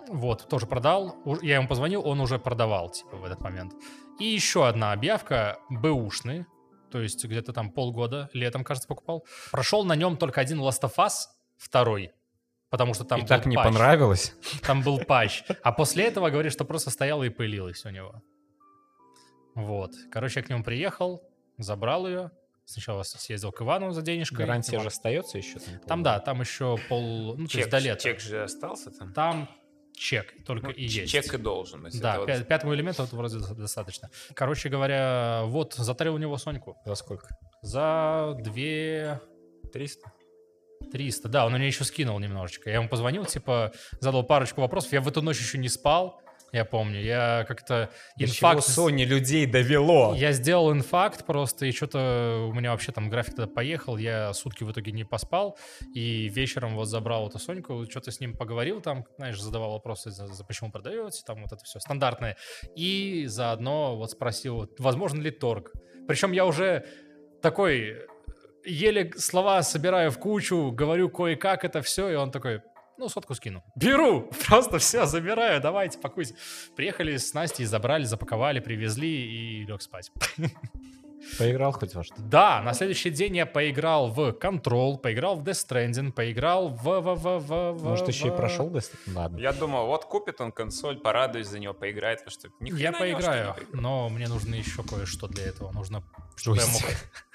Вот, 0.09 0.47
тоже 0.49 0.65
продал. 0.65 1.15
Я 1.41 1.55
ему 1.55 1.67
позвонил, 1.67 2.05
он 2.05 2.19
уже 2.19 2.37
продавал, 2.39 2.89
типа, 2.89 3.17
в 3.17 3.23
этот 3.23 3.39
момент. 3.41 3.73
И 4.19 4.25
еще 4.25 4.67
одна 4.67 4.91
объявка, 4.91 5.57
бэушный, 5.69 6.45
то 6.91 6.99
есть 6.99 7.23
где-то 7.23 7.53
там 7.53 7.71
полгода, 7.71 8.29
летом, 8.33 8.63
кажется, 8.63 8.87
покупал. 8.87 9.25
Прошел 9.51 9.85
на 9.85 9.95
нем 9.95 10.17
только 10.17 10.41
один 10.41 10.59
Last 10.59 10.81
of 10.81 10.95
Us, 10.97 11.13
второй, 11.57 12.11
потому 12.72 12.95
что 12.95 13.03
там 13.03 13.19
И 13.19 13.22
был 13.22 13.28
так 13.28 13.45
не 13.45 13.55
патч. 13.55 13.65
понравилось. 13.65 14.36
Там 14.63 14.82
был 14.82 14.97
патч. 14.99 15.43
А 15.61 15.72
после 15.72 16.05
этого, 16.05 16.30
говорит, 16.32 16.51
что 16.51 16.65
просто 16.65 16.89
стояло 16.89 17.22
и 17.24 17.30
пылилось 17.30 17.86
у 17.86 17.89
него. 17.89 18.24
Вот. 19.55 19.91
Короче, 20.11 20.39
я 20.39 20.45
к 20.45 20.49
нему 20.49 20.63
приехал, 20.63 21.22
забрал 21.59 22.07
ее. 22.07 22.32
Сначала 22.65 23.03
съездил 23.03 23.51
к 23.51 23.61
Ивану 23.61 23.91
за 23.91 24.01
денежкой. 24.01 24.38
Гарантия 24.45 24.78
Вот. 24.78 24.84
же 24.84 24.88
остается 24.88 25.38
еще 25.38 25.59
там. 25.59 25.80
Там, 25.88 26.03
да, 26.03 26.19
там 26.19 26.39
еще 26.39 26.78
пол... 26.88 27.36
Ну, 27.38 27.45
то 27.45 27.51
Чек, 27.51 27.59
есть 27.59 27.69
до 27.69 27.78
лета. 27.80 28.01
чек 28.01 28.19
же 28.22 28.43
остался 28.43 28.91
там. 28.91 29.13
Там 29.13 29.49
чек 29.93 30.34
только 30.45 30.67
Ну, 30.67 30.74
и 30.74 30.84
есть. 30.86 31.11
Чек 31.11 31.34
и 31.34 31.38
должен. 31.38 31.86
Да, 31.99 32.19
вот 32.19 32.30
пя- 32.30 32.43
пятому 32.45 32.74
элементу 32.74 33.01
вот 33.01 33.11
вроде 33.11 33.39
до- 33.39 33.55
достаточно. 33.55 34.09
Короче 34.34 34.69
говоря, 34.69 35.41
вот, 35.47 35.74
затарил 35.74 36.15
у 36.15 36.17
него 36.17 36.38
Соньку. 36.38 36.78
За 36.86 36.95
сколько? 36.95 37.28
За 37.61 38.38
две 38.39 39.19
300? 39.74 40.13
300. 40.89 41.29
Да, 41.29 41.45
он 41.45 41.53
мне 41.53 41.67
еще 41.67 41.84
скинул 41.84 42.19
немножечко. 42.19 42.69
Я 42.69 42.77
ему 42.77 42.89
позвонил, 42.89 43.25
типа, 43.25 43.71
задал 43.99 44.23
парочку 44.23 44.61
вопросов. 44.61 44.93
Я 44.93 45.01
в 45.01 45.07
эту 45.07 45.21
ночь 45.21 45.39
еще 45.39 45.57
не 45.57 45.69
спал, 45.69 46.21
я 46.51 46.65
помню. 46.65 47.01
Я 47.01 47.45
как-то 47.47 47.89
До 48.17 48.27
чего 48.27 48.53
инфакт... 48.53 48.67
Sony 48.67 49.05
людей 49.05 49.45
довело? 49.45 50.13
Я 50.15 50.34
сделал 50.34 50.71
инфакт 50.71 51.25
просто, 51.25 51.65
и 51.65 51.71
что-то 51.71 52.47
у 52.49 52.53
меня 52.53 52.71
вообще 52.71 52.91
там 52.91 53.09
график 53.09 53.36
тогда 53.36 53.51
поехал, 53.51 53.97
я 53.97 54.34
сутки 54.34 54.63
в 54.63 54.71
итоге 54.71 54.91
не 54.91 55.03
поспал, 55.03 55.57
и 55.93 56.27
вечером 56.27 56.75
вот 56.75 56.86
забрал 56.86 57.29
эту 57.29 57.39
Соньку, 57.39 57.86
что-то 57.89 58.11
с 58.11 58.19
ним 58.19 58.36
поговорил 58.36 58.82
там, 58.82 59.05
знаешь, 59.17 59.39
задавал 59.39 59.71
вопросы, 59.71 60.11
за, 60.11 60.27
за 60.27 60.43
почему 60.43 60.71
продаете, 60.71 61.21
там 61.25 61.41
вот 61.41 61.53
это 61.53 61.63
все 61.63 61.79
стандартное, 61.79 62.38
и 62.75 63.25
заодно 63.27 63.95
вот 63.95 64.11
спросил, 64.11 64.69
возможно 64.77 65.21
ли 65.21 65.32
торг. 65.32 65.71
Причем 66.07 66.34
я 66.34 66.45
уже 66.45 66.86
такой, 67.41 67.95
еле 68.66 69.12
слова 69.18 69.64
собираю 69.64 70.12
в 70.12 70.20
кучу, 70.20 70.72
говорю 70.72 71.09
кое-как 71.09 71.64
это 71.64 71.82
все, 71.82 72.09
и 72.09 72.16
он 72.16 72.32
такой, 72.32 72.62
ну, 72.97 73.09
сотку 73.09 73.34
скину. 73.34 73.64
Беру! 73.76 74.30
Просто 74.47 74.78
все, 74.78 75.05
забираю, 75.05 75.62
давайте, 75.62 75.97
пакуйте. 75.99 76.36
Приехали 76.76 77.18
с 77.18 77.34
Настей, 77.34 77.66
забрали, 77.66 78.03
запаковали, 78.03 78.59
привезли 78.59 79.09
и 79.09 79.66
лег 79.66 79.82
спать. 79.82 80.12
Поиграл 81.38 81.72
хоть 81.72 81.93
во 81.95 82.03
что? 82.03 82.15
Да, 82.17 82.61
на 82.61 82.74
следующий 82.74 83.09
день 83.09 83.38
я 83.38 83.45
поиграл 83.45 84.07
в 84.09 84.32
Control, 84.32 84.97
поиграл 84.97 85.36
в 85.36 85.43
Death 85.43 85.67
Stranding, 85.67 86.11
поиграл 86.11 86.69
в... 86.69 86.84
в, 86.84 87.15
в, 87.15 87.39
в, 87.39 87.72
в 87.74 87.84
Может, 87.84 88.07
еще 88.07 88.28
и 88.28 88.32
прошел 88.32 88.69
Death 88.69 88.91
Stranding? 88.91 89.15
Ладно. 89.15 89.38
Я 89.38 89.53
думал, 89.53 89.88
вот 89.88 90.05
купит 90.05 90.41
он 90.41 90.51
консоль, 90.51 90.99
порадуюсь 90.99 91.47
за 91.47 91.59
него, 91.59 91.74
поиграет, 91.74 92.19
потому 92.19 92.32
что 92.32 92.49
ни 92.59 92.72
Я 92.78 92.91
во 92.91 92.99
поиграю, 92.99 93.55
но 93.74 94.09
мне 94.09 94.28
нужно 94.28 94.55
еще 94.55 94.84
кое-что 94.84 95.28
для 95.28 95.45
этого. 95.45 95.72
Нужно, 95.72 96.03
чтобы 96.36 96.57
я 96.57 96.67
мог... 96.67 96.82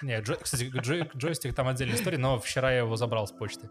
Не, 0.03 0.21
джой- 0.21 0.39
кстати, 0.43 0.65
джой- 0.65 1.11
джойстик 1.17 1.55
там 1.55 1.69
отдельная 1.69 1.97
история, 1.97 2.19
но 2.19 2.39
вчера 2.39 2.73
я 2.73 2.79
его 2.79 2.97
забрал 2.97 3.27
с 3.27 3.33
почты. 3.33 3.71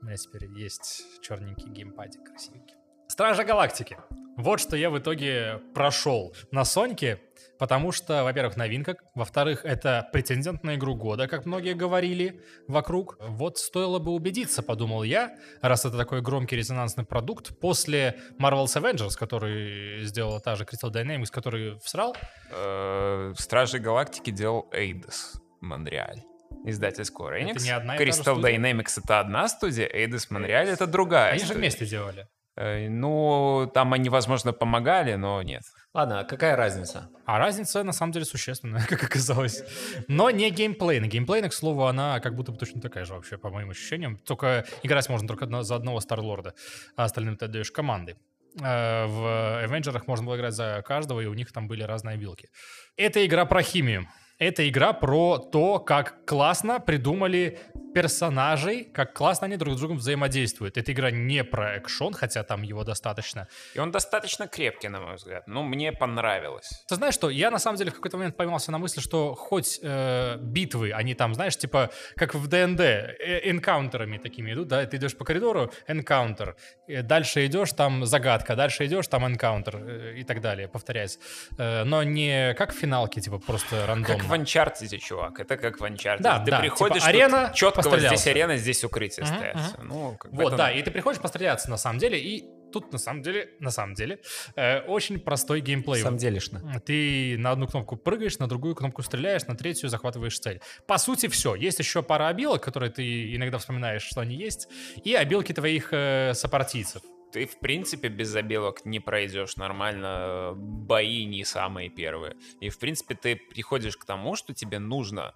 У 0.00 0.06
меня 0.06 0.16
теперь 0.16 0.46
есть 0.46 1.04
черненький 1.22 1.68
геймпадик 1.70 2.24
красивенький. 2.24 2.76
Стража 3.08 3.44
Галактики. 3.44 3.96
Вот 4.36 4.58
что 4.58 4.76
я 4.76 4.90
в 4.90 4.98
итоге 4.98 5.60
прошел 5.74 6.34
на 6.50 6.64
Соньке, 6.64 7.20
потому 7.58 7.92
что, 7.92 8.24
во-первых, 8.24 8.56
новинка, 8.56 8.96
во-вторых, 9.14 9.64
это 9.64 10.08
претендент 10.12 10.62
на 10.64 10.76
игру 10.76 10.94
года, 10.94 11.28
как 11.28 11.46
многие 11.46 11.74
говорили 11.74 12.40
вокруг. 12.68 13.16
Вот 13.20 13.58
стоило 13.58 13.98
бы 13.98 14.12
убедиться, 14.12 14.62
подумал 14.62 15.02
я, 15.02 15.34
раз 15.60 15.84
это 15.84 15.96
такой 15.96 16.20
громкий 16.22 16.56
резонансный 16.56 17.04
продукт, 17.04 17.58
после 17.60 18.18
Marvel's 18.40 18.76
Avengers, 18.76 19.16
который 19.18 20.04
сделала 20.04 20.40
та 20.40 20.56
же 20.56 20.64
Crystal 20.64 20.92
Dynamics, 20.92 21.30
который 21.30 21.78
всрал, 21.80 22.16
Э, 22.50 23.32
Стражи 23.36 23.78
Галактики 23.78 24.30
делал 24.30 24.68
Эйдос 24.72 25.40
Монреаль. 25.60 26.22
Издатель 26.64 27.02
Square 27.02 27.42
Enix. 27.42 27.62
не 27.62 27.70
одна 27.70 27.96
Crystal? 27.96 28.36
Dynamics 28.40 29.00
это 29.02 29.20
одна 29.20 29.48
студия, 29.48 29.86
Эйдос 29.86 30.30
Монреаль 30.30 30.68
это 30.68 30.86
другая 30.86 31.32
они 31.32 31.44
же 31.44 31.54
вместе 31.54 31.84
делали. 31.84 32.26
Э, 32.56 32.88
Ну, 32.88 33.70
там 33.74 33.92
они, 33.92 34.08
возможно, 34.08 34.52
помогали, 34.52 35.14
но 35.16 35.42
нет. 35.42 35.62
Ладно, 35.92 36.20
а 36.20 36.24
какая 36.24 36.56
разница? 36.56 37.08
А 37.26 37.38
разница, 37.38 37.82
на 37.84 37.92
самом 37.92 38.12
деле, 38.12 38.24
существенная, 38.24 38.84
как 38.88 39.02
оказалось. 39.04 39.62
Но 40.08 40.30
не 40.30 40.50
геймплейна. 40.50 41.06
Геймплейна, 41.06 41.48
к 41.48 41.52
слову, 41.54 41.84
она 41.84 42.20
как 42.20 42.34
будто 42.34 42.52
бы 42.52 42.58
точно 42.58 42.80
такая 42.80 43.04
же 43.04 43.14
вообще, 43.14 43.38
по 43.38 43.50
моим 43.50 43.70
ощущениям. 43.70 44.18
Только 44.18 44.64
играть 44.82 45.08
можно 45.08 45.28
только 45.28 45.62
за 45.62 45.74
одного 45.74 46.00
Старлорда, 46.00 46.54
а 46.96 47.04
остальным 47.04 47.36
ты 47.36 47.44
отдаешь 47.46 47.70
команды. 47.70 48.16
Э, 48.62 49.06
В 49.06 49.62
Авенджерах 49.64 50.06
можно 50.06 50.26
было 50.26 50.36
играть 50.36 50.54
за 50.54 50.82
каждого, 50.86 51.20
и 51.20 51.26
у 51.26 51.34
них 51.34 51.52
там 51.52 51.68
были 51.68 51.82
разные 51.82 52.16
билки. 52.16 52.48
Это 52.96 53.24
игра 53.26 53.44
про 53.46 53.62
химию. 53.62 54.06
Это 54.38 54.68
игра 54.68 54.92
про 54.92 55.38
то, 55.38 55.78
как 55.78 56.24
классно 56.26 56.80
придумали 56.80 57.60
персонажей, 57.94 58.84
как 58.84 59.14
классно 59.14 59.46
они 59.46 59.56
друг 59.56 59.74
с 59.74 59.78
другом 59.78 59.98
взаимодействуют. 59.98 60.76
Эта 60.76 60.92
игра 60.92 61.10
не 61.10 61.44
про 61.44 61.76
экшон, 61.76 62.12
хотя 62.12 62.42
там 62.42 62.62
его 62.62 62.84
достаточно. 62.84 63.46
И 63.74 63.78
он 63.78 63.90
достаточно 63.92 64.48
крепкий, 64.48 64.88
на 64.88 65.00
мой 65.00 65.14
взгляд. 65.14 65.46
Ну, 65.46 65.62
мне 65.62 65.92
понравилось. 65.92 66.84
Ты 66.88 66.96
знаешь 66.96 67.14
что, 67.14 67.30
я 67.30 67.50
на 67.50 67.58
самом 67.58 67.78
деле 67.78 67.90
в 67.90 67.94
какой-то 67.94 68.16
момент 68.16 68.36
поймался 68.36 68.72
на 68.72 68.78
мысли, 68.78 69.00
что 69.00 69.34
хоть 69.34 69.78
э, 69.82 70.36
битвы, 70.40 70.92
они 70.92 71.14
там, 71.14 71.34
знаешь, 71.34 71.56
типа, 71.56 71.90
как 72.16 72.34
в 72.34 72.48
ДНД, 72.48 72.80
э, 72.80 73.50
энкаунтерами 73.50 74.18
такими 74.18 74.52
идут, 74.52 74.68
да, 74.68 74.84
ты 74.84 74.96
идешь 74.96 75.16
по 75.16 75.24
коридору, 75.24 75.72
энкаунтер, 75.86 76.56
э, 76.88 77.02
дальше 77.02 77.46
идешь, 77.46 77.72
там 77.72 78.04
загадка, 78.06 78.56
дальше 78.56 78.86
идешь, 78.86 79.06
там 79.06 79.24
энкаунтер 79.26 79.76
э, 79.76 80.14
и 80.16 80.24
так 80.24 80.40
далее, 80.40 80.66
повторяется. 80.66 81.20
Э, 81.58 81.84
но 81.84 82.02
не 82.02 82.54
как 82.54 82.72
в 82.72 82.76
финалке, 82.76 83.20
типа, 83.20 83.38
просто 83.38 83.86
рандомно. 83.86 84.18
Как 84.18 84.28
в 84.28 84.32
Uncharted, 84.32 84.98
чувак. 84.98 85.38
Это 85.38 85.56
как 85.56 85.80
в 85.80 85.84
Uncharted. 85.84 86.20
Да, 86.20 86.40
Ты 86.44 86.50
да, 86.50 86.58
приходишь, 86.58 87.02
типа 87.02 87.08
арена, 87.08 87.52
четко 87.54 87.83
вот 87.90 88.00
здесь 88.00 88.26
арена, 88.26 88.56
здесь 88.56 88.84
укрытие 88.84 89.26
Мгм, 89.26 89.34
стоят. 89.36 89.78
Ну, 89.82 90.16
как 90.18 90.32
Вот, 90.32 90.56
да, 90.56 90.70
и 90.70 90.82
ты 90.82 90.90
приходишь 90.90 91.20
постреляться 91.20 91.70
на 91.70 91.76
самом 91.76 91.98
деле, 91.98 92.18
и 92.18 92.44
тут 92.72 92.92
на 92.92 92.98
самом 92.98 93.22
деле, 93.22 93.50
на 93.60 93.70
самом 93.70 93.94
деле, 93.94 94.18
э, 94.56 94.80
очень 94.80 95.20
простой 95.20 95.60
геймплей. 95.60 96.02
Сам 96.02 96.16
делишно. 96.16 96.82
Ты 96.84 97.36
на 97.38 97.52
одну 97.52 97.68
кнопку 97.68 97.96
прыгаешь, 97.96 98.38
на 98.38 98.48
другую 98.48 98.74
кнопку 98.74 99.02
стреляешь, 99.02 99.46
на 99.46 99.54
третью 99.54 99.88
захватываешь 99.88 100.38
цель. 100.38 100.60
По 100.88 100.98
сути, 100.98 101.28
все. 101.28 101.54
Есть 101.54 101.78
еще 101.78 102.02
пара 102.02 102.28
обилок, 102.28 102.62
которые 102.62 102.90
ты 102.90 103.36
иногда 103.36 103.58
вспоминаешь, 103.58 104.02
что 104.02 104.20
они 104.20 104.34
есть, 104.34 104.68
и 105.04 105.14
обилки 105.14 105.52
твоих 105.52 105.88
э, 105.92 106.32
сопартийцев. 106.34 107.02
Ты, 107.32 107.46
в 107.46 107.58
принципе, 107.58 108.08
без 108.08 108.28
забелок 108.28 108.84
не 108.84 109.00
пройдешь 109.00 109.56
нормально. 109.56 110.06
э, 110.06 110.52
Бои 110.56 111.24
не 111.24 111.44
самые 111.44 111.90
первые. 111.90 112.34
И, 112.60 112.68
в 112.70 112.78
принципе, 112.78 113.14
ты 113.14 113.36
приходишь 113.36 113.96
к 113.96 114.04
тому, 114.04 114.36
что 114.36 114.52
тебе 114.54 114.78
нужно 114.78 115.34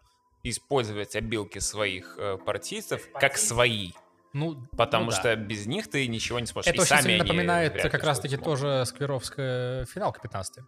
использовать 0.50 1.16
обилки 1.16 1.58
своих 1.58 2.16
э, 2.18 2.36
партийцев 2.38 3.08
как 3.14 3.36
свои. 3.36 3.92
Ну, 4.34 4.62
Потому 4.76 5.06
ну 5.06 5.10
да. 5.10 5.16
что 5.16 5.36
без 5.36 5.66
них 5.66 5.88
ты 5.90 6.06
ничего 6.06 6.38
не 6.38 6.46
сможешь. 6.46 6.68
Это 6.68 6.76
И 6.76 6.80
очень 6.80 6.88
сами 6.88 7.02
сильно 7.02 7.24
напоминает 7.24 7.80
как 7.82 8.04
раз-таки 8.04 8.36
смогут. 8.36 8.44
тоже 8.44 8.84
скверовская 8.84 9.86
финалка 9.86 10.20
15 10.20 10.58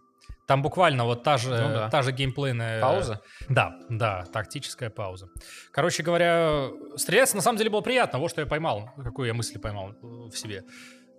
Там 0.47 0.63
буквально 0.63 1.05
вот 1.05 1.23
та 1.23 1.37
же, 1.37 1.49
Ну 1.51 1.69
да. 1.69 1.89
та 1.89 2.01
же 2.01 2.11
геймплейная... 2.11 2.81
Пауза? 2.81 3.21
Да, 3.49 3.77
да, 3.87 4.25
тактическая 4.33 4.89
пауза. 4.89 5.29
Короче 5.71 6.01
говоря, 6.01 6.69
стреляться 6.95 7.35
на 7.35 7.43
самом 7.43 7.59
деле 7.59 7.69
было 7.69 7.81
приятно. 7.81 8.17
Вот 8.19 8.31
что 8.31 8.41
я 8.41 8.47
поймал, 8.47 8.89
какую 8.97 9.27
я 9.27 9.33
мысль 9.35 9.59
поймал 9.59 9.91
э, 9.91 9.95
в 10.01 10.33
себе. 10.35 10.63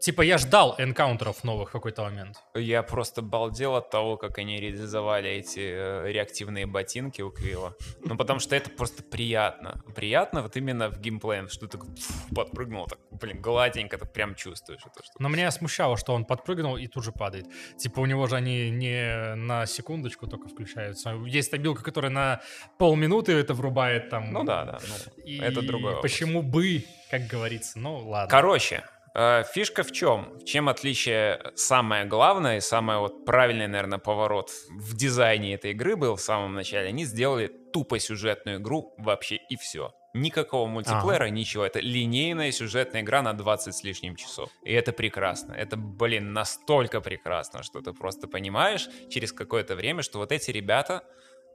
Типа 0.03 0.23
я 0.23 0.37
ждал 0.37 0.75
энкаунтеров 0.79 1.45
новых 1.45 1.69
в 1.69 1.73
какой-то 1.73 2.03
момент. 2.03 2.37
Я 2.55 2.83
просто 2.83 3.23
балдел 3.23 3.77
от 3.77 3.91
того, 3.91 4.17
как 4.17 4.39
они 4.39 4.59
реализовали 4.59 5.31
эти 5.31 5.61
э, 5.61 6.11
реактивные 6.11 6.67
ботинки 6.67 7.23
у 7.23 7.31
Квилла. 7.31 7.77
Ну, 8.05 8.17
потому 8.17 8.41
что 8.41 8.57
это 8.57 8.69
просто 8.69 9.05
приятно. 9.05 9.81
Приятно 9.95 10.43
вот 10.43 10.57
именно 10.57 10.91
в 10.91 10.99
геймплее, 10.99 11.47
что 11.47 11.69
ты 11.69 11.79
пф, 11.79 12.35
подпрыгнул, 12.35 12.89
так, 12.89 12.99
блин, 13.13 13.41
гладенько, 13.41 13.97
так 13.97 14.13
прям 14.13 14.35
чувствуешь 14.35 14.81
это. 14.85 15.05
Что... 15.05 15.13
Но 15.21 15.29
меня 15.29 15.49
смущало, 15.53 15.97
что 15.97 16.15
он 16.15 16.25
подпрыгнул 16.25 16.77
и 16.77 16.89
тут 16.89 17.05
же 17.05 17.13
падает. 17.13 17.47
Типа 17.79 18.01
у 18.01 18.07
него 18.07 18.27
же 18.27 18.35
они 18.35 18.71
не 18.71 19.37
на 19.37 19.67
секундочку 19.67 20.27
только 20.27 20.49
включаются. 20.49 21.11
Есть 21.27 21.55
обилка, 21.55 21.85
которая 21.85 22.11
на 22.11 22.41
полминуты 22.77 23.35
это 23.35 23.55
врубает 23.55 24.11
там. 24.11 24.33
Ну 24.33 24.43
да, 24.43 24.65
да, 24.65 24.81
ну, 24.83 25.23
И 25.23 25.39
это 25.39 25.61
вопрос. 25.61 26.03
Почему 26.03 26.43
бы, 26.43 26.85
как 27.09 27.29
говорится, 27.29 27.79
ну 27.79 27.99
ладно. 27.99 28.29
Короче, 28.29 28.83
Фишка 29.15 29.83
в 29.83 29.93
чем? 29.93 30.39
Чем 30.45 30.69
отличие 30.69 31.53
самое 31.55 32.07
главное 32.07 32.57
и 32.57 32.61
самое 32.61 32.99
вот 32.99 33.27
правильный, 33.27 33.67
наверное, 33.69 33.99
поворот 33.99 34.51
в 34.71 34.97
дизайне 34.97 35.55
этой 35.55 35.73
игры 35.73 35.97
был 35.97 36.17
в 36.17 36.21
самом 36.21 36.55
начале? 36.55 36.89
Они 36.89 37.05
сделали 37.05 37.49
тупо 37.49 37.99
сюжетную 37.99 38.59
игру 38.59 38.95
вообще 38.97 39.37
и 39.37 39.57
все. 39.57 39.93
Никакого 40.15 40.67
мультиплеера, 40.67 41.27
ничего. 41.27 41.65
Это 41.65 41.81
линейная 41.81 42.53
сюжетная 42.53 43.03
игра 43.03 43.23
на 43.23 43.33
20 43.35 43.75
с 43.75 43.83
лишним 43.85 44.17
часов. 44.17 44.51
И 44.63 44.73
это 44.73 44.93
прекрасно. 44.93 45.53
Это, 45.55 45.77
блин, 45.77 46.33
настолько 46.33 47.01
прекрасно, 47.01 47.63
что 47.63 47.81
ты 47.81 47.93
просто 47.93 48.29
понимаешь 48.29 48.89
через 49.11 49.33
какое-то 49.33 49.75
время, 49.75 50.03
что 50.03 50.19
вот 50.19 50.33
эти 50.33 50.51
ребята... 50.51 51.05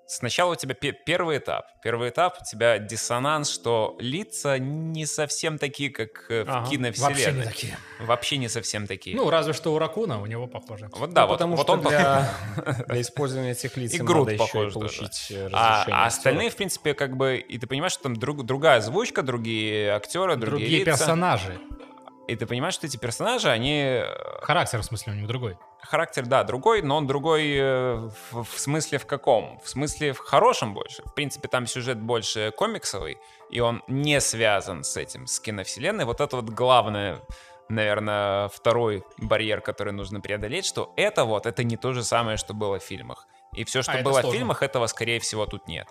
Сначала 0.09 0.53
у 0.53 0.55
тебя 0.55 0.73
пе- 0.73 0.93
первый 0.93 1.37
этап. 1.37 1.65
Первый 1.83 2.09
этап 2.09 2.37
у 2.41 2.45
тебя 2.45 2.77
диссонанс, 2.79 3.49
что 3.49 3.97
лица 3.99 4.57
не 4.57 5.05
совсем 5.05 5.57
такие, 5.57 5.89
как 5.89 6.31
э, 6.31 6.45
в 6.45 6.49
Ага, 6.49 6.69
киновселенной. 6.69 7.13
Вообще 7.13 7.31
не 7.33 7.43
такие. 7.43 7.77
Вообще 7.99 8.37
не 8.37 8.47
совсем 8.47 8.87
такие. 8.87 9.15
Ну, 9.17 9.29
разве 9.29 9.51
что 9.51 9.73
у 9.73 9.79
Ракуна, 9.79 10.21
у 10.21 10.25
него 10.25 10.47
похоже. 10.47 10.89
вот 10.93 11.11
да, 11.11 11.23
Ну, 11.23 11.27
вот, 11.27 11.33
потому 11.33 11.55
вот 11.57 11.63
что 11.63 11.73
он 11.73 11.81
для, 11.81 12.29
для 12.87 13.01
использования 13.01 13.51
этих 13.51 13.75
лиц 13.75 13.93
И 13.95 14.01
надо 14.01 14.31
еще 14.31 14.67
и 14.67 14.71
получить 14.71 15.27
э, 15.31 15.49
А, 15.51 15.79
разрешение 15.81 15.95
а 16.01 16.05
остальные, 16.05 16.49
в 16.51 16.55
принципе, 16.55 16.93
как 16.93 17.17
бы, 17.17 17.37
и 17.37 17.57
ты 17.57 17.67
понимаешь, 17.67 17.91
что 17.91 18.03
там 18.03 18.15
друг- 18.15 18.45
другая 18.45 18.77
озвучка, 18.77 19.23
другие 19.23 19.91
актеры, 19.91 20.37
другие, 20.37 20.67
Другие 20.67 20.79
лица. 20.85 20.97
персонажи. 20.99 21.59
И 22.27 22.35
ты 22.35 22.45
понимаешь, 22.45 22.73
что 22.73 22.85
эти 22.87 22.97
персонажи, 22.97 23.49
они 23.49 24.01
э, 24.03 24.05
Характер, 24.41 24.81
в 24.81 24.85
смысле, 24.85 25.13
у 25.13 25.15
него 25.15 25.27
другой. 25.27 25.57
характер, 25.81 26.25
да, 26.25 26.43
другой, 26.43 26.81
но 26.81 26.97
он 26.97 27.07
другой 27.07 27.55
э, 27.55 28.09
в, 28.31 28.43
в 28.43 28.59
смысле 28.59 28.97
в 28.97 29.05
каком? 29.05 29.59
В 29.63 29.69
смысле 29.69 30.11
в 30.11 30.19
хорошем 30.19 30.73
больше. 30.73 31.03
В 31.05 31.13
принципе, 31.13 31.47
там 31.47 31.65
сюжет 31.67 31.99
больше 31.99 32.51
комиксовый, 32.57 33.17
и 33.49 33.61
он 33.61 33.81
не 33.87 34.19
связан 34.19 34.83
с 34.83 34.97
этим, 34.97 35.25
с 35.25 35.39
киновселенной. 35.39 36.03
Вот 36.03 36.19
это 36.19 36.35
вот 36.35 36.49
главное, 36.49 37.19
наверное, 37.69 38.49
второй 38.49 39.05
барьер, 39.17 39.61
который 39.61 39.93
нужно 39.93 40.19
преодолеть, 40.19 40.65
что 40.65 40.91
это 40.97 41.23
вот, 41.23 41.45
это 41.45 41.63
не 41.63 41.77
то 41.77 41.93
же 41.93 42.03
самое, 42.03 42.35
что 42.35 42.53
было 42.53 42.77
в 42.79 42.83
фильмах. 42.83 43.25
И 43.53 43.63
все, 43.63 43.81
что 43.81 43.93
А, 43.93 44.01
было 44.01 44.21
в 44.21 44.31
фильмах, 44.31 44.63
этого, 44.63 44.87
скорее 44.87 45.21
всего, 45.21 45.45
тут 45.45 45.67
нет. 45.69 45.87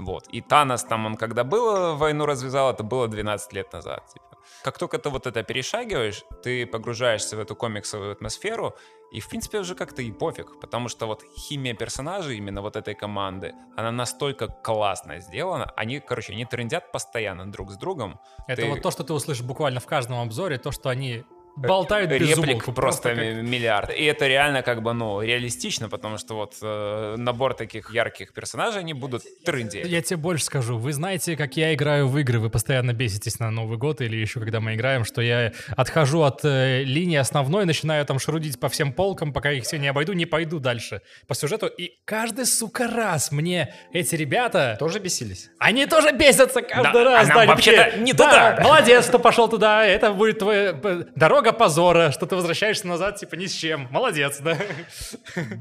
Вот. 0.00 0.26
И 0.28 0.40
Танос 0.40 0.82
там, 0.82 1.06
он 1.06 1.16
когда 1.16 1.44
был, 1.44 1.94
войну 1.96 2.26
развязал, 2.26 2.72
это 2.72 2.82
было 2.82 3.06
12 3.06 3.52
лет 3.52 3.72
назад. 3.72 4.04
типа. 4.12 4.29
Как 4.62 4.78
только 4.78 4.98
ты 4.98 5.10
вот 5.10 5.26
это 5.26 5.42
перешагиваешь, 5.42 6.24
ты 6.42 6.66
погружаешься 6.66 7.36
в 7.36 7.40
эту 7.40 7.56
комиксовую 7.56 8.12
атмосферу, 8.12 8.74
и, 9.12 9.20
в 9.20 9.28
принципе, 9.28 9.58
уже 9.58 9.74
как-то 9.74 10.02
и 10.02 10.12
пофиг, 10.12 10.60
потому 10.60 10.88
что 10.88 11.06
вот 11.06 11.24
химия 11.36 11.74
персонажей 11.74 12.36
именно 12.36 12.62
вот 12.62 12.76
этой 12.76 12.94
команды, 12.94 13.54
она 13.76 13.90
настолько 13.90 14.46
классно 14.46 15.18
сделана, 15.20 15.72
они, 15.76 15.98
короче, 16.00 16.32
они 16.32 16.44
трендят 16.44 16.92
постоянно 16.92 17.50
друг 17.50 17.72
с 17.72 17.76
другом. 17.76 18.20
Это 18.46 18.62
Ты- 18.62 18.68
вот 18.68 18.82
то, 18.82 18.90
что 18.90 19.02
ты 19.02 19.12
услышишь 19.12 19.44
буквально 19.44 19.80
в 19.80 19.86
каждом 19.86 20.20
обзоре, 20.20 20.58
то, 20.58 20.70
что 20.70 20.90
они 20.90 21.24
болтают 21.56 22.10
без 22.10 22.20
реплик 22.30 22.48
умолку, 22.56 22.72
просто 22.72 23.10
как- 23.10 23.18
ми- 23.18 23.42
миллиард. 23.42 23.90
И 23.90 24.04
это 24.04 24.26
реально 24.26 24.62
как 24.62 24.82
бы, 24.82 24.92
ну, 24.92 25.20
реалистично, 25.22 25.88
потому 25.88 26.16
что 26.18 26.34
вот 26.34 26.54
э, 26.62 27.14
набор 27.18 27.54
таких 27.54 27.92
ярких 27.92 28.32
персонажей, 28.32 28.80
они 28.80 28.94
будут 28.94 29.22
трендеть. 29.44 29.86
Я 29.86 30.00
тебе 30.02 30.16
больше 30.16 30.44
скажу. 30.44 30.78
Вы 30.78 30.92
знаете, 30.92 31.36
как 31.36 31.56
я 31.56 31.74
играю 31.74 32.08
в 32.08 32.18
игры. 32.18 32.38
Вы 32.38 32.50
постоянно 32.50 32.92
беситесь 32.92 33.38
на 33.40 33.50
Новый 33.50 33.78
год 33.78 34.00
или 34.00 34.16
еще 34.16 34.40
когда 34.40 34.60
мы 34.60 34.74
играем, 34.74 35.04
что 35.04 35.20
я 35.22 35.52
отхожу 35.76 36.22
от 36.22 36.40
э, 36.44 36.82
линии 36.84 37.16
основной, 37.18 37.64
начинаю 37.66 38.04
там 38.06 38.18
шрудить 38.18 38.58
по 38.58 38.68
всем 38.68 38.92
полкам, 38.92 39.32
пока 39.32 39.52
их 39.52 39.64
все 39.64 39.78
не 39.78 39.88
обойду, 39.88 40.12
не 40.12 40.26
пойду 40.26 40.58
дальше 40.60 41.02
по 41.26 41.34
сюжету. 41.34 41.66
И 41.66 41.92
каждый, 42.04 42.46
сука, 42.46 42.86
раз 42.88 43.32
мне 43.32 43.74
эти 43.92 44.14
ребята... 44.14 44.76
Тоже 44.78 44.98
бесились? 44.98 45.50
Они 45.58 45.86
тоже 45.86 46.12
бесятся 46.12 46.62
каждый 46.62 46.92
Да, 46.92 47.04
раз. 47.04 47.24
а 47.24 47.34
нам 47.34 47.46
да, 47.46 47.52
вообще-то 47.52 47.98
не 47.98 48.12
«Да, 48.12 48.52
туда». 48.56 48.62
Молодец, 48.62 49.06
что 49.06 49.18
пошел 49.18 49.48
туда. 49.48 49.84
Это 49.84 50.12
будет 50.12 50.38
твоя 50.38 50.72
п- 50.72 51.06
дорога 51.40 51.56
позора, 51.56 52.10
что 52.10 52.26
ты 52.26 52.36
возвращаешься 52.36 52.86
назад, 52.86 53.16
типа, 53.16 53.34
ни 53.34 53.46
с 53.46 53.52
чем. 53.52 53.88
Молодец, 53.90 54.40
да. 54.40 54.58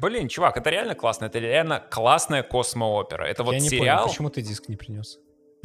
Блин, 0.02 0.28
чувак, 0.28 0.58
это 0.58 0.70
реально 0.70 0.96
классно. 0.96 1.26
Это 1.26 1.40
реально 1.40 1.80
классная 1.90 2.44
космоопера. 2.44 3.24
Это 3.26 3.44
вот 3.44 3.54
Я 3.54 3.60
не 3.60 3.70
сериал, 3.70 3.98
понял, 4.00 4.10
почему 4.10 4.30
ты 4.30 4.42
диск 4.42 4.68
не 4.68 4.76
принес? 4.76 5.20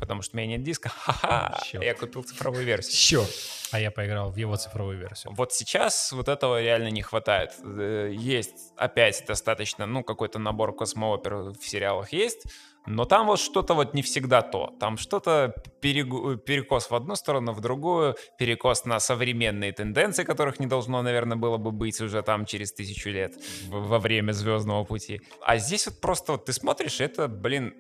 Потому 0.05 0.23
что 0.23 0.37
у 0.37 0.39
меня 0.39 0.57
нет 0.57 0.63
диска. 0.63 0.89
Ха-ха, 0.91 1.61
Чёрт. 1.65 1.85
я 1.85 1.95
купил 1.95 2.23
цифровую 2.23 2.65
версию. 2.65 2.93
Еще. 3.23 3.27
А 3.73 3.81
я 3.81 3.91
поиграл 3.91 4.31
в 4.31 4.37
его 4.37 4.55
цифровую 4.57 4.99
версию. 4.99 5.33
Вот 5.35 5.53
сейчас 5.53 6.13
вот 6.13 6.29
этого 6.29 6.61
реально 6.63 6.91
не 6.91 7.03
хватает. 7.03 7.53
Э, 7.65 8.11
Есть 8.13 8.73
опять 8.77 9.25
достаточно, 9.27 9.87
ну, 9.87 10.05
какой-то 10.05 10.39
набор 10.39 10.75
космоопер 10.77 11.35
в 11.59 11.63
сериалах 11.67 12.13
есть, 12.13 12.45
но 12.87 13.05
там 13.07 13.27
вот 13.27 13.41
что-то 13.41 13.73
вот 13.75 13.95
не 13.95 14.03
всегда 14.03 14.43
то. 14.43 14.75
Там 14.79 14.99
что-то 14.99 15.55
перегу- 15.81 16.37
перекос 16.37 16.91
в 16.91 16.95
одну 16.95 17.17
сторону, 17.17 17.53
в 17.53 17.61
другую, 17.61 18.15
перекос 18.39 18.85
на 18.85 19.01
современные 19.01 19.73
тенденции, 19.73 20.23
которых 20.23 20.61
не 20.61 20.67
должно, 20.67 21.01
наверное, 21.03 21.37
было 21.39 21.57
бы 21.57 21.73
быть 21.73 22.01
уже 22.03 22.23
там 22.23 22.45
через 22.45 22.73
тысячу 22.75 23.09
лет 23.09 23.33
во 23.69 23.99
время 23.99 24.33
Звездного 24.33 24.85
пути. 24.85 25.21
А 25.41 25.57
здесь 25.57 25.87
вот 25.87 26.01
просто 26.01 26.33
вот 26.33 26.45
ты 26.45 26.53
смотришь, 26.53 27.01
это, 27.01 27.27
блин, 27.27 27.75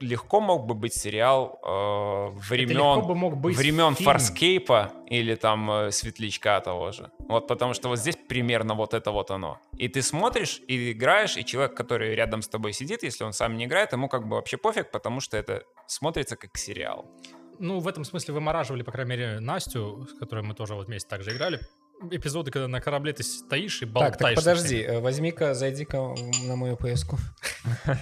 легко 0.00 0.40
мог 0.40 0.66
бы 0.66 0.74
быть 0.74 0.94
сериал 0.94 1.60
э, 1.62 2.38
времен, 2.48 3.06
бы 3.06 3.14
мог 3.14 3.36
быть 3.36 3.56
времен 3.56 3.94
фильм. 3.94 4.10
Фарскейпа 4.10 4.92
или 5.06 5.34
там 5.34 5.70
э, 5.70 5.90
Светлячка 5.90 6.60
того 6.60 6.92
же. 6.92 7.10
Вот 7.28 7.46
потому 7.46 7.74
что 7.74 7.88
вот 7.88 7.98
здесь 7.98 8.16
примерно 8.28 8.74
вот 8.74 8.94
это 8.94 9.10
вот 9.10 9.30
оно. 9.30 9.58
И 9.76 9.88
ты 9.88 10.02
смотришь 10.02 10.60
и 10.68 10.92
играешь, 10.92 11.36
и 11.36 11.44
человек, 11.44 11.74
который 11.74 12.14
рядом 12.14 12.42
с 12.42 12.48
тобой 12.48 12.72
сидит, 12.72 13.02
если 13.02 13.24
он 13.24 13.32
сам 13.32 13.56
не 13.56 13.64
играет, 13.66 13.92
ему 13.92 14.08
как 14.08 14.26
бы 14.26 14.36
вообще 14.36 14.56
пофиг, 14.56 14.90
потому 14.90 15.20
что 15.20 15.36
это 15.36 15.64
смотрится 15.86 16.36
как 16.36 16.56
сериал. 16.56 17.06
Ну, 17.58 17.78
в 17.78 17.86
этом 17.86 18.04
смысле 18.04 18.34
вымораживали, 18.34 18.82
по 18.82 18.90
крайней 18.90 19.10
мере, 19.10 19.40
Настю, 19.40 20.06
с 20.10 20.18
которой 20.18 20.42
мы 20.42 20.54
тоже 20.54 20.74
вот 20.74 20.86
вместе 20.86 21.08
также 21.08 21.32
играли. 21.32 21.60
Эпизоды, 22.10 22.50
когда 22.50 22.66
на 22.66 22.80
корабле 22.80 23.12
ты 23.12 23.22
стоишь 23.22 23.82
и 23.82 23.84
болтаешь. 23.84 24.16
Так, 24.16 24.20
так 24.20 24.34
подожди, 24.36 24.80
э, 24.80 25.00
возьми-ка, 25.00 25.54
зайди-ка 25.54 26.14
на 26.44 26.56
мою 26.56 26.76
PS-ку. 26.76 27.18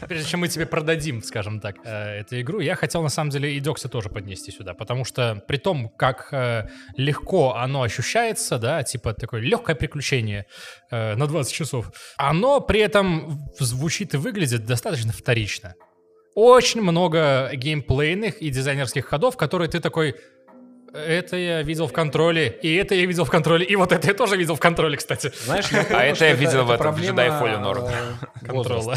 Прежде 0.08 0.28
чем 0.28 0.40
мы 0.40 0.48
тебе 0.48 0.66
продадим, 0.66 1.22
скажем 1.22 1.60
так, 1.60 1.76
э, 1.84 2.20
эту 2.20 2.40
игру, 2.40 2.60
я 2.60 2.76
хотел, 2.76 3.02
на 3.02 3.08
самом 3.08 3.30
деле, 3.30 3.54
и 3.54 3.60
Докса 3.60 3.88
тоже 3.88 4.08
поднести 4.08 4.52
сюда, 4.52 4.74
потому 4.74 5.04
что 5.04 5.42
при 5.48 5.56
том, 5.56 5.88
как 5.88 6.28
э, 6.32 6.68
легко 6.96 7.56
оно 7.56 7.82
ощущается, 7.82 8.58
да, 8.58 8.82
типа 8.84 9.14
такое 9.14 9.40
легкое 9.40 9.74
приключение 9.74 10.46
на 10.90 11.26
20 11.26 11.52
часов, 11.52 11.92
оно 12.16 12.60
при 12.60 12.80
этом 12.80 13.44
звучит 13.58 14.14
и 14.14 14.16
выглядит 14.16 14.64
достаточно 14.64 15.12
вторично. 15.12 15.74
Очень 16.34 16.82
много 16.82 17.50
геймплейных 17.52 18.40
и 18.40 18.50
дизайнерских 18.50 19.06
ходов, 19.06 19.36
которые 19.36 19.68
ты 19.68 19.80
такой... 19.80 20.14
Это 20.93 21.36
я 21.36 21.62
видел 21.62 21.86
в 21.86 21.93
контроле, 21.93 22.48
и 22.62 22.74
это 22.77 22.94
я 22.94 23.05
видел 23.06 23.24
в 23.24 23.31
контроле, 23.31 23.65
и 23.66 23.77
вот 23.77 23.93
это 23.93 24.06
я 24.09 24.15
тоже 24.15 24.36
видел 24.36 24.55
в 24.55 24.60
контроле, 24.60 24.97
кстати. 24.97 25.32
Знаешь, 25.44 25.69
я 25.70 25.81
А 25.81 25.85
думаю, 25.85 26.10
это 26.12 26.24
я 26.24 26.32
видел 26.35 26.65
в 26.65 26.70
этом, 26.70 26.77
в 26.77 26.78
проблема, 26.78 27.20
Jedi 27.23 27.40
Fallen 27.40 27.62
Order. 27.65 27.90
э, 28.43 28.47
Контрола. 28.47 28.97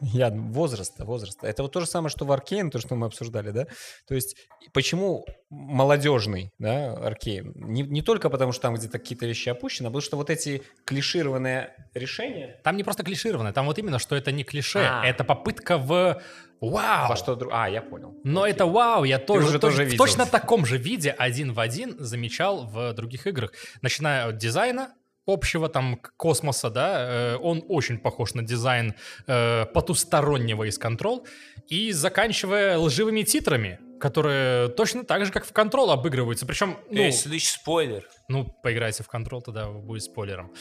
Я, 0.00 0.30
возраста, 0.30 1.04
возраста. 1.04 1.48
Это 1.48 1.62
вот 1.64 1.72
то 1.72 1.80
же 1.80 1.86
самое, 1.86 2.08
что 2.08 2.24
в 2.24 2.30
Аркейн, 2.30 2.70
то, 2.70 2.78
что 2.78 2.94
мы 2.94 3.06
обсуждали, 3.06 3.50
да? 3.50 3.66
То 4.06 4.14
есть, 4.14 4.36
почему 4.72 5.26
молодежный, 5.50 6.52
да, 6.60 6.92
Аркейн? 6.92 7.52
Не, 7.56 7.82
не 7.82 8.02
только 8.02 8.30
потому, 8.30 8.52
что 8.52 8.62
там 8.62 8.74
где-то 8.74 8.98
какие-то 9.00 9.26
вещи 9.26 9.48
опущены, 9.48 9.86
а 9.86 9.90
потому 9.90 10.02
что 10.02 10.16
вот 10.16 10.30
эти 10.30 10.62
клишированные 10.84 11.70
решения... 11.94 12.60
Там 12.62 12.76
не 12.76 12.84
просто 12.84 13.02
клишированное, 13.02 13.52
там 13.52 13.66
вот 13.66 13.78
именно, 13.78 13.98
что 13.98 14.14
это 14.14 14.30
не 14.30 14.44
клише, 14.44 14.78
А. 14.88 15.04
это 15.04 15.24
попытка 15.24 15.78
в 15.78 16.22
вау. 16.60 17.08
Во 17.08 17.16
что 17.16 17.38
А, 17.52 17.68
я 17.68 17.82
понял. 17.82 18.14
Но 18.24 18.42
Окей. 18.42 18.54
это 18.54 18.66
вау, 18.66 19.04
я 19.04 19.18
тоже, 19.18 19.48
уже 19.48 19.58
тоже 19.58 19.76
тоже 19.76 19.84
в 19.84 19.86
видел. 19.92 20.04
точно 20.04 20.26
таком 20.26 20.66
же 20.66 20.76
виде 20.78 21.10
один 21.10 21.52
в 21.52 21.60
один 21.60 21.96
замечал 21.98 22.64
в 22.66 22.92
других 22.94 23.26
играх. 23.26 23.52
Начиная 23.82 24.28
от 24.28 24.36
дизайна, 24.38 24.94
общего 25.26 25.68
там 25.68 26.00
космоса, 26.16 26.70
да, 26.70 27.00
э, 27.00 27.36
он 27.36 27.64
очень 27.68 27.98
похож 27.98 28.34
на 28.34 28.42
дизайн 28.42 28.94
э, 29.26 29.66
потустороннего 29.66 30.64
из 30.64 30.78
Control, 30.80 31.26
и 31.68 31.92
заканчивая 31.92 32.78
лживыми 32.78 33.22
титрами, 33.22 33.78
которые 34.00 34.68
точно 34.68 35.04
так 35.04 35.24
же, 35.26 35.32
как 35.32 35.44
в 35.44 35.52
Control 35.52 35.92
обыгрываются. 35.92 36.46
Причем, 36.46 36.78
ну, 36.90 37.10
слышь, 37.12 37.48
спойлер. 37.48 38.08
ну, 38.28 38.44
поиграйте 38.62 39.02
в 39.02 39.08
Control, 39.08 39.42
тогда 39.42 39.68
будет 39.68 40.02
спойлером. 40.02 40.52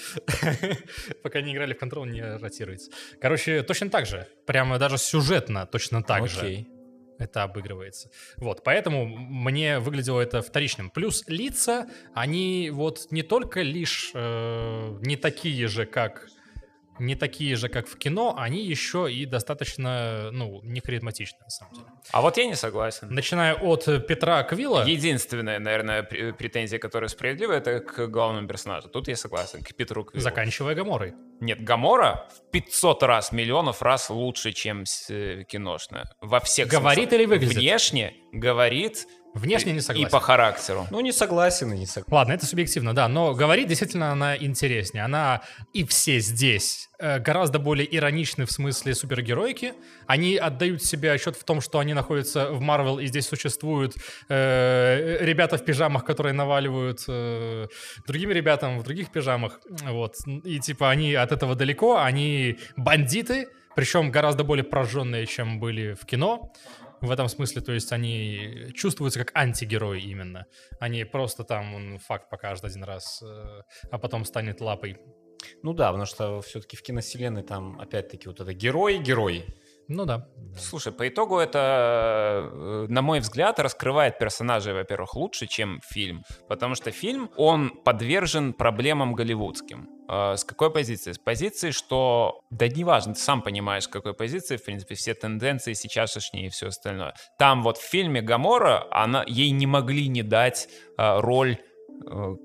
Пока 1.23 1.41
не 1.41 1.53
играли 1.53 1.73
в 1.73 1.81
Control, 1.81 2.07
не 2.07 2.21
ротируется. 2.37 2.91
Короче, 3.21 3.63
точно 3.63 3.89
так 3.89 4.05
же. 4.05 4.27
Прямо 4.45 4.79
даже 4.79 4.97
сюжетно 4.97 5.65
точно 5.65 6.03
так 6.03 6.27
же 6.27 6.65
это 7.19 7.43
обыгрывается. 7.43 8.09
Вот, 8.37 8.63
поэтому 8.63 9.05
мне 9.05 9.79
выглядело 9.79 10.21
это 10.21 10.41
вторичным. 10.41 10.89
Плюс 10.89 11.23
лица, 11.27 11.87
они 12.13 12.69
вот 12.71 13.07
не 13.11 13.23
только 13.23 13.61
лишь 13.61 14.11
э, 14.13 14.97
не 15.01 15.15
такие 15.17 15.67
же, 15.67 15.85
как 15.85 16.27
не 16.99 17.15
такие 17.15 17.55
же, 17.55 17.69
как 17.69 17.87
в 17.87 17.97
кино, 17.97 18.35
они 18.37 18.63
еще 18.63 19.11
и 19.11 19.25
достаточно, 19.25 20.29
ну, 20.31 20.61
не 20.63 20.79
харизматичны, 20.81 21.39
на 21.43 21.49
самом 21.49 21.73
деле. 21.73 21.85
А 22.11 22.21
вот 22.21 22.37
я 22.37 22.45
не 22.45 22.55
согласен. 22.55 23.07
Начиная 23.09 23.53
от 23.55 23.87
э, 23.87 23.99
Петра 23.99 24.43
Квилла, 24.43 24.83
Единственная, 24.85 25.59
наверное, 25.59 26.03
пр- 26.03 26.33
претензия, 26.33 26.79
которая 26.79 27.07
справедлива, 27.09 27.53
это 27.53 27.79
к 27.79 28.07
главному 28.07 28.47
персонажу. 28.47 28.89
Тут 28.89 29.07
я 29.07 29.15
согласен, 29.15 29.63
к 29.63 29.73
Петру 29.75 30.03
Квиллу. 30.05 30.21
заканчивая 30.23 30.75
Гаморой. 30.75 31.13
Нет, 31.39 31.63
Гамора 31.63 32.27
в 32.35 32.51
500 32.51 33.03
раз, 33.03 33.31
миллионов 33.31 33.81
раз 33.81 34.09
лучше, 34.09 34.51
чем 34.53 34.83
э, 35.09 35.43
киношная. 35.47 36.09
Во 36.21 36.39
всех 36.39 36.67
Говорит 36.67 37.09
смыслах. 37.09 37.19
или 37.19 37.25
выглядит? 37.27 37.57
Внешне 37.57 38.13
говорит, 38.31 39.05
Внешне 39.37 39.71
не 39.71 39.79
И 39.79 39.81
согласен. 39.81 40.09
по 40.09 40.19
характеру. 40.19 40.87
Ну, 40.91 40.99
не 40.99 41.11
согласен 41.11 41.71
и 41.73 41.77
не 41.77 41.85
согласен. 41.85 42.13
Ладно, 42.13 42.33
это 42.33 42.45
субъективно, 42.45 42.93
да, 42.93 43.07
но 43.07 43.33
говорит 43.33 43.67
действительно 43.67 44.11
она 44.11 44.35
интереснее. 44.37 45.03
Она 45.03 45.41
и 45.73 45.85
все 45.85 46.19
здесь 46.19 46.89
э, 46.99 47.19
гораздо 47.19 47.59
более 47.59 47.87
ироничны 47.95 48.45
в 48.45 48.51
смысле 48.51 48.95
супергеройки. 48.95 49.73
Они 50.07 50.35
отдают 50.35 50.83
себе 50.83 51.11
отчет 51.11 51.35
в 51.35 51.43
том, 51.43 51.61
что 51.61 51.79
они 51.79 51.93
находятся 51.93 52.51
в 52.51 52.61
Марвел, 52.61 52.99
и 52.99 53.05
здесь 53.07 53.27
существуют 53.27 53.95
э, 54.29 55.17
ребята 55.21 55.57
в 55.57 55.65
пижамах, 55.65 56.05
которые 56.05 56.33
наваливают 56.33 57.03
э, 57.07 57.67
другим 58.05 58.31
ребятам 58.31 58.79
в 58.79 58.83
других 58.83 59.11
пижамах. 59.11 59.59
Вот. 59.83 60.15
И 60.25 60.59
типа 60.59 60.89
они 60.89 61.13
от 61.13 61.31
этого 61.31 61.55
далеко, 61.55 61.97
они 61.97 62.57
бандиты, 62.75 63.47
причем 63.77 64.09
гораздо 64.09 64.43
более 64.43 64.63
прожженные, 64.63 65.27
чем 65.27 65.59
были 65.59 65.93
в 65.93 66.03
кино. 66.07 66.51
В 66.99 67.11
этом 67.11 67.27
смысле, 67.27 67.61
то 67.61 67.73
есть 67.73 67.91
они 67.91 68.71
чувствуются 68.73 69.19
как 69.19 69.31
антигерои 69.37 70.01
именно. 70.01 70.47
Они 70.79 71.03
просто 71.03 71.43
там 71.43 71.75
он 71.75 71.99
факт 71.99 72.27
покажет 72.31 72.65
один 72.65 72.83
раз, 72.83 73.21
э, 73.21 73.61
а 73.91 73.99
потом 73.99 74.25
станет 74.25 74.61
лапой. 74.61 74.97
Ну 75.61 75.73
да, 75.73 75.89
потому 75.89 76.07
что 76.07 76.41
все-таки 76.41 76.75
в 76.75 76.81
киновселенной 76.81 77.43
там 77.43 77.79
опять-таки 77.79 78.27
вот 78.27 78.39
это 78.39 78.51
герой-герой. 78.51 79.45
Ну 79.87 80.05
да. 80.05 80.27
Слушай, 80.57 80.91
по 80.91 81.07
итогу 81.07 81.37
это, 81.37 82.49
э, 82.51 82.85
на 82.89 83.01
мой 83.01 83.19
взгляд, 83.19 83.59
раскрывает 83.59 84.19
персонажей, 84.19 84.73
во-первых, 84.73 85.15
лучше, 85.15 85.47
чем 85.47 85.79
фильм. 85.83 86.23
Потому 86.49 86.75
что 86.75 86.91
фильм, 86.91 87.29
он 87.37 87.69
подвержен 87.69 88.53
проблемам 88.53 89.13
голливудским. 89.13 89.87
Э, 90.09 90.35
С 90.35 90.43
какой 90.43 90.71
позиции? 90.71 91.13
С 91.13 91.19
позиции, 91.19 91.71
что... 91.71 92.41
Да 92.49 92.67
неважно, 92.67 93.13
ты 93.13 93.19
сам 93.19 93.41
понимаешь, 93.41 93.83
с 93.83 93.87
какой 93.87 94.13
позиции, 94.13 94.57
в 94.57 94.65
принципе, 94.65 94.95
все 94.95 95.13
тенденции 95.13 95.73
сейчасшние 95.73 96.47
и 96.47 96.49
все 96.49 96.67
остальное. 96.67 97.13
Там 97.37 97.63
вот 97.63 97.77
в 97.77 97.83
фильме 97.83 98.21
Гамора, 98.21 98.87
она, 98.91 99.23
ей 99.25 99.51
не 99.51 99.67
могли 99.67 100.07
не 100.09 100.23
дать 100.23 100.67
э, 100.97 101.19
роль 101.19 101.57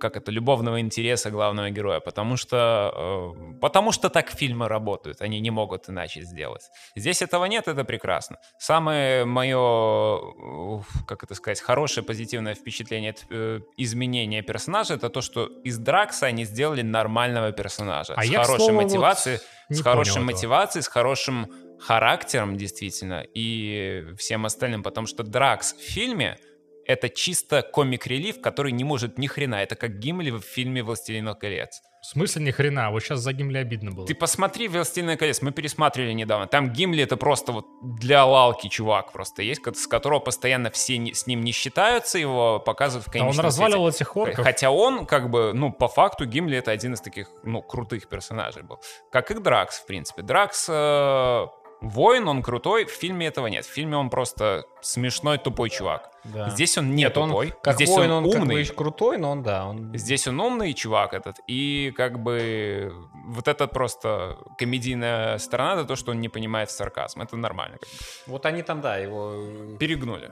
как 0.00 0.16
это, 0.16 0.30
любовного 0.30 0.80
интереса 0.80 1.30
главного 1.30 1.70
героя, 1.70 2.00
потому 2.00 2.36
что, 2.36 3.34
э, 3.36 3.58
потому 3.60 3.92
что 3.92 4.08
так 4.08 4.30
фильмы 4.30 4.68
работают, 4.68 5.22
они 5.22 5.40
не 5.40 5.50
могут 5.50 5.88
иначе 5.88 6.22
сделать. 6.22 6.70
Здесь 6.96 7.22
этого 7.22 7.44
нет, 7.46 7.68
это 7.68 7.84
прекрасно. 7.84 8.36
Самое 8.58 9.24
мое, 9.24 9.58
э, 9.58 10.82
как 11.06 11.22
это 11.24 11.34
сказать, 11.34 11.60
хорошее 11.60 12.04
позитивное 12.04 12.54
впечатление 12.54 13.10
от 13.10 13.26
э, 13.30 13.60
изменения 13.76 14.42
персонажа, 14.42 14.94
это 14.94 15.08
то, 15.08 15.20
что 15.20 15.46
из 15.64 15.78
Дракса 15.78 16.26
они 16.26 16.44
сделали 16.44 16.82
нормального 16.82 17.52
персонажа. 17.52 18.14
А 18.16 18.22
с 18.22 18.26
я, 18.26 18.42
хорошей 18.42 18.56
слову, 18.58 18.74
вот 18.74 18.82
мотивацией, 18.84 19.38
не 19.68 19.76
с 19.76 19.82
хорошей 19.82 20.10
этого. 20.10 20.24
мотивацией, 20.24 20.82
с 20.82 20.88
хорошим 20.88 21.46
характером, 21.80 22.56
действительно, 22.56 23.24
и 23.34 24.04
всем 24.16 24.46
остальным, 24.46 24.82
потому 24.82 25.06
что 25.06 25.22
Дракс 25.22 25.74
в 25.74 25.80
фильме 25.80 26.38
это 26.86 27.08
чисто 27.08 27.62
комик-релив, 27.62 28.40
который 28.40 28.72
не 28.72 28.84
может 28.84 29.18
ни 29.18 29.26
хрена. 29.26 29.56
Это 29.56 29.74
как 29.76 29.98
Гимли 29.98 30.30
в 30.30 30.40
фильме 30.40 30.82
«Властелин 30.82 31.34
колец». 31.34 31.80
В 32.02 32.06
смысле 32.06 32.42
ни 32.42 32.50
хрена, 32.50 32.90
вот 32.90 33.00
сейчас 33.04 33.20
за 33.20 33.32
Гимли 33.32 33.58
обидно 33.58 33.92
было. 33.92 34.06
Ты 34.08 34.16
посмотри 34.16 34.66
«Властелин 34.66 35.16
колец», 35.16 35.40
мы 35.40 35.52
пересматривали 35.52 36.12
недавно. 36.12 36.48
Там 36.48 36.70
Гимли 36.72 37.04
это 37.04 37.16
просто 37.16 37.52
вот 37.52 37.66
для 38.00 38.24
лалки 38.24 38.66
чувак 38.68 39.12
просто 39.12 39.42
есть, 39.42 39.62
с 39.76 39.86
которого 39.86 40.18
постоянно 40.18 40.70
все 40.72 40.98
не- 40.98 41.14
с 41.14 41.28
ним 41.28 41.42
не 41.42 41.52
считаются, 41.52 42.18
его 42.18 42.58
показывают 42.58 43.06
в 43.06 43.12
Да 43.12 43.18
он 43.20 43.24
конечном 43.26 43.46
разваливал 43.46 43.84
свете. 43.92 43.96
этих 44.04 44.16
орков. 44.16 44.44
Хотя 44.44 44.70
он, 44.72 45.06
как 45.06 45.30
бы, 45.30 45.52
ну, 45.54 45.72
по 45.72 45.86
факту, 45.86 46.24
Гимли 46.26 46.58
это 46.58 46.72
один 46.72 46.94
из 46.94 47.00
таких, 47.00 47.28
ну, 47.44 47.62
крутых 47.62 48.08
персонажей 48.08 48.62
был. 48.64 48.80
Как 49.12 49.30
и 49.30 49.34
Дракс, 49.34 49.78
в 49.78 49.86
принципе. 49.86 50.22
Дракс 50.22 50.66
э, 50.68 51.46
воин, 51.82 52.28
он 52.28 52.42
крутой, 52.42 52.86
в 52.86 52.90
фильме 52.90 53.26
этого 53.26 53.48
нет. 53.48 53.66
В 53.66 53.70
фильме 53.70 53.96
он 53.96 54.08
просто 54.08 54.64
смешной, 54.80 55.38
тупой 55.38 55.68
чувак. 55.70 56.10
Да. 56.24 56.48
Здесь 56.50 56.78
он 56.78 56.94
не 56.94 57.02
Нет, 57.02 57.18
он 57.18 57.30
тупой, 57.30 57.52
как 57.62 57.74
здесь 57.74 57.88
воин, 57.88 58.10
он 58.10 58.24
он, 58.24 58.30
как 58.30 58.40
бы 58.40 58.46
умный. 58.46 58.60
еще 58.60 58.72
крутой, 58.72 59.18
но 59.18 59.32
он, 59.32 59.42
да, 59.42 59.66
он... 59.66 59.92
Здесь 59.96 60.28
он 60.28 60.40
умный 60.40 60.72
чувак 60.72 61.14
этот, 61.14 61.36
и 61.48 61.92
как 61.96 62.22
бы 62.22 62.92
вот 63.26 63.48
это 63.48 63.66
просто 63.66 64.38
комедийная 64.56 65.38
сторона, 65.38 65.74
это 65.74 65.84
то, 65.84 65.96
что 65.96 66.12
он 66.12 66.20
не 66.20 66.28
понимает 66.28 66.70
сарказм. 66.70 67.22
Это 67.22 67.36
нормально. 67.36 67.78
Вот 68.26 68.46
они 68.46 68.62
там, 68.62 68.80
да, 68.80 68.98
его... 68.98 69.32
э, 69.34 69.76
Перегнули. 69.78 70.30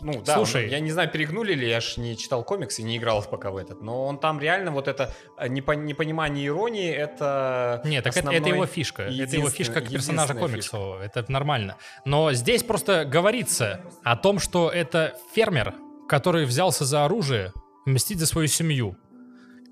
Ну, 0.00 0.22
да, 0.24 0.34
Слушай. 0.34 0.64
он- 0.64 0.70
я 0.70 0.80
не 0.80 0.90
знаю, 0.90 1.10
перегнули 1.10 1.54
ли, 1.54 1.68
я 1.68 1.80
ж 1.80 1.96
не 1.96 2.16
читал 2.16 2.44
комикс 2.44 2.78
и 2.78 2.82
не 2.82 2.96
играл 2.96 3.22
пока 3.22 3.50
в 3.50 3.56
этот, 3.56 3.82
но 3.82 4.06
он 4.06 4.18
там 4.18 4.40
реально 4.40 4.70
вот 4.70 4.88
это 4.88 5.14
э, 5.38 5.48
непо- 5.48 5.76
непонимание 5.76 6.46
иронии, 6.46 6.90
это 6.90 7.82
Нет, 7.84 8.04
так 8.04 8.16
это, 8.16 8.30
это 8.30 8.48
его 8.48 8.66
фишка. 8.66 9.02
Это 9.02 9.36
его 9.36 9.50
фишка 9.50 9.74
как 9.80 9.90
персонажа 9.90 10.34
комиксового. 10.34 11.02
Это 11.02 11.24
нормально. 11.28 11.76
Но 12.04 12.32
здесь 12.32 12.62
просто 12.62 13.04
говорится 13.04 13.80
о 14.04 14.16
том, 14.16 14.38
что 14.38 14.70
это 14.70 15.16
фермер, 15.34 15.74
который 16.08 16.44
взялся 16.44 16.84
за 16.84 17.04
оружие 17.04 17.52
мстить 17.86 18.18
за 18.18 18.26
свою 18.26 18.48
семью. 18.48 18.96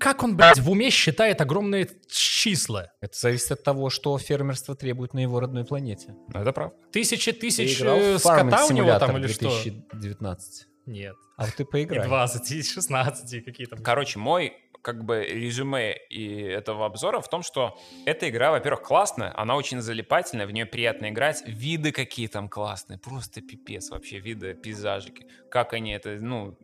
Как 0.01 0.23
он, 0.23 0.35
блядь, 0.35 0.57
в 0.57 0.67
уме 0.67 0.89
считает 0.89 1.41
огромные 1.41 1.87
числа? 2.09 2.91
Это 3.01 3.15
зависит 3.15 3.51
от 3.51 3.63
того, 3.63 3.91
что 3.91 4.17
фермерство 4.17 4.75
требует 4.75 5.13
на 5.13 5.19
его 5.19 5.39
родной 5.39 5.63
планете. 5.63 6.15
Ну, 6.33 6.41
Это 6.41 6.51
правда. 6.51 6.75
Тысячи 6.91 7.31
Ты 7.31 7.39
тысяч 7.39 7.79
э, 7.79 8.17
скота 8.17 8.65
у 8.65 8.71
него 8.71 8.97
там 8.97 9.15
или 9.17 9.27
что? 9.27 9.49
2019. 9.49 10.67
Нет. 10.87 11.15
А 11.37 11.45
вот 11.45 11.53
ты 11.53 11.61
И 11.61 11.65
поиграй. 11.67 12.07
20, 12.07 12.51
и 12.51 12.63
16, 12.63 13.33
и 13.33 13.41
какие 13.41 13.67
там. 13.67 13.83
Короче, 13.83 14.17
мой 14.17 14.53
как 14.81 15.05
бы 15.05 15.23
резюме 15.23 15.95
и 16.09 16.33
этого 16.41 16.87
обзора 16.87 17.21
в 17.21 17.29
том, 17.29 17.43
что 17.43 17.79
эта 18.07 18.27
игра, 18.27 18.49
во-первых, 18.49 18.81
классная, 18.81 19.31
она 19.39 19.55
очень 19.55 19.81
залипательная, 19.81 20.47
в 20.47 20.51
нее 20.51 20.65
приятно 20.65 21.09
играть, 21.09 21.43
виды 21.45 21.91
какие 21.91 22.25
там 22.25 22.49
классные, 22.49 22.97
просто 22.97 23.41
пипец 23.41 23.91
вообще, 23.91 24.17
виды, 24.17 24.55
пейзажики, 24.55 25.27
как 25.51 25.73
они 25.73 25.91
это, 25.91 26.17
ну, 26.19 26.57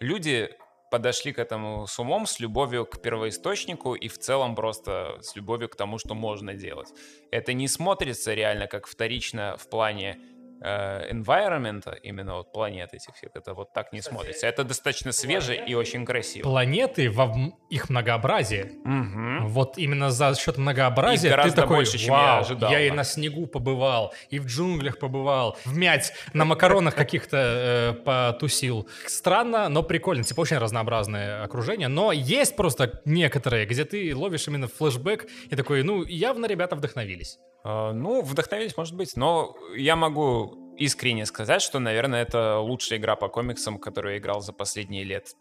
люди 0.00 0.50
подошли 0.90 1.32
к 1.32 1.38
этому 1.38 1.86
с 1.86 1.98
умом, 1.98 2.26
с 2.26 2.40
любовью 2.40 2.86
к 2.86 3.00
первоисточнику 3.00 3.94
и 3.94 4.08
в 4.08 4.18
целом 4.18 4.54
просто 4.54 5.18
с 5.20 5.36
любовью 5.36 5.68
к 5.68 5.76
тому, 5.76 5.98
что 5.98 6.14
можно 6.14 6.54
делать. 6.54 6.88
Это 7.30 7.52
не 7.52 7.68
смотрится 7.68 8.34
реально 8.34 8.66
как 8.66 8.86
вторично 8.86 9.56
в 9.58 9.68
плане 9.68 10.18
environment, 10.62 11.84
именно 12.02 12.34
вот 12.36 12.52
планет 12.52 12.94
этих 12.94 13.14
всех, 13.14 13.30
это 13.34 13.54
вот 13.54 13.72
так 13.72 13.92
не 13.92 14.00
смотрится. 14.00 14.46
Это 14.46 14.64
достаточно 14.64 15.12
свеже 15.12 15.54
и 15.56 15.74
очень 15.74 16.04
красиво. 16.04 16.44
Планеты 16.44 17.10
во 17.10 17.24
м- 17.24 17.54
их 17.70 17.90
многообразии. 17.90 18.72
Мгм. 18.84 19.48
Вот 19.48 19.78
именно 19.78 20.10
за 20.10 20.34
счет 20.34 20.56
многообразия 20.58 21.36
ты 21.42 21.50
такой, 21.52 21.76
больше, 21.76 21.98
чем 21.98 22.14
я 22.14 22.20
«Вау, 22.20 22.40
ожидал, 22.40 22.70
я 22.70 22.80
и 22.80 22.88
да». 22.88 22.96
на 22.96 23.04
снегу 23.04 23.46
побывал, 23.46 24.14
и 24.30 24.38
в 24.38 24.46
джунглях 24.46 24.98
побывал, 24.98 25.56
в 25.64 25.76
мять 25.76 26.12
на 26.32 26.44
макаронах 26.44 26.94
каких-то 26.94 27.36
э, 27.36 27.92
потусил. 28.04 28.88
Странно, 29.06 29.68
но 29.68 29.82
прикольно. 29.82 30.24
Типа 30.24 30.40
очень 30.40 30.58
разнообразное 30.58 31.42
окружение. 31.42 31.88
Но 31.88 32.12
есть 32.12 32.56
просто 32.56 33.00
некоторые, 33.04 33.66
где 33.66 33.84
ты 33.84 34.14
ловишь 34.16 34.48
именно 34.48 34.68
флешбэк 34.68 35.26
и 35.50 35.56
такой, 35.56 35.82
ну, 35.82 36.02
явно 36.04 36.46
ребята 36.46 36.76
вдохновились. 36.76 37.38
Э, 37.66 37.92
Ну, 37.92 38.22
вдохновились, 38.22 38.76
может 38.76 38.94
быть, 38.94 39.16
но 39.16 39.56
я 39.74 39.96
могу 39.96 40.74
искренне 40.78 41.26
сказать, 41.26 41.62
что, 41.62 41.78
наверное, 41.78 42.22
это 42.22 42.58
лучшая 42.58 42.98
игра 42.98 43.16
по 43.16 43.28
комиксам, 43.28 43.78
которую 43.78 44.12
я 44.14 44.18
играл 44.18 44.40
за 44.40 44.52
последние 44.52 45.04
лет 45.04 45.34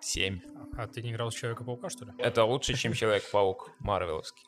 семь. 0.00 0.40
А 0.76 0.86
ты 0.86 1.02
не 1.02 1.10
играл 1.12 1.30
с 1.30 1.34
Человека-паука, 1.34 1.90
что 1.90 2.04
ли? 2.04 2.12
Это 2.18 2.44
лучше, 2.44 2.74
чем 2.74 2.92
Человек-паук 2.92 3.70
Марвеловский. 3.80 4.44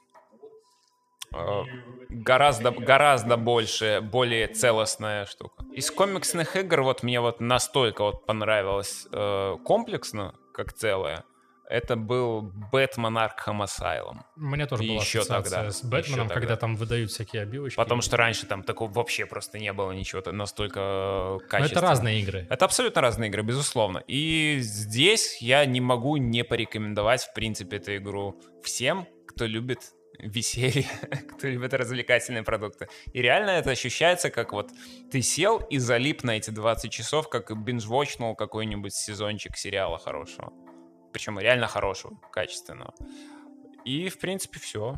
Э, 1.35 1.63
Гораздо, 2.09 2.71
гораздо 2.71 3.37
больше, 3.37 4.01
более 4.01 4.47
целостная 4.47 5.27
штука. 5.27 5.65
Из 5.73 5.91
комиксных 5.91 6.55
игр 6.57 6.83
вот 6.83 7.03
мне 7.03 7.21
вот 7.21 7.41
настолько 7.41 8.05
вот 8.05 8.27
понравилось 8.27 9.07
э, 9.11 9.57
комплексно, 9.65 10.35
как 10.53 10.73
целое, 10.73 11.25
это 11.69 11.97
был 11.97 12.43
Бэтмен 12.73 13.17
Аркхам 13.19 13.63
Asylum. 13.63 14.21
Мне 14.37 14.67
тоже 14.67 14.85
И 14.85 14.89
была 14.89 15.01
еще 15.01 15.21
ассоциация 15.21 15.57
тогда, 15.57 15.71
с 15.71 15.83
Бэтменом, 15.85 16.27
еще 16.27 16.35
когда 16.35 16.49
тогда. 16.49 16.57
там 16.57 16.77
выдают 16.77 17.11
всякие 17.11 17.43
обивочки. 17.43 17.77
Потому 17.77 18.03
что 18.03 18.17
раньше 18.17 18.47
там 18.47 18.63
такого 18.63 18.91
вообще 18.93 19.27
просто 19.27 19.59
не 19.59 19.73
было 19.73 19.93
ничего 19.93 20.21
то 20.21 20.33
настолько 20.33 20.81
Но 20.81 21.39
качественного. 21.49 21.67
это 21.67 21.81
разные 21.81 22.21
игры. 22.21 22.47
Это 22.51 22.65
абсолютно 22.65 23.01
разные 23.01 23.31
игры, 23.31 23.43
безусловно. 23.43 24.03
И 24.07 24.59
здесь 24.61 25.41
я 25.41 25.65
не 25.67 25.81
могу 25.81 26.17
не 26.17 26.45
порекомендовать, 26.45 27.23
в 27.23 27.33
принципе, 27.35 27.77
эту 27.79 27.97
игру 27.97 28.41
всем, 28.63 29.07
кто 29.27 29.47
любит 29.47 29.81
веселье, 30.19 30.87
кто 31.37 31.49
любит 31.49 31.75
развлекательные 31.75 32.43
продукты. 32.45 32.89
И 33.13 33.21
реально 33.21 33.51
это 33.51 33.71
ощущается, 33.71 34.31
как 34.31 34.53
вот 34.53 34.71
ты 35.11 35.23
сел 35.23 35.59
и 35.59 35.79
залип 35.79 36.23
на 36.23 36.37
эти 36.37 36.51
20 36.51 36.91
часов, 36.93 37.29
как 37.29 37.51
биндж-вотчнул 37.51 38.35
какой-нибудь 38.37 38.95
сезончик 38.95 39.57
сериала 39.57 39.99
хорошего. 39.99 40.53
Причем 41.15 41.39
реально 41.39 41.69
хорошего, 41.69 42.19
качественного. 42.33 42.93
И, 43.85 44.09
в 44.09 44.19
принципе, 44.19 44.59
все. 44.59 44.97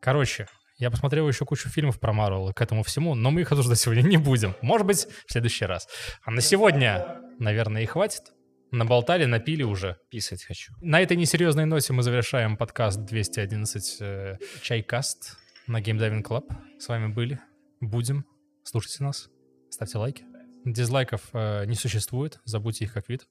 Короче, 0.00 0.46
я 0.78 0.88
посмотрел 0.88 1.26
еще 1.26 1.44
кучу 1.44 1.68
фильмов 1.68 1.98
про 1.98 2.12
Марвел 2.12 2.52
к 2.52 2.60
этому 2.60 2.84
всему, 2.84 3.16
но 3.16 3.32
мы 3.32 3.40
их 3.40 3.50
обсуждать 3.50 3.80
сегодня 3.80 4.02
не 4.02 4.18
будем. 4.18 4.54
Может 4.62 4.86
быть, 4.86 5.08
в 5.26 5.32
следующий 5.32 5.64
раз. 5.64 5.88
А 6.22 6.30
на 6.30 6.40
сегодня, 6.40 7.20
наверное, 7.40 7.82
и 7.82 7.86
хватит. 7.86 8.22
Наболтали, 8.70 9.24
напили 9.24 9.64
уже. 9.64 9.98
Писать 10.10 10.44
хочу. 10.44 10.72
На 10.80 11.00
этой 11.00 11.16
несерьезной 11.16 11.64
ноте 11.64 11.92
мы 11.92 12.04
завершаем 12.04 12.56
подкаст 12.56 13.00
211 13.00 13.96
э, 14.00 14.38
Чайкаст 14.62 15.38
на 15.66 15.80
Game 15.80 15.98
Diving 15.98 16.22
Club. 16.22 16.44
С 16.78 16.86
вами 16.86 17.12
были, 17.12 17.40
будем. 17.80 18.24
Слушайте 18.62 19.02
нас, 19.02 19.28
ставьте 19.70 19.98
лайки. 19.98 20.24
Дизлайков 20.64 21.22
э, 21.32 21.64
не 21.66 21.74
существует, 21.74 22.38
забудьте 22.44 22.84
их 22.84 22.92
как 22.92 23.08
вид. 23.08 23.26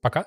Пока. 0.00 0.26